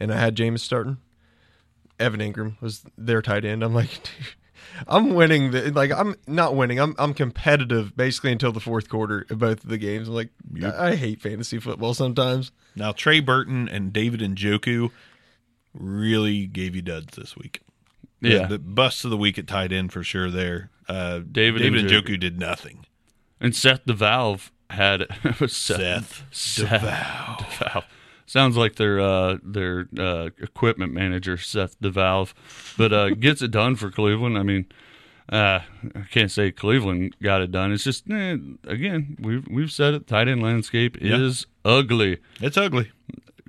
and 0.00 0.12
I 0.12 0.18
had 0.18 0.36
Jameis 0.36 0.60
starting. 0.60 0.98
Evan 2.00 2.20
Engram 2.20 2.60
was 2.60 2.84
their 2.98 3.22
tight 3.22 3.44
end. 3.44 3.62
I'm 3.62 3.72
like, 3.74 3.90
dude, 4.02 4.34
I'm 4.88 5.14
winning. 5.14 5.52
The, 5.52 5.70
like 5.70 5.92
I'm 5.92 6.16
not 6.26 6.56
winning. 6.56 6.80
I'm 6.80 6.94
I'm 6.98 7.14
competitive 7.14 7.96
basically 7.96 8.32
until 8.32 8.50
the 8.52 8.60
fourth 8.60 8.88
quarter 8.88 9.26
of 9.30 9.38
both 9.38 9.62
of 9.62 9.70
the 9.70 9.78
games. 9.78 10.08
I'm 10.08 10.14
like, 10.14 10.30
I, 10.62 10.88
I 10.88 10.94
hate 10.96 11.20
fantasy 11.20 11.58
football 11.60 11.94
sometimes. 11.94 12.50
Now 12.74 12.90
Trey 12.92 13.20
Burton 13.20 13.68
and 13.68 13.92
David 13.92 14.20
Njoku 14.20 14.90
really 15.72 16.46
gave 16.46 16.74
you 16.74 16.82
duds 16.82 17.16
this 17.16 17.36
week. 17.36 17.60
Yeah. 18.20 18.46
the, 18.46 18.58
busts 18.58 19.04
of 19.04 19.10
the 19.10 19.16
week 19.18 19.38
at 19.38 19.46
tight 19.46 19.70
end 19.70 19.92
for 19.92 20.02
sure. 20.02 20.30
There, 20.30 20.70
uh, 20.88 21.20
David 21.30 21.60
David 21.60 21.84
Njoku. 21.84 22.02
Njoku 22.16 22.20
did 22.20 22.40
nothing. 22.40 22.86
And 23.44 23.54
Seth 23.54 23.82
the 23.84 23.92
Valve 23.94 24.50
had 24.70 25.06
Seth, 25.46 25.50
Seth 25.50 26.24
Seth 26.32 26.80
DeValve. 26.82 27.38
DeValve. 27.38 27.84
Sounds 28.26 28.56
like 28.56 28.76
their 28.76 28.98
uh, 28.98 29.36
their 29.42 29.86
uh, 29.98 30.30
equipment 30.40 30.92
manager 30.94 31.36
Seth 31.36 31.78
DeValve, 31.80 32.32
but 32.78 32.92
uh, 32.92 33.10
gets 33.20 33.42
it 33.42 33.50
done 33.50 33.76
for 33.76 33.90
Cleveland. 33.90 34.38
I 34.38 34.42
mean, 34.42 34.64
uh, 35.28 35.60
I 35.94 36.04
can't 36.10 36.30
say 36.30 36.50
Cleveland 36.50 37.14
got 37.22 37.42
it 37.42 37.52
done. 37.52 37.70
It's 37.70 37.84
just 37.84 38.10
eh, 38.10 38.38
again 38.66 39.18
we've 39.20 39.46
we've 39.46 39.70
said 39.70 39.92
it. 39.92 40.06
Tight 40.06 40.26
end 40.26 40.42
landscape 40.42 40.96
Yeah. 41.02 41.18
is 41.18 41.46
ugly. 41.66 42.18
It's 42.40 42.56
ugly. 42.56 42.90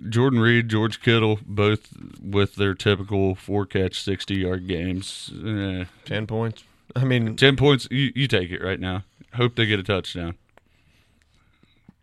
Jordan 0.10 0.39
Reed, 0.41 0.68
George 0.68 1.02
Kittle, 1.02 1.39
both 1.46 1.88
with 2.22 2.56
their 2.56 2.74
typical 2.76 3.34
four 3.34 3.66
catch, 3.66 4.02
sixty 4.02 4.36
yard 4.39 4.68
games. 4.68 5.32
Eh, 5.34 5.86
Ten 6.04 6.28
points. 6.28 6.66
I 6.98 7.06
mean, 7.06 7.38
Ten 7.38 7.56
points, 7.56 7.88
you, 7.89 8.12
you 8.14 8.28
take 8.28 8.52
it 8.52 8.62
right 8.62 8.80
now. 8.80 9.04
Hope 9.36 9.56
they 9.56 9.66
get 9.66 9.80
a 9.80 9.84
touchdown. 9.84 10.36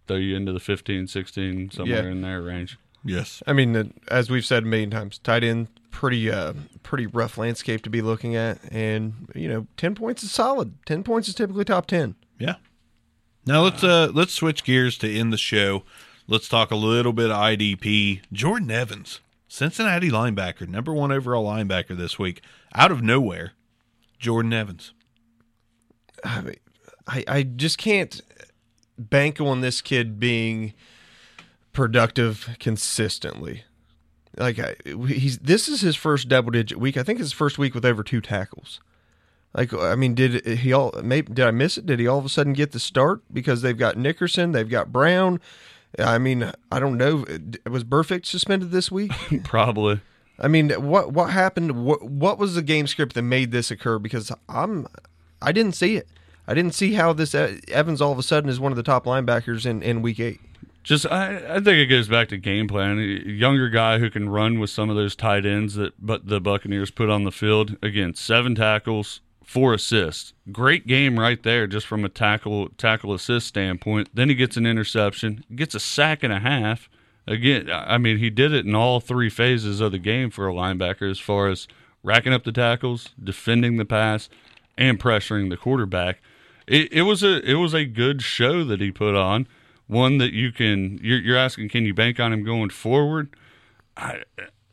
Throw 0.06 0.16
you 0.16 0.36
into 0.36 0.52
the 0.52 0.60
15, 0.60 1.06
16, 1.06 1.70
somewhere 1.70 2.04
Yeah. 2.04 2.10
in 2.10 2.20
their 2.22 2.42
range. 2.42 2.78
Yes. 3.04 3.42
I 3.46 3.52
mean, 3.52 3.74
uh, 3.76 3.84
as 4.08 4.30
we've 4.30 4.44
said 4.44 4.62
a 4.62 4.66
million 4.66 4.90
times, 4.90 5.18
tight 5.18 5.42
end 5.44 5.68
pretty 5.90 6.30
uh 6.30 6.54
pretty 6.82 7.06
rough 7.06 7.36
landscape 7.36 7.82
to 7.82 7.90
be 7.90 8.00
looking 8.00 8.34
at, 8.36 8.58
and 8.72 9.28
you 9.34 9.48
know, 9.48 9.66
ten 9.76 9.94
points 9.94 10.22
is 10.22 10.30
solid. 10.30 10.74
Ten 10.86 11.02
points 11.02 11.28
is 11.28 11.34
typically 11.34 11.64
top 11.64 11.86
ten. 11.86 12.14
Yeah. 12.38 12.56
Now 13.44 13.62
let's 13.62 13.82
uh 13.82 14.10
let's 14.14 14.32
switch 14.32 14.62
gears 14.64 14.96
to 14.98 15.12
end 15.12 15.32
the 15.32 15.36
show. 15.38 15.82
Let's 16.28 16.48
talk 16.48 16.70
a 16.70 16.76
little 16.76 17.12
bit 17.12 17.30
of 17.30 17.36
IDP. 17.36 18.20
Jordan 18.32 18.70
Evans, 18.70 19.20
Cincinnati 19.48 20.08
linebacker, 20.10 20.68
number 20.68 20.92
one 20.94 21.10
overall 21.10 21.44
linebacker 21.44 21.96
this 21.96 22.18
week, 22.20 22.40
out 22.74 22.92
of 22.92 23.02
nowhere. 23.02 23.52
Jordan 24.20 24.52
Evans. 24.52 24.92
I 26.24 26.40
mean, 26.40 26.56
I 27.06 27.24
I 27.26 27.42
just 27.42 27.78
can't 27.78 28.20
bank 28.98 29.40
on 29.40 29.60
this 29.60 29.80
kid 29.80 30.18
being 30.18 30.74
productive 31.72 32.56
consistently. 32.58 33.64
Like 34.36 34.58
I, 34.58 34.76
he's 34.84 35.38
this 35.38 35.68
is 35.68 35.80
his 35.80 35.96
first 35.96 36.28
double 36.28 36.50
digit 36.50 36.78
week. 36.78 36.96
I 36.96 37.02
think 37.02 37.18
his 37.18 37.32
first 37.32 37.58
week 37.58 37.74
with 37.74 37.84
over 37.84 38.02
two 38.02 38.20
tackles. 38.20 38.80
Like 39.54 39.74
I 39.74 39.94
mean, 39.94 40.14
did 40.14 40.46
he 40.46 40.72
all? 40.72 40.92
Maybe 41.02 41.32
did 41.32 41.46
I 41.46 41.50
miss 41.50 41.76
it? 41.76 41.84
Did 41.84 42.00
he 42.00 42.06
all 42.06 42.18
of 42.18 42.24
a 42.24 42.30
sudden 42.30 42.54
get 42.54 42.72
the 42.72 42.80
start 42.80 43.22
because 43.32 43.60
they've 43.60 43.76
got 43.76 43.98
Nickerson, 43.98 44.52
they've 44.52 44.68
got 44.68 44.92
Brown. 44.92 45.40
I 45.98 46.16
mean, 46.16 46.50
I 46.70 46.80
don't 46.80 46.96
know. 46.96 47.26
Was 47.70 47.84
Burfict 47.84 48.24
suspended 48.24 48.70
this 48.70 48.90
week? 48.90 49.12
Probably. 49.44 50.00
I 50.38 50.48
mean, 50.48 50.70
what 50.70 51.12
what 51.12 51.30
happened? 51.30 51.84
What 51.84 52.02
what 52.02 52.38
was 52.38 52.54
the 52.54 52.62
game 52.62 52.86
script 52.86 53.14
that 53.14 53.22
made 53.22 53.50
this 53.50 53.70
occur? 53.70 53.98
Because 53.98 54.32
I'm, 54.48 54.86
I 55.42 55.52
didn't 55.52 55.72
see 55.74 55.96
it. 55.96 56.08
I 56.46 56.54
didn't 56.54 56.74
see 56.74 56.94
how 56.94 57.12
this 57.12 57.34
uh, 57.34 57.56
Evans 57.68 58.00
all 58.00 58.12
of 58.12 58.18
a 58.18 58.22
sudden 58.22 58.50
is 58.50 58.58
one 58.58 58.72
of 58.72 58.76
the 58.76 58.82
top 58.82 59.04
linebackers 59.04 59.64
in, 59.64 59.82
in 59.82 60.02
week 60.02 60.20
eight. 60.20 60.40
Just, 60.82 61.06
I, 61.06 61.36
I 61.48 61.54
think 61.60 61.78
it 61.78 61.86
goes 61.86 62.08
back 62.08 62.28
to 62.30 62.36
game 62.36 62.66
plan. 62.66 62.98
A 62.98 63.30
younger 63.30 63.68
guy 63.68 63.98
who 63.98 64.10
can 64.10 64.28
run 64.28 64.58
with 64.58 64.70
some 64.70 64.90
of 64.90 64.96
those 64.96 65.14
tight 65.14 65.46
ends 65.46 65.74
that 65.74 65.94
but 66.04 66.26
the 66.26 66.40
Buccaneers 66.40 66.90
put 66.90 67.08
on 67.08 67.22
the 67.22 67.30
field. 67.30 67.76
Again, 67.82 68.14
seven 68.14 68.56
tackles, 68.56 69.20
four 69.44 69.74
assists. 69.74 70.32
Great 70.50 70.88
game 70.88 71.20
right 71.20 71.40
there, 71.40 71.68
just 71.68 71.86
from 71.86 72.04
a 72.04 72.08
tackle 72.08 72.70
tackle 72.70 73.14
assist 73.14 73.46
standpoint. 73.46 74.08
Then 74.12 74.28
he 74.28 74.34
gets 74.34 74.56
an 74.56 74.66
interception, 74.66 75.44
gets 75.54 75.76
a 75.76 75.80
sack 75.80 76.24
and 76.24 76.32
a 76.32 76.40
half. 76.40 76.88
Again, 77.28 77.70
I 77.70 77.98
mean, 77.98 78.18
he 78.18 78.30
did 78.30 78.52
it 78.52 78.66
in 78.66 78.74
all 78.74 78.98
three 78.98 79.30
phases 79.30 79.80
of 79.80 79.92
the 79.92 79.98
game 79.98 80.30
for 80.30 80.48
a 80.48 80.52
linebacker, 80.52 81.08
as 81.08 81.20
far 81.20 81.48
as 81.48 81.68
racking 82.02 82.32
up 82.32 82.42
the 82.42 82.50
tackles, 82.50 83.10
defending 83.22 83.76
the 83.76 83.84
pass, 83.84 84.28
and 84.76 84.98
pressuring 84.98 85.48
the 85.48 85.56
quarterback. 85.56 86.20
It, 86.72 86.90
it 86.90 87.02
was 87.02 87.22
a 87.22 87.38
it 87.48 87.56
was 87.56 87.74
a 87.74 87.84
good 87.84 88.22
show 88.22 88.64
that 88.64 88.80
he 88.80 88.90
put 88.90 89.14
on. 89.14 89.46
One 89.88 90.16
that 90.16 90.32
you 90.32 90.50
can 90.52 90.98
you're, 91.02 91.18
you're 91.18 91.36
asking, 91.36 91.68
can 91.68 91.84
you 91.84 91.92
bank 91.92 92.18
on 92.18 92.32
him 92.32 92.44
going 92.44 92.70
forward? 92.70 93.28
I, 93.94 94.22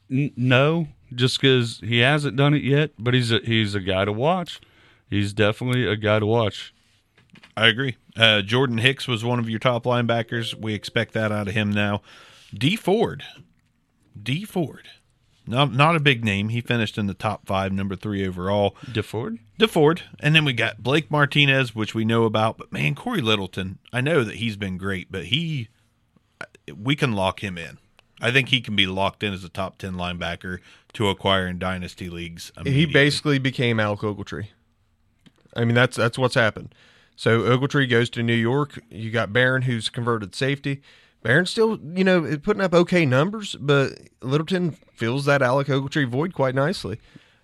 n- 0.09 0.31
no, 0.37 0.87
just 1.13 1.41
because 1.41 1.81
he 1.83 1.99
hasn't 1.99 2.37
done 2.37 2.53
it 2.53 2.63
yet. 2.63 2.91
But 2.97 3.15
he's 3.15 3.33
a 3.33 3.39
he's 3.43 3.75
a 3.75 3.81
guy 3.81 4.05
to 4.05 4.13
watch. 4.13 4.61
He's 5.09 5.33
definitely 5.33 5.85
a 5.85 5.97
guy 5.97 6.19
to 6.19 6.25
watch. 6.25 6.73
I 7.57 7.67
agree. 7.67 7.97
Uh, 8.15 8.43
Jordan 8.43 8.77
Hicks 8.77 9.05
was 9.05 9.25
one 9.25 9.37
of 9.37 9.49
your 9.49 9.59
top 9.59 9.83
linebackers. 9.83 10.55
We 10.55 10.73
expect 10.73 11.13
that 11.15 11.33
out 11.33 11.49
of 11.49 11.53
him 11.53 11.69
now. 11.69 12.01
Dee 12.53 12.77
Ford. 12.77 13.25
Dee 14.21 14.45
Ford. 14.45 14.87
Not 15.49 15.73
not 15.73 15.95
a 15.95 15.99
big 15.99 16.23
name. 16.23 16.49
He 16.49 16.61
finished 16.61 16.97
in 16.97 17.07
the 17.07 17.13
top 17.13 17.47
five, 17.47 17.73
number 17.73 17.95
three 17.95 18.25
overall. 18.25 18.75
Dee 18.91 19.01
Ford. 19.01 19.39
DeFord. 19.59 20.01
And 20.19 20.33
then 20.33 20.45
we 20.45 20.53
got 20.53 20.81
Blake 20.81 21.11
Martinez, 21.11 21.75
which 21.75 21.93
we 21.93 22.05
know 22.05 22.23
about. 22.23 22.57
But 22.57 22.71
man, 22.71 22.95
Cory 22.95 23.19
Littleton, 23.19 23.79
I 23.91 23.99
know 23.99 24.23
that 24.23 24.35
he's 24.35 24.55
been 24.55 24.77
great, 24.77 25.11
but 25.11 25.25
he, 25.25 25.67
we 26.73 26.95
can 26.95 27.11
lock 27.11 27.43
him 27.43 27.57
in. 27.57 27.77
I 28.21 28.31
think 28.31 28.49
he 28.49 28.61
can 28.61 28.75
be 28.75 28.85
locked 28.85 29.23
in 29.23 29.33
as 29.33 29.43
a 29.43 29.49
top 29.49 29.77
10 29.77 29.93
linebacker 29.93 30.59
to 30.93 31.09
acquire 31.09 31.47
in 31.47 31.59
dynasty 31.59 32.09
leagues. 32.09 32.51
He 32.63 32.85
basically 32.85 33.39
became 33.39 33.79
Alec 33.79 34.01
Ogletree. 34.01 34.47
I 35.55 35.65
mean, 35.65 35.75
that's 35.75 35.97
that's 35.97 36.17
what's 36.17 36.35
happened. 36.35 36.73
So 37.15 37.41
Ogletree 37.41 37.89
goes 37.89 38.09
to 38.11 38.23
New 38.23 38.33
York. 38.33 38.79
You 38.89 39.11
got 39.11 39.33
Barron, 39.33 39.63
who's 39.63 39.89
converted 39.89 40.35
safety. 40.35 40.81
Barron's 41.21 41.49
still, 41.49 41.79
you 41.93 42.03
know, 42.03 42.37
putting 42.37 42.61
up 42.61 42.73
okay 42.73 43.05
numbers, 43.05 43.55
but 43.59 43.93
Littleton 44.21 44.71
fills 44.93 45.25
that 45.25 45.41
Alec 45.41 45.67
Ogletree 45.67 46.07
void 46.07 46.33
quite 46.33 46.55
nicely. 46.55 46.99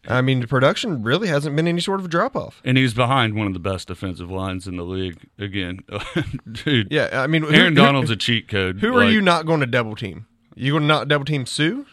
I 0.08 0.22
mean, 0.22 0.40
the 0.40 0.48
production 0.48 1.02
really 1.04 1.28
hasn't 1.28 1.56
been 1.56 1.68
any 1.68 1.82
sort 1.82 2.00
of 2.00 2.06
a 2.06 2.10
drop 2.10 2.36
off. 2.36 2.62
And 2.64 2.78
he's 2.78 2.94
behind 2.94 3.34
one 3.34 3.48
of 3.48 3.54
the 3.54 3.60
best 3.60 3.88
defensive 3.88 4.30
lines 4.30 4.68
in 4.68 4.78
the 4.78 4.84
league. 4.84 5.18
Again, 5.40 5.80
dude. 6.52 6.92
Yeah, 6.92 7.10
I 7.12 7.26
mean, 7.28 7.42
who- 7.42 7.52
Aaron 7.54 7.76
who- 7.76 7.82
Donald's 7.82 8.12
a 8.12 8.16
cheat 8.16 8.48
code. 8.48 8.80
Who 8.82 8.96
are 8.98 9.10
you 9.10 9.20
not 9.20 9.46
going 9.48 9.62
to 9.62 9.66
double 9.66 9.96
team? 9.96 10.28
You 10.54 10.74
going 10.74 10.84
to 10.84 10.88
not 10.88 11.08
double 11.08 11.26
team 11.26 11.46
Suh 11.46 11.84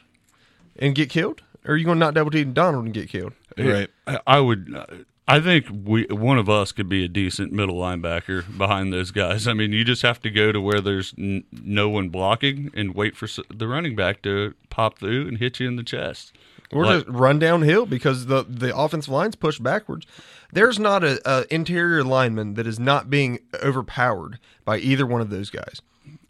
and 0.78 0.94
get 0.94 1.08
killed, 1.10 1.42
or 1.64 1.74
are 1.74 1.76
you 1.76 1.84
going 1.86 1.96
to 1.96 2.00
not 2.00 2.14
double 2.14 2.30
team 2.30 2.52
Donald 2.52 2.84
and 2.84 2.94
get 2.94 3.08
killed? 3.08 3.32
Right. 3.58 3.88
I, 4.06 4.20
I 4.26 4.40
would. 4.40 4.72
Uh, 4.76 4.86
I 5.32 5.40
think 5.40 5.66
we 5.84 6.04
one 6.10 6.38
of 6.38 6.48
us 6.48 6.72
could 6.72 6.88
be 6.88 7.04
a 7.04 7.08
decent 7.08 7.52
middle 7.52 7.76
linebacker 7.76 8.56
behind 8.58 8.92
those 8.92 9.10
guys. 9.10 9.46
I 9.48 9.52
mean, 9.54 9.72
you 9.72 9.84
just 9.84 10.02
have 10.02 10.20
to 10.22 10.30
go 10.30 10.52
to 10.52 10.60
where 10.60 10.80
there's 10.80 11.14
n- 11.18 11.44
no 11.52 11.88
one 11.88 12.08
blocking 12.08 12.70
and 12.74 12.94
wait 12.94 13.16
for 13.16 13.26
s- 13.26 13.38
the 13.52 13.66
running 13.66 13.96
back 13.96 14.22
to 14.22 14.54
pop 14.70 14.98
through 14.98 15.28
and 15.28 15.38
hit 15.38 15.60
you 15.60 15.68
in 15.68 15.76
the 15.76 15.82
chest. 15.82 16.32
Or 16.70 16.84
Like- 16.86 17.04
just 17.04 17.08
run 17.08 17.38
downhill 17.38 17.86
because 17.86 18.26
the 18.26 18.44
the 18.48 18.76
offensive 18.76 19.12
line's 19.12 19.36
pushed 19.36 19.62
backwards. 19.62 20.06
There's 20.52 20.78
not 20.78 21.02
a, 21.04 21.20
a 21.24 21.44
interior 21.54 22.02
lineman 22.04 22.54
that 22.54 22.66
is 22.66 22.78
not 22.78 23.08
being 23.10 23.38
overpowered 23.62 24.38
by 24.64 24.78
either 24.78 25.06
one 25.06 25.20
of 25.20 25.30
those 25.30 25.50
guys. 25.50 25.80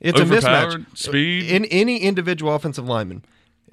It's 0.00 0.18
a 0.20 0.24
mismatch. 0.24 0.84
speed. 0.96 1.50
in 1.50 1.64
any 1.66 1.98
individual 1.98 2.54
offensive 2.54 2.86
lineman 2.88 3.24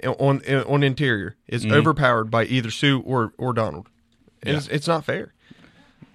on 0.04 0.42
on 0.46 0.84
interior 0.84 1.36
is 1.48 1.66
Mm-hmm. 1.66 1.74
overpowered 1.76 2.26
by 2.32 2.46
either 2.46 2.72
Suh 2.72 2.98
or 3.04 3.34
or 3.38 3.54
Donald. 3.54 3.88
It's, 4.42 4.68
it's 4.68 4.88
not 4.88 5.06
fair. 5.06 5.34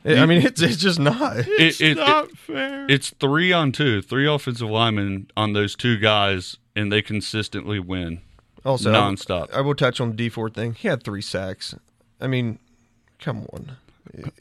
I 0.06 0.26
mean, 0.26 0.42
it's 0.42 0.60
it's 0.60 0.76
just 0.76 0.98
not. 0.98 1.36
It's 1.46 1.80
it- 1.80 1.96
not 1.96 2.30
fair. 2.32 2.86
It's 2.90 3.10
three 3.10 3.52
on 3.52 3.72
two, 3.72 4.02
three 4.02 4.26
offensive 4.26 4.68
linemen 4.68 5.30
on 5.36 5.54
those 5.54 5.74
two 5.74 5.96
guys, 5.98 6.58
and 6.76 6.92
they 6.92 7.00
consistently 7.02 7.78
win. 7.78 8.20
Also, 8.66 8.92
I 8.92 8.92
will- 9.06 9.12
Nonstop. 9.14 9.52
I 9.52 9.60
will 9.62 9.74
touch 9.74 10.00
on 10.00 10.10
the 10.10 10.16
Dee 10.16 10.28
Ford 10.28 10.54
thing. 10.54 10.74
He 10.74 10.88
had 10.88 11.02
three 11.02 11.22
sacks. 11.22 11.74
I 12.20 12.26
mean, 12.26 12.58
come 13.18 13.46
on. 13.52 13.76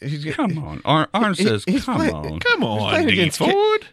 He's, 0.01 0.25
Come 0.35 0.57
on, 0.57 0.81
Arn, 0.85 1.07
Arn 1.13 1.35
says, 1.35 1.63
he's 1.65 1.85
"Come 1.85 1.95
play- 1.95 2.11
on." 2.11 2.39
Come 2.39 2.61
He's 2.61 2.69
on, 2.69 2.89
playing 2.89 3.07
D 3.07 3.13
against 3.13 3.39
Ca- 3.39 3.49
Ford. 3.51 3.87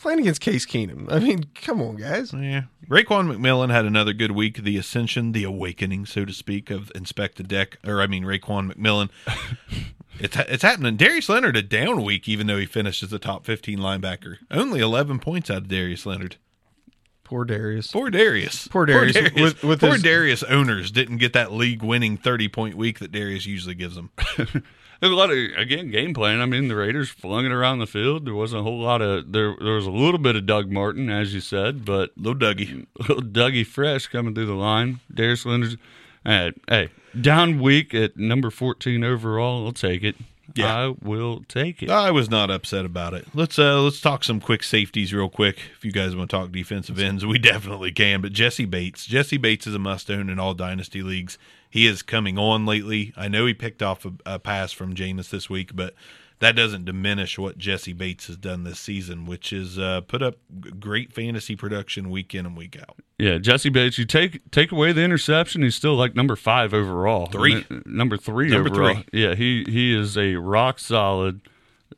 playing 0.00 0.20
against 0.20 0.40
Case 0.40 0.64
Keenum. 0.66 1.12
I 1.12 1.18
mean, 1.18 1.44
come 1.54 1.80
on, 1.82 1.96
guys. 1.96 2.32
Yeah. 2.32 2.62
Raekwon 2.88 3.30
McMillan 3.34 3.70
had 3.70 3.84
another 3.84 4.12
good 4.12 4.30
week. 4.32 4.62
The 4.62 4.76
ascension, 4.78 5.32
the 5.32 5.44
awakening, 5.44 6.06
so 6.06 6.24
to 6.24 6.32
speak, 6.32 6.70
of 6.70 6.90
Inspectah 6.94 7.46
Deck, 7.46 7.76
or 7.86 8.00
I 8.00 8.06
mean 8.06 8.24
Raekwon 8.24 8.72
McMillan. 8.72 9.10
it's 10.18 10.36
it's 10.36 10.62
happening. 10.62 10.96
Darius 10.96 11.28
Leonard 11.28 11.56
a 11.56 11.62
down 11.62 12.02
week, 12.02 12.28
even 12.28 12.46
though 12.46 12.58
he 12.58 12.66
finished 12.66 13.02
as 13.02 13.12
a 13.12 13.18
top 13.18 13.44
fifteen 13.44 13.78
linebacker. 13.78 14.36
Only 14.50 14.80
eleven 14.80 15.18
points 15.18 15.50
out 15.50 15.58
of 15.58 15.68
Darius 15.68 16.06
Leonard. 16.06 16.36
Poor 17.24 17.44
Darius. 17.44 17.88
Poor 17.90 18.08
Darius. 18.08 18.68
Poor 18.68 18.86
Darius. 18.86 19.16
With- 19.34 19.62
with 19.64 19.80
poor 19.80 19.94
his- 19.94 20.02
Darius 20.02 20.42
owners 20.44 20.92
didn't 20.92 21.16
get 21.18 21.32
that 21.32 21.52
league 21.52 21.82
winning 21.82 22.16
thirty 22.16 22.48
point 22.48 22.76
week 22.76 23.00
that 23.00 23.10
Darius 23.12 23.46
usually 23.46 23.74
gives 23.74 23.96
them. 23.96 24.10
There's 25.00 25.12
a 25.12 25.16
lot 25.16 25.30
of 25.30 25.36
again 25.56 25.90
game 25.90 26.14
plan. 26.14 26.40
I 26.40 26.46
mean, 26.46 26.68
the 26.68 26.76
Raiders 26.76 27.10
flung 27.10 27.44
it 27.44 27.52
around 27.52 27.78
the 27.78 27.86
field. 27.86 28.24
There 28.24 28.34
wasn't 28.34 28.60
a 28.60 28.62
whole 28.62 28.80
lot 28.80 29.02
of 29.02 29.32
there. 29.32 29.54
There 29.60 29.74
was 29.74 29.86
a 29.86 29.90
little 29.90 30.18
bit 30.18 30.36
of 30.36 30.46
Doug 30.46 30.70
Martin, 30.70 31.10
as 31.10 31.34
you 31.34 31.40
said, 31.40 31.84
but 31.84 32.10
Little 32.16 32.38
Dougie. 32.38 32.86
little 32.98 33.22
Dougie 33.22 33.66
Fresh 33.66 34.08
coming 34.08 34.34
through 34.34 34.46
the 34.46 34.54
line. 34.54 35.00
Darius 35.12 35.44
Leonard, 35.44 35.78
hey, 36.24 36.52
hey, 36.68 36.88
down 37.20 37.60
week 37.60 37.94
at 37.94 38.16
number 38.16 38.50
fourteen 38.50 39.04
overall. 39.04 39.66
I'll 39.66 39.72
take 39.72 40.02
it. 40.02 40.16
Yeah. 40.54 40.74
I 40.74 40.94
will 41.02 41.44
take 41.48 41.82
it. 41.82 41.90
I 41.90 42.10
was 42.10 42.30
not 42.30 42.50
upset 42.50 42.84
about 42.84 43.14
it. 43.14 43.26
Let's 43.34 43.58
uh 43.58 43.82
let's 43.82 44.00
talk 44.00 44.24
some 44.24 44.40
quick 44.40 44.62
safeties 44.62 45.12
real 45.12 45.28
quick. 45.28 45.58
If 45.76 45.84
you 45.84 45.92
guys 45.92 46.16
want 46.16 46.30
to 46.30 46.36
talk 46.36 46.52
defensive 46.52 46.98
ends, 46.98 47.26
we 47.26 47.38
definitely 47.40 47.92
can. 47.92 48.22
But 48.22 48.32
Jessie 48.32 48.64
Bates, 48.64 49.04
Jessie 49.04 49.36
Bates 49.36 49.66
is 49.66 49.74
a 49.74 49.78
must 49.78 50.10
own 50.10 50.30
in 50.30 50.38
all 50.38 50.54
dynasty 50.54 51.02
leagues. 51.02 51.36
He 51.76 51.86
is 51.86 52.00
coming 52.02 52.38
on 52.38 52.64
lately. 52.64 53.12
I 53.18 53.28
know 53.28 53.44
he 53.44 53.52
picked 53.52 53.82
off 53.82 54.06
a, 54.06 54.12
a 54.24 54.38
pass 54.38 54.72
from 54.72 54.94
Jameis 54.94 55.28
this 55.28 55.50
week, 55.50 55.76
but 55.76 55.92
that 56.38 56.56
doesn't 56.56 56.86
diminish 56.86 57.38
what 57.38 57.58
Jessie 57.58 57.92
Bates 57.92 58.28
has 58.28 58.38
done 58.38 58.64
this 58.64 58.78
season, 58.78 59.26
which 59.26 59.52
is 59.52 59.78
uh, 59.78 60.00
put 60.02 60.22
up 60.22 60.36
great 60.80 61.12
fantasy 61.12 61.54
production 61.54 62.08
week 62.08 62.34
in 62.34 62.46
and 62.46 62.56
week 62.56 62.78
out. 62.80 62.96
Yeah, 63.18 63.36
Jessie 63.36 63.68
Bates. 63.68 63.98
You 63.98 64.06
take 64.06 64.50
take 64.50 64.72
away 64.72 64.92
the 64.92 65.02
interception, 65.02 65.62
he's 65.62 65.74
still 65.74 65.94
like 65.96 66.14
number 66.14 66.34
five 66.34 66.72
overall. 66.72 67.26
Three. 67.26 67.66
Number 67.84 68.16
three 68.16 68.48
Number 68.48 68.70
overall. 68.70 68.94
three. 68.94 69.04
Yeah, 69.12 69.34
he 69.34 69.64
he 69.68 69.94
is 69.94 70.16
a 70.16 70.36
rock 70.36 70.78
solid 70.78 71.42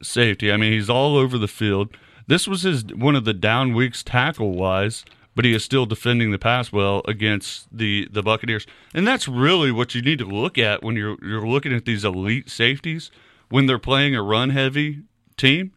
safety. 0.02 0.50
I 0.50 0.56
mean, 0.56 0.72
he's 0.72 0.90
all 0.90 1.16
over 1.16 1.38
the 1.38 1.46
field. 1.46 1.96
This 2.26 2.48
was 2.48 2.62
his 2.62 2.84
one 2.86 3.14
of 3.14 3.24
the 3.24 3.32
down 3.32 3.74
weeks 3.74 4.02
tackle 4.02 4.52
wise, 4.52 5.04
but 5.38 5.44
he 5.44 5.54
is 5.54 5.62
still 5.62 5.86
defending 5.86 6.32
the 6.32 6.38
pass 6.38 6.72
well 6.72 7.00
against 7.04 7.68
the 7.70 8.08
the 8.10 8.24
Buccaneers. 8.24 8.66
And 8.92 9.06
that's 9.06 9.28
really 9.28 9.70
what 9.70 9.94
you 9.94 10.02
need 10.02 10.18
to 10.18 10.24
look 10.24 10.58
at 10.58 10.82
when 10.82 10.96
you're 10.96 11.16
you're 11.22 11.46
looking 11.46 11.72
at 11.72 11.84
these 11.84 12.04
elite 12.04 12.50
safeties 12.50 13.12
when 13.48 13.66
they're 13.66 13.78
playing 13.78 14.16
a 14.16 14.22
run 14.22 14.50
heavy 14.50 15.02
team. 15.36 15.70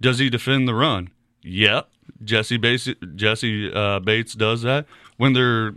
Does 0.00 0.20
he 0.20 0.30
defend 0.30 0.68
the 0.68 0.76
run? 0.76 1.10
Yep. 1.42 1.88
Jessie 2.22 2.56
Bates, 2.56 2.88
Jessie 3.16 3.72
uh, 3.74 3.98
Bates 3.98 4.34
does 4.34 4.62
that 4.62 4.86
when 5.16 5.32
they're 5.32 5.74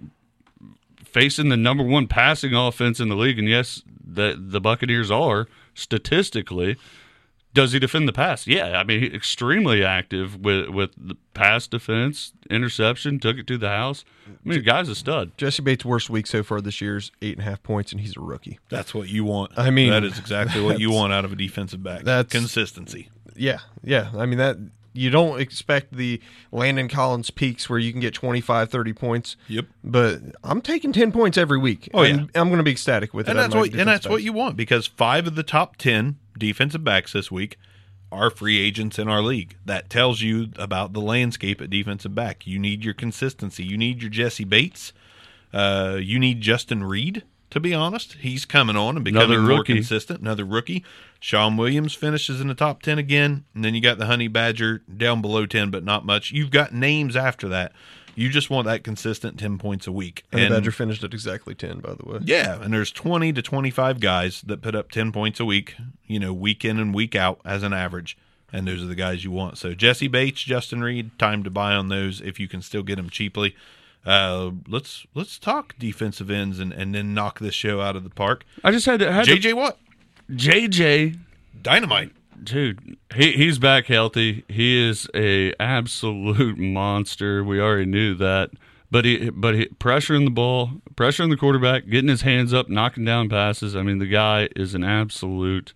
facing 1.04 1.50
the 1.50 1.58
number 1.58 1.84
one 1.84 2.06
passing 2.06 2.54
offense 2.54 3.00
in 3.00 3.10
the 3.10 3.16
league, 3.16 3.40
and 3.40 3.50
yes, 3.50 3.82
the 4.00 4.38
the 4.40 4.62
Buccaneers 4.62 5.10
are 5.10 5.48
statistically. 5.74 6.78
Does 7.54 7.72
he 7.72 7.80
defend 7.80 8.08
the 8.08 8.14
pass? 8.14 8.48
Yeah, 8.48 8.80
I 8.80 8.84
mean, 8.84 9.04
extremely 9.14 9.84
active 9.84 10.38
with 10.40 10.70
with 10.70 10.92
the 10.98 11.16
pass 11.34 11.68
defense, 11.68 12.34
interception, 12.50 13.20
took 13.20 13.38
it 13.38 13.46
to 13.48 13.58
the 13.58 13.70
house. 13.70 14.04
I 14.28 14.32
mean, 14.44 14.58
the 14.58 14.64
guy's 14.64 14.90
a 14.90 14.96
stud. 14.96 15.32
Jessie 15.38 15.62
Bates' 15.62 15.86
worst 15.86 16.10
week 16.10 16.26
so 16.28 16.42
far 16.44 16.62
this 16.62 16.82
year 16.82 16.98
is 16.98 17.12
eight 17.22 17.38
and 17.38 17.42
a 17.46 17.50
half 17.50 17.62
points, 17.62 17.92
and 17.92 18.02
he's 18.02 18.18
a 18.18 18.22
rookie. 18.22 18.60
That's 18.70 18.94
what 18.94 19.10
you 19.10 19.24
want. 19.24 19.52
I 19.58 19.70
mean, 19.70 19.92
that 19.92 20.04
is 20.04 20.18
exactly 20.18 20.62
what 20.62 20.80
you 20.80 20.92
want 20.92 21.14
out 21.14 21.26
of 21.26 21.32
a 21.32 21.36
defensive 21.36 21.84
back. 21.84 22.04
that's- 22.04 22.32
consistency. 22.32 23.10
Yeah, 23.36 23.60
yeah. 23.84 24.12
I 24.18 24.26
mean 24.26 24.38
that 24.40 24.58
you 24.94 25.10
don't 25.10 25.40
expect 25.42 25.94
the 25.94 26.22
Landon 26.52 26.88
Collins 26.88 27.32
peaks 27.32 27.70
where 27.70 27.80
you 27.80 27.92
can 27.92 28.00
get 28.00 28.14
25, 28.14 28.70
30 28.70 28.94
points. 28.94 29.36
Yep. 29.48 29.66
But 29.84 30.22
I'm 30.44 30.62
taking 30.62 30.94
10 30.94 31.12
points 31.12 31.38
every 31.38 31.58
week. 31.58 31.90
Oh, 31.94 32.04
and 32.04 32.22
yeah. 32.34 32.42
I'm 32.42 32.50
going 32.50 32.60
to 32.60 32.64
be 32.64 32.72
ecstatic 32.72 33.14
with 33.14 33.28
and 33.28 33.38
it. 33.38 33.42
that's 33.42 33.56
what 33.56 33.74
and 33.74 33.88
that's 33.88 34.08
what 34.08 34.24
you 34.24 34.34
want 34.34 34.56
because 34.56 34.88
five 34.88 35.28
of 35.28 35.36
the 35.36 35.44
top 35.44 35.78
ten 35.78 36.18
defensive 36.38 36.84
backs 36.84 37.14
this 37.14 37.32
week 37.32 37.58
are 38.12 38.30
free 38.30 38.60
agents 38.60 39.00
in 39.00 39.08
our 39.08 39.22
league. 39.22 39.58
That 39.66 39.90
tells 39.90 40.22
you 40.22 40.50
about 40.56 40.94
the 40.94 41.02
landscape 41.02 41.60
at 41.62 41.70
defensive 41.70 42.14
back. 42.14 42.46
You 42.46 42.60
need 42.60 42.86
your 42.86 42.94
consistency. 42.94 43.64
You 43.64 43.78
need 43.78 44.02
your 44.02 44.12
Jessie 44.12 44.44
Bates. 44.44 44.94
Uh, 45.52 45.98
you 46.00 46.20
need 46.20 46.42
Justin 46.42 46.84
Reid. 46.84 47.24
To 47.54 47.60
be 47.60 47.72
honest, 47.72 48.14
he's 48.14 48.46
coming 48.46 48.76
on 48.76 48.96
and 48.96 49.06
becoming 49.06 49.30
Another 49.30 49.42
more 49.48 49.58
rookie. 49.60 49.76
consistent. 49.76 50.22
Another 50.22 50.44
rookie. 50.44 50.84
Sean 51.20 51.56
Williams 51.56 51.94
finishes 51.94 52.42
in 52.42 52.48
the 52.48 52.56
top 52.56 52.82
ten 52.82 52.98
again, 52.98 53.46
and 53.54 53.64
then 53.64 53.76
you 53.76 53.80
got 53.80 54.00
the 54.00 54.08
Honey 54.08 54.28
Badger 54.28 54.82
down 54.98 55.22
below 55.22 55.46
ten, 55.46 55.70
but 55.70 55.84
not 55.84 56.04
much. 56.04 56.32
You've 56.32 56.50
got 56.50 56.74
names 56.74 57.16
after 57.16 57.48
that. 57.50 57.72
You 58.16 58.30
just 58.30 58.50
want 58.50 58.66
that 58.66 58.84
consistent 58.84 59.38
ten 59.38 59.60
points 59.60 59.86
a 59.86 59.92
week. 59.92 60.24
And, 60.32 60.46
the 60.46 60.50
Badger 60.50 60.72
finished 60.72 61.04
at 61.04 61.14
exactly 61.14 61.54
10, 61.54 61.80
by 61.80 61.94
the 61.94 62.04
way. 62.10 62.20
Yeah, 62.24 62.60
and 62.60 62.74
there's 62.74 62.92
20 62.92 63.32
to 63.34 63.42
25 63.44 64.00
guys 64.00 64.42
that 64.48 64.64
put 64.64 64.74
up 64.74 64.90
10 64.90 65.12
points 65.12 65.40
a 65.40 65.46
week, 65.46 65.76
you 66.08 66.20
know, 66.20 66.34
week 66.34 66.66
in 66.66 66.80
and 66.80 66.92
week 66.92 67.16
out 67.16 67.40
as 67.46 67.62
an 67.62 67.72
average. 67.74 68.18
And 68.52 68.68
those 68.68 68.82
are 68.82 68.88
the 68.88 68.96
guys 68.96 69.24
you 69.24 69.30
want. 69.30 69.60
So 69.60 69.76
Jessie 69.76 70.08
Bates, 70.08 70.42
Justin 70.42 70.82
Reid, 70.84 71.20
time 71.20 71.44
to 71.44 71.52
buy 71.52 71.76
on 71.76 71.90
those 71.90 72.20
if 72.20 72.40
you 72.40 72.48
can 72.48 72.64
still 72.64 72.84
get 72.84 72.96
them 72.96 73.12
cheaply. 73.12 73.56
Uh, 74.06 74.52
let's 74.68 75.06
let's 75.14 75.40
talk 75.40 75.76
defensive 75.80 76.30
ends 76.30 76.60
and, 76.60 76.74
and 76.74 76.94
then 76.94 77.14
knock 77.14 77.40
this 77.40 77.54
show 77.56 77.80
out 77.80 77.96
of 77.96 78.04
the 78.04 78.10
park. 78.10 78.44
I 78.64 78.72
just 78.72 78.86
had 78.86 79.00
to 79.00 79.12
had 79.12 79.26
to- 79.26 79.38
JJ 79.38 79.54
Watt, 79.54 79.78
JJ 80.32 81.18
dynamite. 81.62 82.12
dude 82.44 82.98
he 83.16 83.32
he's 83.34 83.60
back 83.60 83.86
healthy. 83.86 84.44
He 84.50 84.78
is 84.86 85.08
a 85.16 85.54
absolute 85.60 86.58
monster. 86.58 87.44
We 87.44 87.62
already 87.62 87.86
knew 87.86 88.14
that. 88.16 88.52
But 88.92 89.06
he 89.06 89.30
but 89.30 89.56
he 89.56 89.66
pressuring 89.80 90.26
the 90.26 90.32
ball 90.32 90.70
pressuring 90.96 91.30
the 91.30 91.38
quarterback 91.38 91.88
getting 91.90 92.10
his 92.10 92.22
hands 92.24 92.54
up 92.54 92.70
knocking 92.70 93.06
down 93.06 93.30
passes. 93.30 93.76
I 93.76 93.82
mean 93.84 94.00
the 94.00 94.06
guy 94.06 94.50
is 94.56 94.76
an 94.76 94.84
absolute 94.84 95.74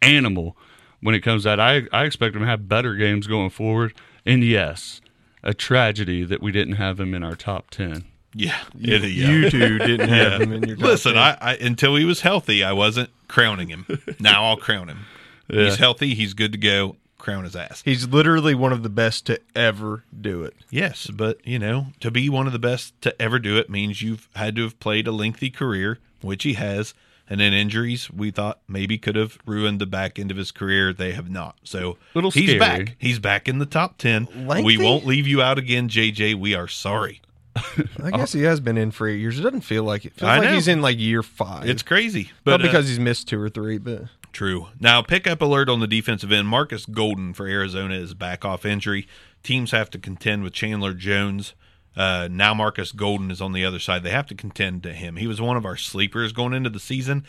animal 0.00 0.56
when 1.00 1.14
it 1.14 1.20
comes 1.20 1.42
to 1.42 1.50
that. 1.50 1.60
I 1.60 1.82
i 1.92 2.04
expect 2.04 2.34
him 2.34 2.42
to 2.42 2.48
have 2.48 2.66
better 2.68 2.94
games 2.94 3.26
going 3.26 3.50
forward. 3.50 3.94
And 4.24 4.42
yes 4.42 5.00
a 5.42 5.54
tragedy 5.54 6.24
that 6.24 6.42
we 6.42 6.52
didn't 6.52 6.74
have 6.74 6.98
him 7.00 7.14
in 7.14 7.22
our 7.22 7.34
top 7.36 7.70
10 7.70 8.04
Yeah, 8.34 8.58
You, 8.76 8.96
it- 8.96 9.02
yeah. 9.04 9.28
you 9.30 9.50
two 9.50 9.78
didn't 9.78 10.08
have 10.08 10.40
him 10.42 10.52
in 10.52 10.62
your 10.64 10.76
top 10.76 10.84
Listen, 10.86 11.14
10. 11.14 11.22
I, 11.22 11.36
I 11.40 11.54
until 11.56 11.96
he 11.96 12.04
was 12.04 12.20
healthy, 12.22 12.62
I 12.64 12.72
wasn't 12.72 13.10
crowning 13.28 13.68
him. 13.68 13.86
now 14.20 14.44
I'll 14.44 14.56
crown 14.56 14.88
him. 14.88 15.06
Yeah. 15.48 15.64
He's 15.64 15.76
healthy. 15.76 16.14
He's 16.14 16.34
good 16.34 16.52
to 16.52 16.58
go. 16.58 16.96
Crown 17.18 17.42
his 17.44 17.56
ass. 17.56 17.82
He's 17.84 18.06
literally 18.06 18.54
one 18.54 18.72
of 18.72 18.82
the 18.84 18.88
best 18.88 19.26
to 19.26 19.40
ever 19.56 20.04
do 20.18 20.44
it. 20.44 20.54
Yes, 20.70 21.08
but 21.08 21.44
you 21.44 21.58
know, 21.58 21.86
to 22.00 22.10
be 22.12 22.28
one 22.28 22.46
of 22.46 22.52
the 22.52 22.60
best 22.60 23.00
to 23.02 23.20
ever 23.20 23.38
do 23.40 23.56
it 23.58 23.68
means 23.68 24.02
you've 24.02 24.28
had 24.36 24.54
to 24.56 24.62
have 24.62 24.78
played 24.78 25.08
a 25.08 25.12
lengthy 25.12 25.50
career, 25.50 25.98
which 26.20 26.44
he 26.44 26.52
has. 26.54 26.94
And 27.30 27.40
then 27.40 27.52
injuries, 27.52 28.10
we 28.10 28.30
thought 28.30 28.60
maybe 28.66 28.96
could 28.96 29.16
have 29.16 29.38
ruined 29.44 29.80
the 29.80 29.86
back 29.86 30.18
end 30.18 30.30
of 30.30 30.36
his 30.36 30.50
career. 30.50 30.92
They 30.92 31.12
have 31.12 31.30
not. 31.30 31.56
So 31.62 31.98
Little 32.14 32.30
he's 32.30 32.44
scary. 32.44 32.58
back. 32.58 32.96
He's 32.98 33.18
back 33.18 33.48
in 33.48 33.58
the 33.58 33.66
top 33.66 33.98
ten. 33.98 34.28
Lengthy? 34.34 34.64
We 34.64 34.78
won't 34.78 35.04
leave 35.04 35.26
you 35.26 35.42
out 35.42 35.58
again, 35.58 35.88
JJ. 35.88 36.36
We 36.36 36.54
are 36.54 36.68
sorry. 36.68 37.20
I 38.02 38.10
guess 38.12 38.32
he 38.32 38.42
has 38.42 38.60
been 38.60 38.78
in 38.78 38.90
for 38.92 39.08
eight 39.08 39.18
years. 39.20 39.38
It 39.38 39.42
doesn't 39.42 39.62
feel 39.62 39.82
like 39.82 40.04
it. 40.04 40.14
Feels 40.14 40.28
I 40.28 40.38
like 40.38 40.48
know. 40.48 40.54
he's 40.54 40.68
in 40.68 40.80
like 40.80 40.98
year 40.98 41.22
five. 41.22 41.68
It's 41.68 41.82
crazy, 41.82 42.30
but 42.44 42.52
but 42.52 42.58
not 42.58 42.60
uh, 42.60 42.70
because 42.70 42.88
he's 42.88 43.00
missed 43.00 43.28
two 43.28 43.40
or 43.40 43.48
three. 43.48 43.78
But 43.78 44.04
True. 44.32 44.68
Now, 44.78 45.02
pickup 45.02 45.40
alert 45.42 45.68
on 45.68 45.80
the 45.80 45.86
defensive 45.86 46.30
end. 46.30 46.48
Marcus 46.48 46.86
Golden 46.86 47.32
for 47.34 47.46
Arizona 47.46 47.94
is 47.94 48.14
back 48.14 48.44
off 48.44 48.64
injury. 48.64 49.08
Teams 49.42 49.70
have 49.72 49.90
to 49.90 49.98
contend 49.98 50.42
with 50.42 50.52
Chandler 50.52 50.94
Jones. 50.94 51.54
Uh, 51.96 52.28
now 52.30 52.54
Marcus 52.54 52.92
Golden 52.92 53.30
is 53.30 53.40
on 53.40 53.52
the 53.52 53.64
other 53.64 53.78
side. 53.80 54.02
They 54.02 54.10
have 54.10 54.26
to 54.28 54.34
contend 54.34 54.82
to 54.84 54.92
him. 54.92 55.16
He 55.16 55.26
was 55.26 55.40
one 55.40 55.56
of 55.56 55.64
our 55.66 55.76
sleepers 55.76 56.32
going 56.32 56.52
into 56.52 56.70
the 56.70 56.78
season, 56.78 57.24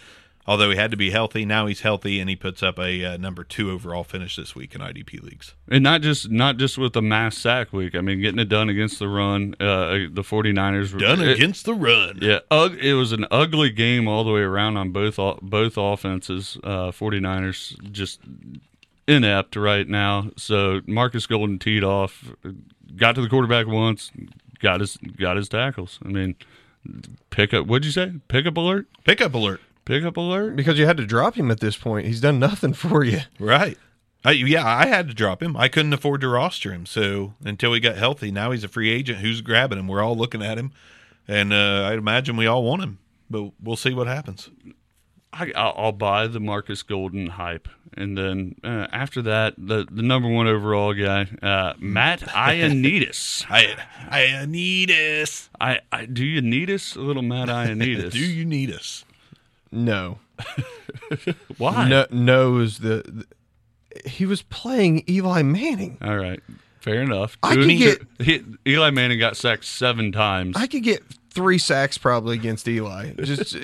although 0.46 0.70
he 0.70 0.76
had 0.76 0.92
to 0.92 0.98
be 0.98 1.10
healthy. 1.10 1.44
Now 1.44 1.66
he's 1.66 1.82
healthy, 1.82 2.20
and 2.20 2.30
he 2.30 2.36
puts 2.36 2.62
up 2.62 2.78
a 2.78 3.04
uh, 3.04 3.18
number 3.18 3.44
two 3.44 3.72
overall 3.72 4.04
finish 4.04 4.36
this 4.36 4.54
week 4.56 4.76
in 4.76 4.82
IDP 4.82 5.24
leagues. 5.24 5.56
And 5.72 5.84
not 5.84 6.02
just 6.02 6.30
not 6.30 6.58
just 6.58 6.78
with 6.78 6.94
the 6.94 7.02
mass 7.02 7.36
sack 7.36 7.74
week. 7.74 7.96
I 7.96 8.02
mean, 8.02 8.22
getting 8.22 8.38
it 8.40 8.48
done 8.50 8.70
against 8.70 9.00
the 9.00 9.08
run. 9.08 9.56
Uh, 9.60 10.06
the 10.12 10.22
49ers 10.24 10.94
were- 10.94 11.00
Done 11.00 11.22
it- 11.22 11.30
against 11.30 11.66
the 11.66 11.74
run. 11.74 12.20
Yeah, 12.22 12.40
ug- 12.52 12.78
it 12.80 12.94
was 12.94 13.12
an 13.12 13.26
ugly 13.32 13.72
game 13.72 14.08
all 14.08 14.24
the 14.24 14.32
way 14.32 14.42
around 14.42 14.78
on 14.78 14.92
both 14.92 15.18
both 15.42 15.78
offenses. 15.78 16.58
Uh, 16.64 16.92
49ers 16.92 17.92
just 17.92 18.20
inept 19.08 19.56
right 19.56 19.88
now. 19.88 20.30
So 20.38 20.82
Marcus 20.86 21.26
Golden 21.26 21.58
teed 21.58 21.84
off, 21.84 22.32
got 22.96 23.16
to 23.16 23.22
the 23.22 23.30
quarterback 23.30 23.66
once, 23.68 24.12
got 24.60 24.80
his 24.80 24.98
got 24.98 25.38
his 25.38 25.50
tackles. 25.50 26.00
I 26.04 26.10
mean, 26.10 26.36
pick 27.30 27.54
up. 27.54 27.68
What'd 27.68 27.86
you 27.86 27.92
say? 27.92 28.14
Pickup 28.28 28.58
alert. 28.58 28.88
Pickup 29.04 29.34
alert. 29.34 29.62
Pickup 29.86 30.18
alert. 30.18 30.56
because 30.56 30.78
you 30.78 30.86
had 30.86 30.98
to 30.98 31.06
drop 31.06 31.34
him 31.36 31.50
at 31.50 31.62
this 31.62 31.76
point, 31.76 32.06
he's 32.06 32.22
done 32.22 32.38
nothing 32.38 32.74
for 32.74 33.04
you. 33.04 33.22
Right. 33.40 33.78
I, 34.24 34.32
yeah, 34.32 34.68
I 34.68 34.86
had 34.86 35.08
to 35.08 35.14
drop 35.14 35.42
him. 35.42 35.56
I 35.56 35.70
couldn't 35.70 35.94
afford 35.94 36.22
to 36.22 36.28
roster 36.28 36.72
him. 36.74 36.86
So 36.86 37.34
until 37.44 37.74
he 37.74 37.80
got 37.80 37.96
healthy, 37.96 38.32
now 38.32 38.52
he's 38.52 38.64
a 38.66 38.68
free 38.68 38.90
agent. 38.90 39.20
Who's 39.20 39.42
grabbing 39.42 39.80
him? 39.80 39.88
We're 39.88 40.04
all 40.04 40.16
looking 40.16 40.44
at 40.44 40.58
him, 40.58 40.74
and 41.28 41.54
uh, 41.54 41.88
I 41.90 41.94
imagine 41.94 42.36
we 42.36 42.46
all 42.46 42.64
want 42.64 42.84
him. 42.84 43.00
But 43.30 43.52
we'll 43.64 43.78
see 43.78 43.94
what 43.94 44.08
happens. 44.08 44.50
I, 45.32 45.52
I'll, 45.56 45.74
I'll 45.78 45.92
buy 45.92 46.28
the 46.28 46.40
Marcus 46.40 46.82
Golden 46.82 47.28
hype, 47.28 47.68
and 47.96 48.18
then 48.18 48.56
uh, 48.64 48.88
after 48.92 49.22
that, 49.24 49.54
the 49.58 49.86
the 49.90 50.02
number 50.02 50.28
one 50.28 50.48
overall 50.48 50.94
guy, 50.94 51.28
uh, 51.42 51.74
Matt 51.80 52.22
Ioannidis. 52.22 53.46
I 53.50 53.76
I 54.10 54.46
need 54.46 54.90
us. 54.90 55.50
I, 55.60 55.82
I 55.92 56.06
do 56.06 56.26
you 56.26 56.42
need 56.42 56.70
us 56.70 56.96
a 56.96 57.02
little 57.02 57.22
Matt 57.22 57.48
Ioannidis? 57.50 58.12
Do 58.12 58.20
you 58.20 58.44
need 58.46 58.72
us? 58.72 59.06
No, 59.72 60.18
Why? 61.58 61.88
no, 61.88 62.06
no 62.12 62.58
is 62.58 62.80
the, 62.80 63.04
the 63.06 63.26
he 64.10 64.26
was 64.26 64.42
playing 64.42 65.04
Eli 65.08 65.44
Manning. 65.44 65.98
All 66.02 66.18
right, 66.18 66.42
fair 66.80 67.02
enough. 67.02 67.38
I 67.44 67.54
Two 67.54 67.62
could 67.62 67.70
inter- 67.72 68.06
he, 68.20 68.44
Eli 68.68 68.90
Manning 68.90 69.20
got 69.20 69.38
sacked 69.38 69.66
seven 69.66 70.12
times. 70.12 70.56
I 70.58 70.66
could 70.66 70.84
get 70.84 71.04
three 71.30 71.60
sacks 71.60 71.98
probably 72.00 72.36
against 72.36 72.68
Eli, 72.68 73.14
just 73.14 73.56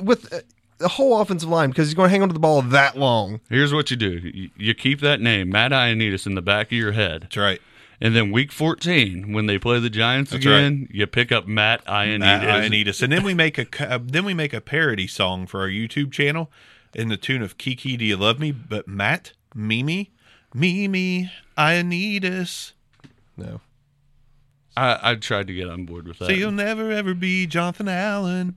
with 0.00 0.32
uh, 0.32 0.40
the 0.78 0.88
whole 0.88 1.20
offensive 1.20 1.48
line 1.48 1.70
because 1.70 1.88
he's 1.88 1.94
going 1.94 2.08
to 2.08 2.10
hang 2.10 2.22
on 2.22 2.28
to 2.28 2.32
the 2.34 2.40
ball 2.40 2.62
that 2.62 2.96
long. 2.96 3.40
Here's 3.48 3.72
what 3.72 3.90
you 3.90 3.96
do: 3.96 4.48
you, 4.56 4.74
keep 4.74 5.00
that 5.00 5.20
name, 5.20 5.50
Matt 5.50 5.72
Ioannidis, 5.72 6.26
in 6.26 6.34
the 6.34 6.42
back 6.42 6.66
of 6.68 6.72
your 6.72 6.92
head, 6.92 7.22
That's 7.22 7.36
right. 7.36 7.60
and 8.00 8.14
then 8.14 8.30
Week 8.32 8.52
14, 8.52 9.32
when 9.32 9.46
they 9.46 9.58
play 9.58 9.80
the 9.80 9.90
Giants 9.90 10.30
That's 10.32 10.44
again, 10.44 10.88
you 10.90 11.06
pick 11.06 11.32
up 11.32 11.46
Matt 11.46 11.84
Ioannidis. 11.86 12.22
I, 12.24 12.64
I 12.64 12.68
need 12.68 12.88
us, 12.88 13.02
and 13.02 13.12
then 13.12 13.22
we 13.22 13.34
make 13.34 13.58
a 13.58 13.66
uh, 13.94 13.98
then 14.02 14.24
we 14.24 14.34
make 14.34 14.52
a 14.52 14.60
parody 14.60 15.06
song 15.06 15.46
for 15.46 15.60
our 15.60 15.68
YouTube 15.68 16.12
channel 16.12 16.50
in 16.94 17.08
the 17.08 17.16
tune 17.16 17.42
of 17.42 17.58
Kiki, 17.58 17.96
Do 17.96 18.04
You 18.04 18.16
Love 18.16 18.38
Me? 18.38 18.52
But 18.52 18.88
Matt, 18.88 19.32
Mimi, 19.54 20.12
Mimi, 20.54 21.30
I 21.56 21.82
need 21.82 22.24
us. 22.24 22.72
No, 23.36 23.60
I, 24.76 24.98
I 25.02 25.14
tried 25.14 25.46
to 25.46 25.54
get 25.54 25.68
on 25.68 25.84
board 25.86 26.06
with 26.06 26.18
that. 26.18 26.26
So 26.26 26.32
you'll 26.32 26.52
never 26.52 26.90
ever 26.90 27.14
be 27.14 27.46
Jonathan 27.46 27.88
Allen. 27.88 28.56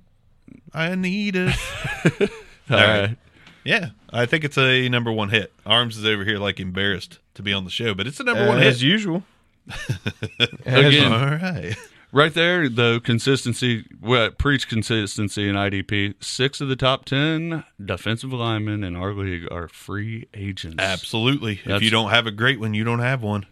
I 0.74 0.96
need 0.96 1.36
us. 1.36 1.60
All 2.06 2.28
right. 2.70 3.00
right. 3.02 3.18
Yeah, 3.64 3.90
I 4.12 4.26
think 4.26 4.44
it's 4.44 4.58
a 4.58 4.88
number 4.90 5.12
one 5.12 5.30
hit. 5.30 5.54
Arms 5.66 5.98
is 5.98 6.06
over 6.06 6.24
here 6.24 6.38
like 6.38 6.60
embarrassed 6.60 7.20
to 7.36 7.44
be 7.44 7.54
on 7.54 7.66
the 7.66 7.70
show, 7.70 7.94
but 7.94 8.08
it's 8.08 8.20
a 8.20 8.24
number 8.24 8.48
one 8.48 8.60
as 8.60 8.82
usual. 8.82 9.24
Again, 10.66 11.12
All 11.12 11.26
right. 11.26 11.76
Right 12.12 12.34
there, 12.34 12.68
though, 12.70 13.00
consistency, 13.00 13.86
well, 14.02 14.32
preach 14.32 14.68
consistency 14.68 15.48
in 15.48 15.56
IDP. 15.56 16.16
Six 16.24 16.60
of 16.60 16.68
the 16.68 16.76
top 16.76 17.06
10 17.06 17.64
defensive 17.84 18.34
linemen 18.34 18.84
in 18.84 18.96
our 18.96 19.14
league 19.14 19.48
are 19.52 19.68
free 19.68 20.28
agents. 20.34 20.78
Absolutely. 20.80 21.62
if 21.66 21.84
you 21.84 21.92
don't 21.92 22.10
have 22.10 22.26
a 22.26 22.32
great 22.32 22.60
one, 22.60 22.74
you 22.74 22.84
don't 22.84 23.00
have 23.00 23.22
one. 23.22 23.46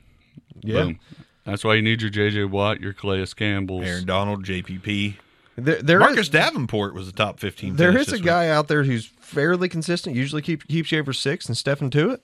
Yeah. 0.62 0.84
Boom. 0.84 1.00
That's 1.46 1.64
why 1.64 1.76
you 1.76 1.84
need 1.84 2.02
your 2.02 2.10
J.J. 2.10 2.46
Watt, 2.46 2.82
your 2.82 2.94
Calais 2.94 3.28
Campbells. 3.36 3.86
Aaron 3.86 4.06
Donald, 4.06 4.44
JPP. 4.44 5.18
There, 5.58 5.82
there 5.82 6.00
Marcus 6.00 6.20
is- 6.28 6.30
Davenport 6.30 6.94
was 6.94 7.08
a 7.08 7.12
top 7.12 7.40
15. 7.40 7.76
there 7.78 7.98
is 7.98 8.14
a 8.14 8.20
guy 8.20 8.48
out 8.50 8.68
there 8.68 8.84
who's 8.84 9.08
fairly 9.08 9.68
consistent. 9.68 10.16
Usually 10.16 10.42
keep, 10.42 10.68
keeps 10.68 10.92
you 10.92 11.00
over 11.00 11.14
six 11.14 11.48
and 11.48 11.58
Stephon 11.58 11.90
Tuitt. 11.90 12.20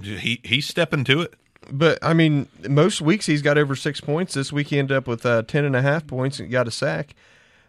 He, 0.00 0.40
he's 0.44 0.66
stepping 0.66 1.04
to 1.04 1.22
it. 1.22 1.34
But 1.70 1.98
I 2.02 2.12
mean, 2.12 2.48
most 2.68 3.00
weeks 3.00 3.26
he's 3.26 3.40
got 3.40 3.56
over 3.56 3.74
six 3.76 4.00
points. 4.00 4.34
This 4.34 4.52
week 4.52 4.68
he 4.68 4.78
ended 4.78 4.96
up 4.96 5.06
with 5.06 5.24
uh, 5.24 5.42
ten 5.42 5.64
and 5.64 5.76
a 5.76 5.82
half 5.82 6.06
points 6.06 6.40
and 6.40 6.50
got 6.50 6.66
a 6.66 6.72
sack. 6.72 7.14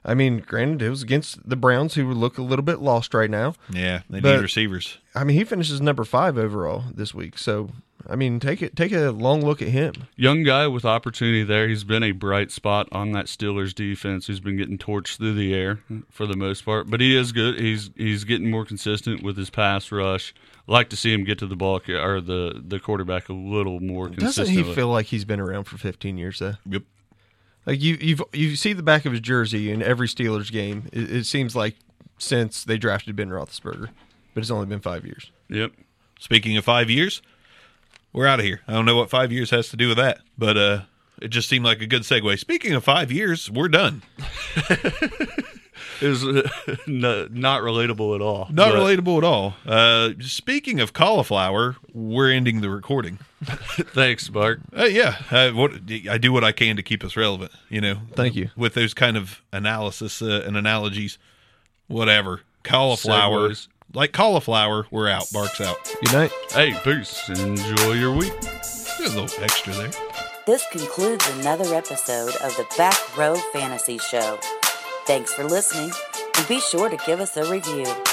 I 0.06 0.14
mean, 0.14 0.40
granted, 0.40 0.82
it 0.82 0.90
was 0.90 1.02
against 1.02 1.48
the 1.48 1.56
Browns, 1.56 1.94
who 1.96 2.12
look 2.12 2.38
a 2.38 2.42
little 2.42 2.64
bit 2.64 2.80
lost 2.80 3.14
right 3.14 3.30
now. 3.30 3.56
Yeah, 3.72 4.02
they 4.10 4.20
But- 4.20 4.36
need 4.36 4.42
receivers. 4.42 4.98
I 5.16 5.24
mean, 5.24 5.38
he 5.38 5.44
finishes 5.44 5.80
number 5.80 6.04
five 6.04 6.38
overall 6.38 6.86
this 6.94 7.14
week. 7.14 7.38
So, 7.38 7.70
I 8.10 8.16
mean, 8.16 8.40
take 8.40 8.62
it, 8.62 8.76
take 8.76 8.92
a 8.92 9.12
long 9.12 9.46
look 9.46 9.62
at 9.62 9.70
him. 9.70 9.94
Young 10.16 10.44
guy 10.44 10.68
with 10.68 10.84
opportunity 10.84 11.44
there. 11.44 11.68
He's 11.70 11.84
been 11.84 12.04
a 12.04 12.12
bright 12.12 12.52
spot 12.52 12.90
on 12.92 13.12
that 13.14 13.28
Steelers 13.28 13.74
defense 13.74 14.28
who's 14.28 14.40
been 14.40 14.58
getting 14.58 14.78
torched 14.78 15.18
through 15.18 15.36
the 15.36 15.54
air 15.54 15.80
for 16.10 16.26
the 16.26 16.36
most 16.36 16.66
part. 16.66 16.90
But 16.90 17.00
he 17.00 17.16
is 17.16 17.32
good. 17.32 17.60
He's 17.60 17.92
he's 17.96 18.24
getting 18.24 18.50
more 18.50 18.66
consistent 18.66 19.24
with 19.24 19.38
his 19.38 19.50
pass 19.50 19.92
rush. 19.92 20.34
Like 20.66 20.90
to 20.90 20.96
see 20.96 21.14
him 21.14 21.24
get 21.24 21.40
to 21.40 21.48
the 21.48 21.56
ball 21.56 21.82
or 21.88 22.22
the, 22.22 22.62
the 22.66 22.80
quarterback 22.80 23.30
a 23.30 23.34
little 23.34 23.80
more 23.82 24.10
Doesn't 24.10 24.48
he 24.48 24.64
feel 24.64 24.88
like 24.88 25.08
he's 25.08 25.26
been 25.26 25.42
around 25.42 25.66
for 25.66 25.78
15 25.78 26.18
years 26.18 26.40
though? 26.40 26.56
Yep. 26.66 26.84
Like 27.65 27.81
you, 27.81 27.98
you've 28.02 28.22
you 28.34 28.56
see 28.56 28.73
the 28.73 28.84
back 28.84 29.06
of 29.06 29.11
his 29.11 29.22
jersey 29.22 29.72
in 29.72 29.81
every 29.81 30.07
Steelers 30.07 30.52
game. 30.52 30.90
It, 30.91 31.11
it 31.11 31.26
seems 31.26 31.56
like 31.56 31.76
since 32.18 32.64
they 32.64 32.77
drafted 32.77 33.15
Ben 33.15 33.30
Roethlisberger, 33.30 33.90
but 34.34 34.41
it's 34.41 34.52
only 34.52 34.65
been 34.65 34.81
five 34.81 35.06
years. 35.06 35.31
Yep. 35.49 35.72
Speaking 36.19 36.57
of 36.57 36.65
five 36.65 36.90
years, 36.90 37.22
we're 38.11 38.27
out 38.27 38.40
of 38.40 38.45
here. 38.45 38.61
I 38.68 38.73
don't 38.73 38.85
know 38.85 38.95
what 38.95 39.10
five 39.10 39.31
years 39.31 39.49
has 39.52 39.69
to 39.69 39.77
do 39.77 39.88
with 39.88 39.98
that, 39.98 40.19
but 40.38 40.57
uh, 40.57 40.81
it 41.22 41.30
just 41.30 41.49
seemed 41.49 41.65
like 41.65 41.81
a 41.81 41.88
good 41.88 42.03
segue. 42.03 42.38
Speaking 42.40 42.73
of 42.73 42.84
five 42.84 43.11
years, 43.11 43.49
we're 43.49 43.69
done. 43.69 44.03
It 46.04 46.10
was 46.10 46.24
no, 46.88 47.28
not 47.32 47.62
relatable 47.62 48.16
at 48.16 48.22
all. 48.22 48.48
Not 48.52 48.74
But 48.74 48.80
relatable 48.80 49.18
at 49.20 49.24
all. 49.24 49.56
Uh, 49.66 50.10
speaking 50.20 50.80
of 50.80 50.92
cauliflower, 50.94 51.78
we're 51.94 52.32
ending 52.32 52.62
the 52.62 52.70
recording. 52.70 53.20
Thanks, 53.44 54.30
Mark. 54.30 54.60
Uh, 54.78 54.86
yeah, 54.86 55.16
uh, 55.32 55.52
what 55.52 55.72
I 56.10 56.18
do 56.18 56.32
what 56.34 56.44
I 56.44 56.52
can 56.52 56.76
to 56.76 56.84
keep 56.84 57.04
us 57.04 57.16
relevant. 57.16 57.52
You 57.70 57.82
know, 57.82 58.00
Thank 58.14 58.36
you. 58.36 58.50
with 58.56 58.74
those 58.74 58.94
kind 58.94 59.16
of 59.18 59.42
analysis 59.52 60.22
uh, 60.22 60.44
and 60.46 60.58
analogies. 60.58 61.18
Whatever 61.88 62.42
cauliflower, 62.64 63.50
Segues. 63.50 63.68
like 63.94 64.14
cauliflower, 64.14 64.88
we're 64.90 65.10
out. 65.10 65.26
Barks 65.34 65.60
out. 65.62 65.78
Good 66.06 66.14
night. 66.14 66.32
Hey, 66.52 66.74
peace. 66.84 67.28
Enjoy 67.30 67.94
your 67.94 68.14
week. 68.16 68.34
There's 68.42 69.14
a 69.14 69.22
little 69.22 69.44
extra 69.44 69.74
there. 69.74 69.92
This 70.46 70.66
concludes 70.72 71.28
another 71.40 71.74
episode 71.76 72.36
of 72.38 72.56
the 72.58 72.66
Back 72.78 73.18
Row 73.18 73.36
Fantasy 73.54 73.98
Show. 73.98 74.40
Thanks 75.06 75.34
for 75.34 75.44
listening, 75.44 75.92
and 76.38 76.48
be 76.48 76.62
sure 76.62 76.90
to 76.90 76.96
give 77.06 77.20
us 77.20 77.36
a 77.36 77.44
review. 77.52 78.12